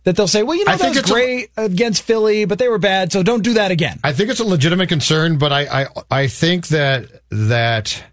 That 0.03 0.15
they'll 0.15 0.27
say, 0.27 0.41
well, 0.43 0.55
you 0.55 0.63
know, 0.63 0.71
I 0.71 0.75
that 0.77 0.81
think 0.81 0.91
was 0.95 0.99
it's 0.99 1.09
a- 1.09 1.13
great 1.13 1.49
against 1.57 2.03
Philly, 2.03 2.45
but 2.45 2.59
they 2.59 2.69
were 2.69 2.77
bad, 2.77 3.11
so 3.11 3.23
don't 3.23 3.43
do 3.43 3.53
that 3.55 3.71
again. 3.71 3.99
I 4.03 4.13
think 4.13 4.29
it's 4.29 4.39
a 4.39 4.45
legitimate 4.45 4.87
concern, 4.87 5.37
but 5.37 5.51
I, 5.51 5.83
I, 5.83 5.87
I 6.09 6.27
think 6.27 6.67
that 6.67 7.07
that 7.29 8.03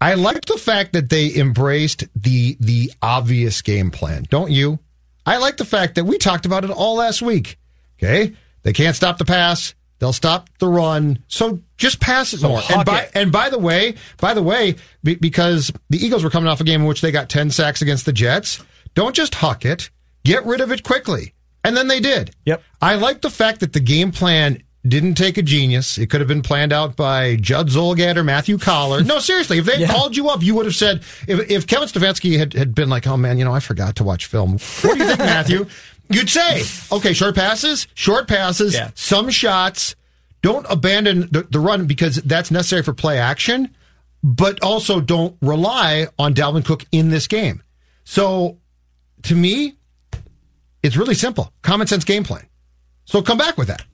I 0.00 0.14
like 0.14 0.46
the 0.46 0.56
fact 0.58 0.92
that 0.94 1.08
they 1.08 1.32
embraced 1.36 2.04
the 2.16 2.56
the 2.58 2.92
obvious 3.00 3.62
game 3.62 3.92
plan. 3.92 4.26
Don't 4.28 4.50
you? 4.50 4.80
I 5.24 5.36
like 5.36 5.56
the 5.56 5.64
fact 5.64 5.94
that 5.96 6.04
we 6.04 6.18
talked 6.18 6.46
about 6.46 6.64
it 6.64 6.70
all 6.70 6.96
last 6.96 7.22
week. 7.22 7.58
Okay, 8.02 8.34
they 8.64 8.72
can't 8.72 8.96
stop 8.96 9.18
the 9.18 9.24
pass. 9.24 9.74
They'll 10.00 10.12
stop 10.12 10.48
the 10.58 10.66
run. 10.66 11.22
So 11.28 11.60
just 11.76 12.00
pass 12.00 12.32
it 12.32 12.40
So 12.40 12.48
more. 12.48 12.62
And 12.70 12.84
by 12.84 13.02
it. 13.02 13.10
and 13.14 13.30
by 13.30 13.48
the 13.50 13.58
way, 13.58 13.94
by 14.18 14.34
the 14.34 14.42
way, 14.42 14.74
be, 15.04 15.14
because 15.14 15.70
the 15.90 16.04
Eagles 16.04 16.24
were 16.24 16.30
coming 16.30 16.48
off 16.48 16.60
a 16.60 16.64
game 16.64 16.80
in 16.80 16.86
which 16.88 17.00
they 17.02 17.12
got 17.12 17.28
ten 17.28 17.50
sacks 17.50 17.82
against 17.82 18.06
the 18.06 18.12
Jets. 18.12 18.64
Don't 18.94 19.14
just 19.14 19.36
huck 19.36 19.64
it. 19.64 19.90
Get 20.24 20.44
rid 20.44 20.60
of 20.60 20.72
it 20.72 20.82
quickly. 20.82 21.34
And 21.62 21.76
then 21.76 21.86
they 21.88 22.00
did. 22.00 22.34
Yep. 22.46 22.62
I 22.82 22.96
like 22.96 23.20
the 23.20 23.30
fact 23.30 23.60
that 23.60 23.72
the 23.74 23.80
game 23.80 24.10
plan 24.10 24.62
didn't 24.88 25.14
take 25.16 25.36
a 25.36 25.42
genius. 25.42 25.98
It 25.98 26.08
could 26.08 26.22
have 26.22 26.28
been 26.28 26.40
planned 26.40 26.72
out 26.72 26.96
by 26.96 27.36
Judd 27.36 27.68
Zulgad 27.68 28.16
or 28.16 28.24
Matthew 28.24 28.56
Coller. 28.56 29.02
No, 29.04 29.18
seriously, 29.18 29.58
if 29.58 29.66
they 29.66 29.76
Yeah. 29.80 29.88
called 29.92 30.16
you 30.16 30.30
up, 30.30 30.42
you 30.42 30.54
would 30.54 30.64
have 30.64 30.74
said, 30.74 31.02
if, 31.28 31.50
if 31.50 31.66
Kevin 31.66 31.86
Stefanski 31.86 32.38
had, 32.38 32.54
had 32.54 32.74
been 32.74 32.88
like, 32.88 33.06
oh 33.06 33.18
man, 33.18 33.36
you 33.36 33.44
know, 33.44 33.52
I 33.52 33.60
forgot 33.60 33.96
to 33.96 34.04
watch 34.04 34.24
film. 34.24 34.52
What 34.52 34.94
do 34.94 34.98
you 34.98 35.04
think, 35.06 35.18
Matthew? 35.18 35.66
You'd 36.10 36.28
say, 36.28 36.62
okay, 36.92 37.12
short 37.12 37.34
passes, 37.34 37.86
short 37.94 38.26
passes, 38.28 38.74
Yeah. 38.74 38.90
some 38.94 39.30
shots. 39.30 39.94
Don't 40.42 40.66
abandon 40.68 41.28
the, 41.30 41.42
the 41.42 41.60
run 41.60 41.86
because 41.86 42.16
that's 42.16 42.50
necessary 42.50 42.82
for 42.82 42.92
play 42.94 43.18
action, 43.18 43.74
but 44.22 44.62
also 44.62 45.00
don't 45.00 45.36
rely 45.40 46.08
on 46.18 46.34
Dalvin 46.34 46.64
Cook 46.64 46.84
in 46.92 47.10
this 47.10 47.26
game. 47.26 47.62
So 48.04 48.58
to 49.24 49.34
me, 49.34 49.76
it's 50.82 50.96
really 50.96 51.14
simple. 51.14 51.52
Common 51.62 51.86
sense 51.86 52.04
game 52.04 52.24
plan. 52.24 52.46
So 53.04 53.22
come 53.22 53.38
back 53.38 53.56
with 53.58 53.68
that. 53.68 53.84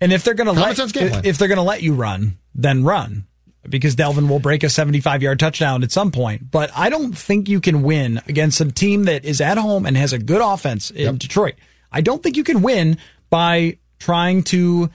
And 0.00 0.12
if 0.12 0.22
they're 0.22 0.34
going 0.34 0.46
to 0.46 0.52
let 0.52 0.76
sense 0.76 0.92
if 0.94 1.38
they're 1.38 1.48
going 1.48 1.56
to 1.56 1.62
let 1.62 1.82
you 1.82 1.94
run, 1.94 2.36
then 2.54 2.84
run 2.84 3.26
because 3.70 3.96
Dalvin 3.96 4.28
will 4.28 4.38
break 4.40 4.62
a 4.62 4.68
75 4.70 5.22
yard 5.22 5.38
touchdown 5.38 5.82
at 5.82 5.92
some 5.92 6.10
point. 6.12 6.50
But 6.50 6.70
I 6.76 6.88
don't 6.90 7.16
think 7.16 7.48
you 7.48 7.60
can 7.60 7.82
win 7.82 8.20
against 8.28 8.60
a 8.60 8.70
team 8.70 9.04
that 9.04 9.24
is 9.24 9.40
at 9.40 9.58
home 9.58 9.86
and 9.86 9.96
has 9.96 10.12
a 10.12 10.18
good 10.18 10.40
offense 10.42 10.90
in 10.90 11.18
Detroit. 11.18 11.54
I 11.92 12.00
don't 12.00 12.22
think 12.22 12.36
you 12.36 12.44
can 12.44 12.62
win 12.62 12.98
by 13.30 13.78
trying 13.98 14.42
to 14.44 14.90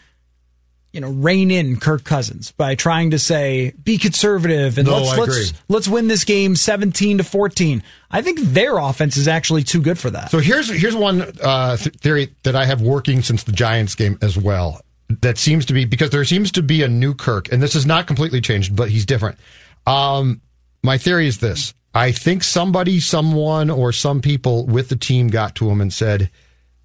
you 0.94 1.00
know 1.00 1.10
rein 1.10 1.52
in 1.52 1.80
Kirk 1.80 2.04
Cousins 2.04 2.52
by 2.52 2.76
trying 2.76 3.12
to 3.12 3.20
say 3.20 3.72
be 3.82 3.98
conservative 3.98 4.78
and 4.78 4.88
No, 4.88 4.98
let's 4.98 5.10
I 5.10 5.18
let's 5.18 5.38
agree. 5.38 5.60
let's 5.70 5.88
win 5.88 6.08
this 6.10 6.26
game 6.26 6.56
17 6.56 7.20
to 7.20 7.24
14. 7.24 7.82
I 8.12 8.22
think 8.22 8.40
their 8.42 8.78
offense 8.78 9.16
is 9.16 9.28
actually 9.28 9.64
too 9.64 9.82
good 9.82 9.98
for 9.98 10.10
that. 10.10 10.32
So 10.32 10.40
here's 10.40 10.70
here's 10.70 10.96
one 10.96 11.22
uh, 11.42 11.78
th- 11.78 11.96
theory 11.96 12.36
that 12.44 12.58
I 12.58 12.66
have 12.66 12.82
working 12.82 13.22
since 13.22 13.44
the 13.44 13.54
Giants 13.54 13.96
game 13.96 14.18
as 14.22 14.38
well. 14.38 14.82
That 15.22 15.38
seems 15.38 15.66
to 15.68 15.74
be 15.74 15.86
because 15.86 16.10
there 16.10 16.24
seems 16.26 16.52
to 16.54 16.62
be 16.62 16.84
a 16.84 16.88
new 16.88 17.14
Kirk, 17.14 17.52
and 17.52 17.62
this 17.62 17.76
is 17.76 17.86
not 17.86 18.08
completely 18.08 18.42
changed, 18.42 18.76
but 18.76 18.90
he's 18.90 19.06
different. 19.06 19.38
Um, 19.86 20.42
my 20.84 20.98
theory 20.98 21.28
is 21.28 21.40
this: 21.40 21.74
I 21.94 22.12
think 22.12 22.44
somebody, 22.44 23.00
someone, 23.00 23.70
or 23.70 23.92
some 23.92 24.22
people 24.22 24.66
with 24.66 24.90
the 24.90 24.96
team 24.96 25.28
got 25.28 25.56
to 25.56 25.70
him 25.70 25.82
and 25.82 25.92
said, 25.92 26.30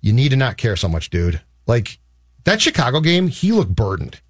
"You 0.00 0.12
need 0.12 0.30
to 0.30 0.36
not 0.36 0.56
care 0.56 0.76
so 0.76 0.88
much, 0.88 1.10
dude." 1.10 1.40
Like 1.66 1.98
that 2.44 2.60
Chicago 2.60 3.00
game, 3.00 3.28
he 3.28 3.52
looked 3.52 3.74
burdened. 3.74 4.20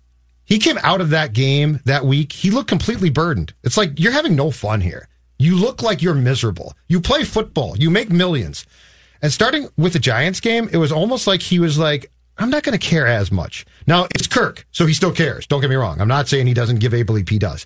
He 0.44 0.58
came 0.58 0.78
out 0.82 1.00
of 1.00 1.10
that 1.10 1.32
game 1.32 1.80
that 1.84 2.04
week. 2.04 2.32
He 2.32 2.50
looked 2.50 2.68
completely 2.68 3.10
burdened. 3.10 3.52
It's 3.64 3.76
like 3.76 3.98
you're 3.98 4.12
having 4.12 4.36
no 4.36 4.50
fun 4.50 4.80
here. 4.80 5.08
You 5.38 5.56
look 5.56 5.82
like 5.82 6.02
you're 6.02 6.14
miserable. 6.14 6.72
You 6.88 7.00
play 7.00 7.24
football. 7.24 7.76
You 7.76 7.90
make 7.90 8.10
millions. 8.10 8.64
And 9.20 9.32
starting 9.32 9.68
with 9.76 9.92
the 9.92 9.98
Giants 9.98 10.40
game, 10.40 10.68
it 10.72 10.76
was 10.76 10.92
almost 10.92 11.26
like 11.26 11.42
he 11.42 11.58
was 11.58 11.78
like, 11.78 12.10
I'm 12.38 12.50
not 12.50 12.62
going 12.62 12.78
to 12.78 12.84
care 12.84 13.06
as 13.06 13.32
much. 13.32 13.64
Now, 13.86 14.06
it's 14.14 14.26
Kirk, 14.26 14.66
so 14.70 14.86
he 14.86 14.92
still 14.94 15.12
cares. 15.12 15.46
Don't 15.46 15.60
get 15.60 15.70
me 15.70 15.76
wrong. 15.76 16.00
I'm 16.00 16.08
not 16.08 16.28
saying 16.28 16.46
he 16.46 16.54
doesn't 16.54 16.80
give 16.80 16.92
a 16.92 17.02
bleep. 17.04 17.28
He 17.28 17.38
does. 17.38 17.64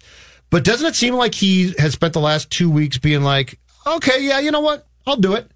But 0.51 0.65
doesn't 0.65 0.87
it 0.87 0.95
seem 0.97 1.15
like 1.15 1.35
he 1.35 1.75
has 1.79 1.93
spent 1.93 2.13
the 2.13 2.21
last 2.21 2.51
two 2.51 2.71
weeks 2.71 2.99
being 2.99 3.23
like, 3.23 3.59
okay, 3.87 4.23
yeah, 4.23 4.41
you 4.41 4.51
know 4.51 4.61
what? 4.61 4.87
I'll 5.07 5.17
do 5.17 5.35
it. 5.35 5.51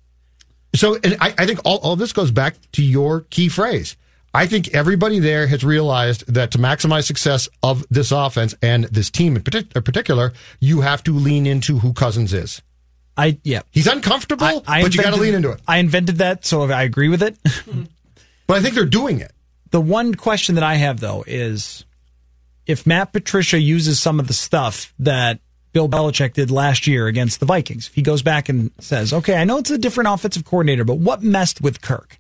So, 0.75 0.97
and 1.03 1.17
I, 1.21 1.35
I 1.39 1.47
think 1.47 1.61
all, 1.65 1.79
all 1.79 1.97
this 1.97 2.13
goes 2.13 2.31
back 2.31 2.57
to 2.73 2.83
your 2.83 3.23
key 3.23 3.49
phrase. 3.49 3.97
I 4.33 4.47
think 4.49 4.75
everybody 4.75 5.21
there 5.21 5.47
has 5.47 5.63
realized 5.63 6.33
that 6.33 6.51
to 6.53 6.59
maximize 6.59 7.05
success 7.05 7.49
of 7.63 7.85
this 7.89 8.11
offense 8.11 8.55
and 8.61 8.85
this 8.85 9.09
team 9.09 9.37
in 9.37 9.43
partic- 9.43 9.77
uh, 9.77 9.81
particular, 9.81 10.33
you 10.59 10.81
have 10.81 11.05
to 11.05 11.13
lean 11.13 11.47
into 11.47 11.79
who 11.79 11.93
Cousins 11.93 12.33
is. 12.33 12.61
I 13.17 13.39
yeah. 13.45 13.63
He's 13.71 13.87
uncomfortable, 13.87 14.65
I 14.67 14.83
but 14.83 14.93
you 14.93 15.01
got 15.03 15.15
to 15.15 15.21
lean 15.21 15.35
into 15.35 15.53
it. 15.53 15.61
I 15.69 15.79
invented 15.79 16.17
that, 16.17 16.45
so 16.45 16.65
I 16.65 16.83
agree 16.83 17.09
with 17.09 17.23
it. 17.23 17.37
Hmm. 17.65 17.85
But 18.47 18.59
I 18.59 18.61
think 18.61 18.75
they're 18.75 18.85
doing 18.85 19.21
it. 19.21 19.33
The 19.71 19.81
one 19.81 20.15
question 20.15 20.55
that 20.55 20.65
I 20.65 20.75
have 20.75 21.01
though 21.01 21.25
is 21.27 21.85
if 22.67 22.87
Matt 22.87 23.13
Patricia 23.13 23.59
uses 23.59 24.01
some 24.01 24.21
of 24.21 24.29
the 24.29 24.35
stuff 24.35 24.93
that 24.99 25.41
Bill 25.73 25.89
Belichick 25.89 26.35
did 26.35 26.51
last 26.51 26.87
year 26.87 27.07
against 27.07 27.41
the 27.41 27.47
Vikings, 27.47 27.89
if 27.89 27.95
he 27.95 28.03
goes 28.03 28.23
back 28.23 28.49
and 28.49 28.71
says, 28.79 29.13
"Okay, 29.13 29.35
I 29.35 29.45
know 29.45 29.59
it's 29.59 29.71
a 29.71 29.79
different 29.79 30.11
offensive 30.11 30.45
coordinator, 30.45 30.85
but 30.85 30.99
what 30.99 31.23
messed 31.23 31.61
with 31.61 31.81
Kirk?" 31.81 32.17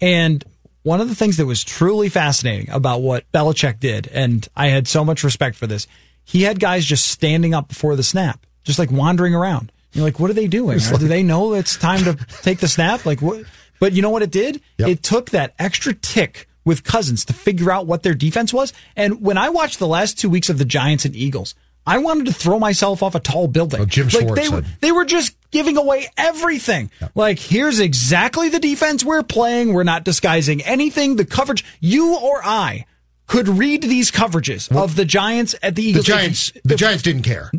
And 0.00 0.42
one 0.82 1.00
of 1.00 1.08
the 1.08 1.14
things 1.14 1.36
that 1.36 1.46
was 1.46 1.62
truly 1.64 2.08
fascinating 2.08 2.70
about 2.70 3.02
what 3.02 3.30
Belichick 3.32 3.80
did, 3.80 4.08
and 4.08 4.48
I 4.56 4.68
had 4.68 4.88
so 4.88 5.04
much 5.04 5.24
respect 5.24 5.56
for 5.56 5.66
this, 5.66 5.86
he 6.24 6.42
had 6.42 6.60
guys 6.60 6.84
just 6.84 7.06
standing 7.06 7.54
up 7.54 7.68
before 7.68 7.96
the 7.96 8.02
snap, 8.02 8.46
just 8.64 8.78
like 8.78 8.90
wandering 8.90 9.34
around. 9.34 9.72
You're 9.92 10.04
like, 10.04 10.20
what 10.20 10.30
are 10.30 10.34
they 10.34 10.46
doing? 10.46 10.76
It's 10.76 10.90
Do 10.90 11.08
they 11.08 11.22
know 11.22 11.54
it's 11.54 11.76
time 11.76 12.04
to 12.04 12.14
take 12.42 12.58
the 12.58 12.68
snap? 12.68 13.04
Like 13.04 13.22
what? 13.22 13.44
But 13.78 13.92
you 13.92 14.02
know 14.02 14.10
what 14.10 14.22
it 14.22 14.30
did? 14.30 14.60
Yep. 14.78 14.88
It 14.88 15.02
took 15.02 15.30
that 15.30 15.54
extra 15.58 15.94
tick 15.94 16.48
with 16.64 16.82
Cousins 16.84 17.24
to 17.26 17.32
figure 17.32 17.70
out 17.70 17.86
what 17.86 18.02
their 18.02 18.14
defense 18.14 18.52
was. 18.52 18.72
And 18.96 19.20
when 19.22 19.38
I 19.38 19.50
watched 19.50 19.78
the 19.78 19.86
last 19.86 20.18
two 20.18 20.28
weeks 20.30 20.48
of 20.48 20.58
the 20.58 20.64
Giants 20.64 21.04
and 21.04 21.14
Eagles, 21.14 21.54
I 21.86 21.98
wanted 21.98 22.26
to 22.26 22.32
throw 22.32 22.58
myself 22.58 23.02
off 23.04 23.14
a 23.14 23.20
tall 23.20 23.46
building. 23.46 23.80
Oh, 23.80 23.84
Jim 23.84 24.08
like 24.08 24.22
Schwartz 24.26 24.40
they 24.42 24.48
were, 24.48 24.64
they 24.80 24.90
were 24.92 25.04
just 25.04 25.36
giving 25.52 25.76
away 25.76 26.08
everything. 26.16 26.90
Like 27.14 27.38
here's 27.38 27.78
exactly 27.78 28.48
the 28.48 28.58
defense 28.58 29.04
we're 29.04 29.22
playing. 29.22 29.72
We're 29.72 29.84
not 29.84 30.02
disguising 30.02 30.62
anything. 30.62 31.14
The 31.14 31.24
coverage, 31.24 31.64
you 31.78 32.16
or 32.16 32.40
I 32.44 32.86
could 33.28 33.46
read 33.48 33.82
these 33.82 34.10
coverages 34.10 34.74
of 34.76 34.96
the 34.96 35.04
Giants 35.04 35.54
at 35.62 35.76
the 35.76 35.82
The 35.82 35.88
Eagles. 35.90 36.06
Giants, 36.06 36.52
the 36.64 36.74
Giants 36.74 37.04
didn't 37.04 37.22
care. 37.22 37.52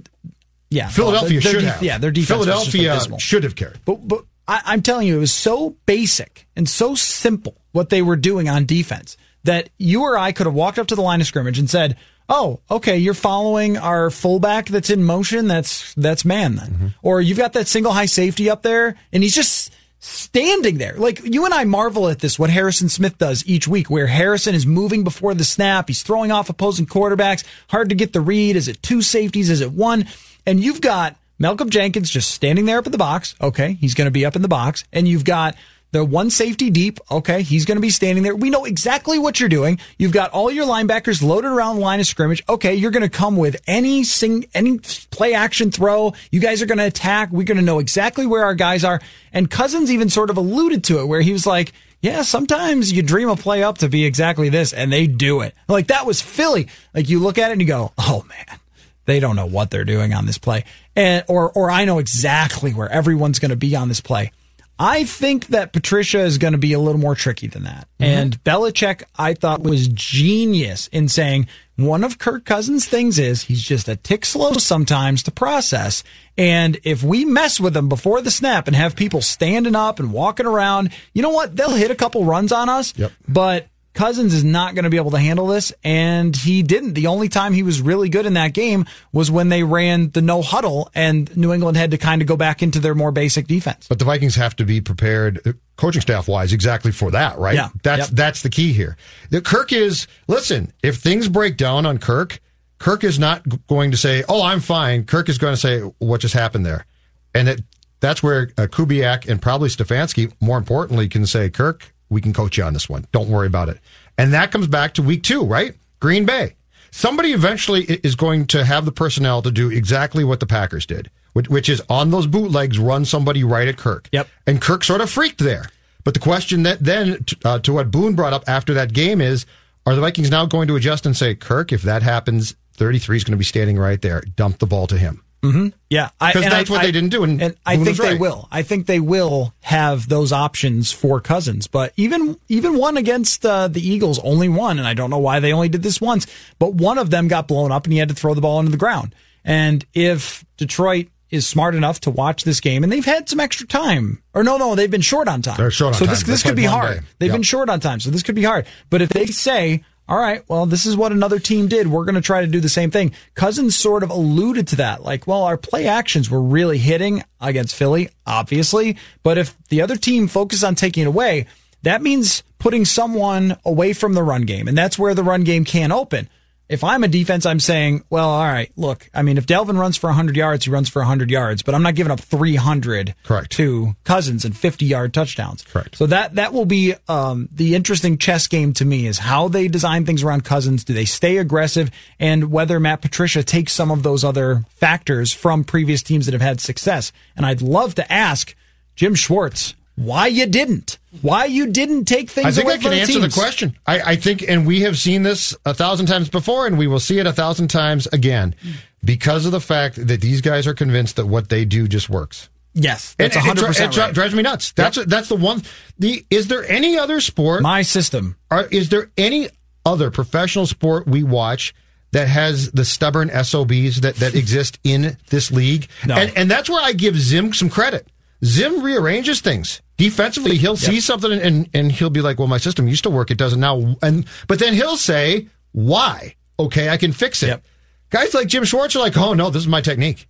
yeah, 0.69 0.89
Philadelphia 0.89 1.39
their 1.39 1.51
should 1.53 1.63
have. 1.63 1.81
Yeah, 1.81 1.97
their 1.97 2.11
defense. 2.11 2.43
Philadelphia 2.45 2.99
should 3.19 3.43
have 3.45 3.55
cared. 3.55 3.79
But 3.85 4.05
but 4.05 4.25
I, 4.47 4.61
I'm 4.65 4.81
telling 4.81 5.07
you, 5.07 5.17
it 5.17 5.21
was 5.21 5.33
so 5.33 5.71
basic 5.85 6.47
and 6.55 6.67
so 6.67 6.95
simple 6.95 7.57
what 7.71 7.89
they 7.89 8.01
were 8.01 8.15
doing 8.15 8.49
on 8.49 8.65
defense 8.65 9.17
that 9.43 9.69
you 9.77 10.03
or 10.03 10.17
I 10.17 10.31
could 10.31 10.45
have 10.45 10.53
walked 10.53 10.79
up 10.79 10.87
to 10.87 10.95
the 10.95 11.01
line 11.01 11.21
of 11.21 11.27
scrimmage 11.27 11.59
and 11.59 11.69
said, 11.69 11.97
"Oh, 12.29 12.59
okay, 12.69 12.97
you're 12.97 13.13
following 13.13 13.77
our 13.77 14.09
fullback 14.09 14.67
that's 14.67 14.89
in 14.89 15.03
motion. 15.03 15.47
That's 15.47 15.93
that's 15.95 16.25
man 16.25 16.55
then." 16.55 16.69
Mm-hmm. 16.69 16.87
Or 17.01 17.21
you've 17.21 17.37
got 17.37 17.53
that 17.53 17.67
single 17.67 17.93
high 17.93 18.05
safety 18.05 18.49
up 18.49 18.61
there, 18.61 18.95
and 19.11 19.23
he's 19.23 19.35
just 19.35 19.73
standing 19.99 20.77
there. 20.77 20.95
Like 20.97 21.23
you 21.23 21.45
and 21.45 21.53
I 21.53 21.63
marvel 21.63 22.07
at 22.07 22.19
this, 22.19 22.37
what 22.37 22.49
Harrison 22.49 22.89
Smith 22.89 23.17
does 23.17 23.43
each 23.47 23.67
week, 23.67 23.89
where 23.89 24.07
Harrison 24.07 24.55
is 24.55 24.65
moving 24.65 25.03
before 25.03 25.33
the 25.33 25.43
snap. 25.43 25.87
He's 25.87 26.03
throwing 26.03 26.31
off 26.31 26.49
opposing 26.49 26.85
quarterbacks. 26.85 27.43
Hard 27.69 27.89
to 27.89 27.95
get 27.95 28.13
the 28.13 28.21
read. 28.21 28.55
Is 28.55 28.67
it 28.67 28.83
two 28.83 29.01
safeties? 29.01 29.49
Is 29.49 29.61
it 29.61 29.71
one? 29.71 30.07
And 30.45 30.59
you've 30.59 30.81
got 30.81 31.17
Malcolm 31.39 31.69
Jenkins 31.69 32.09
just 32.09 32.31
standing 32.31 32.65
there 32.65 32.79
up 32.79 32.85
in 32.85 32.91
the 32.91 32.97
box. 32.97 33.35
Okay. 33.41 33.73
He's 33.73 33.93
going 33.93 34.07
to 34.07 34.11
be 34.11 34.25
up 34.25 34.35
in 34.35 34.41
the 34.41 34.47
box. 34.47 34.83
And 34.91 35.07
you've 35.07 35.25
got 35.25 35.55
the 35.91 36.03
one 36.03 36.29
safety 36.29 36.69
deep. 36.69 36.99
Okay. 37.09 37.43
He's 37.43 37.65
going 37.65 37.77
to 37.77 37.81
be 37.81 37.89
standing 37.89 38.23
there. 38.23 38.35
We 38.35 38.49
know 38.49 38.65
exactly 38.65 39.19
what 39.19 39.39
you're 39.39 39.49
doing. 39.49 39.79
You've 39.97 40.11
got 40.11 40.31
all 40.31 40.51
your 40.51 40.65
linebackers 40.65 41.21
loaded 41.21 41.49
around 41.49 41.75
the 41.75 41.81
line 41.81 41.99
of 41.99 42.07
scrimmage. 42.07 42.43
Okay. 42.49 42.75
You're 42.75 42.91
going 42.91 43.03
to 43.03 43.09
come 43.09 43.35
with 43.35 43.55
any 43.67 44.03
sing, 44.03 44.45
any 44.53 44.79
play 45.11 45.33
action 45.33 45.71
throw. 45.71 46.13
You 46.31 46.39
guys 46.39 46.61
are 46.61 46.65
going 46.65 46.79
to 46.79 46.85
attack. 46.85 47.31
We're 47.31 47.43
going 47.43 47.57
to 47.57 47.63
know 47.63 47.79
exactly 47.79 48.25
where 48.25 48.43
our 48.43 48.55
guys 48.55 48.83
are. 48.83 48.99
And 49.31 49.49
Cousins 49.49 49.91
even 49.91 50.09
sort 50.09 50.29
of 50.29 50.37
alluded 50.37 50.83
to 50.85 50.99
it 50.99 51.05
where 51.05 51.21
he 51.21 51.33
was 51.33 51.45
like, 51.45 51.73
yeah, 52.01 52.21
sometimes 52.21 52.91
you 52.91 53.01
dream 53.01 53.29
a 53.29 53.35
play 53.35 53.63
up 53.63 53.79
to 53.79 53.89
be 53.89 54.05
exactly 54.05 54.49
this 54.49 54.71
and 54.71 54.93
they 54.93 55.07
do 55.07 55.41
it. 55.41 55.55
Like 55.67 55.87
that 55.87 56.05
was 56.05 56.21
Philly. 56.21 56.67
Like 56.93 57.09
you 57.09 57.19
look 57.19 57.37
at 57.37 57.49
it 57.49 57.53
and 57.53 57.61
you 57.61 57.67
go, 57.67 57.91
oh 57.97 58.23
man, 58.29 58.59
they 59.07 59.19
don't 59.19 59.35
know 59.35 59.47
what 59.47 59.71
they're 59.71 59.85
doing 59.85 60.13
on 60.13 60.27
this 60.27 60.37
play. 60.37 60.65
And, 60.95 61.23
or, 61.27 61.51
or 61.51 61.71
I 61.71 61.85
know 61.85 61.97
exactly 61.97 62.71
where 62.71 62.89
everyone's 62.89 63.39
going 63.39 63.49
to 63.49 63.57
be 63.57 63.75
on 63.75 63.87
this 63.87 64.01
play. 64.01 64.31
I 64.79 65.05
think 65.05 65.47
that 65.47 65.73
Patricia 65.73 66.19
is 66.19 66.37
going 66.37 66.51
to 66.51 66.59
be 66.59 66.73
a 66.73 66.79
little 66.79 67.01
more 67.01 67.15
tricky 67.15 67.47
than 67.47 67.63
that. 67.63 67.87
Mm-hmm. 67.99 68.03
And 68.03 68.43
Belichick, 68.43 69.03
I 69.17 69.33
thought 69.33 69.63
was 69.63 69.87
genius 69.87 70.87
in 70.89 71.07
saying 71.07 71.47
one 71.77 72.03
of 72.03 72.19
Kirk 72.19 72.45
Cousins' 72.45 72.85
things 72.85 73.17
is 73.17 73.43
he's 73.43 73.63
just 73.63 73.87
a 73.87 73.95
tick 73.95 74.25
slow 74.25 74.53
sometimes 74.53 75.23
to 75.23 75.31
process. 75.31 76.03
And 76.37 76.79
if 76.83 77.01
we 77.01 77.25
mess 77.25 77.59
with 77.59 77.75
him 77.75 77.89
before 77.89 78.21
the 78.21 78.29
snap 78.29 78.67
and 78.67 78.75
have 78.75 78.95
people 78.95 79.21
standing 79.21 79.75
up 79.75 79.99
and 79.99 80.11
walking 80.11 80.45
around, 80.45 80.91
you 81.13 81.23
know 81.23 81.31
what? 81.31 81.55
They'll 81.55 81.71
hit 81.71 81.89
a 81.89 81.95
couple 81.95 82.25
runs 82.25 82.51
on 82.51 82.69
us. 82.69 82.93
Yep. 82.97 83.11
But 83.27 83.67
Cousins 83.97 84.35
is 84.35 84.43
not 84.43 84.75
going 84.75 84.83
to 84.83 84.91
be 84.91 84.97
able 84.97 85.09
to 85.09 85.17
handle 85.17 85.47
this, 85.47 85.73
and 85.83 86.35
he 86.35 86.61
didn't. 86.61 86.93
The 86.93 87.07
only 87.07 87.29
time 87.29 87.51
he 87.51 87.63
was 87.63 87.81
really 87.81 88.09
good 88.09 88.27
in 88.27 88.33
that 88.35 88.53
game 88.53 88.85
was 89.11 89.31
when 89.31 89.49
they 89.49 89.63
ran 89.63 90.11
the 90.11 90.21
no 90.21 90.43
huddle, 90.43 90.91
and 90.93 91.35
New 91.35 91.51
England 91.51 91.77
had 91.77 91.89
to 91.89 91.97
kind 91.97 92.21
of 92.21 92.27
go 92.27 92.37
back 92.37 92.61
into 92.61 92.79
their 92.79 92.93
more 92.93 93.11
basic 93.11 93.47
defense. 93.47 93.87
But 93.87 93.97
the 93.97 94.05
Vikings 94.05 94.35
have 94.35 94.55
to 94.57 94.65
be 94.65 94.81
prepared, 94.81 95.41
uh, 95.47 95.53
coaching 95.77 96.03
staff 96.03 96.27
wise, 96.27 96.53
exactly 96.53 96.91
for 96.91 97.09
that, 97.09 97.39
right? 97.39 97.55
Yeah. 97.55 97.69
That's 97.81 98.09
Yep. 98.09 98.09
that's 98.11 98.41
the 98.43 98.51
key 98.51 98.71
here. 98.71 98.97
The 99.31 99.41
Kirk 99.41 99.73
is 99.73 100.05
listen. 100.27 100.71
If 100.83 100.97
things 100.97 101.27
break 101.27 101.57
down 101.57 101.87
on 101.87 101.97
Kirk, 101.97 102.39
Kirk 102.77 103.03
is 103.03 103.17
not 103.17 103.65
going 103.65 103.89
to 103.89 103.97
say, 103.97 104.23
"Oh, 104.29 104.43
I'm 104.43 104.59
fine." 104.59 105.05
Kirk 105.05 105.27
is 105.27 105.39
going 105.39 105.53
to 105.55 105.59
say, 105.59 105.79
"What 105.97 106.21
just 106.21 106.35
happened 106.35 106.67
there?" 106.67 106.85
And 107.33 107.49
it, 107.49 107.61
that's 107.99 108.21
where 108.21 108.51
uh, 108.59 108.67
Kubiak 108.67 109.27
and 109.27 109.41
probably 109.41 109.69
Stefanski, 109.69 110.31
more 110.39 110.59
importantly, 110.59 111.09
can 111.09 111.25
say, 111.25 111.49
"Kirk, 111.49 111.95
we 112.09 112.21
can 112.21 112.33
coach 112.33 112.57
you 112.57 112.63
on 112.63 112.73
this 112.73 112.89
one. 112.89 113.05
Don't 113.11 113.29
worry 113.29 113.47
about 113.47 113.69
it." 113.69 113.79
And 114.17 114.33
that 114.33 114.51
comes 114.51 114.67
back 114.67 114.93
to 114.95 115.01
week 115.01 115.23
two, 115.23 115.43
right? 115.43 115.75
Green 115.99 116.25
Bay. 116.25 116.55
Somebody 116.91 117.33
eventually 117.33 117.83
is 117.83 118.15
going 118.15 118.47
to 118.47 118.63
have 118.63 118.85
the 118.85 118.91
personnel 118.91 119.41
to 119.41 119.51
do 119.51 119.69
exactly 119.69 120.23
what 120.23 120.39
the 120.39 120.47
Packers 120.47 120.85
did, 120.85 121.11
which, 121.33 121.49
which 121.49 121.69
is 121.69 121.81
on 121.89 122.11
those 122.11 122.27
bootlegs 122.27 122.79
run 122.79 123.05
somebody 123.05 123.43
right 123.43 123.67
at 123.67 123.77
Kirk. 123.77 124.09
Yep. 124.11 124.27
And 124.47 124.61
Kirk 124.61 124.83
sort 124.83 125.01
of 125.01 125.09
freaked 125.09 125.39
there. 125.39 125.65
But 126.03 126.13
the 126.13 126.19
question 126.19 126.63
that 126.63 126.79
then 126.79 127.25
uh, 127.43 127.59
to 127.59 127.73
what 127.73 127.91
Boone 127.91 128.15
brought 128.15 128.33
up 128.33 128.45
after 128.47 128.73
that 128.75 128.93
game 128.93 129.19
is, 129.19 129.45
are 129.85 129.95
the 129.95 130.01
Vikings 130.01 130.31
now 130.31 130.45
going 130.45 130.67
to 130.69 130.75
adjust 130.75 131.05
and 131.05 131.15
say, 131.15 131.35
Kirk, 131.35 131.71
if 131.71 131.81
that 131.83 132.01
happens, 132.01 132.55
33 132.73 133.17
is 133.17 133.23
going 133.23 133.31
to 133.31 133.37
be 133.37 133.43
standing 133.43 133.77
right 133.77 134.01
there. 134.01 134.21
Dump 134.21 134.59
the 134.59 134.65
ball 134.65 134.87
to 134.87 134.97
him. 134.97 135.23
Mm-hmm. 135.51 135.67
Yeah, 135.89 136.09
'Cause 136.19 136.35
and 136.43 136.51
that's 136.51 136.69
what 136.69 136.81
they 136.81 136.91
didn't 136.91 137.09
do, 137.09 137.23
and 137.23 137.55
I 137.65 137.75
think 137.75 137.87
was 137.87 137.97
they 137.99 138.15
will. 138.15 138.47
I 138.51 138.61
think 138.61 138.85
they 138.87 138.99
will 138.99 139.53
have 139.61 140.09
those 140.09 140.31
options 140.31 140.91
for 140.91 141.19
Cousins. 141.21 141.67
But 141.67 141.93
even 141.97 142.37
even 142.49 142.77
one 142.77 142.97
against 142.97 143.45
uh, 143.45 143.67
the 143.67 143.81
Eagles, 143.87 144.19
only 144.23 144.49
one, 144.49 144.79
and 144.79 144.87
I 144.87 144.93
don't 144.93 145.09
know 145.09 145.17
why 145.17 145.39
they 145.39 145.53
only 145.53 145.69
did 145.69 145.83
this 145.83 146.01
once. 146.01 146.27
But 146.59 146.73
one 146.75 146.97
of 146.97 147.09
them 147.09 147.27
got 147.27 147.47
blown 147.47 147.71
up, 147.71 147.85
and 147.85 147.93
he 147.93 147.99
had 147.99 148.09
to 148.09 148.15
throw 148.15 148.33
the 148.33 148.41
ball 148.41 148.59
into 148.59 148.71
the 148.71 148.77
ground. 148.77 149.15
And 149.45 149.85
if 149.93 150.43
Detroit 150.57 151.07
is 151.29 151.45
smart 151.45 151.75
enough 151.75 151.99
to 152.01 152.09
watch 152.09 152.43
this 152.43 152.59
game, 152.61 152.83
and 152.83 152.91
they've 152.91 153.03
had 153.05 153.27
some 153.27 153.39
extra 153.39 153.67
time, 153.67 154.21
or 154.33 154.43
no, 154.43 154.57
no, 154.57 154.75
they've 154.75 154.91
been 154.91 155.01
short 155.01 155.27
on 155.27 155.41
time. 155.41 155.57
They're 155.57 155.71
short 155.71 155.93
on 155.95 155.99
so 155.99 156.05
time. 156.05 156.13
this 156.15 156.23
this 156.23 156.43
could 156.43 156.55
be 156.55 156.63
one 156.63 156.71
hard. 156.71 157.03
They've 157.19 157.27
Yep. 157.27 157.35
been 157.35 157.43
short 157.43 157.69
on 157.69 157.79
time, 157.79 157.99
so 157.99 158.09
this 158.09 158.23
could 158.23 158.35
be 158.35 158.43
hard. 158.43 158.65
But 158.89 159.01
if 159.01 159.09
they 159.09 159.25
say, 159.27 159.83
all 160.09 160.17
right, 160.17 160.43
well, 160.47 160.65
this 160.65 160.85
is 160.85 160.95
what 160.95 161.11
another 161.11 161.37
team 161.37 161.67
did. 161.67 161.87
We're 161.87 162.05
going 162.05 162.15
to 162.15 162.21
try 162.21 162.41
to 162.41 162.47
do 162.47 162.61
the 162.61 162.69
same 162.69 162.91
thing. 162.91 163.11
Cousins 163.35 163.77
sort 163.77 164.03
of 164.03 164.09
alluded 164.09 164.67
to 164.69 164.75
that. 164.77 165.03
Like, 165.03 165.27
well, 165.27 165.43
our 165.43 165.57
play 165.57 165.85
actions 165.85 166.29
were 166.29 166.41
really 166.41 166.77
hitting 166.77 167.23
against 167.41 167.75
Philly, 167.75 168.09
obviously. 168.25 168.97
But 169.21 169.37
if 169.37 169.57
the 169.67 169.81
other 169.81 169.97
team 169.97 170.27
focus 170.27 170.63
on 170.63 170.75
taking 170.75 171.03
it 171.03 171.07
away, 171.07 171.45
that 171.83 172.01
means 172.01 172.43
putting 172.57 172.85
someone 172.85 173.57
away 173.65 173.93
from 173.93 174.13
the 174.13 174.23
run 174.23 174.43
game. 174.43 174.67
And 174.67 174.77
that's 174.77 174.97
where 174.97 175.13
the 175.13 175.23
run 175.23 175.43
game 175.43 175.65
can 175.65 175.91
open. 175.91 176.29
If 176.69 176.83
I'm 176.83 177.03
a 177.03 177.07
defense, 177.07 177.45
I'm 177.45 177.61
saying, 177.61 178.03
well, 178.09 178.29
all 178.29 178.43
right, 178.43 178.71
look, 178.75 179.09
I 179.13 179.21
mean, 179.21 179.37
if 179.37 179.45
Dalvin 179.45 179.79
runs 179.79 179.95
for 179.95 180.07
100 180.07 180.35
yards, 180.35 180.65
he 180.65 180.71
runs 180.71 180.89
for 180.89 180.99
100 180.99 181.31
yards, 181.31 181.63
but 181.63 181.73
I'm 181.73 181.83
not 181.83 181.95
giving 181.95 182.11
up 182.11 182.19
300 182.19 183.15
Correct. 183.23 183.51
to 183.53 183.95
Cousins 184.03 184.43
and 184.43 184.55
50 184.55 184.85
yard 184.85 185.13
touchdowns. 185.13 185.63
Correct. 185.63 185.97
So 185.97 186.07
that 186.07 186.35
that 186.35 186.51
will 186.51 186.65
be 186.65 186.93
um, 187.07 187.47
the 187.51 187.75
interesting 187.75 188.17
chess 188.17 188.47
game 188.47 188.73
to 188.73 188.85
me 188.85 189.07
is 189.07 189.19
how 189.19 189.47
they 189.47 189.67
design 189.67 190.05
things 190.05 190.23
around 190.23 190.43
Cousins. 190.43 190.83
Do 190.83 190.93
they 190.93 191.05
stay 191.05 191.37
aggressive, 191.37 191.89
and 192.19 192.51
whether 192.51 192.79
Matt 192.79 193.01
Patricia 193.01 193.43
takes 193.43 193.71
some 193.71 193.91
of 193.91 194.03
those 194.03 194.23
other 194.23 194.65
factors 194.69 195.31
from 195.31 195.63
previous 195.63 196.03
teams 196.03 196.25
that 196.25 196.33
have 196.33 196.41
had 196.41 196.59
success. 196.59 197.11
And 197.35 197.45
I'd 197.45 197.61
love 197.61 197.95
to 197.95 198.11
ask 198.11 198.55
Jim 198.95 199.15
Schwartz 199.15 199.73
why 199.97 200.27
you 200.27 200.45
didn't, 200.45 200.99
why 201.21 201.45
you 201.45 201.67
didn't 201.67 202.05
take 202.05 202.29
things. 202.29 202.45
I 202.45 202.51
think 202.51 202.65
away 202.65 202.73
I 202.75 202.77
can 202.77 202.83
from 202.83 202.93
answer 202.93 203.19
the 203.19 203.29
question. 203.29 203.75
I, 203.87 203.99
I 204.11 204.15
think, 204.15 204.43
and 204.47 204.65
we 204.65 204.81
have 204.81 204.97
seen 204.97 205.23
this 205.23 205.57
a 205.65 205.73
thousand 205.73 206.05
times 206.05 206.29
before, 206.29 206.67
and 206.67 206.77
we 206.77 206.85
will 206.85 206.99
see 206.99 207.17
it 207.17 207.25
a 207.25 207.33
thousand 207.33 207.69
times 207.69 208.05
again 208.07 208.55
because 209.03 209.47
of 209.47 209.51
the 209.51 209.59
fact 209.59 209.95
that 210.07 210.21
these 210.21 210.41
guys 210.41 210.67
are 210.67 210.75
convinced 210.75 211.15
that 211.15 211.25
what 211.25 211.49
they 211.49 211.65
do 211.65 211.87
just 211.87 212.09
works. 212.09 212.47
Yes, 212.75 213.15
that's 213.17 213.35
it, 213.35 213.39
100 213.39 213.59
dri- 213.59 213.65
it 213.65 213.67
percent 213.69 213.97
right. 213.97 214.13
drives 214.13 214.35
me 214.35 214.43
nuts. 214.43 214.71
That's 214.73 215.03
that's 215.05 215.29
the 215.29 215.35
one. 215.35 215.63
The 215.97 216.23
is 216.29 216.47
there 216.47 216.63
any 216.69 216.95
other 216.95 217.19
sport? 217.19 217.63
My 217.63 217.81
system. 217.81 218.37
Are, 218.51 218.67
is 218.67 218.89
there 218.89 219.09
any 219.17 219.49
other 219.83 220.11
professional 220.11 220.67
sport 220.67 221.07
we 221.07 221.23
watch 221.23 221.73
that 222.11 222.27
has 222.27 222.71
the 222.71 222.85
stubborn 222.85 223.29
SOBs 223.29 224.01
that, 224.01 224.17
that 224.17 224.35
exist 224.35 224.77
in 224.83 225.17
this 225.29 225.49
league? 225.49 225.87
No. 226.05 226.13
And, 226.13 226.37
and 226.37 226.51
that's 226.51 226.69
where 226.69 226.83
I 226.83 226.93
give 226.93 227.17
Zim 227.17 227.51
some 227.51 227.69
credit. 227.69 228.07
Zim 228.45 228.83
rearranges 228.83 229.41
things 229.41 229.81
defensively. 229.97 230.57
He'll 230.57 230.77
see 230.77 230.99
something 230.99 231.31
and, 231.31 231.69
and 231.73 231.91
he'll 231.91 232.09
be 232.09 232.21
like, 232.21 232.39
"Well, 232.39 232.47
my 232.47 232.57
system 232.57 232.87
used 232.87 233.03
to 233.03 233.09
work; 233.09 233.31
it 233.31 233.37
doesn't 233.37 233.59
now." 233.59 233.95
And 234.01 234.25
but 234.47 234.59
then 234.59 234.73
he'll 234.73 234.97
say, 234.97 235.47
"Why? 235.71 236.35
Okay, 236.59 236.89
I 236.89 236.97
can 236.97 237.11
fix 237.11 237.43
it." 237.43 237.47
Yep. 237.47 237.65
Guys 238.09 238.33
like 238.33 238.47
Jim 238.47 238.63
Schwartz 238.63 238.95
are 238.95 238.99
like, 238.99 239.17
"Oh 239.17 239.33
no, 239.33 239.49
this 239.49 239.61
is 239.61 239.67
my 239.67 239.81
technique." 239.81 240.27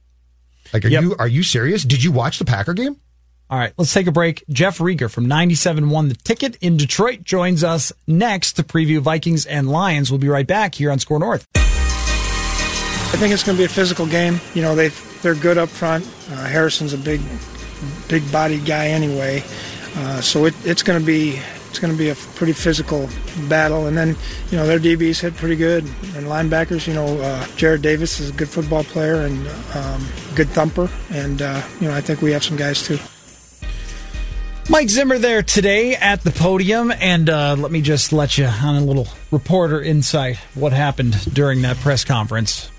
Like, 0.74 0.84
are 0.86 0.90
Yep. 0.90 1.02
you 1.04 1.16
are 1.20 1.28
you 1.28 1.44
serious? 1.44 1.84
Did 1.84 2.04
you 2.04 2.12
watch 2.12 2.40
the 2.40 2.46
Packer 2.46 2.74
game? 2.74 2.98
All 3.50 3.58
right, 3.58 3.72
let's 3.78 3.94
take 3.94 4.08
a 4.08 4.12
break. 4.12 4.44
Jeff 4.50 4.80
Riger 4.80 5.10
from 5.10 5.26
97.1 5.28 6.10
The 6.10 6.16
Ticket 6.16 6.58
in 6.58 6.76
Detroit 6.76 7.24
joins 7.24 7.64
us 7.64 7.94
next 8.06 8.54
to 8.54 8.64
preview 8.64 9.00
Vikings 9.00 9.46
and 9.46 9.70
Lions. 9.70 10.12
We'll 10.12 10.18
be 10.20 10.28
right 10.28 10.46
back 10.46 10.76
here 10.76 10.92
on 10.92 11.00
SKOR 11.00 11.20
North. 11.20 11.48
I 11.56 13.20
think 13.20 13.34
it's 13.34 13.44
going 13.44 13.56
to 13.56 13.62
be 13.62 13.66
a 13.66 13.70
physical 13.70 14.06
game. 14.06 14.42
You 14.54 14.62
know, 14.64 14.76
they 14.76 14.90
they're 15.22 15.34
good 15.34 15.58
up 15.58 15.70
front. 15.70 16.06
Uh, 16.30 16.46
Harrison's 16.46 16.92
a 16.92 16.98
big, 16.98 17.22
big 18.08 18.30
bodied 18.32 18.66
guy 18.66 18.88
anyway, 18.88 19.44
uh, 19.96 20.22
so 20.22 20.46
it, 20.46 20.54
it's 20.66 20.84
going 20.84 21.00
to 21.00 21.06
be 21.06 21.40
it's 21.70 21.80
going 21.80 21.94
to 21.94 21.98
be 21.98 22.10
a 22.10 22.16
pretty 22.16 22.54
physical 22.54 23.08
battle. 23.48 23.86
And 23.86 23.96
then, 23.96 24.16
you 24.50 24.58
know, 24.58 24.66
their 24.66 24.80
DBs 24.80 25.20
hit 25.20 25.36
pretty 25.36 25.56
good, 25.56 25.84
and 25.84 26.26
linebackers. 26.26 26.88
You 26.88 26.96
know, 26.96 27.06
uh, 27.20 27.44
Jarrad 27.56 27.82
Davis 27.82 28.20
is 28.20 28.30
a 28.32 28.34
good 28.34 28.50
football 28.50 28.84
player 28.84 29.22
and 29.22 29.48
um, 29.76 30.08
good 30.36 30.50
thumper, 30.50 30.90
and 31.12 31.42
uh, 31.42 31.62
you 31.80 31.88
know, 31.88 31.94
I 31.94 32.02
think 32.02 32.22
we 32.22 32.32
have 32.32 32.44
some 32.44 32.58
guys 32.58 32.84
too. 32.84 32.98
Mike 34.70 34.90
Zimmer 34.90 35.18
there 35.18 35.44
today 35.44 35.96
at 35.96 36.24
the 36.24 36.32
podium, 36.32 36.92
and 36.92 37.30
uh, 37.30 37.56
let 37.58 37.72
me 37.72 37.82
just 37.82 38.12
let 38.12 38.38
you 38.38 38.46
on 38.46 38.76
a 38.76 38.84
little 38.84 39.08
reporter 39.32 39.82
insight 39.82 40.38
what 40.56 40.74
happened 40.74 41.34
during 41.34 41.62
that 41.62 41.78
press 41.78 42.04
conference 42.04 42.70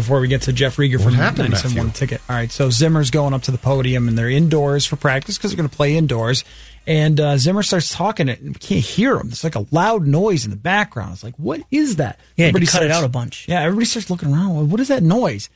before 0.00 0.20
we 0.20 0.28
get 0.28 0.42
to 0.42 0.52
Jeff 0.52 0.76
Riger 0.76 1.02
from 1.02 1.14
happened, 1.14 1.54
97.1 1.54 1.74
Matthew? 1.76 1.90
Ticket. 1.92 2.20
All 2.28 2.36
right, 2.36 2.50
so 2.50 2.70
Zimmer's 2.70 3.10
going 3.10 3.32
up 3.34 3.42
to 3.42 3.50
the 3.50 3.58
podium, 3.58 4.08
and 4.08 4.16
they're 4.18 4.28
indoors 4.30 4.84
for 4.86 4.96
practice 4.96 5.36
because 5.38 5.50
they're 5.52 5.56
going 5.58 5.68
to 5.68 5.76
play 5.76 5.96
indoors. 5.96 6.44
And 6.86 7.20
uh, 7.20 7.36
Zimmer 7.36 7.62
starts 7.62 7.94
talking, 7.94 8.28
and 8.28 8.40
we 8.42 8.54
can't 8.54 8.84
hear 8.84 9.16
him. 9.16 9.28
It's 9.28 9.44
like 9.44 9.54
a 9.54 9.66
loud 9.70 10.06
noise 10.06 10.44
in 10.44 10.50
the 10.50 10.56
background. 10.56 11.12
It's 11.12 11.22
like, 11.24 11.36
what 11.36 11.60
is 11.70 11.96
that? 11.96 12.18
Yeah, 12.36 12.50
he 12.50 12.66
cut 12.66 12.82
it 12.82 12.90
out 12.90 13.04
a 13.04 13.08
bunch. 13.08 13.46
Yeah, 13.48 13.60
everybody 13.62 13.84
starts 13.86 14.10
looking 14.10 14.32
around. 14.32 14.54
Well, 14.54 14.64
What 14.66 14.80
is 14.80 14.88
that 14.88 15.02
noise? 15.02 15.48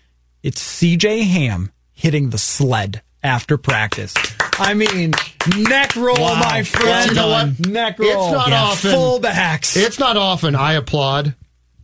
It's 0.42 0.62
CJ 0.62 1.22
Ham 1.24 1.72
hitting 1.92 2.30
the 2.30 2.38
sled 2.38 3.02
after 3.22 3.56
practice. 3.56 4.12
I 4.58 4.74
mean, 4.74 5.12
neck 5.56 5.96
roll, 5.96 6.16
Wow. 6.20 6.38
my 6.40 6.62
friend. 6.62 7.08
You 7.10 7.16
know 7.16 7.28
what? 7.28 7.66
Neck 7.66 7.98
roll. 7.98 8.10
It's 8.10 8.32
not 8.32 8.52
often. 8.52 8.90
Fullbacks. 8.92 9.76
It's 9.76 9.98
not 9.98 10.16
often 10.16 10.54
I 10.54 10.74
applaud. 10.74 11.34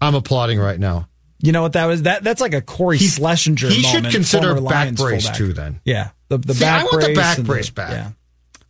I'm 0.00 0.14
applauding 0.14 0.58
right 0.58 0.78
now. 0.78 1.08
You 1.42 1.52
know 1.52 1.62
what 1.62 1.72
that 1.72 1.86
was? 1.86 2.02
That 2.02 2.22
that's 2.22 2.40
like 2.40 2.54
a 2.54 2.60
Cory 2.60 2.98
Schlesinger. 2.98 3.68
he 3.68 3.82
should 3.82 4.10
consider 4.10 4.54
former 4.54 4.68
back 4.68 4.84
Lions 4.84 5.00
brace 5.00 5.22
fullback. 5.24 5.38
too, 5.38 5.52
then. 5.52 5.80
Yeah, 5.84 6.10
the 6.28 6.38
the 6.38 6.54
See, 6.54 6.64
back 6.64 6.80
I 6.80 6.84
want 6.84 7.00
the 7.00 7.06
brace 7.06 7.16
back 7.16 7.38
and 7.38 7.46
brace 7.46 7.70
back. 7.70 7.90
Yeah. 7.90 8.10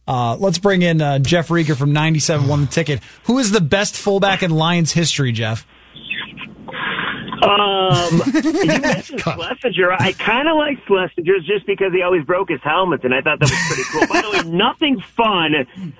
Uh, 0.07 0.37
let's 0.37 0.59
bring 0.59 0.83
in 0.83 1.01
uh, 1.01 1.19
Jeff 1.21 1.49
Riger 1.49 1.77
from 1.77 1.93
97 1.93 2.49
won 2.49 2.63
the 2.63 2.67
ticket. 2.67 3.01
Who 3.25 3.39
is 3.39 3.53
the 3.53 3.61
best 3.61 3.97
fullback 3.97 4.43
in 4.43 4.51
Lions 4.51 4.91
history, 4.93 5.31
Jeff? 5.31 5.65
Um, 7.43 8.21
you 8.35 8.67
mentioned 8.81 9.21
Schlesinger. 9.21 9.93
I 9.93 10.13
kind 10.13 10.49
of 10.49 10.57
like 10.57 10.79
Schlesinger 10.87 11.39
just 11.41 11.67
because 11.67 11.93
he 11.93 12.03
always 12.03 12.25
broke 12.25 12.51
his 12.51 12.61
helmet, 12.63 13.05
and 13.05 13.15
I 13.15 13.21
thought 13.23 13.41
that 13.41 13.51
was 13.51 13.67
pretty 13.69 13.85
cool. 13.93 14.07
By 14.09 14.21
the 14.23 14.31
way, 14.31 14.51
nothing 14.57 15.01
fun 15.17 15.53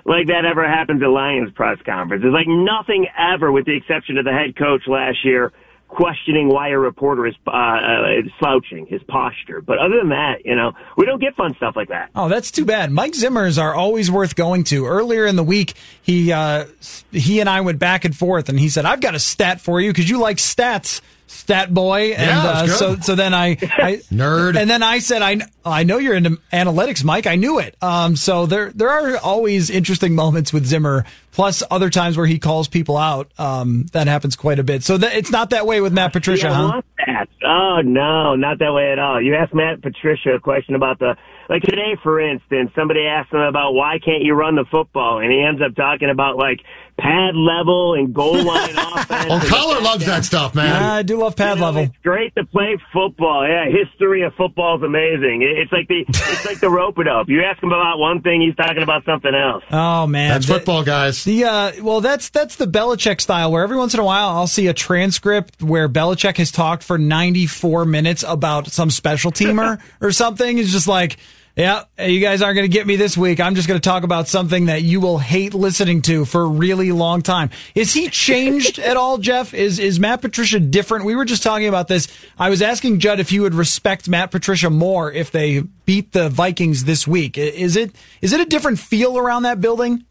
like 0.05 0.27
that 0.27 0.45
ever 0.45 0.67
happens 0.67 1.01
at 1.01 1.09
Lions 1.09 1.51
press 1.53 1.79
conference. 1.85 2.21
There's 2.21 2.33
like 2.33 2.47
nothing 2.47 3.07
ever, 3.17 3.51
with 3.51 3.65
the 3.65 3.75
exception 3.75 4.17
of 4.17 4.25
the 4.25 4.31
head 4.31 4.55
coach 4.55 4.83
last 4.87 5.23
year 5.23 5.51
questioning 5.91 6.47
why 6.47 6.69
a 6.69 6.77
reporter 6.77 7.27
is 7.27 7.35
uh, 7.45 7.51
uh, 7.51 8.07
slouching 8.39 8.87
his 8.87 9.01
posture. 9.07 9.61
But 9.61 9.77
other 9.77 9.97
than 9.99 10.09
that, 10.09 10.45
you 10.45 10.55
know, 10.55 10.71
we 10.97 11.05
don't 11.05 11.19
get 11.19 11.35
fun 11.35 11.53
stuff 11.57 11.75
like 11.75 11.89
that. 11.89 12.09
Oh, 12.15 12.29
that's 12.29 12.49
too 12.49 12.65
bad. 12.65 12.91
Mike 12.91 13.13
Zimmers 13.13 13.61
are 13.61 13.75
always 13.75 14.09
worth 14.09 14.35
going 14.35 14.63
to. 14.65 14.87
Earlier 14.87 15.25
in 15.25 15.35
the 15.35 15.43
week, 15.43 15.73
he 16.01 16.31
uh, 16.31 16.65
he 17.11 17.39
and 17.39 17.49
I 17.49 17.61
went 17.61 17.77
back 17.77 18.05
and 18.05 18.15
forth, 18.15 18.49
and 18.49 18.59
he 18.59 18.69
said, 18.69 18.85
"I've 18.85 19.01
got 19.01 19.15
a 19.15 19.19
stat 19.19 19.61
for 19.61 19.79
you 19.79 19.91
because 19.91 20.09
you 20.09 20.19
like 20.19 20.37
stats." 20.37 21.01
Stat 21.31 21.73
boy, 21.73 22.11
and 22.11 22.27
Yeah, 22.29 22.49
uh, 22.49 22.67
so 22.67 22.95
so 22.97 23.15
then 23.15 23.33
I, 23.33 23.51
I 23.51 23.55
Nerd. 24.11 24.57
and 24.57 24.69
then 24.69 24.83
I 24.83 24.99
said 24.99 25.21
I 25.21 25.37
I 25.65 25.83
know 25.83 25.97
you're 25.97 26.15
into 26.15 26.39
analytics, 26.51 27.03
Mike. 27.03 27.25
I 27.25 27.35
knew 27.35 27.59
it. 27.59 27.75
Um, 27.81 28.15
so 28.15 28.45
there 28.45 28.71
there 28.71 28.89
are 28.89 29.17
always 29.17 29.69
interesting 29.69 30.13
moments 30.13 30.51
with 30.51 30.65
Zimmer, 30.65 31.05
plus 31.31 31.63
other 31.71 31.89
times 31.89 32.17
where 32.17 32.25
he 32.25 32.37
calls 32.37 32.67
people 32.67 32.97
out. 32.97 33.31
Um, 33.39 33.85
that 33.93 34.07
happens 34.07 34.35
quite 34.35 34.59
a 34.59 34.63
bit. 34.63 34.83
So 34.83 34.97
that, 34.97 35.15
it's 35.15 35.31
not 35.31 35.51
that 35.51 35.65
way 35.65 35.79
with 35.81 35.93
Matt 35.93 36.13
Patricia, 36.13 36.47
Yeah, 36.47 36.51
I 36.51 36.55
huh? 36.55 36.67
want 36.67 36.85
that. 37.07 37.29
Oh 37.43 37.81
no, 37.83 38.35
not 38.35 38.59
that 38.59 38.73
way 38.73 38.91
at 38.91 38.99
all. 38.99 39.21
You 39.21 39.35
asked 39.35 39.53
Matt 39.53 39.81
Patricia 39.81 40.31
a 40.35 40.39
question 40.39 40.75
about 40.75 40.99
the 40.99 41.15
like 41.49 41.63
today, 41.63 41.97
for 42.01 42.19
instance, 42.21 42.71
somebody 42.75 43.01
asked 43.05 43.33
him 43.33 43.41
about 43.41 43.73
why 43.73 43.99
can't 44.03 44.23
you 44.23 44.33
run 44.33 44.55
the 44.55 44.65
football, 44.71 45.19
and 45.19 45.31
he 45.31 45.41
ends 45.41 45.61
up 45.61 45.75
talking 45.75 46.09
about 46.09 46.37
like 46.37 46.59
pad 46.97 47.35
level 47.35 47.95
and 47.95 48.13
goal 48.13 48.41
line 48.45 48.69
offense. 48.77 49.25
Oh, 49.29 49.33
and 49.39 49.43
Coller 49.43 49.81
loves 49.81 50.05
that 50.05 50.23
stuff, 50.23 50.53
man. 50.53 50.67
Yeah, 50.69 50.93
I 50.93 51.01
do 51.01 51.17
love 51.17 51.35
pad 51.35 51.59
level. 51.59 51.83
It's 51.83 51.97
great 52.03 52.33
to 52.35 52.45
play 52.45 52.77
football. 52.93 53.45
Yeah, 53.47 53.65
history 53.65 54.21
of 54.21 54.33
football 54.35 54.77
is 54.77 54.83
amazing. 54.83 55.41
It's 55.41 55.71
like 55.71 55.87
the 55.87 56.05
it's 56.07 56.45
like 56.45 56.59
the 56.59 56.69
rope 56.81 56.99
it 56.99 57.07
up. 57.07 57.27
You 57.27 57.41
ask 57.43 57.61
him 57.61 57.69
about 57.71 57.97
one 57.97 58.21
thing, 58.21 58.41
he's 58.41 58.55
talking 58.55 58.83
about 58.83 59.03
something 59.05 59.33
else. 59.33 59.63
Oh 59.71 60.07
man, 60.07 60.29
That's 60.29 60.45
The- 60.47 60.53
football, 60.53 60.83
guys. 60.83 61.23
The 61.25 61.43
uh, 61.45 61.71
well, 61.81 61.99
that's 62.01 62.29
that's 62.29 62.55
the 62.55 62.65
Belichick 62.67 63.19
style, 63.19 63.51
where 63.51 63.63
every 63.63 63.77
once 63.77 63.93
in 63.93 63.99
a 63.99 64.05
while 64.05 64.29
I'll 64.29 64.47
see 64.47 64.67
a 64.67 64.73
transcript 64.73 65.61
where 65.61 65.89
Belichick 65.89 66.37
has 66.37 66.51
talked 66.51 66.83
for 66.83 66.97
94 67.41 67.85
minutes 67.85 68.23
about 68.27 68.67
some 68.67 68.89
special 68.89 69.31
teamer 69.31 69.81
or 70.01 70.11
something. 70.11 70.57
It's 70.57 70.71
just 70.71 70.87
like, 70.87 71.17
yeah, 71.55 71.83
you 71.99 72.21
guys 72.21 72.41
aren't 72.41 72.55
going 72.55 72.69
to 72.69 72.73
get 72.73 72.87
me 72.87 72.95
this 72.95 73.17
week. 73.17 73.39
I'm 73.39 73.55
just 73.55 73.67
going 73.67 73.79
to 73.79 73.83
talk 73.83 74.03
about 74.03 74.27
something 74.27 74.67
that 74.67 74.83
you 74.83 75.01
will 75.01 75.17
hate 75.17 75.53
listening 75.53 76.01
to 76.03 76.23
for 76.23 76.43
a 76.43 76.47
really 76.47 76.91
long 76.91 77.21
time. 77.21 77.49
Is 77.75 77.93
he 77.93 78.09
changed 78.09 78.79
at 78.79 78.95
all, 78.95 79.17
Jeff? 79.17 79.53
Is 79.53 79.79
is 79.79 79.99
Matt 79.99 80.21
Patricia 80.21 80.59
different? 80.59 81.03
We 81.03 81.15
were 81.15 81.25
just 81.25 81.43
talking 81.43 81.67
about 81.67 81.87
this. 81.87 82.07
I 82.39 82.49
was 82.49 82.61
asking 82.61 82.99
Judd 82.99 83.19
if 83.19 83.31
you 83.31 83.41
would 83.41 83.53
respect 83.55 84.07
Matt 84.07 84.31
Patricia 84.31 84.69
more 84.69 85.11
if 85.11 85.31
they 85.31 85.61
beat 85.85 86.13
the 86.13 86.29
Vikings 86.29 86.85
this 86.85 87.05
week. 87.05 87.37
Is 87.37 87.75
it 87.75 87.93
is 88.21 88.31
it 88.31 88.39
a 88.39 88.45
different 88.45 88.79
feel 88.79 89.17
around 89.17 89.43
that 89.43 89.59
building? 89.59 90.05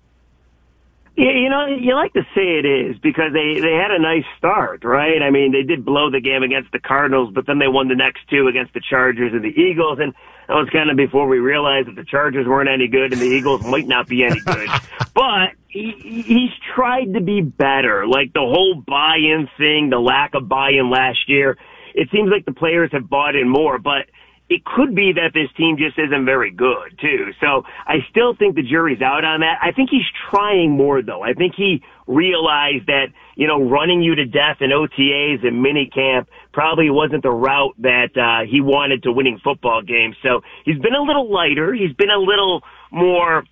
Yeah, 1.16 1.32
you 1.32 1.50
know, 1.50 1.66
you 1.66 1.94
like 1.94 2.12
to 2.14 2.22
say 2.34 2.58
it 2.58 2.64
is 2.64 2.96
because 2.98 3.32
they 3.32 3.60
they 3.60 3.74
had 3.74 3.90
a 3.90 3.98
nice 3.98 4.24
start, 4.38 4.84
right? 4.84 5.20
I 5.22 5.30
mean, 5.30 5.52
they 5.52 5.62
did 5.62 5.84
blow 5.84 6.10
the 6.10 6.20
game 6.20 6.42
against 6.42 6.72
the 6.72 6.78
Cardinals, 6.78 7.32
but 7.34 7.46
then 7.46 7.58
they 7.58 7.68
won 7.68 7.88
the 7.88 7.96
next 7.96 8.20
two 8.30 8.46
against 8.46 8.74
the 8.74 8.80
Chargers 8.80 9.32
and 9.32 9.44
the 9.44 9.48
Eagles, 9.48 9.98
and 10.00 10.14
that 10.50 10.54
was 10.54 10.68
kind 10.70 10.90
of 10.90 10.96
before 10.96 11.28
we 11.28 11.38
realized 11.38 11.88
that 11.88 11.96
the 11.96 12.04
Chargers 12.04 12.46
weren't 12.46 12.68
any 12.68 12.88
good 12.88 13.12
and 13.12 13.20
the 13.20 13.26
Eagles 13.26 13.64
might 13.64 13.86
not 13.86 14.08
be 14.08 14.24
any 14.24 14.40
good. 14.40 14.68
but 15.14 15.50
he, 15.68 15.94
he's 16.26 16.50
tried 16.74 17.14
to 17.14 17.20
be 17.20 17.40
better, 17.40 18.04
like 18.06 18.32
the 18.32 18.40
whole 18.40 18.74
buy-in 18.74 19.48
thing, 19.56 19.90
the 19.90 20.00
lack 20.00 20.34
of 20.34 20.48
buy-in 20.48 20.90
last 20.90 21.28
year. 21.28 21.56
It 21.94 22.08
seems 22.10 22.30
like 22.30 22.46
the 22.46 22.52
players 22.52 22.90
have 22.92 23.08
bought 23.08 23.36
in 23.36 23.48
more, 23.48 23.78
but 23.78 24.06
it 24.51 24.64
could 24.64 24.97
be 24.97 25.12
that 25.12 25.31
this 25.32 25.48
team 25.56 25.77
just 25.78 25.97
isn't 25.97 26.24
very 26.24 26.51
good 26.51 26.98
too. 27.01 27.31
So 27.40 27.62
I 27.86 27.98
still 28.10 28.35
think 28.35 28.56
the 28.56 28.64
jury's 28.64 29.01
out 29.01 29.24
on 29.24 29.40
that. 29.40 29.59
I 29.62 29.70
think 29.70 29.90
he's 29.90 30.06
trying 30.28 30.72
more 30.72 31.01
though. 31.02 31.22
I 31.22 31.35
think 31.35 31.55
he 31.56 31.85
realized 32.09 32.86
that, 32.89 33.14
you 33.36 33.47
know, 33.47 33.62
running 33.62 34.02
you 34.02 34.16
to 34.16 34.24
death 34.27 34.59
in 34.60 34.70
OTAs 34.70 35.47
and 35.47 35.64
minicamp 35.64 36.27
probably 36.52 36.90
wasn't 36.90 37.22
the 37.22 37.31
route 37.31 37.77
that 37.78 38.10
uh, 38.18 38.44
he 38.44 38.60
wanted 38.60 39.05
to 39.05 39.12
winning 39.12 39.39
football 39.43 39.82
games. 39.82 40.16
So 40.20 40.40
he's 40.64 40.78
been 40.81 40.94
a 40.94 41.02
little 41.02 41.32
lighter. 41.32 41.72
He's 41.72 41.94
been 41.94 42.10
a 42.10 42.18
little 42.18 42.62
more 42.90 43.44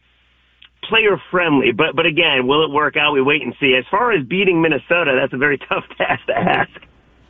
player 0.83 1.23
friendly. 1.31 1.71
But 1.71 1.95
but 1.95 2.07
again, 2.07 2.49
will 2.49 2.65
it 2.65 2.73
work 2.73 2.97
out? 2.97 3.13
We 3.13 3.23
wait 3.23 3.43
and 3.43 3.55
see. 3.61 3.77
As 3.79 3.85
far 3.89 4.11
as 4.11 4.27
beating 4.27 4.61
Minnesota, 4.61 5.17
that's 5.21 5.33
a 5.33 5.39
very 5.39 5.59
tough 5.69 5.85
task 5.97 6.27
to 6.27 6.37
ask. 6.37 6.71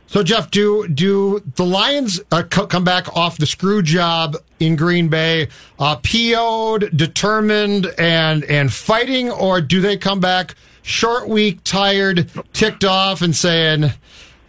So, 0.09 0.23
Jeff, 0.23 0.49
do 0.49 0.87
do 0.87 1.39
the 1.55 1.63
Lions 1.63 2.19
uh, 2.31 2.41
co- 2.41 2.65
come 2.65 2.83
back 2.83 3.15
off 3.15 3.37
the 3.37 3.45
screw 3.45 3.83
job 3.83 4.35
in 4.59 4.75
Green 4.75 5.07
Bay, 5.07 5.49
uh, 5.77 5.97
PO'd, 5.97 6.97
determined, 6.97 7.85
and 7.99 8.43
and 8.45 8.73
fighting, 8.73 9.29
or 9.29 9.61
do 9.61 9.81
they 9.81 9.97
come 9.97 10.19
back 10.19 10.55
short 10.81 11.29
week, 11.29 11.59
tired, 11.63 12.27
ticked 12.53 12.83
off, 12.83 13.21
and 13.21 13.35
saying, 13.35 13.91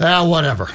ah, 0.01 0.27
whatever? 0.27 0.70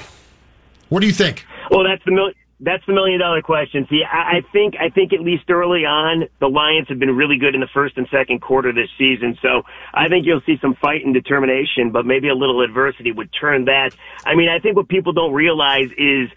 What 0.89 0.99
do 0.99 1.07
you 1.07 1.13
think? 1.13 1.47
Well, 1.71 1.83
that's 1.83 2.05
the 2.05 2.11
mil- 2.11 2.31
that's 2.59 2.85
the 2.85 2.93
million 2.93 3.19
dollar 3.19 3.41
question. 3.41 3.85
See, 3.89 4.01
I, 4.03 4.37
I 4.37 4.41
think 4.53 4.75
I 4.79 4.89
think 4.89 5.11
at 5.13 5.19
least 5.19 5.49
early 5.49 5.85
on, 5.85 6.29
the 6.39 6.47
Lions 6.47 6.87
have 6.87 6.99
been 6.99 7.15
really 7.15 7.37
good 7.37 7.53
in 7.53 7.61
the 7.61 7.67
first 7.73 7.97
and 7.97 8.07
second 8.09 8.41
quarter 8.41 8.71
this 8.71 8.89
season. 8.97 9.37
So 9.41 9.63
I 9.93 10.07
think 10.07 10.25
you'll 10.25 10.41
see 10.45 10.57
some 10.61 10.75
fight 10.75 11.03
and 11.03 11.13
determination, 11.13 11.91
but 11.91 12.05
maybe 12.05 12.29
a 12.29 12.35
little 12.35 12.61
adversity 12.61 13.11
would 13.11 13.29
turn 13.33 13.65
that. 13.65 13.95
I 14.25 14.35
mean, 14.35 14.49
I 14.49 14.59
think 14.59 14.77
what 14.77 14.87
people 14.87 15.11
don't 15.11 15.33
realize 15.33 15.89
is 15.97 16.29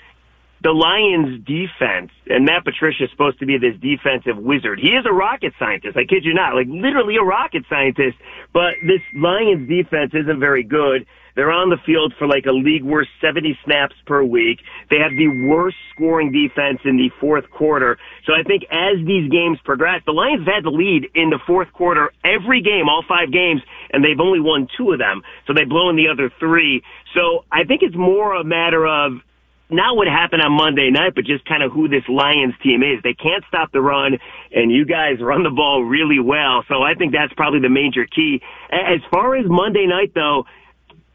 the 0.60 0.72
Lions 0.72 1.44
defense, 1.46 2.10
and 2.26 2.44
Matt 2.44 2.64
Patricia 2.64 3.04
is 3.04 3.10
supposed 3.10 3.38
to 3.38 3.46
be 3.46 3.58
this 3.58 3.76
defensive 3.78 4.36
wizard. 4.36 4.80
He 4.80 4.88
is 4.88 5.06
a 5.06 5.12
rocket 5.12 5.52
scientist. 5.56 5.96
I 5.96 6.04
kid 6.04 6.24
you 6.24 6.34
not, 6.34 6.56
like 6.56 6.66
literally 6.66 7.14
a 7.16 7.22
rocket 7.22 7.62
scientist. 7.70 8.18
But 8.52 8.74
this 8.82 9.00
Lions 9.14 9.68
defense 9.68 10.12
isn't 10.14 10.40
very 10.40 10.64
good. 10.64 11.06
They're 11.39 11.55
on 11.55 11.70
the 11.70 11.78
field 11.86 12.12
for 12.19 12.27
like 12.27 12.47
a 12.47 12.51
league 12.51 12.82
worst 12.82 13.10
70 13.20 13.56
snaps 13.65 13.94
per 14.06 14.24
week. 14.24 14.59
They 14.90 14.98
have 14.98 15.15
the 15.15 15.28
worst 15.47 15.77
scoring 15.94 16.32
defense 16.32 16.81
in 16.85 16.97
the 16.97 17.15
fourth 17.20 17.48
quarter. 17.52 17.97
So 18.27 18.32
I 18.35 18.43
think 18.43 18.65
as 18.73 18.98
these 19.06 19.31
games 19.31 19.60
progress, 19.62 20.02
the 20.05 20.10
Lions 20.10 20.43
have 20.43 20.52
had 20.52 20.65
the 20.65 20.74
lead 20.74 21.06
in 21.15 21.31
the 21.31 21.39
fourth 21.47 21.73
quarter 21.73 22.10
every 22.24 22.60
game, 22.60 22.89
all 22.89 23.05
five 23.06 23.31
games, 23.31 23.62
and 23.93 24.02
they've 24.02 24.19
only 24.19 24.40
won 24.40 24.66
two 24.77 24.90
of 24.90 24.98
them. 24.98 25.23
So 25.47 25.55
they've 25.55 25.69
blown 25.69 25.94
the 25.94 26.09
other 26.10 26.28
three. 26.40 26.82
So 27.15 27.44
I 27.52 27.62
think 27.62 27.82
it's 27.86 27.94
more 27.94 28.35
a 28.35 28.43
matter 28.43 28.85
of 28.85 29.23
not 29.70 29.94
what 29.94 30.09
happened 30.09 30.43
on 30.43 30.51
Monday 30.51 30.90
night, 30.90 31.15
but 31.15 31.23
just 31.23 31.44
kind 31.44 31.62
of 31.62 31.70
who 31.70 31.86
this 31.86 32.02
Lions 32.09 32.55
team 32.65 32.82
is. 32.82 32.98
They 33.05 33.15
can't 33.15 33.44
stop 33.47 33.70
the 33.70 33.81
run, 33.81 34.19
and 34.51 34.73
you 34.73 34.85
guys 34.85 35.23
run 35.23 35.44
the 35.44 35.55
ball 35.55 35.85
really 35.85 36.19
well. 36.19 36.65
So 36.66 36.82
I 36.82 36.94
think 36.98 37.12
that's 37.12 37.32
probably 37.35 37.60
the 37.60 37.70
major 37.70 38.06
key. 38.10 38.43
As 38.73 39.06
far 39.12 39.36
as 39.36 39.47
Monday 39.47 39.86
night, 39.86 40.10
though, 40.16 40.47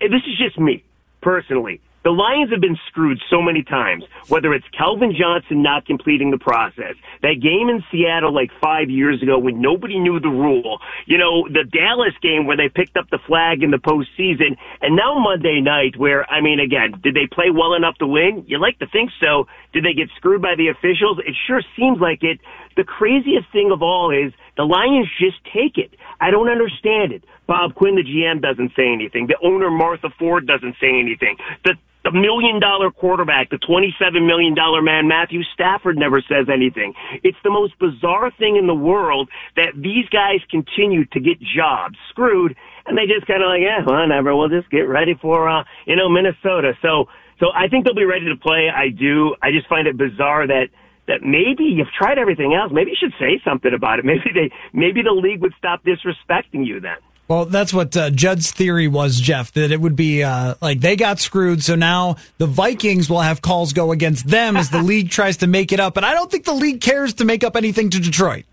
this 0.09 0.21
is 0.27 0.37
just 0.37 0.59
me 0.59 0.83
personally. 1.21 1.81
The 2.03 2.11
Lions 2.11 2.51
have 2.51 2.59
been 2.59 2.77
screwed 2.89 3.17
so 3.29 3.41
many 3.41 3.63
times, 3.63 4.03
whether 4.27 4.53
it's 4.53 4.67
Calvin 4.77 5.15
Johnson 5.17 5.63
not 5.63 5.85
completing 5.85 6.31
the 6.31 6.37
process, 6.37 6.95
that 7.21 7.39
game 7.39 7.69
in 7.71 7.81
Seattle 7.89 8.33
like 8.33 8.51
five 8.61 8.89
years 8.89 9.23
ago 9.23 9.39
when 9.39 9.61
nobody 9.61 9.97
knew 9.99 10.19
the 10.19 10.27
rule, 10.27 10.79
you 11.05 11.17
know, 11.17 11.47
the 11.47 11.63
Dallas 11.63 12.11
game 12.21 12.45
where 12.45 12.57
they 12.57 12.67
picked 12.67 12.97
up 12.97 13.09
the 13.09 13.19
flag 13.25 13.63
in 13.63 13.71
the 13.71 13.79
postseason, 13.79 14.59
and 14.81 14.97
now 14.97 15.17
Monday 15.17 15.61
night 15.61 15.95
where, 15.95 16.29
I 16.29 16.41
mean, 16.41 16.59
again, 16.59 16.99
did 17.01 17.15
they 17.15 17.25
play 17.31 17.51
well 17.55 17.73
enough 17.73 17.95
to 17.99 18.07
win? 18.07 18.43
You 18.47 18.59
like 18.59 18.79
to 18.79 18.87
think 18.87 19.11
so. 19.21 19.47
Did 19.71 19.85
they 19.85 19.93
get 19.93 20.09
screwed 20.17 20.41
by 20.41 20.55
the 20.57 20.67
officials? 20.67 21.19
It 21.25 21.35
sure 21.47 21.61
seems 21.79 22.01
like 22.01 22.21
it. 22.21 22.41
The 22.75 22.83
craziest 22.83 23.47
thing 23.53 23.71
of 23.71 23.81
all 23.81 24.11
is 24.11 24.33
the 24.57 24.63
Lions 24.63 25.07
just 25.19 25.37
take 25.53 25.77
it. 25.77 25.95
I 26.19 26.31
don't 26.31 26.49
understand 26.49 27.13
it. 27.13 27.23
Bob 27.47 27.75
Quinn, 27.75 27.95
the 27.95 28.03
GM, 28.03 28.41
doesn't 28.41 28.71
say 28.75 28.91
anything. 28.91 29.27
The 29.27 29.37
owner, 29.43 29.69
Martha 29.69 30.09
Ford, 30.17 30.47
doesn't 30.47 30.75
say 30.79 30.99
anything. 30.99 31.37
The 31.65 31.75
the 32.03 32.11
million 32.11 32.59
dollar 32.59 32.91
quarterback, 32.91 33.49
the 33.49 33.55
$27 33.55 34.27
million 34.27 34.53
man, 34.83 35.07
Matthew 35.07 35.41
Stafford 35.53 35.97
never 35.97 36.19
says 36.19 36.47
anything. 36.53 36.93
It's 37.23 37.37
the 37.45 37.49
most 37.49 37.79
bizarre 37.79 38.29
thing 38.37 38.57
in 38.57 38.67
the 38.67 38.75
world 38.75 39.29
that 39.55 39.71
these 39.73 40.07
guys 40.09 40.43
continue 40.51 41.05
to 41.05 41.19
get 41.21 41.39
jobs 41.39 41.95
screwed 42.09 42.57
and 42.85 42.97
they 42.97 43.07
just 43.07 43.25
kind 43.25 43.41
of 43.41 43.47
like, 43.47 43.61
yeah, 43.63 43.83
whatever. 43.85 44.35
We'll 44.35 44.49
just 44.49 44.69
get 44.69 44.83
ready 44.83 45.15
for, 45.15 45.47
uh, 45.47 45.63
you 45.87 45.95
know, 45.95 46.09
Minnesota. 46.09 46.73
So, 46.81 47.07
so 47.39 47.47
I 47.55 47.69
think 47.69 47.85
they'll 47.85 47.95
be 47.95 48.03
ready 48.03 48.27
to 48.27 48.35
play. 48.35 48.67
I 48.67 48.89
do. 48.89 49.35
I 49.41 49.51
just 49.51 49.67
find 49.67 49.87
it 49.87 49.97
bizarre 49.97 50.45
that 50.47 50.67
that 51.05 51.21
maybe 51.21 51.65
you've 51.65 51.91
tried 51.97 52.17
everything 52.17 52.53
else. 52.53 52.71
Maybe 52.73 52.91
you 52.91 52.97
should 52.99 53.13
say 53.19 53.41
something 53.43 53.73
about 53.73 53.99
it. 53.99 54.05
Maybe 54.11 54.31
they, 54.33 54.55
maybe 54.71 55.01
the 55.01 55.11
league 55.11 55.41
would 55.41 55.53
stop 55.57 55.83
disrespecting 55.83 56.65
you 56.65 56.79
then. 56.79 56.95
Well, 57.33 57.45
that's 57.45 57.73
what 57.73 57.97
uh, 57.97 58.11
Judd's 58.11 58.51
theory 58.51 58.87
was, 58.87 59.19
Jeff, 59.19 59.51
that 59.53 59.71
it 59.71 59.81
would 59.81 59.95
be 59.95 60.21
uh, 60.21 60.53
like 60.61 60.81
they 60.81 60.95
got 60.95 61.19
screwed, 61.19 61.63
so 61.63 61.73
now 61.73 62.17
the 62.37 62.45
Vikings 62.45 63.09
will 63.09 63.21
have 63.21 63.41
calls 63.41 63.73
go 63.73 63.91
against 63.91 64.27
them 64.27 64.55
as 64.55 64.69
the 64.69 64.81
league 64.83 65.09
tries 65.09 65.37
to 65.37 65.47
make 65.47 65.71
it 65.71 65.79
up. 65.79 65.97
And 65.97 66.05
I 66.05 66.13
don't 66.13 66.29
think 66.29 66.45
the 66.45 66.53
league 66.53 66.79
cares 66.79 67.15
to 67.15 67.25
make 67.25 67.43
up 67.43 67.55
anything 67.55 67.89
to 67.89 67.99
Detroit. 67.99 68.45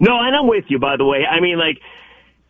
No, 0.00 0.18
and 0.18 0.34
I'm 0.34 0.48
with 0.48 0.64
you, 0.66 0.80
by 0.80 0.96
the 0.96 1.04
way. 1.04 1.24
I 1.24 1.38
mean, 1.38 1.60
like, 1.60 1.78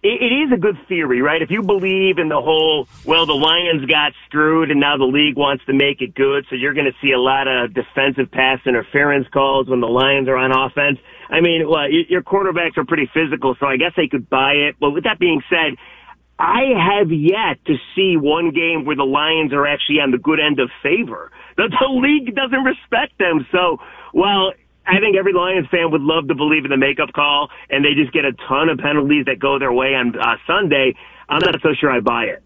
it, 0.02 0.22
it 0.22 0.34
is 0.46 0.52
a 0.52 0.56
good 0.56 0.78
theory, 0.88 1.20
right? 1.20 1.42
If 1.42 1.50
you 1.50 1.62
believe 1.62 2.16
in 2.16 2.30
the 2.30 2.40
whole, 2.40 2.88
well, 3.04 3.26
the 3.26 3.34
Lions 3.34 3.84
got 3.84 4.14
screwed 4.24 4.70
and 4.70 4.80
now 4.80 4.96
the 4.96 5.04
league 5.04 5.36
wants 5.36 5.66
to 5.66 5.74
make 5.74 6.00
it 6.00 6.14
good, 6.14 6.46
so 6.48 6.56
you're 6.56 6.72
going 6.72 6.90
to 6.90 6.96
see 7.02 7.12
a 7.12 7.20
lot 7.20 7.46
of 7.46 7.74
defensive 7.74 8.30
pass 8.30 8.60
interference 8.64 9.28
calls 9.28 9.68
when 9.68 9.80
the 9.80 9.86
Lions 9.86 10.28
are 10.28 10.36
on 10.36 10.50
offense. 10.50 10.98
I 11.30 11.40
mean, 11.40 11.68
well, 11.68 11.90
your 11.90 12.22
quarterbacks 12.22 12.76
are 12.76 12.84
pretty 12.84 13.10
physical, 13.12 13.56
so 13.60 13.66
I 13.66 13.76
guess 13.76 13.92
they 13.96 14.08
could 14.08 14.28
buy 14.28 14.52
it. 14.52 14.76
But 14.80 14.90
with 14.90 15.04
that 15.04 15.18
being 15.18 15.42
said, 15.50 15.76
I 16.38 16.70
have 16.78 17.10
yet 17.10 17.64
to 17.66 17.76
see 17.94 18.16
one 18.16 18.50
game 18.52 18.84
where 18.84 18.96
the 18.96 19.04
Lions 19.04 19.52
are 19.52 19.66
actually 19.66 20.00
on 20.00 20.10
the 20.10 20.18
good 20.18 20.38
end 20.40 20.60
of 20.60 20.70
favor. 20.82 21.32
The, 21.56 21.68
the 21.68 21.88
league 21.90 22.34
doesn't 22.34 22.64
respect 22.64 23.18
them. 23.18 23.46
So, 23.50 23.78
well, 24.14 24.52
I 24.86 25.00
think 25.00 25.16
every 25.16 25.32
Lions 25.32 25.66
fan 25.70 25.90
would 25.90 26.00
love 26.00 26.28
to 26.28 26.34
believe 26.34 26.64
in 26.64 26.70
the 26.70 26.76
makeup 26.76 27.12
call, 27.12 27.50
and 27.68 27.84
they 27.84 27.94
just 27.94 28.12
get 28.12 28.24
a 28.24 28.32
ton 28.48 28.68
of 28.68 28.78
penalties 28.78 29.26
that 29.26 29.38
go 29.38 29.58
their 29.58 29.72
way 29.72 29.94
on 29.94 30.18
uh, 30.18 30.36
Sunday. 30.46 30.94
I'm 31.28 31.40
not 31.40 31.60
so 31.60 31.74
sure 31.78 31.90
I 31.90 32.00
buy 32.00 32.24
it. 32.24 32.42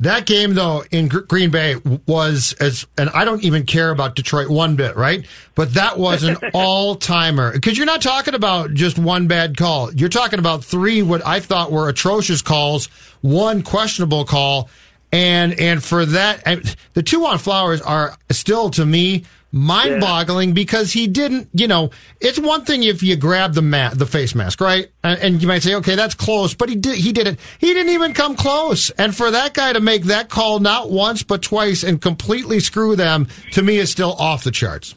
That 0.00 0.24
game, 0.24 0.54
though, 0.54 0.82
in 0.90 1.08
Green 1.08 1.50
Bay 1.50 1.76
was 2.06 2.54
as, 2.54 2.86
and 2.96 3.10
I 3.10 3.26
don't 3.26 3.44
even 3.44 3.66
care 3.66 3.90
about 3.90 4.16
Detroit 4.16 4.48
one 4.48 4.74
bit, 4.74 4.96
right? 4.96 5.26
But 5.54 5.74
that 5.74 5.98
was 5.98 6.22
an 6.22 6.38
all 6.54 6.94
timer 6.94 7.52
because 7.52 7.76
you're 7.76 7.86
not 7.86 8.00
talking 8.00 8.32
about 8.32 8.72
just 8.72 8.98
one 8.98 9.26
bad 9.26 9.58
call. 9.58 9.92
You're 9.92 10.08
talking 10.08 10.38
about 10.38 10.64
three 10.64 11.02
what 11.02 11.24
I 11.26 11.40
thought 11.40 11.70
were 11.70 11.90
atrocious 11.90 12.40
calls, 12.40 12.86
one 13.20 13.62
questionable 13.62 14.24
call, 14.24 14.70
and 15.12 15.52
and 15.60 15.84
for 15.84 16.06
that, 16.06 16.76
the 16.94 17.02
two 17.02 17.26
on 17.26 17.36
Flowers 17.36 17.82
are 17.82 18.16
still 18.30 18.70
to 18.70 18.86
me 18.86 19.24
mind 19.52 20.00
boggling 20.00 20.50
yeah. 20.50 20.54
because 20.54 20.92
he 20.92 21.06
didn't, 21.06 21.48
you 21.52 21.66
know, 21.66 21.90
it's 22.20 22.38
one 22.38 22.64
thing 22.64 22.82
if 22.82 23.02
you 23.02 23.16
grab 23.16 23.54
the 23.54 23.62
mat, 23.62 23.98
the 23.98 24.06
face 24.06 24.34
mask, 24.34 24.60
right? 24.60 24.90
And, 25.02 25.20
and, 25.20 25.42
you 25.42 25.48
might 25.48 25.62
say, 25.62 25.74
okay, 25.76 25.94
that's 25.94 26.14
close, 26.14 26.54
but 26.54 26.68
he 26.68 26.76
did, 26.76 26.96
he 26.96 27.12
did 27.12 27.26
it. 27.26 27.38
He 27.58 27.72
didn't 27.74 27.92
even 27.92 28.14
come 28.14 28.36
close. 28.36 28.90
And 28.90 29.14
for 29.14 29.30
that 29.30 29.54
guy 29.54 29.72
to 29.72 29.80
make 29.80 30.04
that 30.04 30.28
call 30.28 30.60
not 30.60 30.90
once, 30.90 31.22
but 31.22 31.42
twice 31.42 31.82
and 31.82 32.00
completely 32.00 32.60
screw 32.60 32.96
them 32.96 33.28
to 33.52 33.62
me 33.62 33.78
is 33.78 33.90
still 33.90 34.12
off 34.12 34.44
the 34.44 34.50
charts. 34.50 34.94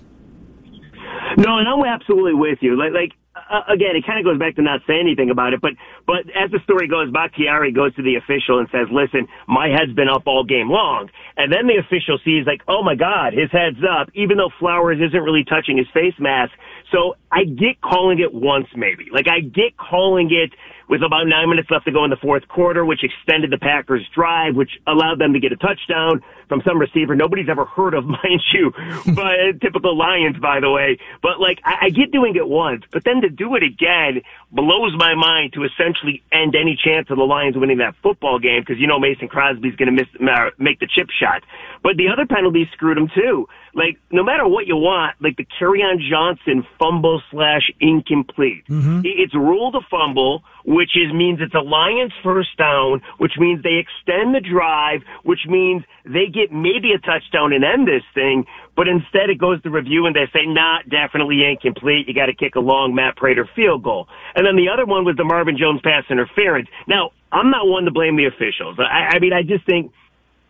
No, 1.37 1.57
and 1.57 1.67
I'm 1.67 1.83
absolutely 1.83 2.35
with 2.35 2.59
you. 2.61 2.77
Like, 2.77 2.93
like 2.93 3.13
uh, 3.49 3.61
again, 3.69 3.95
it 3.95 4.05
kind 4.05 4.19
of 4.19 4.25
goes 4.25 4.39
back 4.39 4.55
to 4.55 4.61
not 4.61 4.81
saying 4.87 5.01
anything 5.01 5.29
about 5.29 5.53
it, 5.53 5.61
but 5.61 5.73
but 6.05 6.29
as 6.35 6.51
the 6.51 6.59
story 6.63 6.87
goes, 6.87 7.11
Bakhtiari 7.11 7.71
goes 7.71 7.93
to 7.95 8.01
the 8.03 8.15
official 8.15 8.59
and 8.59 8.67
says, 8.71 8.87
"Listen, 8.91 9.27
my 9.47 9.69
head's 9.69 9.93
been 9.93 10.09
up 10.09 10.23
all 10.25 10.43
game 10.43 10.69
long," 10.69 11.09
and 11.37 11.51
then 11.51 11.67
the 11.67 11.77
official 11.77 12.19
sees 12.23 12.45
like, 12.45 12.61
"Oh 12.67 12.83
my 12.83 12.95
God, 12.95 13.33
his 13.33 13.51
head's 13.51 13.83
up," 13.83 14.09
even 14.13 14.37
though 14.37 14.49
Flowers 14.59 14.99
isn't 15.01 15.23
really 15.23 15.43
touching 15.43 15.77
his 15.77 15.87
face 15.93 16.15
mask. 16.19 16.53
So 16.91 17.15
I 17.31 17.45
get 17.45 17.81
calling 17.81 18.19
it 18.19 18.33
once, 18.33 18.67
maybe. 18.75 19.07
Like 19.11 19.27
I 19.27 19.39
get 19.41 19.77
calling 19.77 20.29
it 20.31 20.51
with 20.89 21.01
about 21.03 21.27
nine 21.27 21.49
minutes 21.49 21.69
left 21.71 21.85
to 21.85 21.91
go 21.91 22.03
in 22.03 22.09
the 22.09 22.17
fourth 22.17 22.47
quarter, 22.47 22.85
which 22.85 23.03
extended 23.03 23.51
the 23.51 23.57
Packers' 23.57 24.05
drive, 24.13 24.55
which 24.55 24.71
allowed 24.87 25.19
them 25.19 25.33
to 25.33 25.39
get 25.39 25.51
a 25.51 25.57
touchdown 25.57 26.21
from 26.47 26.61
some 26.65 26.77
receiver 26.77 27.15
nobody's 27.15 27.49
ever 27.49 27.65
heard 27.65 27.93
of, 27.93 28.05
mind 28.23 28.41
you, 28.53 28.71
but 29.15 29.59
typical 29.61 29.97
Lions, 29.97 30.37
by 30.37 30.59
the 30.59 30.69
way. 30.69 30.97
But 31.21 31.39
like, 31.39 31.59
I, 31.65 31.85
I 31.85 31.89
get 31.89 32.11
doing 32.11 32.35
it 32.35 32.47
once, 32.47 32.83
but 32.91 33.03
then 33.03 33.21
to 33.21 33.29
do 33.29 33.55
it 33.55 33.63
again 33.63 34.21
blows 34.51 34.93
my 34.97 35.15
mind 35.15 35.53
to 35.53 35.63
essentially 35.63 36.21
end 36.31 36.55
any 36.55 36.77
chance 36.77 37.09
of 37.09 37.17
the 37.17 37.23
Lions 37.23 37.57
winning 37.57 37.77
that 37.79 37.95
football 38.03 38.39
game 38.39 38.61
because 38.61 38.79
you 38.79 38.87
know 38.87 38.99
Mason 38.99 39.27
Crosby's 39.27 39.75
going 39.75 39.95
to 39.95 40.03
miss 40.03 40.07
uh, 40.21 40.49
make 40.57 40.79
the 40.79 40.87
chip 40.87 41.09
shot. 41.09 41.43
But 41.81 41.97
the 41.97 42.07
other 42.09 42.25
penalties 42.25 42.67
screwed 42.73 42.97
him 42.97 43.09
too. 43.13 43.47
Like, 43.75 43.97
no 44.11 44.23
matter 44.23 44.47
what 44.47 44.67
you 44.67 44.75
want, 44.75 45.15
like 45.19 45.35
the 45.37 45.45
Kerryon 45.45 45.97
Johnson 45.97 46.65
fumble 46.77 47.21
slash 47.31 47.71
incomplete. 47.79 48.67
Mm-hmm. 48.69 49.01
It's 49.03 49.33
ruled 49.33 49.75
a 49.75 49.81
fumble, 49.89 50.43
which 50.63 50.91
is 50.95 51.11
means 51.11 51.39
it's 51.41 51.55
a 51.55 51.65
Lions 51.65 52.13
first 52.23 52.55
down, 52.57 53.01
which 53.17 53.33
means 53.39 53.63
they 53.63 53.81
extend 53.81 54.35
the 54.35 54.41
drive, 54.41 55.01
which 55.23 55.47
means 55.47 55.83
they 56.05 56.27
get 56.27 56.51
maybe 56.51 56.93
a 56.93 56.99
touchdown 56.99 57.51
and 57.51 57.63
end 57.63 57.87
this 57.87 58.03
thing. 58.13 58.45
But 58.75 58.87
instead, 58.87 59.29
it 59.29 59.39
goes 59.39 59.61
to 59.63 59.69
review 59.69 60.05
and 60.05 60.15
they 60.15 60.29
say, 60.33 60.45
not 60.45 60.85
nah, 60.85 61.05
definitely 61.05 61.41
incomplete. 61.43 62.07
You 62.07 62.13
got 62.13 62.27
to 62.27 62.35
kick 62.35 62.55
a 62.55 62.59
long 62.59 62.93
Matt 62.93 63.15
Prater 63.15 63.49
field 63.55 63.83
goal. 63.83 64.07
And 64.35 64.45
then 64.45 64.55
the 64.55 64.69
other 64.69 64.85
one 64.85 65.03
was 65.05 65.15
the 65.15 65.23
Marvin 65.23 65.57
Jones 65.57 65.81
pass 65.83 66.03
interference. 66.09 66.69
Now, 66.87 67.11
I'm 67.31 67.49
not 67.49 67.67
one 67.67 67.85
to 67.85 67.91
blame 67.91 68.17
the 68.17 68.25
officials. 68.25 68.77
I, 68.77 69.17
I 69.17 69.19
mean, 69.19 69.33
I 69.33 69.41
just 69.41 69.65
think 69.65 69.91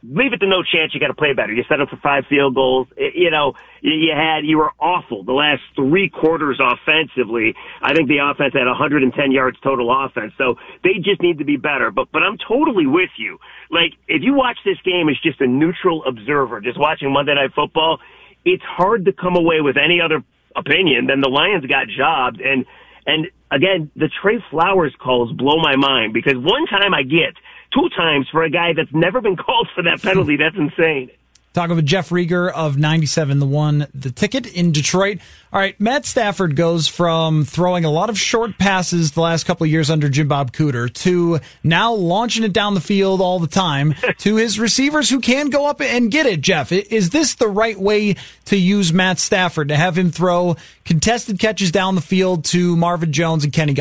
leave 0.04 0.34
it 0.34 0.40
to 0.40 0.48
no 0.48 0.64
chance. 0.64 0.94
You 0.94 1.00
got 1.00 1.08
to 1.08 1.14
play 1.14 1.34
better. 1.34 1.54
You 1.54 1.64
set 1.70 1.80
up 1.80 1.90
for 1.90 1.98
five 1.98 2.26
field 2.28 2.56
goals. 2.56 2.88
It, 2.98 3.16
you 3.16 3.32
know, 3.32 3.54
you 3.82 4.12
had 4.14 4.46
you 4.46 4.58
were 4.58 4.72
awful 4.80 5.24
the 5.24 5.34
last 5.34 5.62
three 5.76 6.10
quarters 6.10 6.60
offensively. 6.60 7.56
I 7.82 7.94
think 7.94 8.10
the 8.10 8.20
offense 8.20 8.54
had 8.54 8.68
110 8.68 9.32
yards 9.32 9.58
total 9.64 9.90
offense, 9.92 10.34
so 10.38 10.56
they 10.84 11.00
just 11.04 11.22
need 11.22 11.40
to 11.40 11.46
be 11.46 11.58
better. 11.58 11.92
But 11.92 12.12
but 12.12 12.22
I'm 12.24 12.38
totally 12.38 12.86
with 12.86 13.12
you. 13.18 13.40
Like 13.72 13.94
if 14.08 14.22
you 14.22 14.34
watch 14.34 14.58
this 14.66 14.78
game 14.84 15.08
as 15.10 15.16
just 15.24 15.40
a 15.42 15.48
neutral 15.48 16.04
observer, 16.06 16.60
just 16.60 16.80
watching 16.80 17.12
Monday 17.12 17.36
Night 17.36 17.52
Football, 17.56 18.00
it's 18.44 18.64
hard 18.64 19.06
to 19.06 19.14
come 19.14 19.36
away 19.36 19.62
with 19.62 19.78
any 19.78 20.02
other 20.04 20.24
opinion 20.56 21.08
than 21.08 21.22
the 21.22 21.30
Lions 21.30 21.66
got 21.66 21.88
jobbed 21.88 22.42
and. 22.42 22.66
And 23.06 23.28
again, 23.52 23.92
the 23.98 24.10
Trey 24.22 24.42
Flowers 24.50 24.96
calls 24.98 25.30
blow 25.34 25.58
my 25.58 25.76
mind 25.76 26.14
because 26.14 26.36
one 26.38 26.66
time 26.68 26.94
I 26.94 27.04
get 27.04 27.36
two 27.74 27.90
times 27.96 28.28
for 28.32 28.44
a 28.44 28.50
guy 28.50 28.74
that's 28.74 28.94
never 28.94 29.22
been 29.22 29.36
called 29.36 29.70
for 29.76 29.84
that 29.84 30.02
penalty. 30.02 30.38
That's 30.38 30.56
insane. 30.56 31.12
Talking 31.54 31.76
with 31.76 31.86
Jeff 31.86 32.10
Riger 32.10 32.52
of 32.52 32.80
97 32.80 33.38
The 33.38 33.46
One, 33.46 33.86
the 33.94 34.10
ticket 34.10 34.52
in 34.52 34.72
Detroit. 34.72 35.20
All 35.52 35.60
right, 35.60 35.80
Matt 35.80 36.04
Stafford 36.04 36.56
goes 36.56 36.88
from 36.88 37.46
throwing 37.46 37.86
a 37.86 37.92
lot 37.92 38.10
of 38.10 38.18
short 38.18 38.58
passes 38.58 39.12
the 39.12 39.22
last 39.22 39.44
couple 39.44 39.64
of 39.66 39.70
years 39.70 39.92
under 39.92 40.10
Jim 40.10 40.28
Bob 40.28 40.52
Cooter 40.52 40.92
to 40.92 41.40
now 41.64 41.94
launching 41.94 42.44
it 42.44 42.54
down 42.54 42.74
the 42.74 42.82
field 42.82 43.22
all 43.22 43.38
the 43.38 43.46
time 43.46 43.94
to 44.18 44.36
his 44.38 44.58
receivers 44.58 45.12
who 45.12 45.20
can 45.20 45.52
go 45.52 45.68
up 45.68 45.80
and 45.80 46.10
get 46.10 46.26
it, 46.26 46.42
Jeff. 46.42 46.72
Is 46.72 47.12
this 47.12 47.36
the 47.36 47.48
right 47.48 47.80
way 47.80 48.16
to 48.46 48.58
use 48.58 48.92
Matt 48.92 49.20
Stafford, 49.20 49.68
to 49.68 49.76
have 49.76 49.96
him 49.96 50.10
throw 50.10 50.56
contested 50.86 51.38
catches 51.38 51.72
down 51.72 51.94
the 51.94 52.02
field 52.02 52.46
to 52.46 52.76
Marvin 52.76 53.14
Jones 53.14 53.44
and 53.44 53.54
Kenny 53.54 53.76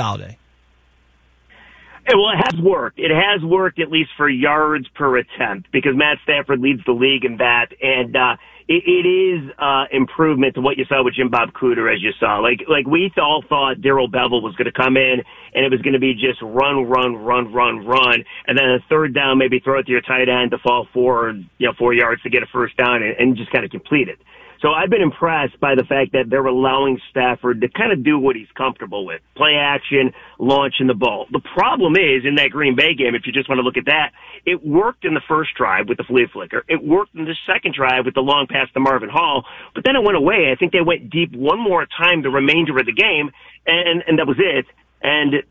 Well, 2.08 2.30
it 2.30 2.52
has 2.52 2.60
worked. 2.60 2.98
It 2.98 3.10
has 3.10 3.42
worked 3.42 3.80
at 3.80 3.90
least 3.90 4.10
for 4.16 4.28
yards 4.28 4.88
per 4.94 5.18
attempt 5.18 5.70
because 5.72 5.92
Matt 5.94 6.18
Stafford 6.24 6.60
leads 6.60 6.80
the 6.84 6.92
league 6.92 7.24
in 7.24 7.36
that, 7.36 7.68
and 7.80 8.16
uh, 8.16 8.36
it, 8.68 8.82
it 8.86 9.06
is 9.06 9.50
uh, 9.58 9.84
improvement 9.92 10.54
to 10.54 10.60
what 10.60 10.76
you 10.78 10.84
saw 10.86 11.04
with 11.04 11.14
Jim 11.14 11.30
Bob 11.30 11.52
Cooter, 11.52 11.92
as 11.92 12.02
you 12.02 12.10
saw. 12.18 12.38
Like 12.38 12.60
like 12.68 12.86
we 12.86 13.12
all 13.16 13.44
thought 13.48 13.80
Darrell 13.80 14.08
Bevell 14.10 14.42
was 14.42 14.54
going 14.56 14.70
to 14.70 14.72
come 14.72 14.96
in 14.96 15.22
and 15.54 15.64
it 15.64 15.70
was 15.70 15.82
going 15.82 15.94
to 15.94 16.00
be 16.00 16.14
just 16.14 16.40
run, 16.42 16.84
run, 16.84 17.16
run, 17.16 17.52
run, 17.52 17.84
run, 17.84 18.24
and 18.46 18.58
then 18.58 18.64
a 18.64 18.78
third 18.88 19.14
down 19.14 19.38
maybe 19.38 19.60
throw 19.60 19.78
it 19.78 19.84
to 19.84 19.92
your 19.92 20.00
tight 20.00 20.28
end 20.28 20.50
to 20.52 20.58
fall 20.58 20.86
four, 20.92 21.32
you 21.58 21.66
know, 21.66 21.72
four 21.78 21.92
yards 21.92 22.22
to 22.22 22.30
get 22.30 22.42
a 22.42 22.46
first 22.52 22.76
down 22.76 23.02
and, 23.02 23.16
and 23.18 23.36
just 23.36 23.50
kind 23.52 23.64
of 23.64 23.70
complete 23.70 24.08
it. 24.08 24.18
So 24.62 24.70
I've 24.70 24.90
been 24.90 25.02
impressed 25.02 25.58
by 25.58 25.74
the 25.74 25.82
fact 25.82 26.12
that 26.12 26.30
they're 26.30 26.46
allowing 26.46 27.00
Stafford 27.10 27.62
to 27.62 27.68
kind 27.68 27.90
of 27.90 28.04
do 28.04 28.16
what 28.16 28.36
he's 28.36 28.50
comfortable 28.56 29.04
with. 29.04 29.20
Play 29.36 29.56
action, 29.58 30.12
launching 30.38 30.86
the 30.86 30.94
ball. 30.94 31.26
The 31.32 31.40
problem 31.40 31.96
is 31.96 32.24
in 32.24 32.36
that 32.36 32.50
Green 32.52 32.76
Bay 32.76 32.94
game, 32.94 33.16
if 33.16 33.26
you 33.26 33.32
just 33.32 33.48
want 33.48 33.58
to 33.58 33.64
look 33.64 33.76
at 33.76 33.86
that, 33.86 34.12
it 34.46 34.64
worked 34.64 35.04
in 35.04 35.14
the 35.14 35.20
first 35.26 35.50
drive 35.58 35.88
with 35.88 35.98
the 35.98 36.04
flea 36.04 36.28
flicker. 36.32 36.64
It 36.68 36.80
worked 36.80 37.16
in 37.16 37.24
the 37.24 37.34
second 37.44 37.74
drive 37.74 38.04
with 38.04 38.14
the 38.14 38.20
long 38.20 38.46
pass 38.48 38.68
to 38.74 38.80
Marvin 38.80 39.08
Hall, 39.08 39.44
but 39.74 39.82
then 39.84 39.96
it 39.96 40.04
went 40.04 40.16
away. 40.16 40.52
I 40.52 40.54
think 40.54 40.70
they 40.70 40.80
went 40.80 41.10
deep 41.10 41.34
one 41.34 41.58
more 41.58 41.84
time 41.84 42.22
the 42.22 42.30
remainder 42.30 42.78
of 42.78 42.86
the 42.86 42.94
game, 42.94 43.32
and, 43.66 44.04
and 44.06 44.20
that 44.20 44.28
was 44.28 44.38
it. 44.38 44.66
And 45.02 45.42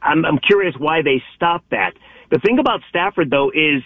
I'm, 0.00 0.24
I'm 0.24 0.38
curious 0.38 0.74
why 0.78 1.02
they 1.02 1.22
stopped 1.36 1.68
that. 1.70 1.92
The 2.30 2.38
thing 2.38 2.58
about 2.58 2.80
Stafford, 2.88 3.28
though, 3.28 3.50
is 3.50 3.82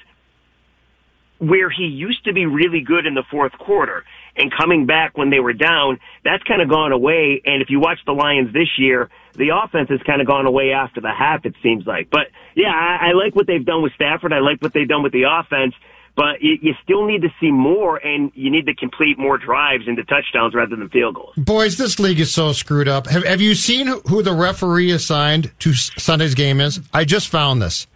where 1.39 1.69
he 1.69 1.85
used 1.85 2.25
to 2.25 2.33
be 2.33 2.47
really 2.47 2.81
good 2.81 3.07
in 3.07 3.15
the 3.15 3.25
fourth 3.29 3.53
quarter 3.59 4.05
and 4.39 4.52
coming 4.56 4.86
back 4.86 5.19
when 5.19 5.31
they 5.31 5.40
were 5.40 5.52
down, 5.52 5.98
that's 6.24 6.43
kind 6.44 6.62
of 6.62 6.69
gone 6.69 6.93
away. 6.93 7.43
And 7.44 7.60
if 7.62 7.70
you 7.70 7.81
watch 7.81 7.98
the 8.06 8.12
Lions 8.12 8.52
this 8.52 8.69
year, 8.78 9.10
the 9.35 9.51
offense 9.51 9.89
has 9.90 10.01
kind 10.06 10.20
of 10.20 10.27
gone 10.27 10.47
away 10.47 10.73
after 10.73 11.01
the 11.01 11.12
half, 11.12 11.44
it 11.44 11.55
seems 11.62 11.86
like. 11.86 12.10
But 12.10 12.28
yeah, 12.55 12.70
I, 12.70 13.09
I 13.09 13.12
like 13.12 13.35
what 13.35 13.47
they've 13.47 13.65
done 13.65 13.82
with 13.82 13.93
Stafford. 13.94 14.32
I 14.32 14.40
like 14.40 14.62
what 14.62 14.73
they've 14.73 14.89
done 14.89 15.02
with 15.02 15.12
the 15.12 15.24
offense. 15.28 15.74
But 16.16 16.43
you, 16.43 16.56
you 16.60 16.74
still 16.82 17.06
need 17.06 17.23
to 17.23 17.28
see 17.40 17.52
more, 17.52 17.97
and 17.97 18.32
you 18.35 18.51
need 18.51 18.66
to 18.66 18.74
complete 18.74 19.20
more 19.20 19.39
drives 19.39 19.86
into 19.86 20.02
touchdowns 20.02 20.52
rather 20.52 20.74
than 20.74 20.89
field 20.89 21.15
goals. 21.15 21.35
Boys, 21.36 21.77
this 21.77 22.01
league 22.01 22.19
is 22.19 22.32
so 22.35 22.52
screwed 22.52 22.89
up. 22.89 23.06
Have, 23.06 23.24
have 23.24 23.40
you 23.40 23.55
seen 23.55 23.86
who 23.86 24.23
the 24.24 24.35
referee 24.35 24.90
assigned 24.90 25.52
to 25.60 25.73
Sunday's 25.74 26.35
game 26.35 26.60
is? 26.60 26.81
I 26.93 27.05
just 27.05 27.28
found 27.28 27.62
this. 27.62 27.86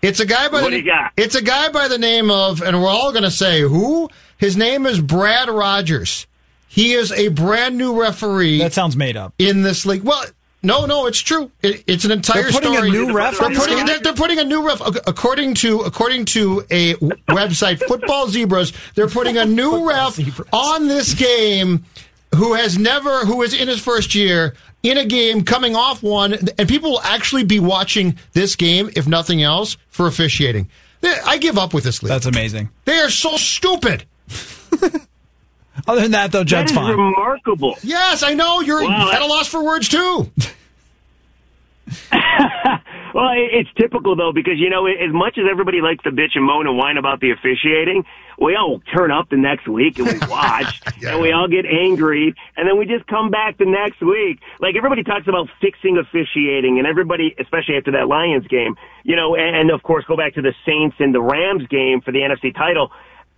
It's 0.00 0.20
a 0.20 0.26
guy 0.26 0.48
by 0.48 0.62
what 0.62 0.70
the 0.70 1.10
it's 1.16 1.34
a 1.34 1.42
guy 1.42 1.68
by 1.70 1.88
the 1.88 1.98
name 1.98 2.30
of, 2.30 2.62
and 2.62 2.80
we're 2.80 2.88
all 2.88 3.10
going 3.10 3.24
to 3.24 3.30
say 3.32 3.62
who. 3.62 4.08
His 4.38 4.56
name 4.56 4.86
is 4.86 5.00
Brad 5.00 5.48
Rogers. 5.48 6.26
He 6.68 6.92
is 6.92 7.12
a 7.12 7.28
brand 7.28 7.78
new 7.78 8.00
referee. 8.00 8.58
That 8.58 8.72
sounds 8.74 8.96
made 8.96 9.16
up. 9.16 9.34
In 9.38 9.62
this 9.62 9.86
league. 9.86 10.02
Well, 10.02 10.24
no, 10.62 10.84
no, 10.84 11.06
it's 11.06 11.20
true. 11.20 11.50
It, 11.62 11.84
it's 11.86 12.04
an 12.04 12.10
entire 12.10 12.42
They're 12.42 12.52
putting 12.52 12.76
a 12.76 12.82
new 12.82 13.12
ref 13.12 13.38
They're 13.38 13.50
putting, 13.50 13.86
they're, 13.86 14.00
they're 14.00 14.12
putting 14.14 14.38
a 14.38 14.44
new 14.44 14.66
ref. 14.66 14.80
According 15.06 15.54
to 15.54 15.80
according 15.82 16.24
to 16.26 16.64
a 16.70 16.94
website, 16.94 17.78
Football 17.86 18.28
Zebras, 18.28 18.72
they're 18.94 19.08
putting 19.08 19.38
a 19.38 19.44
new 19.60 19.88
ref 19.88 20.18
on 20.52 20.88
this 20.88 21.14
game 21.14 21.84
who 22.34 22.54
has 22.54 22.76
never, 22.76 23.24
who 23.24 23.42
is 23.42 23.54
in 23.54 23.68
his 23.68 23.80
first 23.80 24.14
year 24.14 24.54
in 24.82 24.98
a 24.98 25.04
game, 25.04 25.44
coming 25.44 25.76
off 25.76 26.02
one, 26.02 26.34
and 26.58 26.68
people 26.68 26.90
will 26.90 27.02
actually 27.02 27.44
be 27.44 27.60
watching 27.60 28.18
this 28.32 28.56
game, 28.56 28.90
if 28.96 29.06
nothing 29.06 29.42
else, 29.42 29.76
for 29.88 30.06
officiating. 30.06 30.68
I 31.02 31.38
give 31.38 31.58
up 31.58 31.72
with 31.74 31.84
this 31.84 32.02
league. 32.02 32.08
That's 32.08 32.26
amazing. 32.26 32.70
They 32.84 32.98
are 32.98 33.10
so 33.10 33.36
stupid. 33.36 34.04
Other 35.88 36.00
than 36.02 36.12
that, 36.12 36.32
though, 36.32 36.42
Jed's 36.42 36.72
that 36.72 36.80
is 36.80 36.86
fine. 36.86 36.96
remarkable. 36.96 37.76
Yes, 37.82 38.22
I 38.22 38.34
know 38.34 38.60
you're 38.60 38.82
Wow, 38.82 39.10
at 39.12 39.22
a 39.22 39.26
loss 39.26 39.46
for 39.48 39.62
words 39.64 39.88
too. 39.88 40.30
Well, 43.14 43.30
it's 43.34 43.70
typical 43.80 44.14
though 44.14 44.32
because 44.34 44.58
you 44.58 44.68
know 44.68 44.84
as 44.86 45.10
much 45.10 45.38
as 45.38 45.44
everybody 45.50 45.80
likes 45.80 46.04
to 46.04 46.10
bitch 46.10 46.34
and 46.34 46.44
moan 46.44 46.66
and 46.66 46.76
whine 46.76 46.98
about 46.98 47.20
the 47.20 47.30
officiating, 47.30 48.04
we 48.38 48.56
all 48.56 48.80
turn 48.94 49.10
up 49.10 49.30
the 49.30 49.38
next 49.38 49.66
week 49.66 49.98
and 49.98 50.06
we 50.08 50.18
watch 50.28 50.82
and 51.02 51.22
we 51.22 51.32
all 51.32 51.48
get 51.48 51.64
angry 51.64 52.34
and 52.58 52.68
then 52.68 52.76
we 52.78 52.84
just 52.84 53.06
come 53.06 53.30
back 53.30 53.56
the 53.56 53.64
next 53.64 54.02
week. 54.02 54.40
Like 54.60 54.76
everybody 54.76 55.02
talks 55.02 55.26
about 55.28 55.48
fixing 55.62 55.96
officiating 55.96 56.76
and 56.78 56.86
everybody, 56.86 57.34
especially 57.40 57.76
after 57.78 57.92
that 57.92 58.06
Lions 58.06 58.46
game, 58.48 58.76
you 59.02 59.16
know, 59.16 59.34
and, 59.34 59.56
and 59.56 59.70
of 59.70 59.82
course 59.82 60.04
go 60.04 60.14
back 60.14 60.34
to 60.34 60.42
the 60.42 60.52
Saints 60.66 60.96
and 60.98 61.14
the 61.14 61.22
Rams 61.22 61.66
game 61.68 62.02
for 62.02 62.12
the 62.12 62.18
NFC 62.18 62.54
title. 62.54 62.92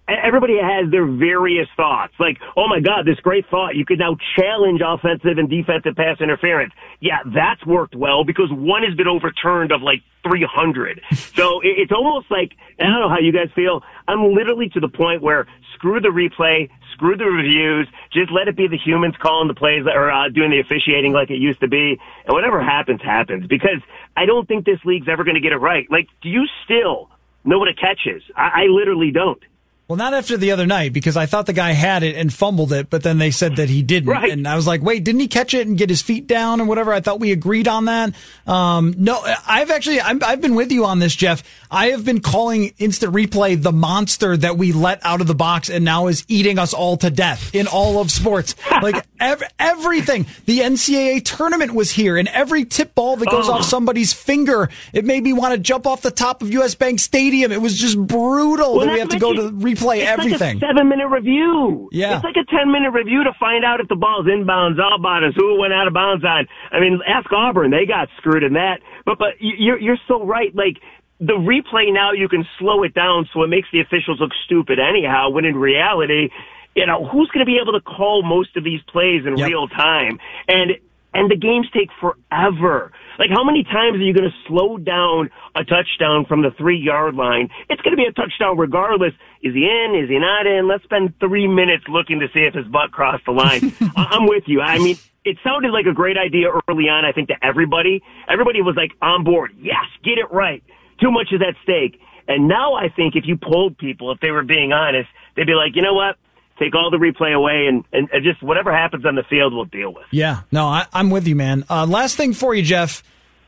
Everybody 0.09 0.57
has 0.59 0.91
their 0.91 1.05
various 1.07 1.69
thoughts. 1.77 2.15
Like, 2.19 2.39
oh 2.57 2.67
my 2.67 2.81
God, 2.81 3.05
this 3.07 3.21
great 3.21 3.45
thought. 3.51 3.77
You 3.77 3.85
could 3.85 3.99
now 3.99 4.17
challenge 4.39 4.81
offensive 4.85 5.37
and 5.37 5.51
defensive 5.51 5.95
pass 5.97 6.21
interference. 6.21 6.73
Yeah, 7.01 7.19
that's 7.27 7.65
worked 7.67 7.95
well 7.95 8.25
because 8.25 8.49
one 8.51 8.83
has 8.85 8.95
been 8.95 9.07
overturned 9.09 9.71
of 9.71 9.83
like 9.83 10.01
300. 10.25 11.01
So 11.39 11.61
it- 11.61 11.77
it's 11.79 11.93
almost 11.93 12.31
like, 12.31 12.53
I 12.81 12.85
don't 12.85 13.01
know 13.01 13.09
how 13.09 13.19
you 13.21 13.33
guys 13.33 13.49
feel. 13.55 13.83
I'm 14.09 14.33
literally 14.35 14.69
to 14.71 14.81
the 14.81 14.89
point 14.89 15.23
where 15.23 15.47
screw 15.75 16.01
the 16.01 16.09
replay, 16.09 16.69
screw 16.95 17.17
the 17.17 17.27
reviews, 17.27 17.87
just 18.13 18.33
let 18.33 18.49
it 18.49 18.57
be 18.57 18.67
the 18.67 18.79
humans 18.79 19.15
calling 19.21 19.47
the 19.47 19.55
plays 19.55 19.85
or 19.87 20.11
uh, 20.11 20.29
doing 20.31 20.51
the 20.51 20.59
officiating 20.59 21.13
like 21.13 21.31
it 21.31 21.37
used 21.39 21.61
to 21.61 21.69
be. 21.69 22.01
And 22.27 22.33
whatever 22.35 22.61
happens, 22.63 23.01
happens 23.03 23.47
because 23.47 23.81
I 24.17 24.27
don't 24.27 24.49
think 24.49 24.65
this 24.65 24.81
league's 24.85 25.07
ever 25.09 25.23
going 25.23 25.37
to 25.37 25.41
get 25.41 25.53
it 25.53 25.59
right. 25.59 25.87
Like, 25.91 26.09
do 26.23 26.29
you 26.29 26.47
still 26.65 27.11
know 27.45 27.59
what 27.59 27.69
a 27.69 27.75
catch 27.75 28.01
is? 28.07 28.23
I, 28.35 28.63
I 28.63 28.67
literally 28.69 29.11
don't. 29.13 29.41
Well, 29.89 29.97
not 29.97 30.13
after 30.13 30.37
the 30.37 30.51
other 30.53 30.67
night 30.67 30.93
because 30.93 31.17
I 31.17 31.25
thought 31.25 31.47
the 31.47 31.55
guy 31.55 31.73
had 31.73 32.03
it 32.03 32.15
and 32.15 32.31
fumbled 32.31 32.75
it, 32.75 32.91
but 32.91 33.03
then 33.03 33.17
they 33.17 33.31
said 33.31 33.57
that 33.57 33.71
he 33.71 33.81
didn't, 33.81 34.11
Right. 34.11 34.31
and 34.31 34.47
I 34.47 34.55
was 34.55 34.67
like, 34.67 34.83
"Wait, 34.83 35.03
didn't 35.03 35.21
he 35.23 35.29
catch 35.29 35.55
it 35.55 35.67
and 35.67 35.79
get 35.79 35.89
his 35.89 36.03
feet 36.03 36.27
down 36.27 36.61
and 36.61 36.69
whatever?" 36.69 36.93
I 36.93 37.01
thought 37.01 37.21
we 37.21 37.33
agreed 37.33 37.67
on 37.67 37.87
that. 37.87 38.13
Um, 38.47 38.95
no, 38.99 39.19
I've 39.47 39.71
actually 39.71 39.99
I'm, 40.03 40.23
I've 40.23 40.43
been 40.43 40.55
with 40.57 40.71
you 40.73 40.85
on 40.85 40.99
this, 40.99 41.15
Jeff. 41.17 41.43
I 41.71 41.89
have 41.89 42.05
been 42.05 42.21
calling 42.21 42.75
instant 42.79 43.15
replay 43.15 43.61
the 43.63 43.73
monster 43.73 44.37
that 44.37 44.59
we 44.59 44.73
let 44.73 45.01
out 45.07 45.23
of 45.23 45.27
the 45.27 45.35
box 45.35 45.71
and 45.71 45.87
now 45.87 46.09
is 46.09 46.23
eating 46.29 46.59
us 46.59 46.75
all 46.75 46.99
to 46.99 47.09
death 47.09 47.55
in 47.55 47.67
all 47.67 47.99
of 47.99 48.11
sports. 48.11 48.55
like 48.83 49.07
ev- 49.21 49.43
everything. 49.59 50.27
The 50.45 50.61
NCAA 50.61 51.25
tournament 51.25 51.73
was 51.73 51.93
here, 51.93 52.19
and 52.19 52.29
every 52.29 52.67
tip 52.67 52.95
ball 52.95 53.17
that 53.17 53.31
goes 53.31 53.49
Oh. 53.49 53.55
off 53.55 53.65
somebody's 53.65 54.13
finger, 54.13 54.69
it 54.93 55.07
made 55.07 55.23
me 55.23 55.33
want 55.33 55.55
to 55.55 55.59
jump 55.59 55.87
off 55.87 56.03
the 56.03 56.11
top 56.11 56.43
of 56.43 56.53
US 56.53 56.75
Bank 56.75 57.01
Stadium. 57.01 57.53
It 57.53 57.63
was 57.63 57.75
just 57.79 57.97
brutal 57.99 58.77
Well, 58.77 58.85
that 58.87 58.93
we 58.93 58.99
have 58.99 59.09
to 59.09 59.19
go 59.19 59.33
mention, 59.33 59.59
to 59.61 59.65
replay 59.67 59.78
it's 59.81 60.11
everything. 60.11 60.59
Like 60.61 60.63
a 60.63 60.67
seven 60.75 60.89
minute 60.89 61.09
review. 61.09 61.89
Yeah. 61.93 62.17
It's 62.17 62.25
like 62.25 62.37
a 62.37 62.45
10 62.51 62.71
minute 62.71 62.91
review 62.91 63.25
to 63.25 63.33
find 63.39 63.65
out 63.65 63.81
if 63.81 63.89
the 63.89 63.97
ball's 63.97 64.27
inbounds, 64.27 64.77
outbounds, 64.79 65.35
who 65.37 65.59
went 65.61 65.73
out 65.73 65.87
of 65.87 65.95
bounds 65.95 66.25
on. 66.25 66.47
I 66.71 66.81
mean, 66.81 67.01
ask 67.07 67.31
Auburn. 67.33 67.71
They 67.71 67.87
got 67.87 68.09
screwed 68.19 68.43
in 68.43 68.55
that. 68.55 68.81
But, 69.05 69.19
but 69.19 69.41
you- 69.41 69.57
you're, 69.59 69.79
you're 69.81 69.99
so 70.09 70.25
right. 70.25 70.55
Like, 70.55 70.79
the 71.21 71.33
replay 71.35 71.93
now 71.93 72.13
you 72.13 72.29
can 72.29 72.47
slow 72.61 72.85
it 72.85 72.95
down 72.95 73.29
so 73.35 73.43
it 73.43 73.49
makes 73.49 73.67
the 73.73 73.81
officials 73.81 74.21
look 74.21 74.31
stupid 74.45 74.79
anyhow, 74.79 75.31
when 75.31 75.45
in 75.45 75.57
reality, 75.57 76.29
you 76.77 76.87
know, 76.87 77.05
who's 77.07 77.29
going 77.35 77.45
to 77.45 77.47
be 77.51 77.59
able 77.61 77.73
to 77.73 77.81
call 77.81 78.23
most 78.23 78.57
of 78.57 78.63
these 78.63 78.81
plays 78.83 79.27
in 79.27 79.35
real 79.49 79.67
time? 79.67 80.21
And, 80.47 80.73
and 81.15 81.29
the 81.29 81.35
games 81.37 81.67
take 81.75 81.89
forever. 82.01 82.93
Like, 83.19 83.31
how 83.31 83.43
many 83.43 83.65
times 83.65 83.97
are 83.97 84.07
you 84.07 84.15
going 84.15 84.31
to 84.31 84.37
slow 84.47 84.79
down 84.79 85.31
a 85.55 85.65
touchdown 85.65 86.25
from 86.27 86.43
the 86.43 86.51
three 86.57 86.79
yard 86.79 87.15
line? 87.17 87.49
It's 87.69 87.83
going 87.83 87.97
to 87.97 88.01
be 88.01 88.07
a 88.07 88.13
touchdown 88.13 88.57
regardless. 88.57 89.13
Is 89.43 89.55
he 89.55 89.67
in? 89.67 89.99
Is 89.99 90.09
he 90.09 90.19
not 90.19 90.47
in? 90.47 90.69
Let's 90.69 90.85
spend 90.85 91.15
three 91.19 91.49
minutes 91.49 91.85
looking 91.89 92.21
to 92.21 92.29
see 92.33 92.41
if 92.47 92.55
his 92.55 92.67
butt 92.67 92.93
crossed 92.93 93.25
the 93.27 93.33
line. 93.33 93.75
I'm 93.97 94.27
with 94.27 94.45
you. 94.47 94.61
I 94.61 94.79
mean, 94.79 94.97
it 95.25 95.37
sounded 95.43 95.73
like 95.73 95.87
a 95.87 95.93
great 95.93 96.17
idea 96.17 96.47
early 96.69 96.89
on, 96.89 97.05
I 97.05 97.13
think, 97.13 97.29
to 97.29 97.37
everybody. 97.43 98.03
Everybody 98.29 98.63
was 98.63 98.77
like 98.77 98.93
on 99.03 99.25
board. 99.25 99.53
Yes, 99.59 99.85
get 100.05 100.19
it 100.19 100.31
right. 100.33 100.63
Too 101.01 101.11
much 101.11 101.29
is 101.33 101.41
at 101.43 101.55
stake. 101.63 102.01
And 102.29 102.47
now 102.47 102.75
I 102.75 102.89
think 102.89 103.17
if 103.17 103.25
you 103.27 103.37
polled 103.37 103.79
people, 103.79 104.13
if 104.13 104.21
they 104.21 104.31
were 104.31 104.45
being 104.45 104.73
honest, 104.73 105.09
they'd 105.35 105.47
be 105.47 105.55
like, 105.55 105.75
you 105.75 105.83
know 105.83 105.95
what? 105.95 106.17
Take 106.59 106.75
all 106.75 106.91
the 106.91 106.97
replay 106.97 107.35
away 107.35 107.67
and, 107.69 107.85
and, 107.93 108.09
and 108.13 108.25
just 108.25 108.43
whatever 108.43 108.73
happens 108.73 109.07
on 109.07 109.15
the 109.15 109.23
field, 109.23 109.55
we'll 109.55 109.65
deal 109.65 109.93
with. 109.93 110.05
Yeah, 110.11 110.41
no, 110.51 110.67
I, 110.67 110.87
I'm 110.93 111.11
with 111.11 111.29
you, 111.29 111.37
man. 111.37 111.65
Uh, 111.71 111.87
last 111.87 112.17
thing 112.17 112.33
for 112.33 112.55
you, 112.55 112.63
Jeff. 112.63 113.03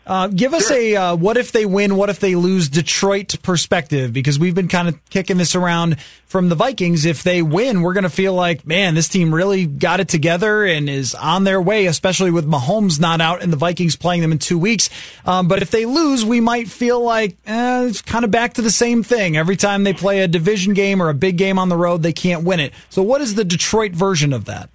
Uh, 0.06 0.26
give 0.28 0.54
us 0.54 0.70
a 0.70 0.96
uh, 0.96 1.14
what 1.14 1.36
if 1.36 1.52
they 1.52 1.66
win, 1.66 1.94
what 1.94 2.08
if 2.08 2.18
they 2.20 2.34
lose 2.34 2.68
Detroit 2.68 3.36
perspective 3.42 4.12
because 4.12 4.38
we've 4.38 4.54
been 4.54 4.68
kind 4.68 4.88
of 4.88 4.98
kicking 5.10 5.36
this 5.36 5.54
around 5.54 6.00
from 6.26 6.48
the 6.48 6.54
Vikings. 6.54 7.04
If 7.04 7.22
they 7.22 7.42
win, 7.42 7.82
we're 7.82 7.92
going 7.92 8.04
to 8.04 8.10
feel 8.10 8.32
like, 8.32 8.66
man, 8.66 8.94
this 8.94 9.08
team 9.08 9.34
really 9.34 9.66
got 9.66 10.00
it 10.00 10.08
together 10.08 10.64
and 10.64 10.88
is 10.88 11.14
on 11.14 11.44
their 11.44 11.60
way, 11.60 11.86
especially 11.86 12.30
with 12.30 12.46
Mahomes 12.46 12.98
not 12.98 13.20
out 13.20 13.42
and 13.42 13.52
the 13.52 13.56
Vikings 13.56 13.94
playing 13.94 14.22
them 14.22 14.32
in 14.32 14.38
two 14.38 14.58
weeks. 14.58 14.90
Um, 15.26 15.48
but 15.48 15.60
if 15.60 15.70
they 15.70 15.86
lose, 15.86 16.24
we 16.24 16.40
might 16.40 16.68
feel 16.68 17.00
like 17.00 17.36
eh, 17.46 17.86
it's 17.86 18.00
kind 18.02 18.24
of 18.24 18.30
back 18.30 18.54
to 18.54 18.62
the 18.62 18.70
same 18.70 19.02
thing. 19.02 19.36
Every 19.36 19.56
time 19.56 19.84
they 19.84 19.92
play 19.92 20.20
a 20.20 20.28
division 20.28 20.72
game 20.72 21.02
or 21.02 21.08
a 21.08 21.14
big 21.14 21.36
game 21.36 21.58
on 21.58 21.68
the 21.68 21.76
road, 21.76 22.02
they 22.02 22.12
can't 22.12 22.44
win 22.44 22.58
it. 22.58 22.72
So, 22.88 23.02
what 23.02 23.20
is 23.20 23.34
the 23.34 23.44
Detroit 23.44 23.92
version 23.92 24.32
of 24.32 24.46
that? 24.46 24.70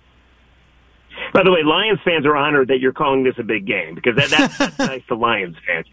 By 1.36 1.44
the 1.44 1.52
way, 1.52 1.64
Lions 1.64 2.00
fans 2.06 2.26
are 2.26 2.38
honored 2.38 2.70
that 2.70 2.80
you're 2.80 2.94
calling 2.94 3.26
this 3.26 3.36
a 3.38 3.44
big 3.44 3.68
game 3.68 3.94
because 3.94 4.16
that, 4.16 4.30
that's, 4.30 4.58
that's 4.58 4.80
nice 4.80 5.02
to 5.10 5.16
Lions 5.16 5.58
fans. 5.68 5.86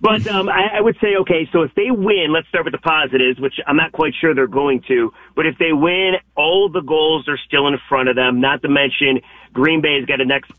But 0.00 0.26
um, 0.26 0.48
I, 0.48 0.78
I 0.78 0.80
would 0.80 0.96
say, 1.02 1.16
okay, 1.20 1.46
so 1.52 1.60
if 1.60 1.74
they 1.74 1.90
win, 1.90 2.32
let's 2.32 2.48
start 2.48 2.64
with 2.64 2.72
the 2.72 2.78
positives, 2.78 3.38
which 3.38 3.60
I'm 3.66 3.76
not 3.76 3.92
quite 3.92 4.14
sure 4.18 4.34
they're 4.34 4.46
going 4.46 4.82
to. 4.88 5.12
But 5.36 5.44
if 5.44 5.58
they 5.58 5.74
win, 5.74 6.14
all 6.34 6.70
the 6.70 6.80
goals 6.80 7.28
are 7.28 7.36
still 7.46 7.68
in 7.68 7.76
front 7.90 8.08
of 8.08 8.16
them. 8.16 8.40
Not 8.40 8.62
to 8.62 8.70
mention, 8.70 9.20
Green 9.52 9.82
Bay's 9.82 10.06
got 10.06 10.22
a 10.22 10.24
next 10.24 10.50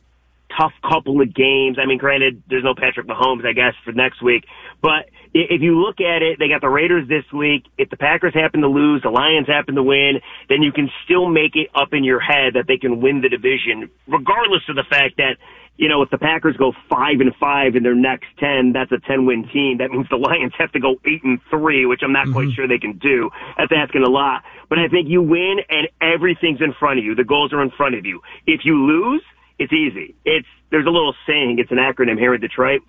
tough 0.55 0.73
couple 0.87 1.19
of 1.19 1.33
games. 1.33 1.77
I 1.81 1.87
mean, 1.87 1.97
granted, 1.97 2.43
there's 2.47 2.63
no 2.63 2.75
Patrick 2.75 3.07
Mahomes, 3.07 3.43
I 3.43 3.53
guess, 3.53 3.73
for 3.83 3.91
next 3.91 4.21
week. 4.21 4.45
But 4.83 5.09
if 5.33 5.61
you 5.61 5.79
look 5.79 6.01
at 6.01 6.21
it, 6.21 6.39
they 6.39 6.49
got 6.49 6.61
the 6.61 6.69
Raiders 6.69 7.07
this 7.07 7.23
week. 7.31 7.63
If 7.77 7.89
the 7.89 7.97
Packers 7.97 8.33
happen 8.33 8.61
to 8.61 8.67
lose, 8.67 9.01
the 9.01 9.09
Lions 9.09 9.47
happen 9.47 9.75
to 9.75 9.83
win, 9.83 10.19
then 10.49 10.61
you 10.61 10.71
can 10.71 10.89
still 11.05 11.29
make 11.29 11.55
it 11.55 11.69
up 11.73 11.93
in 11.93 12.03
your 12.03 12.19
head 12.19 12.55
that 12.55 12.65
they 12.67 12.77
can 12.77 13.01
win 13.01 13.21
the 13.21 13.29
division, 13.29 13.89
regardless 14.07 14.63
of 14.67 14.75
the 14.75 14.83
fact 14.89 15.17
that, 15.17 15.37
you 15.77 15.87
know, 15.87 16.01
if 16.01 16.09
the 16.09 16.17
Packers 16.17 16.57
go 16.57 16.73
five 16.89 17.21
and 17.21 17.33
five 17.39 17.75
in 17.75 17.83
their 17.83 17.95
next 17.95 18.27
ten, 18.37 18.73
that's 18.73 18.91
a 18.91 18.99
ten 18.99 19.25
win 19.25 19.47
team. 19.53 19.77
That 19.77 19.89
means 19.89 20.07
the 20.09 20.17
Lions 20.17 20.53
have 20.59 20.71
to 20.73 20.79
go 20.79 20.97
eight 21.05 21.23
and 21.23 21.39
three, 21.49 21.85
which 21.85 22.01
I'm 22.03 22.11
not 22.11 22.31
quite 22.31 22.47
mm-hmm. 22.47 22.55
sure 22.55 22.67
they 22.67 22.77
can 22.77 22.97
do. 22.97 23.29
That's 23.57 23.71
asking 23.75 24.03
a 24.03 24.09
lot. 24.09 24.43
But 24.69 24.79
I 24.79 24.89
think 24.89 25.07
you 25.07 25.21
win 25.21 25.57
and 25.69 25.87
everything's 26.01 26.61
in 26.61 26.73
front 26.73 26.99
of 26.99 27.05
you. 27.05 27.15
The 27.15 27.23
goals 27.23 27.53
are 27.53 27.61
in 27.63 27.71
front 27.71 27.95
of 27.95 28.05
you. 28.05 28.21
If 28.45 28.61
you 28.63 28.75
lose, 28.85 29.23
it's 29.59 29.73
easy. 29.73 30.13
It's 30.25 30.47
there's 30.71 30.85
a 30.85 30.89
little 30.89 31.15
saying. 31.25 31.57
It's 31.59 31.71
an 31.71 31.77
acronym 31.77 32.17
here 32.17 32.33
in 32.35 32.41
Detroit. 32.41 32.81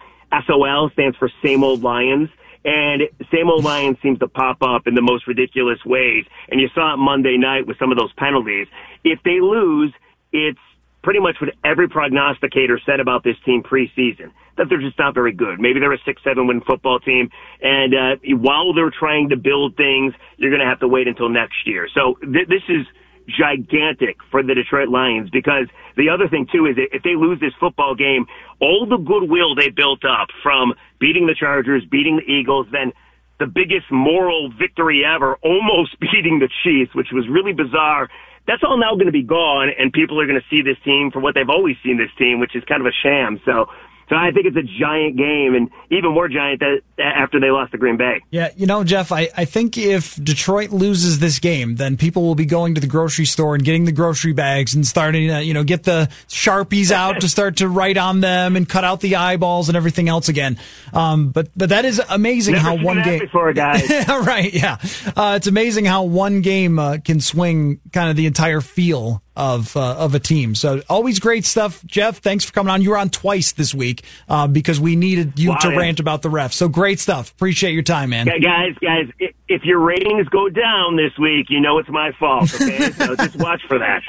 SOL 0.46 0.90
stands 0.92 1.16
for 1.16 1.30
Same 1.42 1.64
Old 1.64 1.82
Lions. 1.82 2.28
And 2.64 3.02
same 3.32 3.48
old 3.50 3.64
Lions 3.64 3.96
seems 4.02 4.20
to 4.20 4.28
pop 4.28 4.62
up 4.62 4.86
in 4.86 4.94
the 4.94 5.02
most 5.02 5.26
ridiculous 5.26 5.84
ways. 5.84 6.24
And 6.48 6.60
you 6.60 6.68
saw 6.74 6.94
it 6.94 6.96
Monday 6.96 7.36
night 7.36 7.66
with 7.66 7.76
some 7.78 7.90
of 7.90 7.98
those 7.98 8.12
penalties. 8.12 8.68
If 9.02 9.18
they 9.24 9.40
lose, 9.40 9.92
it's 10.32 10.60
pretty 11.02 11.18
much 11.18 11.40
what 11.40 11.54
every 11.64 11.88
prognosticator 11.88 12.80
said 12.86 13.00
about 13.00 13.24
this 13.24 13.36
team 13.44 13.64
preseason. 13.64 14.30
That 14.56 14.68
they're 14.68 14.80
just 14.80 14.98
not 14.98 15.14
very 15.14 15.32
good. 15.32 15.58
Maybe 15.58 15.80
they're 15.80 15.92
a 15.92 15.98
six, 16.04 16.22
seven 16.22 16.46
win 16.46 16.60
football 16.60 17.00
team. 17.00 17.30
And, 17.60 17.94
uh, 17.94 18.16
while 18.36 18.72
they're 18.74 18.92
trying 18.96 19.30
to 19.30 19.36
build 19.36 19.76
things, 19.76 20.14
you're 20.36 20.50
going 20.50 20.60
to 20.60 20.66
have 20.66 20.80
to 20.80 20.88
wait 20.88 21.08
until 21.08 21.30
next 21.30 21.66
year. 21.66 21.88
So 21.92 22.16
th- 22.22 22.46
this 22.46 22.62
is, 22.68 22.86
gigantic 23.28 24.16
for 24.30 24.42
the 24.42 24.54
Detroit 24.54 24.88
Lions 24.88 25.30
because 25.30 25.66
the 25.96 26.08
other 26.08 26.28
thing 26.28 26.46
too 26.52 26.66
is 26.66 26.76
if 26.76 27.02
they 27.02 27.14
lose 27.14 27.40
this 27.40 27.52
football 27.60 27.94
game, 27.94 28.26
all 28.62 28.86
the 28.86 28.96
goodwill 28.96 29.54
they 29.54 29.68
built 29.68 30.04
up 30.06 30.28
from 30.42 30.72
beating 31.00 31.26
the 31.26 31.34
Chargers, 31.34 31.84
beating 31.84 32.16
the 32.16 32.32
Eagles, 32.32 32.68
then 32.70 32.92
the 33.40 33.46
biggest 33.46 33.90
moral 33.90 34.50
victory 34.56 35.02
ever, 35.04 35.36
almost 35.42 35.98
beating 35.98 36.38
the 36.38 36.48
Chiefs, 36.62 36.94
which 36.94 37.08
was 37.12 37.26
really 37.28 37.52
bizarre. 37.52 38.08
That's 38.46 38.62
all 38.62 38.78
now 38.78 38.94
going 38.94 39.06
to 39.06 39.12
be 39.12 39.22
gone, 39.22 39.68
and 39.76 39.92
people 39.92 40.20
are 40.20 40.26
going 40.26 40.40
to 40.40 40.46
see 40.48 40.62
this 40.62 40.78
team 40.84 41.10
for 41.12 41.20
what 41.20 41.34
they've 41.34 41.50
always 41.50 41.76
seen 41.82 41.98
this 41.98 42.10
team, 42.16 42.40
which 42.40 42.56
is 42.56 42.62
kind 42.64 42.80
of 42.80 42.86
a 42.86 42.94
sham. 43.02 43.40
So, 43.44 43.66
So 44.12 44.18
I 44.18 44.30
think 44.30 44.44
it's 44.44 44.58
a 44.58 44.78
giant 44.78 45.16
game, 45.16 45.54
and 45.54 45.70
even 45.88 46.12
more 46.12 46.28
giant 46.28 46.60
that 46.60 46.82
after 46.98 47.40
they 47.40 47.50
lost 47.50 47.72
to 47.72 47.78
Green 47.78 47.96
Bay. 47.96 48.20
Yeah, 48.30 48.50
you 48.58 48.66
know, 48.66 48.84
Jeff, 48.84 49.10
I, 49.10 49.30
I 49.34 49.46
think 49.46 49.78
if 49.78 50.22
Detroit 50.22 50.68
loses 50.68 51.18
this 51.18 51.38
game, 51.38 51.76
then 51.76 51.96
people 51.96 52.22
will 52.22 52.34
be 52.34 52.44
going 52.44 52.74
to 52.74 52.80
the 52.82 52.86
grocery 52.86 53.24
store 53.24 53.54
and 53.54 53.64
getting 53.64 53.86
the 53.86 53.92
grocery 53.92 54.34
bags 54.34 54.74
and 54.74 54.86
starting 54.86 55.28
to, 55.28 55.42
you 55.42 55.54
know, 55.54 55.64
get 55.64 55.84
the 55.84 56.10
Sharpies 56.28 56.90
out 56.92 57.22
to 57.22 57.28
start 57.30 57.56
to 57.56 57.68
write 57.68 57.96
on 57.96 58.20
them 58.20 58.54
and 58.54 58.68
cut 58.68 58.84
out 58.84 59.00
the 59.00 59.16
eyeballs 59.16 59.70
and 59.70 59.78
everything 59.78 60.10
else 60.10 60.28
again. 60.28 60.58
Um, 60.92 61.30
but, 61.30 61.48
but 61.56 61.70
that 61.70 61.86
is 61.86 61.98
amazing 62.10 62.52
Never 62.52 62.66
how 62.66 62.84
one 62.84 63.00
game. 63.00 63.18
before, 63.20 63.50
guys. 63.54 63.88
right, 64.08 64.52
yeah. 64.52 64.76
Uh, 65.16 65.36
it's 65.38 65.46
amazing 65.46 65.86
how 65.86 66.02
one 66.02 66.42
game 66.42 66.78
uh, 66.78 66.98
can 67.02 67.18
swing 67.18 67.80
kind 67.94 68.10
of 68.10 68.16
the 68.16 68.26
entire 68.26 68.60
feel 68.60 69.22
of 69.36 69.76
uh, 69.76 69.94
of 69.96 70.14
a 70.14 70.18
team. 70.18 70.54
So 70.54 70.82
always 70.88 71.18
great 71.20 71.44
stuff, 71.44 71.84
Jeff. 71.86 72.18
Thanks 72.18 72.44
for 72.44 72.52
coming 72.52 72.70
on. 72.70 72.82
You 72.82 72.90
were 72.90 72.98
on 72.98 73.08
twice 73.10 73.52
this 73.52 73.74
week 73.74 74.02
uh, 74.28 74.46
because 74.46 74.78
we 74.80 74.94
needed 74.96 75.38
you 75.38 75.50
Wow, 75.50 75.56
to 75.56 75.70
yeah. 75.70 75.76
rant 75.78 76.00
about 76.00 76.22
the 76.22 76.28
refs. 76.28 76.52
So 76.52 76.68
great 76.68 77.00
stuff. 77.00 77.30
Appreciate 77.32 77.72
your 77.72 77.82
time, 77.82 78.10
man. 78.10 78.26
Gu- 78.26 78.40
Guys, 78.40 78.74
guys, 78.80 79.08
if 79.48 79.64
your 79.64 79.78
ratings 79.80 80.28
go 80.28 80.48
down 80.48 80.96
this 80.96 81.16
week, 81.18 81.46
you 81.48 81.60
know 81.60 81.78
it's 81.78 81.88
my 81.88 82.12
fault. 82.12 82.52
Okay, 82.54 82.90
so 82.92 83.16
just 83.16 83.36
watch 83.36 83.62
for 83.66 83.78
that. 83.78 84.02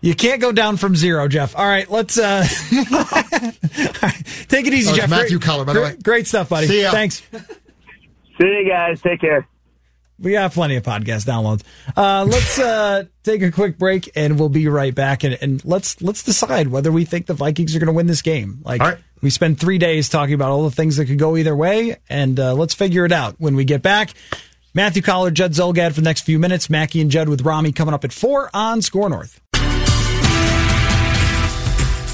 You 0.00 0.14
can't 0.14 0.40
go 0.40 0.52
down 0.52 0.76
from 0.76 0.94
zero, 0.96 1.28
Jeff. 1.28 1.56
All 1.56 1.66
right, 1.66 1.90
let's 1.90 2.18
uh, 2.18 2.44
take 4.48 4.66
it 4.66 4.74
easy, 4.74 4.90
Oh, 4.92 4.96
Jeff. 4.96 5.08
Matthew 5.08 5.38
great, 5.38 5.46
Coller, 5.48 5.64
by 5.64 5.72
the 5.72 5.80
way. 5.80 5.96
Great 6.02 6.26
stuff, 6.26 6.48
buddy. 6.50 6.66
See 6.66 6.82
ya. 6.82 6.90
Thanks. 6.90 7.22
See 7.32 7.38
you 8.40 8.68
guys. 8.68 9.00
Take 9.00 9.20
care. 9.20 9.46
We 10.18 10.32
got 10.32 10.52
plenty 10.52 10.76
of 10.76 10.84
podcast 10.84 11.24
downloads. 11.24 11.62
Uh, 11.96 12.24
let's 12.24 12.58
uh, 12.58 13.04
take 13.24 13.42
a 13.42 13.50
quick 13.50 13.78
break, 13.78 14.10
and 14.14 14.38
we'll 14.38 14.48
be 14.48 14.68
right 14.68 14.94
back. 14.94 15.24
And, 15.24 15.36
and 15.40 15.64
let's 15.64 16.00
let's 16.00 16.22
decide 16.22 16.68
whether 16.68 16.92
we 16.92 17.04
think 17.04 17.26
the 17.26 17.34
Vikings 17.34 17.74
are 17.74 17.80
going 17.80 17.88
to 17.88 17.92
win 17.92 18.06
this 18.06 18.22
game. 18.22 18.60
Like 18.64 19.00
we 19.20 19.30
spent 19.30 19.58
three 19.58 19.78
days 19.78 20.08
talking 20.08 20.34
about 20.34 20.50
all 20.50 20.62
the 20.62 20.70
things 20.70 20.96
that 20.98 21.06
could 21.06 21.18
go 21.18 21.36
either 21.36 21.56
way, 21.56 21.96
and 22.08 22.38
uh, 22.38 22.54
let's 22.54 22.74
figure 22.74 23.04
it 23.04 23.12
out 23.12 23.34
when 23.38 23.56
we 23.56 23.64
get 23.64 23.82
back. 23.82 24.10
Matthew 24.72 25.02
Coller, 25.02 25.30
Judd 25.30 25.52
Zulgad 25.52 25.90
for 25.90 26.00
the 26.00 26.04
next 26.04 26.22
few 26.22 26.38
minutes. 26.38 26.68
Mackey 26.68 27.00
and 27.00 27.10
Judd 27.10 27.28
with 27.28 27.42
Rami 27.42 27.72
coming 27.72 27.94
up 27.94 28.04
at 28.04 28.12
four 28.12 28.50
on 28.52 28.82
SKOR 28.82 29.08
North. 29.08 29.40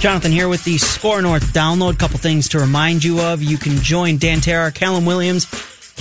Jonathan 0.00 0.32
here 0.32 0.48
with 0.48 0.64
the 0.64 0.78
SKOR 0.78 1.20
North 1.20 1.52
download. 1.52 1.98
Couple 1.98 2.18
things 2.18 2.48
to 2.50 2.58
remind 2.58 3.04
you 3.04 3.20
of. 3.20 3.42
You 3.42 3.58
can 3.58 3.76
join 3.76 4.16
Dan 4.16 4.40
Terra, 4.40 4.72
Callum 4.72 5.04
Williams, 5.04 5.44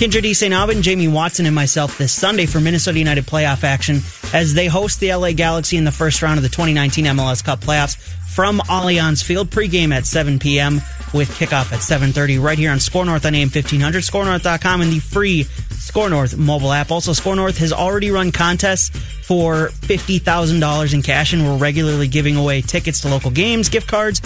Kendra. 0.00 0.52
Aubin, 0.56 0.80
Jamie 0.80 1.08
Watson, 1.08 1.44
and 1.44 1.54
myself 1.54 1.98
this 1.98 2.10
Sunday 2.10 2.46
for 2.46 2.58
Minnesota 2.58 2.98
United 2.98 3.26
playoff 3.26 3.64
action 3.64 4.00
as 4.32 4.54
they 4.54 4.66
host 4.66 4.98
the 4.98 5.14
LA 5.14 5.32
Galaxy 5.32 5.76
in 5.76 5.84
the 5.84 5.92
first 5.92 6.22
round 6.22 6.38
of 6.38 6.42
the 6.42 6.48
2019 6.48 7.04
MLS 7.04 7.44
Cup 7.44 7.60
playoffs 7.60 7.98
from 8.30 8.60
Allianz 8.60 9.22
Field. 9.24 9.50
Pregame 9.50 9.92
at 9.92 10.06
7 10.06 10.38
p.m. 10.38 10.76
with 11.12 11.28
kickoff 11.30 11.72
at 11.72 11.80
7.30 11.80 12.40
right 12.42 12.58
here 12.58 12.70
on 12.70 12.78
SKOR 12.78 13.04
North 13.04 13.26
on 13.26 13.34
AM 13.34 13.48
1500, 13.48 14.02
skornorth.com, 14.02 14.80
and 14.80 14.92
the 14.92 15.00
free 15.00 15.44
SKOR 15.70 16.08
North 16.10 16.36
mobile 16.36 16.72
app. 16.72 16.90
Also, 16.90 17.12
SKOR 17.12 17.34
North 17.36 17.58
has 17.58 17.72
already 17.72 18.10
run 18.10 18.30
contests 18.30 18.90
for 19.26 19.68
$50,000 19.68 20.94
in 20.94 21.02
cash, 21.02 21.32
and 21.32 21.44
we're 21.44 21.56
regularly 21.56 22.08
giving 22.08 22.36
away 22.36 22.60
tickets 22.62 23.00
to 23.00 23.08
local 23.08 23.30
games, 23.30 23.68
gift 23.68 23.88
cards, 23.88 24.20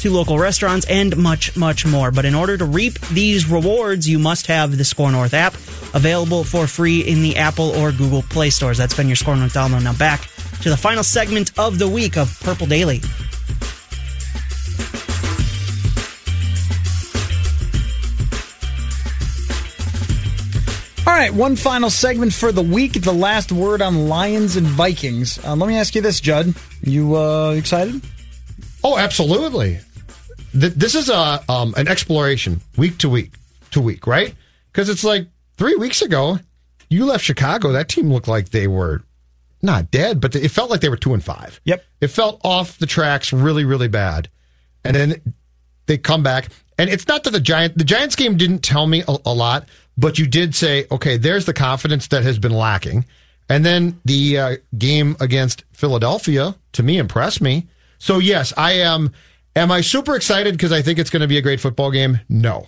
to 0.00 0.12
local 0.12 0.38
restaurants, 0.38 0.86
and 0.86 1.16
much, 1.16 1.56
much 1.56 1.86
more. 1.86 2.10
But 2.10 2.26
in 2.26 2.34
order 2.34 2.58
to 2.58 2.64
reap 2.64 2.98
these 3.08 3.48
rewards, 3.48 4.06
you 4.08 4.18
must 4.18 4.46
have 4.48 4.76
the 4.76 4.84
SKOR 4.84 5.10
North 5.12 5.32
app 5.32 5.54
available 5.94 6.44
for 6.44 6.66
free 6.66 7.00
in 7.00 7.22
the 7.22 7.36
Apple 7.36 7.70
or 7.70 7.92
Google 7.92 8.22
Play 8.22 8.50
stores. 8.50 8.76
That's 8.76 8.94
been 8.94 9.08
your 9.08 9.16
SKOR 9.16 9.36
North 9.36 9.54
download. 9.54 9.84
Now 9.84 9.94
back 9.94 10.28
to 10.60 10.70
the 10.70 10.76
final 10.76 11.02
segment 11.02 11.58
of 11.58 11.78
the 11.78 11.88
week 11.88 12.16
of 12.16 12.38
Purple 12.40 12.66
Daily. 12.66 13.00
Right, 21.16 21.32
one 21.32 21.56
final 21.56 21.90
segment 21.90 22.32
for 22.32 22.52
the 22.52 22.62
week. 22.62 23.02
The 23.02 23.12
last 23.12 23.50
word 23.52 23.82
on 23.82 24.08
Lions 24.08 24.56
and 24.56 24.66
Vikings. 24.66 25.42
Uh, 25.44 25.56
let 25.56 25.68
me 25.68 25.76
ask 25.76 25.94
you 25.94 26.02
this, 26.02 26.20
Judd. 26.20 26.54
You 26.82 27.16
uh, 27.16 27.50
excited? 27.52 28.02
Oh, 28.84 28.98
absolutely. 28.98 29.80
Th- 30.52 30.72
This 30.72 30.94
is 30.94 31.08
a 31.08 31.42
um, 31.48 31.74
an 31.76 31.88
exploration 31.88 32.60
week 32.76 32.98
to 32.98 33.08
week 33.08 33.32
to 33.72 33.80
week, 33.80 34.06
right? 34.06 34.34
Because 34.72 34.88
it's 34.88 35.04
like 35.04 35.26
three 35.56 35.74
weeks 35.76 36.02
ago, 36.02 36.38
you 36.90 37.04
left 37.06 37.24
Chicago. 37.24 37.72
That 37.72 37.88
team 37.88 38.12
looked 38.12 38.28
like 38.28 38.50
they 38.50 38.66
were 38.66 39.02
not 39.62 39.90
dead, 39.90 40.20
but 40.20 40.36
it 40.36 40.50
felt 40.50 40.70
like 40.70 40.80
they 40.80 40.88
were 40.88 40.96
two 40.96 41.14
and 41.14 41.24
five. 41.24 41.60
Yep. 41.64 41.84
It 42.00 42.08
felt 42.08 42.40
off 42.44 42.78
the 42.78 42.86
tracks 42.86 43.32
really, 43.32 43.64
really 43.64 43.88
bad. 43.88 44.28
And 44.84 44.94
then 44.94 45.34
they 45.86 45.98
come 45.98 46.22
back. 46.22 46.48
And 46.78 46.90
it's 46.90 47.08
not 47.08 47.24
that 47.24 47.30
the 47.30 47.40
Giant 47.40 47.76
the 47.78 47.84
Giants 47.84 48.16
game 48.16 48.36
didn't 48.36 48.58
tell 48.60 48.86
me 48.86 49.02
a, 49.08 49.16
a 49.24 49.32
lot, 49.32 49.66
but 49.96 50.18
you 50.18 50.26
did 50.26 50.54
say, 50.54 50.86
okay, 50.90 51.16
there's 51.16 51.44
the 51.46 51.52
confidence 51.54 52.08
that 52.08 52.22
has 52.22 52.38
been 52.38 52.52
lacking. 52.52 53.04
And 53.48 53.64
then 53.64 54.00
the 54.04 54.38
uh, 54.38 54.56
game 54.76 55.16
against 55.20 55.64
Philadelphia 55.72 56.54
to 56.72 56.82
me 56.82 56.98
impressed 56.98 57.40
me. 57.40 57.68
So 57.98 58.18
yes, 58.18 58.52
I 58.56 58.72
am. 58.72 59.12
Am 59.54 59.72
I 59.72 59.80
super 59.80 60.16
excited 60.16 60.54
because 60.54 60.72
I 60.72 60.82
think 60.82 60.98
it's 60.98 61.10
going 61.10 61.22
to 61.22 61.28
be 61.28 61.38
a 61.38 61.42
great 61.42 61.60
football 61.60 61.90
game? 61.90 62.20
No, 62.28 62.66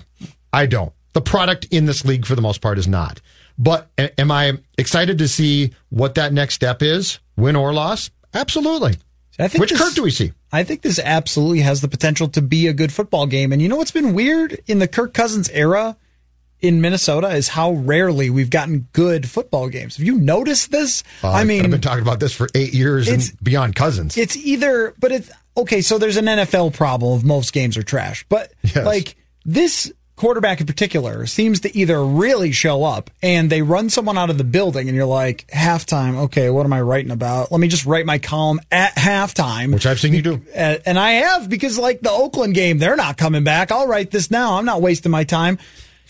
I 0.53 0.67
don't. 0.67 0.93
The 1.13 1.21
product 1.21 1.67
in 1.71 1.85
this 1.85 2.05
league 2.05 2.25
for 2.25 2.35
the 2.35 2.43
most 2.43 2.61
part 2.63 2.79
is 2.79 2.89
not. 2.89 3.21
But 3.59 3.91
am 4.17 4.31
I 4.31 4.59
excited 4.79 5.19
to 5.19 5.29
see 5.29 5.73
what 5.91 6.15
that 6.15 6.33
next 6.33 6.55
step 6.55 6.81
is, 6.81 7.19
win 7.37 7.57
or 7.57 7.73
loss? 7.75 8.11
Absolutely. 8.33 8.95
I 9.39 9.49
think 9.49 9.61
Which 9.61 9.71
this- 9.71 9.81
Kirk 9.81 9.95
do 9.95 10.03
we 10.03 10.11
see? 10.11 10.33
I 10.53 10.63
think 10.65 10.81
this 10.83 10.99
absolutely 10.99 11.61
has 11.61 11.81
the 11.83 11.89
potential 11.89 12.29
to 12.29 12.41
be 12.41 12.69
a 12.69 12.73
good 12.73 12.93
football 12.93 13.27
game. 13.27 13.53
And 13.53 13.61
you 13.61 13.69
know 13.69 13.77
what's 13.77 13.91
been 13.91 14.15
weird 14.15 14.61
in 14.67 14.79
the 14.79 14.89
Kirk 14.89 15.13
Cousins 15.13 15.51
era 15.51 15.97
in 16.61 16.81
Minnesota 16.81 17.29
is 17.29 17.49
how 17.49 17.73
rarely 17.73 18.31
we've 18.31 18.51
gotten 18.51 18.89
good 18.93 19.29
football 19.29 19.69
games. 19.69 19.97
Have 19.97 20.07
you 20.07 20.17
noticed 20.19 20.71
this? 20.71 21.03
Uh, 21.23 21.31
I 21.33 21.45
mean, 21.45 21.65
I've 21.65 21.71
been 21.71 21.81
talking 21.81 22.03
about 22.03 22.21
this 22.21 22.33
for 22.33 22.49
eight 22.55 22.73
years 22.75 23.09
and 23.09 23.23
beyond 23.43 23.75
cousins. 23.77 24.17
It's 24.17 24.37
either, 24.37 24.95
but 24.99 25.13
it's 25.13 25.31
okay. 25.57 25.81
So 25.81 25.99
there's 25.99 26.17
an 26.17 26.27
NFL 26.27 26.75
problem 26.75 27.13
of 27.13 27.25
most 27.25 27.53
games 27.53 27.77
are 27.77 27.83
trash, 27.83 28.25
but 28.29 28.53
like 28.75 29.17
this 29.45 29.93
quarterback 30.17 30.61
in 30.61 30.67
particular 30.67 31.27
seems 31.27 31.61
to 31.61 31.77
either 31.79 32.05
really 32.05 32.51
show 32.51 32.83
up 32.83 33.09
and 33.23 33.51
they 33.51 33.63
run 33.63 33.89
someone 33.89 34.19
out 34.19 34.31
of 34.31 34.37
the 34.37 34.43
building 34.43 34.89
and 34.89 34.97
you're 34.97 35.07
like 35.07 35.47
halftime. 35.55 36.17
Okay, 36.25 36.51
what 36.51 36.67
am 36.67 36.73
I 36.73 36.81
writing 36.81 37.13
about? 37.13 37.53
Let 37.53 37.61
me 37.61 37.69
just 37.69 37.87
write 37.87 38.05
my 38.05 38.19
column 38.19 38.59
at 38.73 38.97
halftime, 38.97 39.73
which 39.73 39.87
I've 39.87 40.01
seen 40.01 40.15
you 40.15 40.23
do, 40.23 40.43
Uh, 40.57 40.79
and 40.85 40.99
I 40.99 41.11
have 41.13 41.49
because 41.49 41.79
like 41.79 42.01
the 42.01 42.11
Oakland 42.11 42.55
game, 42.55 42.79
they're 42.79 42.97
not 42.97 43.17
coming 43.17 43.45
back. 43.45 43.71
I'll 43.71 43.87
write 43.87 44.11
this 44.11 44.29
now. 44.29 44.59
I'm 44.59 44.65
not 44.65 44.83
wasting 44.83 45.13
my 45.13 45.23
time. 45.23 45.57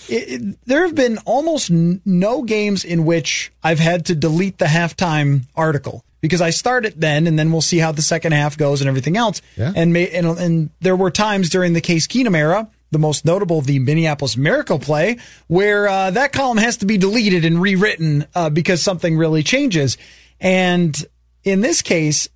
It, 0.08 0.40
it- 0.42 0.58
there 0.66 0.82
have 0.86 0.94
been 0.94 1.18
almost 1.26 1.70
n- 1.70 2.00
no 2.04 2.42
games 2.42 2.84
in 2.84 3.04
which 3.04 3.52
I've 3.62 3.78
had 3.78 4.06
to 4.06 4.14
delete 4.14 4.58
the 4.58 4.66
halftime 4.66 5.42
article 5.56 6.04
because 6.20 6.40
I 6.40 6.50
start 6.50 6.84
it 6.84 7.00
then, 7.00 7.26
and 7.26 7.38
then 7.38 7.52
we'll 7.52 7.60
see 7.60 7.78
how 7.78 7.92
the 7.92 8.02
second 8.02 8.32
half 8.32 8.56
goes 8.58 8.80
and 8.80 8.88
everything 8.88 9.16
else. 9.16 9.40
Yeah. 9.56 9.72
And, 9.74 9.92
may, 9.92 10.08
and 10.10 10.26
and 10.26 10.70
there 10.80 10.96
were 10.96 11.10
times 11.10 11.48
during 11.48 11.72
the 11.74 11.80
Case 11.80 12.06
Keenum 12.06 12.36
era, 12.36 12.68
the 12.90 12.98
most 12.98 13.24
notable, 13.24 13.60
the 13.60 13.78
Minneapolis 13.78 14.36
Miracle 14.36 14.78
play, 14.78 15.18
where 15.46 15.86
uh, 15.88 16.10
that 16.12 16.32
column 16.32 16.56
has 16.58 16.78
to 16.78 16.86
be 16.86 16.96
deleted 16.96 17.44
and 17.44 17.60
rewritten 17.60 18.26
uh, 18.34 18.50
because 18.50 18.82
something 18.82 19.16
really 19.16 19.42
changes. 19.42 19.96
And 20.40 20.96
in 21.44 21.60
this 21.60 21.82
case, 21.82 22.28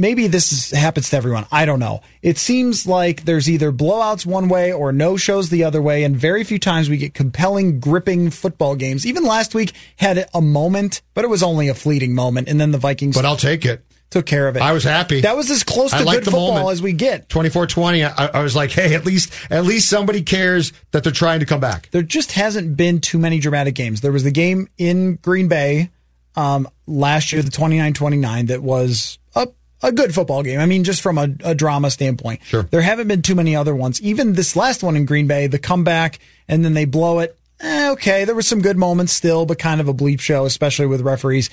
maybe 0.00 0.26
this 0.26 0.50
is, 0.50 0.70
happens 0.70 1.10
to 1.10 1.16
everyone. 1.16 1.46
I 1.52 1.66
don't 1.66 1.78
know. 1.78 2.00
It 2.22 2.38
seems 2.38 2.86
like 2.86 3.24
there's 3.24 3.48
either 3.48 3.70
blowouts 3.70 4.24
one 4.24 4.48
way 4.48 4.72
or 4.72 4.92
no 4.92 5.16
shows 5.16 5.50
the 5.50 5.64
other 5.64 5.82
way, 5.82 6.02
and 6.02 6.16
very 6.16 6.42
few 6.42 6.58
times 6.58 6.88
we 6.88 6.96
get 6.96 7.14
compelling, 7.14 7.78
gripping 7.78 8.30
football 8.30 8.74
games. 8.74 9.06
Even 9.06 9.24
last 9.24 9.54
week 9.54 9.72
had 9.96 10.26
a 10.34 10.40
moment, 10.40 11.02
but 11.14 11.24
it 11.24 11.28
was 11.28 11.42
only 11.42 11.68
a 11.68 11.74
fleeting 11.74 12.14
moment, 12.14 12.48
and 12.48 12.60
then 12.60 12.72
the 12.72 12.78
Vikings. 12.78 13.14
But 13.14 13.26
I'll 13.26 13.36
take 13.36 13.64
it. 13.64 13.84
Took 14.10 14.26
care 14.26 14.48
of 14.48 14.56
it. 14.56 14.62
I 14.62 14.72
was 14.72 14.82
happy. 14.82 15.20
That 15.20 15.36
was 15.36 15.52
as 15.52 15.62
close 15.62 15.92
to 15.92 15.98
I 15.98 16.04
good 16.04 16.24
the 16.24 16.32
football 16.32 16.54
moment. 16.54 16.72
as 16.72 16.82
we 16.82 16.92
get. 16.94 17.28
24-20, 17.28 18.12
I, 18.18 18.26
I 18.40 18.42
was 18.42 18.56
like, 18.56 18.72
hey, 18.72 18.96
at 18.96 19.06
least 19.06 19.32
at 19.50 19.64
least 19.64 19.88
somebody 19.88 20.22
cares 20.22 20.72
that 20.90 21.04
they're 21.04 21.12
trying 21.12 21.38
to 21.40 21.46
come 21.46 21.60
back. 21.60 21.88
There 21.92 22.02
just 22.02 22.32
hasn't 22.32 22.76
been 22.76 23.00
too 23.00 23.20
many 23.20 23.38
dramatic 23.38 23.76
games. 23.76 24.00
There 24.00 24.10
was 24.10 24.24
the 24.24 24.32
game 24.32 24.66
in 24.78 25.14
Green 25.16 25.46
Bay 25.46 25.90
um, 26.34 26.68
last 26.86 27.32
year, 27.32 27.42
the 27.42 27.50
29-29, 27.50 28.48
that 28.48 28.62
was 28.62 29.18
a, 29.36 29.48
a 29.82 29.92
good 29.92 30.14
football 30.14 30.42
game. 30.42 30.60
I 30.60 30.66
mean, 30.66 30.84
just 30.84 31.02
from 31.02 31.18
a, 31.18 31.28
a 31.44 31.54
drama 31.54 31.90
standpoint. 31.90 32.42
Sure. 32.44 32.62
There 32.64 32.82
haven't 32.82 33.08
been 33.08 33.22
too 33.22 33.34
many 33.34 33.56
other 33.56 33.74
ones. 33.74 34.00
Even 34.02 34.34
this 34.34 34.56
last 34.56 34.82
one 34.82 34.96
in 34.96 35.04
Green 35.04 35.26
Bay, 35.26 35.46
the 35.46 35.58
comeback, 35.58 36.18
and 36.48 36.64
then 36.64 36.74
they 36.74 36.84
blow 36.84 37.20
it. 37.20 37.36
Eh, 37.60 37.90
okay, 37.90 38.24
there 38.24 38.34
were 38.34 38.42
some 38.42 38.62
good 38.62 38.76
moments 38.76 39.12
still, 39.12 39.44
but 39.44 39.58
kind 39.58 39.80
of 39.80 39.88
a 39.88 39.94
bleep 39.94 40.20
show, 40.20 40.44
especially 40.46 40.86
with 40.86 41.02
referees. 41.02 41.50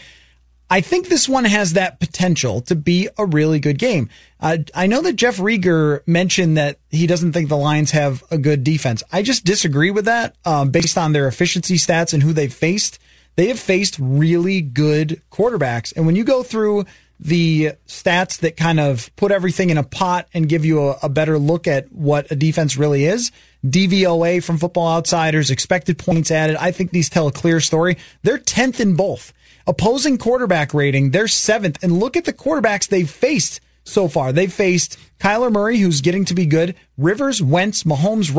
I 0.70 0.82
think 0.82 1.08
this 1.08 1.30
one 1.30 1.46
has 1.46 1.74
that 1.74 2.00
potential 2.00 2.62
to 2.62 2.76
be 2.76 3.08
a 3.18 3.26
really 3.26 3.60
good 3.60 3.78
game. 3.78 4.10
Uh, 4.40 4.58
I 4.76 4.88
know 4.88 5.02
that 5.02 5.14
Jeff 5.14 5.38
Riger 5.38 6.06
mentioned 6.06 6.58
that 6.58 6.80
he 6.90 7.08
doesn't 7.08 7.32
think 7.32 7.48
the 7.48 7.58
Lions 7.58 7.92
have 7.92 8.22
a 8.32 8.38
good 8.38 8.64
defense. 8.66 9.02
I 9.12 9.22
just 9.22 9.46
disagree 9.46 9.92
with 9.92 10.06
that 10.06 10.36
um, 10.44 10.72
based 10.72 10.98
on 10.98 11.14
their 11.14 11.28
efficiency 11.28 11.76
stats 11.76 12.14
and 12.14 12.22
who 12.22 12.34
they've 12.34 12.54
faced. 12.54 13.00
They 13.38 13.48
have 13.48 13.60
faced 13.60 13.98
really 14.00 14.62
good 14.62 15.22
quarterbacks. 15.32 15.96
And 15.96 16.06
when 16.06 16.16
you 16.16 16.26
go 16.26 16.44
through 16.44 16.86
the 17.20 17.72
stats 17.88 18.40
that 18.40 18.58
kind 18.58 18.80
of 18.80 19.14
put 19.16 19.32
everything 19.32 19.70
in 19.70 19.78
a 19.78 19.84
pot 19.84 20.28
and 20.34 20.48
give 20.48 20.66
you 20.66 20.90
a, 20.90 20.98
a 21.04 21.10
better 21.10 21.40
look 21.40 21.68
at 21.68 21.92
what 21.92 22.32
a 22.32 22.36
defense 22.36 22.78
really 22.78 23.06
is. 23.06 23.32
DVOA 23.66 24.44
from 24.44 24.58
Football 24.58 24.88
Outsiders, 24.88 25.50
expected 25.50 25.98
points 25.98 26.32
added. 26.32 26.56
I 26.58 26.72
think 26.72 26.92
these 26.92 27.10
tell 27.10 27.28
a 27.28 27.32
clear 27.32 27.60
story. 27.60 27.98
They're 28.22 28.38
10th 28.38 28.80
in 28.80 28.96
both. 28.96 29.34
Opposing 29.66 30.18
quarterback 30.18 30.74
rating, 30.74 31.12
they're 31.12 31.28
seventh. 31.28 31.84
And 31.84 32.00
look 32.00 32.16
at 32.16 32.26
the 32.26 32.34
quarterbacks 32.34 32.88
they've 32.88 33.10
faced 33.10 33.60
so 33.84 34.08
far. 34.08 34.32
They've 34.32 34.52
faced 34.52 34.98
Kyler 35.20 35.52
Murray, 35.52 35.78
who's 35.78 36.02
getting 36.02 36.26
to 36.26 36.34
be 36.34 36.46
good, 36.46 36.76
Rivers, 36.98 37.42
Wentz, 37.42 37.84
Mahomes, 37.84 38.34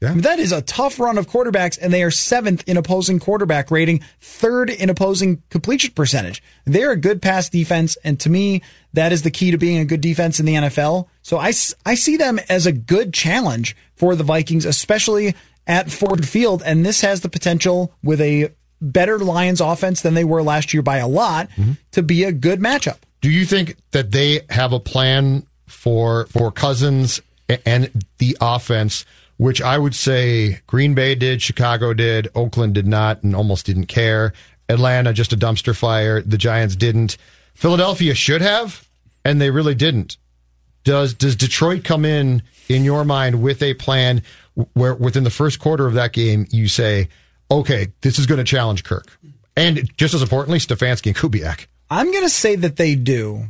Rodgers. 0.00 0.12
I 0.12 0.14
mean, 0.14 0.22
that 0.22 0.38
is 0.38 0.52
a 0.52 0.62
tough 0.62 0.98
run 0.98 1.18
of 1.18 1.28
quarterbacks, 1.28 1.78
and 1.80 1.92
they 1.92 2.02
are 2.02 2.10
seventh 2.10 2.64
in 2.66 2.76
opposing 2.76 3.18
quarterback 3.18 3.70
rating, 3.70 4.00
third 4.20 4.70
in 4.70 4.88
opposing 4.88 5.42
completion 5.50 5.92
percentage. 5.94 6.42
They're 6.64 6.92
a 6.92 6.96
good 6.96 7.20
pass 7.20 7.48
defense, 7.48 7.98
and 8.02 8.18
to 8.20 8.30
me, 8.30 8.62
that 8.92 9.12
is 9.12 9.22
the 9.22 9.30
key 9.30 9.50
to 9.50 9.58
being 9.58 9.78
a 9.78 9.84
good 9.84 10.00
defense 10.00 10.40
in 10.40 10.46
the 10.46 10.54
NFL. 10.54 11.06
So 11.22 11.38
I, 11.38 11.52
I 11.84 11.94
see 11.94 12.16
them 12.16 12.40
as 12.48 12.66
a 12.66 12.72
good 12.72 13.12
challenge 13.12 13.76
for 13.94 14.16
the 14.16 14.24
Vikings, 14.24 14.64
especially 14.64 15.34
at 15.66 15.90
Ford 15.90 16.26
Field, 16.26 16.62
and 16.64 16.84
this 16.84 17.02
has 17.02 17.20
the 17.20 17.28
potential 17.28 17.92
with 18.02 18.20
a 18.20 18.50
better 18.80 19.18
Lions 19.18 19.60
offense 19.60 20.00
than 20.00 20.14
they 20.14 20.24
were 20.24 20.42
last 20.42 20.72
year 20.72 20.82
by 20.82 20.96
a 20.96 21.08
lot 21.08 21.50
mm-hmm. 21.50 21.72
to 21.92 22.02
be 22.02 22.24
a 22.24 22.32
good 22.32 22.60
matchup. 22.60 22.98
Do 23.20 23.30
you 23.30 23.44
think 23.44 23.76
that 23.90 24.12
they 24.12 24.40
have 24.48 24.72
a 24.72 24.80
plan 24.80 25.46
for 25.66 26.26
for 26.26 26.50
Cousins 26.50 27.20
and 27.66 28.04
the 28.18 28.36
offense, 28.40 29.04
which 29.40 29.62
I 29.62 29.78
would 29.78 29.94
say 29.94 30.60
Green 30.66 30.92
Bay 30.92 31.14
did, 31.14 31.40
Chicago 31.40 31.94
did, 31.94 32.28
Oakland 32.34 32.74
did 32.74 32.86
not, 32.86 33.22
and 33.22 33.34
almost 33.34 33.64
didn't 33.64 33.86
care. 33.86 34.34
Atlanta 34.68 35.14
just 35.14 35.32
a 35.32 35.36
dumpster 35.36 35.74
fire. 35.74 36.20
The 36.20 36.36
Giants 36.36 36.76
didn't. 36.76 37.16
Philadelphia 37.54 38.14
should 38.14 38.42
have, 38.42 38.86
and 39.24 39.40
they 39.40 39.48
really 39.48 39.74
didn't. 39.74 40.18
Does 40.84 41.14
does 41.14 41.36
Detroit 41.36 41.84
come 41.84 42.04
in 42.04 42.42
in 42.68 42.84
your 42.84 43.02
mind 43.02 43.42
with 43.42 43.62
a 43.62 43.72
plan 43.72 44.22
where 44.74 44.94
within 44.94 45.24
the 45.24 45.30
first 45.30 45.58
quarter 45.58 45.86
of 45.86 45.94
that 45.94 46.12
game 46.12 46.46
you 46.50 46.68
say, 46.68 47.08
okay, 47.50 47.94
this 48.02 48.18
is 48.18 48.26
going 48.26 48.38
to 48.38 48.44
challenge 48.44 48.84
Kirk, 48.84 49.18
and 49.56 49.90
just 49.96 50.12
as 50.12 50.20
importantly, 50.20 50.58
Stefanski 50.58 51.06
and 51.06 51.16
Kubiak. 51.16 51.64
I'm 51.88 52.12
going 52.12 52.24
to 52.24 52.28
say 52.28 52.56
that 52.56 52.76
they 52.76 52.94
do. 52.94 53.46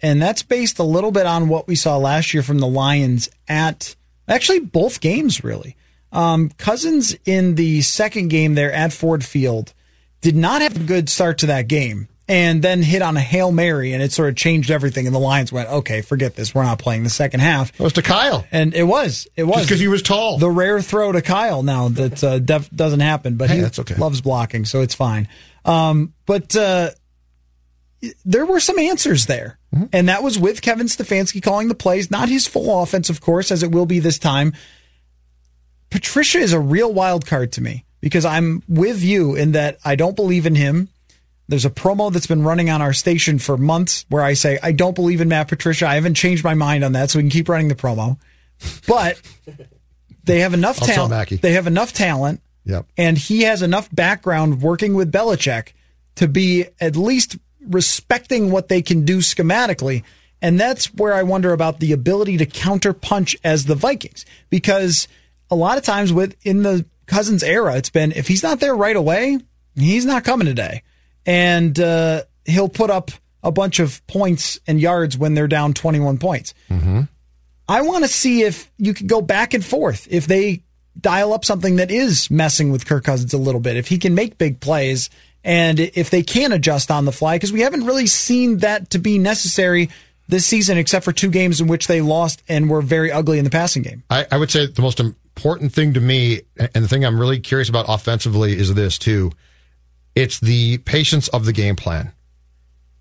And 0.00 0.22
that's 0.22 0.44
based 0.44 0.78
a 0.78 0.84
little 0.84 1.10
bit 1.10 1.26
on 1.26 1.48
what 1.48 1.66
we 1.66 1.74
saw 1.74 1.96
last 1.96 2.32
year 2.32 2.44
from 2.44 2.58
the 2.58 2.66
Lions 2.68 3.28
at 3.48 3.96
actually 4.28 4.60
both 4.60 5.00
games, 5.00 5.42
really. 5.44 5.76
Um, 6.12 6.50
Cousins 6.58 7.16
in 7.24 7.54
the 7.54 7.80
second 7.82 8.28
game 8.28 8.54
there 8.54 8.72
at 8.72 8.92
Ford 8.92 9.24
Field 9.24 9.72
did 10.20 10.36
not 10.36 10.60
have 10.62 10.76
a 10.76 10.80
good 10.80 11.08
start 11.08 11.38
to 11.38 11.46
that 11.46 11.68
game 11.68 12.08
and 12.28 12.62
then 12.62 12.82
hit 12.82 13.02
on 13.02 13.16
a 13.16 13.20
Hail 13.20 13.50
Mary 13.50 13.92
and 13.92 14.02
it 14.02 14.12
sort 14.12 14.28
of 14.28 14.36
changed 14.36 14.70
everything. 14.70 15.06
And 15.06 15.14
the 15.14 15.18
Lions 15.20 15.50
went, 15.52 15.68
okay, 15.68 16.02
forget 16.02 16.36
this. 16.36 16.54
We're 16.54 16.62
not 16.64 16.78
playing 16.78 17.02
the 17.02 17.10
second 17.10 17.40
half. 17.40 17.72
It 17.72 17.82
was 17.82 17.94
to 17.94 18.02
Kyle. 18.02 18.46
And 18.52 18.74
it 18.74 18.84
was. 18.84 19.26
It 19.36 19.44
was. 19.44 19.62
because 19.64 19.80
he 19.80 19.88
was 19.88 20.02
tall. 20.02 20.38
The 20.38 20.50
rare 20.50 20.80
throw 20.82 21.12
to 21.12 21.22
Kyle 21.22 21.62
now 21.62 21.88
that 21.88 22.22
uh, 22.22 22.38
def- 22.38 22.70
doesn't 22.70 23.00
happen, 23.00 23.36
but 23.36 23.48
Hey, 23.48 23.56
he 23.56 23.60
that's 23.62 23.78
okay. 23.80 23.96
loves 23.96 24.20
blocking, 24.20 24.64
so 24.66 24.82
it's 24.82 24.94
fine. 24.94 25.28
Um, 25.64 26.12
but 26.26 26.54
uh, 26.54 26.90
there 28.24 28.46
were 28.46 28.60
some 28.60 28.78
answers 28.78 29.26
there. 29.26 29.58
Mm-hmm. 29.74 29.84
And 29.92 30.08
that 30.08 30.22
was 30.22 30.38
with 30.38 30.62
Kevin 30.62 30.86
Stefanski 30.86 31.42
calling 31.42 31.68
the 31.68 31.74
plays, 31.74 32.10
not 32.10 32.28
his 32.28 32.46
full 32.46 32.82
offense, 32.82 33.08
of 33.10 33.20
course, 33.20 33.50
as 33.50 33.62
it 33.62 33.70
will 33.70 33.86
be 33.86 34.00
this 34.00 34.18
time. 34.18 34.52
Patricia 35.90 36.38
is 36.38 36.52
a 36.52 36.60
real 36.60 36.92
wild 36.92 37.26
card 37.26 37.52
to 37.52 37.60
me 37.60 37.84
because 38.00 38.24
I'm 38.24 38.62
with 38.68 39.02
you 39.02 39.34
in 39.34 39.52
that 39.52 39.78
I 39.84 39.94
don't 39.94 40.16
believe 40.16 40.46
in 40.46 40.54
him. 40.54 40.88
There's 41.48 41.64
a 41.64 41.70
promo 41.70 42.12
that's 42.12 42.26
been 42.26 42.42
running 42.42 42.70
on 42.70 42.80
our 42.80 42.92
station 42.92 43.38
for 43.38 43.56
months 43.56 44.06
where 44.08 44.22
I 44.22 44.32
say, 44.34 44.58
I 44.62 44.72
don't 44.72 44.94
believe 44.94 45.20
in 45.20 45.28
Matt 45.28 45.48
Patricia. 45.48 45.86
I 45.86 45.96
haven't 45.96 46.14
changed 46.14 46.44
my 46.44 46.54
mind 46.54 46.82
on 46.82 46.92
that, 46.92 47.10
so 47.10 47.18
we 47.18 47.24
can 47.24 47.30
keep 47.30 47.48
running 47.48 47.68
the 47.68 47.74
promo. 47.74 48.18
But 48.86 49.20
they 50.24 50.40
have 50.40 50.54
enough 50.54 50.78
talent. 50.78 51.40
They 51.42 51.52
have 51.52 51.66
enough 51.66 51.92
talent 51.92 52.40
Yep. 52.64 52.86
and 52.96 53.18
he 53.18 53.42
has 53.42 53.60
enough 53.60 53.92
background 53.92 54.62
working 54.62 54.94
with 54.94 55.10
Belichick 55.10 55.72
to 56.14 56.28
be 56.28 56.66
at 56.80 56.94
least 56.94 57.36
respecting 57.68 58.50
what 58.50 58.68
they 58.68 58.82
can 58.82 59.04
do 59.04 59.18
schematically. 59.18 60.02
And 60.40 60.58
that's 60.58 60.92
where 60.94 61.14
I 61.14 61.22
wonder 61.22 61.52
about 61.52 61.80
the 61.80 61.92
ability 61.92 62.36
to 62.38 62.46
counter 62.46 62.92
punch 62.92 63.36
as 63.44 63.66
the 63.66 63.74
Vikings. 63.74 64.26
Because 64.50 65.06
a 65.50 65.54
lot 65.54 65.78
of 65.78 65.84
times 65.84 66.12
with 66.12 66.36
in 66.44 66.62
the 66.62 66.84
Cousins 67.06 67.42
era, 67.42 67.76
it's 67.76 67.90
been 67.90 68.12
if 68.12 68.28
he's 68.28 68.42
not 68.42 68.60
there 68.60 68.74
right 68.74 68.96
away, 68.96 69.38
he's 69.76 70.04
not 70.04 70.24
coming 70.24 70.46
today. 70.46 70.82
And 71.24 71.78
uh, 71.78 72.22
he'll 72.44 72.68
put 72.68 72.90
up 72.90 73.10
a 73.42 73.52
bunch 73.52 73.78
of 73.78 74.04
points 74.06 74.58
and 74.66 74.80
yards 74.80 75.16
when 75.16 75.34
they're 75.34 75.48
down 75.48 75.74
21 75.74 76.18
points. 76.18 76.54
Mm-hmm. 76.70 77.02
I 77.68 77.82
want 77.82 78.04
to 78.04 78.08
see 78.08 78.42
if 78.42 78.70
you 78.78 78.94
could 78.94 79.08
go 79.08 79.20
back 79.20 79.54
and 79.54 79.64
forth. 79.64 80.06
If 80.10 80.26
they 80.26 80.62
dial 81.00 81.32
up 81.32 81.44
something 81.44 81.76
that 81.76 81.90
is 81.90 82.30
messing 82.30 82.70
with 82.70 82.86
Kirk 82.86 83.04
Cousins 83.04 83.32
a 83.32 83.38
little 83.38 83.60
bit, 83.60 83.76
if 83.76 83.88
he 83.88 83.98
can 83.98 84.14
make 84.14 84.38
big 84.38 84.60
plays 84.60 85.10
and 85.44 85.80
if 85.80 86.10
they 86.10 86.22
can 86.22 86.52
adjust 86.52 86.90
on 86.90 87.04
the 87.04 87.12
fly, 87.12 87.36
because 87.36 87.52
we 87.52 87.60
haven't 87.60 87.84
really 87.84 88.06
seen 88.06 88.58
that 88.58 88.90
to 88.90 88.98
be 88.98 89.18
necessary 89.18 89.90
this 90.28 90.46
season, 90.46 90.78
except 90.78 91.04
for 91.04 91.12
two 91.12 91.30
games 91.30 91.60
in 91.60 91.66
which 91.66 91.86
they 91.86 92.00
lost 92.00 92.42
and 92.48 92.70
were 92.70 92.80
very 92.80 93.10
ugly 93.10 93.38
in 93.38 93.44
the 93.44 93.50
passing 93.50 93.82
game. 93.82 94.02
I, 94.08 94.26
I 94.30 94.38
would 94.38 94.50
say 94.50 94.66
the 94.66 94.82
most 94.82 95.00
important 95.00 95.72
thing 95.72 95.94
to 95.94 96.00
me, 96.00 96.42
and 96.56 96.84
the 96.84 96.88
thing 96.88 97.04
I'm 97.04 97.20
really 97.20 97.40
curious 97.40 97.68
about 97.68 97.86
offensively, 97.88 98.56
is 98.56 98.72
this 98.74 98.98
too. 98.98 99.32
It's 100.14 100.38
the 100.40 100.78
patience 100.78 101.28
of 101.28 101.44
the 101.44 101.52
game 101.52 101.76
plan. 101.76 102.12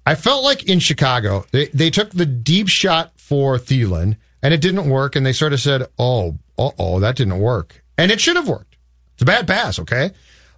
I 0.05 0.15
felt 0.15 0.43
like 0.43 0.63
in 0.63 0.79
Chicago, 0.79 1.45
they, 1.51 1.67
they 1.67 1.89
took 1.89 2.09
the 2.09 2.25
deep 2.25 2.67
shot 2.67 3.11
for 3.17 3.57
Thielen, 3.57 4.17
and 4.41 4.53
it 4.53 4.61
didn't 4.61 4.89
work, 4.89 5.15
and 5.15 5.25
they 5.25 5.33
sort 5.33 5.53
of 5.53 5.59
said, 5.59 5.87
oh, 5.99 6.37
oh, 6.57 6.99
that 6.99 7.15
didn't 7.15 7.39
work. 7.39 7.83
And 7.97 8.11
it 8.11 8.19
should 8.19 8.35
have 8.35 8.47
worked. 8.47 8.77
It's 9.13 9.21
a 9.21 9.25
bad 9.25 9.47
pass, 9.47 9.77
okay? 9.77 10.11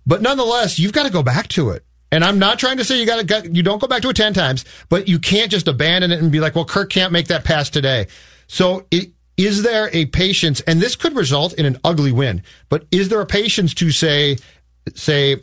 But 0.05 0.21
nonetheless, 0.21 0.79
you've 0.79 0.93
got 0.93 1.03
to 1.03 1.11
go 1.11 1.23
back 1.23 1.47
to 1.49 1.69
it. 1.71 1.85
And 2.11 2.23
I'm 2.23 2.37
not 2.37 2.59
trying 2.59 2.77
to 2.77 2.83
say 2.83 2.99
you 2.99 3.07
got 3.07 3.27
to 3.27 3.49
you 3.51 3.63
don't 3.63 3.81
go 3.81 3.87
back 3.87 4.03
to 4.03 4.09
it 4.09 4.15
10 4.15 4.33
times, 4.33 4.65
but 4.87 5.07
you 5.07 5.17
can't 5.17 5.49
just 5.49 5.67
abandon 5.67 6.11
it 6.11 6.21
and 6.21 6.31
be 6.31 6.39
like, 6.39 6.53
well, 6.53 6.65
Kirk 6.65 6.91
can't 6.91 7.11
make 7.11 7.27
that 7.27 7.43
pass 7.43 7.71
today. 7.71 8.05
So 8.45 8.85
it, 8.91 9.11
is 9.35 9.63
there 9.63 9.89
a 9.93 10.05
patience, 10.05 10.61
and 10.61 10.79
this 10.79 10.95
could 10.95 11.15
result 11.15 11.53
in 11.53 11.65
an 11.65 11.79
ugly 11.83 12.11
win, 12.11 12.43
but 12.69 12.85
is 12.91 13.09
there 13.09 13.21
a 13.21 13.25
patience 13.25 13.73
to 13.75 13.89
say, 13.89 14.37
say, 14.93 15.37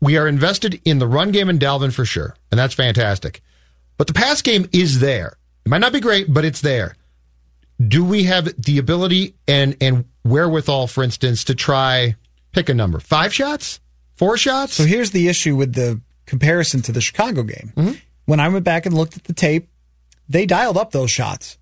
we 0.00 0.16
are 0.16 0.26
invested 0.26 0.80
in 0.86 0.98
the 0.98 1.06
run 1.06 1.30
game 1.30 1.50
and 1.50 1.60
Dalvin 1.60 1.92
for 1.92 2.06
sure, 2.06 2.34
and 2.50 2.58
that's 2.58 2.72
fantastic. 2.72 3.42
But 3.98 4.06
the 4.06 4.14
pass 4.14 4.40
game 4.40 4.66
is 4.72 5.00
there. 5.00 5.36
It 5.66 5.68
might 5.68 5.78
not 5.82 5.92
be 5.92 6.00
great, 6.00 6.32
but 6.32 6.46
it's 6.46 6.62
there. 6.62 6.96
Do 7.86 8.02
we 8.02 8.24
have 8.24 8.50
the 8.60 8.78
ability 8.78 9.34
and 9.46 9.76
and 9.80 10.06
wherewithal, 10.24 10.86
for 10.86 11.04
instance, 11.04 11.44
to 11.44 11.54
try 11.54 12.16
pick 12.52 12.70
a 12.70 12.74
number? 12.74 12.98
Five 12.98 13.34
shots? 13.34 13.78
Four 14.18 14.36
shots? 14.36 14.74
So 14.74 14.84
here's 14.84 15.12
the 15.12 15.28
issue 15.28 15.54
with 15.54 15.74
the 15.74 16.00
comparison 16.26 16.82
to 16.82 16.92
the 16.92 17.00
Chicago 17.00 17.44
game. 17.44 17.72
Mm-hmm. 17.76 17.92
When 18.26 18.40
I 18.40 18.48
went 18.48 18.64
back 18.64 18.84
and 18.84 18.94
looked 18.94 19.16
at 19.16 19.24
the 19.24 19.32
tape, 19.32 19.68
they 20.28 20.44
dialed 20.44 20.76
up 20.76 20.90
those 20.90 21.10
shots 21.10 21.56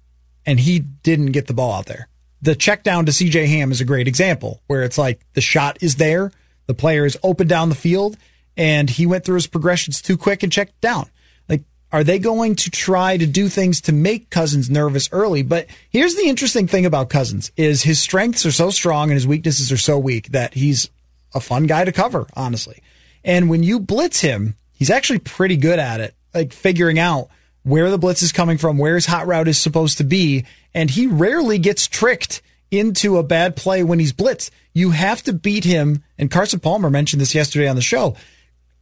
and 0.47 0.59
he 0.59 0.79
didn't 0.79 1.33
get 1.33 1.47
the 1.49 1.55
ball 1.55 1.73
out 1.73 1.87
there. 1.87 2.09
The 2.41 2.55
check 2.55 2.83
down 2.83 3.07
to 3.07 3.13
CJ 3.13 3.47
Ham 3.49 3.73
is 3.73 3.81
a 3.81 3.85
great 3.85 4.09
example 4.09 4.63
where 4.69 4.83
it's 4.83 4.97
like 4.97 5.21
the 5.35 5.41
shot 5.41 5.79
is 5.83 5.97
there, 5.97 6.33
the 6.67 6.75
player 6.75 7.05
is 7.05 7.19
open 7.23 7.47
down 7.47 7.69
the 7.69 7.75
field, 7.75 8.17
and 8.57 8.89
he 8.89 9.07
went 9.07 9.25
through 9.25 9.35
his 9.37 9.47
progressions 9.47 10.01
too 10.01 10.17
quick 10.17 10.43
and 10.43 10.53
checked 10.53 10.81
down. 10.81 11.11
Like, 11.49 11.63
are 11.93 12.05
they 12.05 12.19
going 12.19 12.57
to 12.57 12.71
try 12.71 13.17
to 13.17 13.27
do 13.27 13.49
things 13.49 13.81
to 13.83 13.93
make 13.93 14.31
Cousins 14.31 14.71
nervous 14.71 15.09
early? 15.13 15.43
But 15.43 15.67
here's 15.91 16.15
the 16.15 16.29
interesting 16.29 16.67
thing 16.67 16.87
about 16.87 17.11
Cousins 17.11 17.53
is 17.57 17.83
his 17.83 18.01
strengths 18.01 18.47
are 18.47 18.53
so 18.53 18.71
strong 18.71 19.11
and 19.11 19.15
his 19.15 19.27
weaknesses 19.27 19.71
are 19.71 19.77
so 19.77 19.99
weak 19.99 20.31
that 20.31 20.55
he's 20.55 20.91
a 21.35 21.41
fun 21.41 21.67
guy 21.67 21.85
to 21.85 21.93
cover, 21.93 22.27
honestly. 22.35 22.83
And 23.25 23.51
when 23.51 23.63
you 23.63 23.81
blitz 23.81 24.21
him, 24.21 24.57
he's 24.73 24.91
actually 24.91 25.19
pretty 25.19 25.57
good 25.57 25.79
at 25.79 26.01
it, 26.01 26.15
like 26.35 26.53
figuring 26.53 26.99
out 26.99 27.29
where 27.63 27.91
the 27.91 27.99
blitz 27.99 28.23
is 28.23 28.33
coming 28.33 28.59
from, 28.59 28.79
where 28.79 28.95
his 28.95 29.07
hot 29.07 29.27
route 29.27 29.49
is 29.49 29.61
supposed 29.61 29.99
to 29.99 30.05
be. 30.05 30.45
And 30.73 30.91
he 30.91 31.07
rarely 31.07 31.59
gets 31.59 31.89
tricked 31.89 32.43
into 32.71 33.19
a 33.19 33.23
bad 33.23 33.57
play 33.57 33.83
when 33.83 33.99
he's 33.99 34.13
blitzed. 34.13 34.51
You 34.73 34.91
have 34.91 35.23
to 35.25 35.33
beat 35.33 35.65
him. 35.65 36.05
And 36.19 36.31
Carson 36.31 36.61
Palmer 36.61 36.91
mentioned 36.91 37.21
this 37.21 37.35
yesterday 37.35 37.69
on 37.69 37.77
the 37.77 37.83
show. 37.83 38.17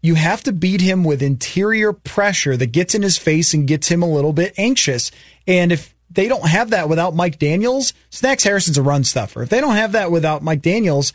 You 0.03 0.17
have 0.17 0.43
to 0.43 0.53
beat 0.53 0.83
him 0.83 1.03
with 1.03 1.23
interior 1.23 1.95
pressure 1.95 2.59
that 2.59 2.73
gets 2.73 2.95
in 2.95 3.01
his 3.01 3.17
face 3.17 3.55
and 3.55 3.67
gets 3.67 3.89
him 3.89 4.03
a 4.03 4.11
little 4.11 4.35
bit 4.35 4.53
anxious. 4.59 5.11
And 5.47 5.73
if 5.73 5.94
they 6.15 6.29
don't 6.29 6.47
have 6.47 6.71
that 6.71 6.89
without 6.89 7.15
Mike 7.15 7.39
Daniels, 7.39 7.93
Snacks 8.11 8.45
Harrison's 8.45 8.79
a 8.79 8.83
run 8.83 9.05
stuffer. 9.05 9.43
If 9.43 9.49
they 9.49 9.61
don't 9.61 9.77
have 9.77 9.93
that 9.93 10.11
without 10.11 10.43
Mike 10.43 10.63
Daniels, 10.63 11.13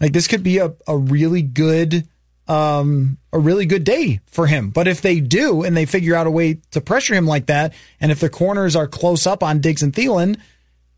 like 0.00 0.12
this 0.12 0.28
could 0.28 0.42
be 0.42 0.58
a, 0.58 0.72
a 0.86 0.96
really 0.96 1.42
good 1.42 2.06
um, 2.48 3.18
a 3.32 3.38
really 3.38 3.66
good 3.66 3.84
day 3.84 4.20
for 4.26 4.46
him. 4.46 4.70
But 4.70 4.88
if 4.88 5.00
they 5.00 5.20
do 5.20 5.62
and 5.62 5.76
they 5.76 5.86
figure 5.86 6.14
out 6.14 6.26
a 6.26 6.30
way 6.30 6.58
to 6.72 6.80
pressure 6.80 7.14
him 7.14 7.26
like 7.26 7.46
that, 7.46 7.72
and 8.00 8.12
if 8.12 8.20
the 8.20 8.28
corners 8.28 8.76
are 8.76 8.88
close 8.88 9.26
up 9.26 9.42
on 9.42 9.60
Diggs 9.60 9.82
and 9.82 9.92
Thielen, 9.92 10.38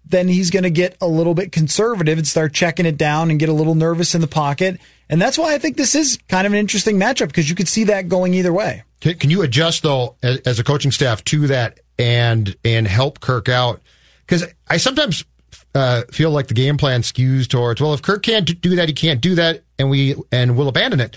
then 0.04 0.28
he's 0.28 0.50
going 0.50 0.64
to 0.64 0.70
get 0.70 0.96
a 1.00 1.06
little 1.06 1.34
bit 1.34 1.52
conservative 1.52 2.18
and 2.18 2.26
start 2.26 2.52
checking 2.52 2.86
it 2.86 2.96
down 2.96 3.30
and 3.30 3.38
get 3.38 3.48
a 3.48 3.52
little 3.52 3.74
nervous 3.74 4.14
in 4.14 4.20
the 4.20 4.26
pocket. 4.26 4.80
And 5.08 5.20
that's 5.20 5.38
why 5.38 5.54
I 5.54 5.58
think 5.58 5.76
this 5.76 5.94
is 5.94 6.18
kind 6.28 6.46
of 6.46 6.52
an 6.52 6.58
interesting 6.58 6.98
matchup 6.98 7.28
because 7.28 7.48
you 7.48 7.54
could 7.54 7.68
see 7.68 7.84
that 7.84 8.08
going 8.08 8.34
either 8.34 8.52
way. 8.52 8.82
Can, 9.00 9.28
you 9.30 9.42
adjust 9.42 9.82
though 9.82 10.16
as 10.22 10.58
a 10.58 10.64
coaching 10.64 10.90
staff 10.90 11.22
to 11.24 11.46
that 11.48 11.80
and 11.98 12.54
and 12.64 12.86
help 12.86 13.20
Kirk 13.20 13.48
out? 13.48 13.80
Because 14.26 14.44
I 14.68 14.78
sometimes 14.78 15.24
uh, 15.74 16.02
feel 16.10 16.30
like 16.30 16.48
the 16.48 16.54
game 16.54 16.76
plan 16.76 17.02
skews 17.02 17.48
towards 17.48 17.80
well, 17.80 17.94
if 17.94 18.02
Kirk 18.02 18.22
can't 18.22 18.60
do 18.60 18.76
that, 18.76 18.88
he 18.88 18.94
can't 18.94 19.20
do 19.20 19.34
that, 19.34 19.62
and 19.78 19.90
we 19.90 20.14
and 20.32 20.56
we'll 20.56 20.68
abandon 20.68 21.00
it. 21.00 21.16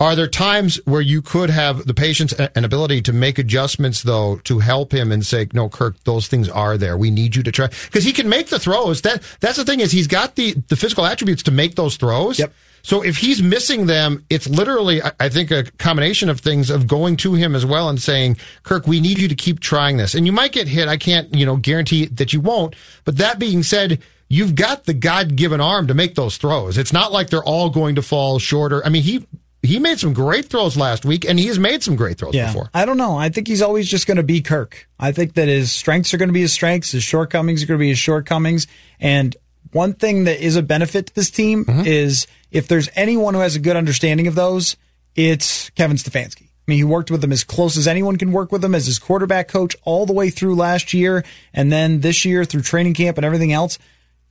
Are 0.00 0.16
there 0.16 0.26
times 0.26 0.80
where 0.86 1.00
you 1.00 1.22
could 1.22 1.50
have 1.50 1.86
the 1.86 1.94
patience 1.94 2.32
and 2.32 2.64
ability 2.64 3.00
to 3.02 3.12
make 3.12 3.38
adjustments 3.38 4.02
though 4.02 4.36
to 4.44 4.58
help 4.58 4.92
him 4.92 5.12
and 5.12 5.24
say, 5.24 5.46
no, 5.52 5.68
Kirk, 5.68 6.02
those 6.02 6.26
things 6.26 6.48
are 6.48 6.76
there. 6.76 6.98
We 6.98 7.10
need 7.10 7.36
you 7.36 7.44
to 7.44 7.52
try 7.52 7.68
because 7.68 8.02
he 8.02 8.12
can 8.12 8.28
make 8.28 8.48
the 8.48 8.58
throws. 8.58 9.02
That 9.02 9.22
that's 9.40 9.56
the 9.56 9.64
thing 9.64 9.80
is 9.80 9.92
he's 9.92 10.08
got 10.08 10.34
the 10.34 10.54
the 10.68 10.76
physical 10.76 11.06
attributes 11.06 11.44
to 11.44 11.52
make 11.52 11.76
those 11.76 11.96
throws. 11.96 12.38
Yep. 12.40 12.52
So 12.84 13.00
if 13.00 13.16
he's 13.16 13.42
missing 13.42 13.86
them, 13.86 14.26
it's 14.28 14.46
literally, 14.46 15.00
I 15.18 15.30
think, 15.30 15.50
a 15.50 15.64
combination 15.78 16.28
of 16.28 16.40
things 16.40 16.68
of 16.68 16.86
going 16.86 17.16
to 17.16 17.32
him 17.32 17.54
as 17.54 17.64
well 17.64 17.88
and 17.88 18.00
saying, 18.00 18.36
Kirk, 18.62 18.86
we 18.86 19.00
need 19.00 19.18
you 19.18 19.26
to 19.26 19.34
keep 19.34 19.60
trying 19.60 19.96
this. 19.96 20.14
And 20.14 20.26
you 20.26 20.32
might 20.32 20.52
get 20.52 20.68
hit. 20.68 20.86
I 20.86 20.98
can't, 20.98 21.34
you 21.34 21.46
know, 21.46 21.56
guarantee 21.56 22.04
that 22.06 22.34
you 22.34 22.42
won't. 22.42 22.76
But 23.06 23.16
that 23.16 23.38
being 23.38 23.62
said, 23.62 24.02
you've 24.28 24.54
got 24.54 24.84
the 24.84 24.92
God 24.92 25.34
given 25.34 25.62
arm 25.62 25.86
to 25.86 25.94
make 25.94 26.14
those 26.14 26.36
throws. 26.36 26.76
It's 26.76 26.92
not 26.92 27.10
like 27.10 27.30
they're 27.30 27.42
all 27.42 27.70
going 27.70 27.94
to 27.94 28.02
fall 28.02 28.38
shorter. 28.38 28.84
I 28.84 28.90
mean, 28.90 29.02
he, 29.02 29.26
he 29.62 29.78
made 29.78 29.98
some 29.98 30.12
great 30.12 30.44
throws 30.44 30.76
last 30.76 31.06
week, 31.06 31.24
and 31.24 31.40
he 31.40 31.46
has 31.46 31.58
made 31.58 31.82
some 31.82 31.96
great 31.96 32.18
throws 32.18 32.34
yeah. 32.34 32.48
before. 32.48 32.68
I 32.74 32.84
don't 32.84 32.98
know. 32.98 33.16
I 33.16 33.30
think 33.30 33.48
he's 33.48 33.62
always 33.62 33.88
just 33.88 34.06
going 34.06 34.18
to 34.18 34.22
be 34.22 34.42
Kirk. 34.42 34.86
I 35.00 35.10
think 35.10 35.34
that 35.34 35.48
his 35.48 35.72
strengths 35.72 36.12
are 36.12 36.18
going 36.18 36.28
to 36.28 36.34
be 36.34 36.42
his 36.42 36.52
strengths, 36.52 36.92
his 36.92 37.02
shortcomings 37.02 37.62
are 37.62 37.66
going 37.66 37.78
to 37.78 37.82
be 37.82 37.88
his 37.88 37.98
shortcomings. 37.98 38.66
And 39.00 39.34
one 39.72 39.94
thing 39.94 40.24
that 40.24 40.44
is 40.44 40.56
a 40.56 40.62
benefit 40.62 41.06
to 41.06 41.14
this 41.14 41.30
team 41.30 41.64
mm-hmm. 41.64 41.86
is 41.86 42.26
if 42.54 42.68
there's 42.68 42.88
anyone 42.94 43.34
who 43.34 43.40
has 43.40 43.56
a 43.56 43.60
good 43.60 43.76
understanding 43.76 44.28
of 44.28 44.36
those, 44.36 44.76
it's 45.16 45.70
Kevin 45.70 45.96
Stefanski. 45.96 46.44
I 46.44 46.68
mean, 46.68 46.78
he 46.78 46.84
worked 46.84 47.10
with 47.10 47.22
him 47.22 47.32
as 47.32 47.44
close 47.44 47.76
as 47.76 47.88
anyone 47.88 48.16
can 48.16 48.32
work 48.32 48.52
with 48.52 48.64
him 48.64 48.74
as 48.74 48.86
his 48.86 48.98
quarterback 48.98 49.48
coach 49.48 49.76
all 49.82 50.06
the 50.06 50.14
way 50.14 50.30
through 50.30 50.54
last 50.54 50.94
year 50.94 51.24
and 51.52 51.70
then 51.70 52.00
this 52.00 52.24
year 52.24 52.44
through 52.44 52.62
training 52.62 52.94
camp 52.94 53.18
and 53.18 53.24
everything 53.26 53.52
else 53.52 53.78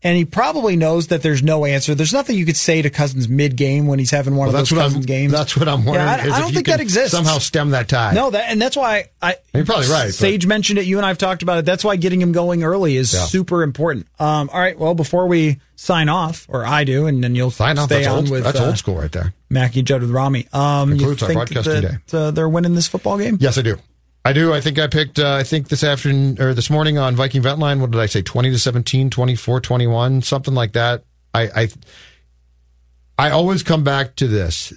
and 0.03 0.17
he 0.17 0.25
probably 0.25 0.75
knows 0.75 1.07
that 1.07 1.21
there's 1.21 1.41
no 1.41 1.65
answer. 1.65 1.95
There's 1.95 2.11
nothing 2.11 2.37
you 2.37 2.45
could 2.45 2.57
say 2.57 2.81
to 2.81 2.89
Cousins 2.89 3.29
mid 3.29 3.55
game 3.55 3.87
when 3.87 3.99
he's 3.99 4.11
having 4.11 4.35
one 4.35 4.47
well, 4.47 4.55
of 4.55 4.69
those 4.69 4.77
Cousins 4.77 5.05
I'm, 5.05 5.07
games. 5.07 5.31
That's 5.31 5.55
what 5.55 5.67
I'm 5.67 5.85
wondering. 5.85 6.05
Yeah, 6.05 6.33
I, 6.33 6.37
I 6.37 6.41
don't 6.41 6.53
think 6.53 6.67
that 6.67 6.81
exists. 6.81 7.11
Somehow 7.11 7.37
stem 7.37 7.71
that 7.71 7.87
tide. 7.87 8.13
No, 8.13 8.29
that 8.29 8.49
and 8.49 8.61
that's 8.61 8.75
why 8.75 9.09
I. 9.21 9.37
You're 9.53 9.65
probably 9.65 9.87
right. 9.87 10.13
Sage 10.13 10.41
but. 10.41 10.49
mentioned 10.49 10.79
it. 10.79 10.85
You 10.85 10.97
and 10.97 11.05
I've 11.05 11.17
talked 11.17 11.41
about 11.41 11.59
it. 11.59 11.65
That's 11.65 11.83
why 11.83 11.95
getting 11.95 12.21
him 12.21 12.33
going 12.33 12.63
early 12.63 12.97
is 12.97 13.13
yeah. 13.13 13.21
super 13.21 13.63
important. 13.63 14.07
Um, 14.19 14.49
all 14.51 14.59
right. 14.59 14.77
Well, 14.77 14.93
before 14.93 15.27
we 15.27 15.59
sign 15.75 16.09
off, 16.09 16.45
or 16.49 16.65
I 16.65 16.83
do, 16.83 17.07
and 17.07 17.23
then 17.23 17.35
you'll 17.35 17.51
sign 17.51 17.79
off. 17.79 17.91
On 17.91 18.05
old, 18.05 18.29
with 18.29 18.43
that's 18.43 18.59
uh, 18.59 18.65
old 18.65 18.77
school 18.77 18.95
right 18.95 19.11
there. 19.11 19.33
Mackey 19.49 19.83
Judd 19.83 20.01
with 20.01 20.11
Rami. 20.11 20.47
Um, 20.51 20.89
Concludes 20.89 21.21
you 21.21 21.27
our 21.27 21.33
think 21.33 21.37
broadcasting 21.37 21.81
that, 21.81 22.07
day. 22.07 22.17
Uh, 22.17 22.31
they're 22.31 22.49
winning 22.49 22.75
this 22.75 22.87
football 22.87 23.17
game? 23.17 23.37
Yes, 23.39 23.57
I 23.57 23.61
do. 23.61 23.77
I 24.25 24.31
do. 24.31 24.53
I 24.53 24.61
think 24.61 24.79
I 24.79 24.87
picked, 24.87 25.19
uh, 25.19 25.33
I 25.33 25.43
think 25.43 25.67
this 25.67 25.83
afternoon 25.83 26.41
or 26.41 26.53
this 26.53 26.69
morning 26.69 26.97
on 26.97 27.15
Viking 27.15 27.41
Vent 27.41 27.59
Line, 27.59 27.81
what 27.81 27.91
did 27.91 27.99
I 27.99 28.05
say? 28.05 28.21
20 28.21 28.51
to 28.51 28.59
17, 28.59 29.09
24, 29.09 29.59
21, 29.59 30.21
something 30.21 30.53
like 30.53 30.73
that. 30.73 31.03
I, 31.33 31.41
I, 31.55 31.69
I 33.17 33.29
always 33.31 33.63
come 33.63 33.83
back 33.83 34.15
to 34.17 34.27
this. 34.27 34.71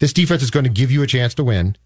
This 0.00 0.12
defense 0.12 0.42
is 0.42 0.50
going 0.50 0.64
to 0.64 0.70
give 0.70 0.90
you 0.90 1.02
a 1.02 1.06
chance 1.06 1.34
to 1.34 1.44
win. 1.44 1.76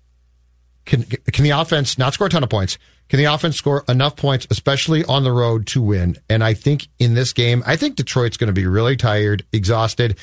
Can, 0.87 1.05
can 1.05 1.45
the 1.45 1.51
offense 1.51 1.99
not 1.99 2.15
score 2.15 2.27
a 2.27 2.31
ton 2.31 2.43
of 2.43 2.51
points? 2.51 2.79
Can 3.09 3.19
the 3.19 3.27
offense 3.27 3.57
score 3.57 3.85
enough 3.89 4.17
points, 4.17 4.47
especially 4.51 5.05
on 5.05 5.23
the 5.23 5.33
road 5.33 5.67
to 5.69 5.81
win? 5.81 6.17
And 6.29 6.43
I 6.43 6.55
think 6.55 6.89
in 6.99 7.15
this 7.15 7.33
game, 7.33 7.63
I 7.65 7.77
think 7.77 7.97
Detroit's 7.97 8.37
going 8.37 8.49
to 8.49 8.53
be 8.53 8.67
really 8.67 8.97
tired, 8.97 9.45
exhausted. 9.53 10.19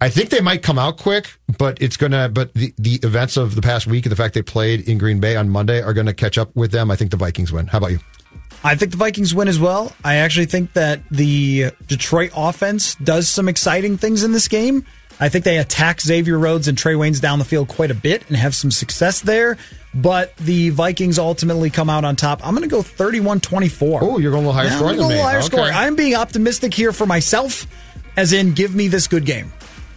I 0.00 0.10
think 0.10 0.30
they 0.30 0.40
might 0.40 0.62
come 0.62 0.78
out 0.78 0.98
quick, 0.98 1.38
but 1.58 1.80
it's 1.80 1.96
gonna. 1.96 2.28
But 2.28 2.52
the, 2.54 2.74
the 2.78 2.94
events 3.02 3.36
of 3.36 3.54
the 3.54 3.62
past 3.62 3.86
week 3.86 4.04
and 4.04 4.12
the 4.12 4.16
fact 4.16 4.34
they 4.34 4.42
played 4.42 4.88
in 4.88 4.98
Green 4.98 5.20
Bay 5.20 5.36
on 5.36 5.48
Monday 5.48 5.80
are 5.80 5.94
going 5.94 6.06
to 6.06 6.14
catch 6.14 6.36
up 6.36 6.54
with 6.54 6.72
them. 6.72 6.90
I 6.90 6.96
think 6.96 7.10
the 7.10 7.16
Vikings 7.16 7.52
win. 7.52 7.66
How 7.68 7.78
about 7.78 7.92
you? 7.92 8.00
I 8.62 8.74
think 8.74 8.92
the 8.92 8.96
Vikings 8.96 9.34
win 9.34 9.46
as 9.48 9.60
well. 9.60 9.92
I 10.04 10.16
actually 10.16 10.46
think 10.46 10.72
that 10.72 11.06
the 11.10 11.70
Detroit 11.86 12.32
offense 12.34 12.94
does 12.96 13.28
some 13.28 13.48
exciting 13.48 13.98
things 13.98 14.24
in 14.24 14.32
this 14.32 14.48
game. 14.48 14.84
I 15.20 15.28
think 15.28 15.44
they 15.44 15.58
attack 15.58 16.00
Xavier 16.00 16.38
Rhodes 16.38 16.66
and 16.66 16.76
Trae 16.76 16.96
Waynes 16.96 17.20
down 17.20 17.38
the 17.38 17.44
field 17.44 17.68
quite 17.68 17.90
a 17.90 17.94
bit 17.94 18.26
and 18.28 18.36
have 18.36 18.54
some 18.54 18.70
success 18.70 19.20
there. 19.20 19.56
But 19.94 20.34
the 20.38 20.70
Vikings 20.70 21.18
ultimately 21.18 21.70
come 21.70 21.88
out 21.88 22.04
on 22.04 22.16
top. 22.16 22.44
I'm 22.44 22.54
going 22.54 22.68
to 22.68 22.74
go 22.74 22.82
31 22.82 23.40
24. 23.40 24.00
Oh, 24.02 24.18
you're 24.18 24.32
going 24.32 24.44
a 24.44 24.48
little 24.48 24.52
higher 24.52 24.66
yeah, 24.66 24.76
scoring 24.76 24.96
than 24.96 25.08
me. 25.08 25.18
higher 25.18 25.38
okay. 25.38 25.46
scoring. 25.46 25.72
I'm 25.72 25.94
being 25.94 26.14
optimistic 26.14 26.74
here 26.74 26.92
for 26.92 27.06
myself, 27.06 27.66
as 28.16 28.32
in, 28.32 28.54
give 28.54 28.74
me 28.74 28.88
this 28.88 29.06
good 29.06 29.24
game. 29.24 29.52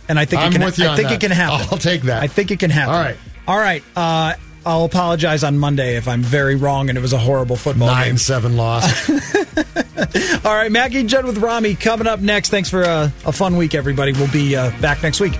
And 0.09 0.17
I 0.19 0.25
think 0.25 0.41
I'm 0.41 0.51
it 0.51 0.55
can, 0.55 0.63
with 0.65 0.79
you 0.79 0.87
I 0.87 0.95
think 0.95 1.09
that. 1.09 1.15
it 1.15 1.19
can 1.21 1.31
happen. 1.31 1.67
I'll 1.71 1.77
take 1.77 2.03
that. 2.03 2.23
I 2.23 2.27
think 2.27 2.51
it 2.51 2.59
can 2.59 2.69
happen. 2.69 2.93
All 2.93 3.01
right. 3.01 3.17
All 3.47 3.57
right. 3.57 3.83
Uh, 3.95 4.33
I'll 4.65 4.83
apologize 4.83 5.43
on 5.43 5.57
Monday 5.57 5.95
if 5.95 6.07
I'm 6.07 6.21
very 6.21 6.55
wrong 6.55 6.89
and 6.89 6.97
it 6.97 7.01
was 7.01 7.13
a 7.13 7.17
horrible 7.17 7.55
football 7.55 7.87
Nine 7.87 8.07
game. 8.07 8.17
seven 8.17 8.57
loss. 8.57 9.09
All 10.45 10.53
right, 10.53 10.71
Mackey 10.71 10.99
and 10.99 11.09
Judd 11.09 11.25
with 11.25 11.37
Rami 11.37 11.75
coming 11.75 12.05
up 12.05 12.19
next. 12.19 12.49
Thanks 12.49 12.69
for 12.69 12.83
a, 12.83 13.11
a 13.25 13.31
fun 13.31 13.55
week, 13.55 13.73
everybody. 13.75 14.11
We'll 14.11 14.31
be 14.31 14.55
uh, 14.55 14.71
back 14.81 15.03
next 15.03 15.19
week. 15.21 15.33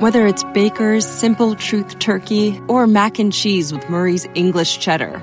Whether 0.00 0.26
it's 0.26 0.44
Baker's 0.54 1.06
Simple 1.06 1.54
Truth 1.56 1.98
Turkey 1.98 2.60
or 2.68 2.86
mac 2.86 3.18
and 3.18 3.32
cheese 3.32 3.72
with 3.72 3.88
Murray's 3.88 4.26
English 4.34 4.78
Cheddar 4.78 5.22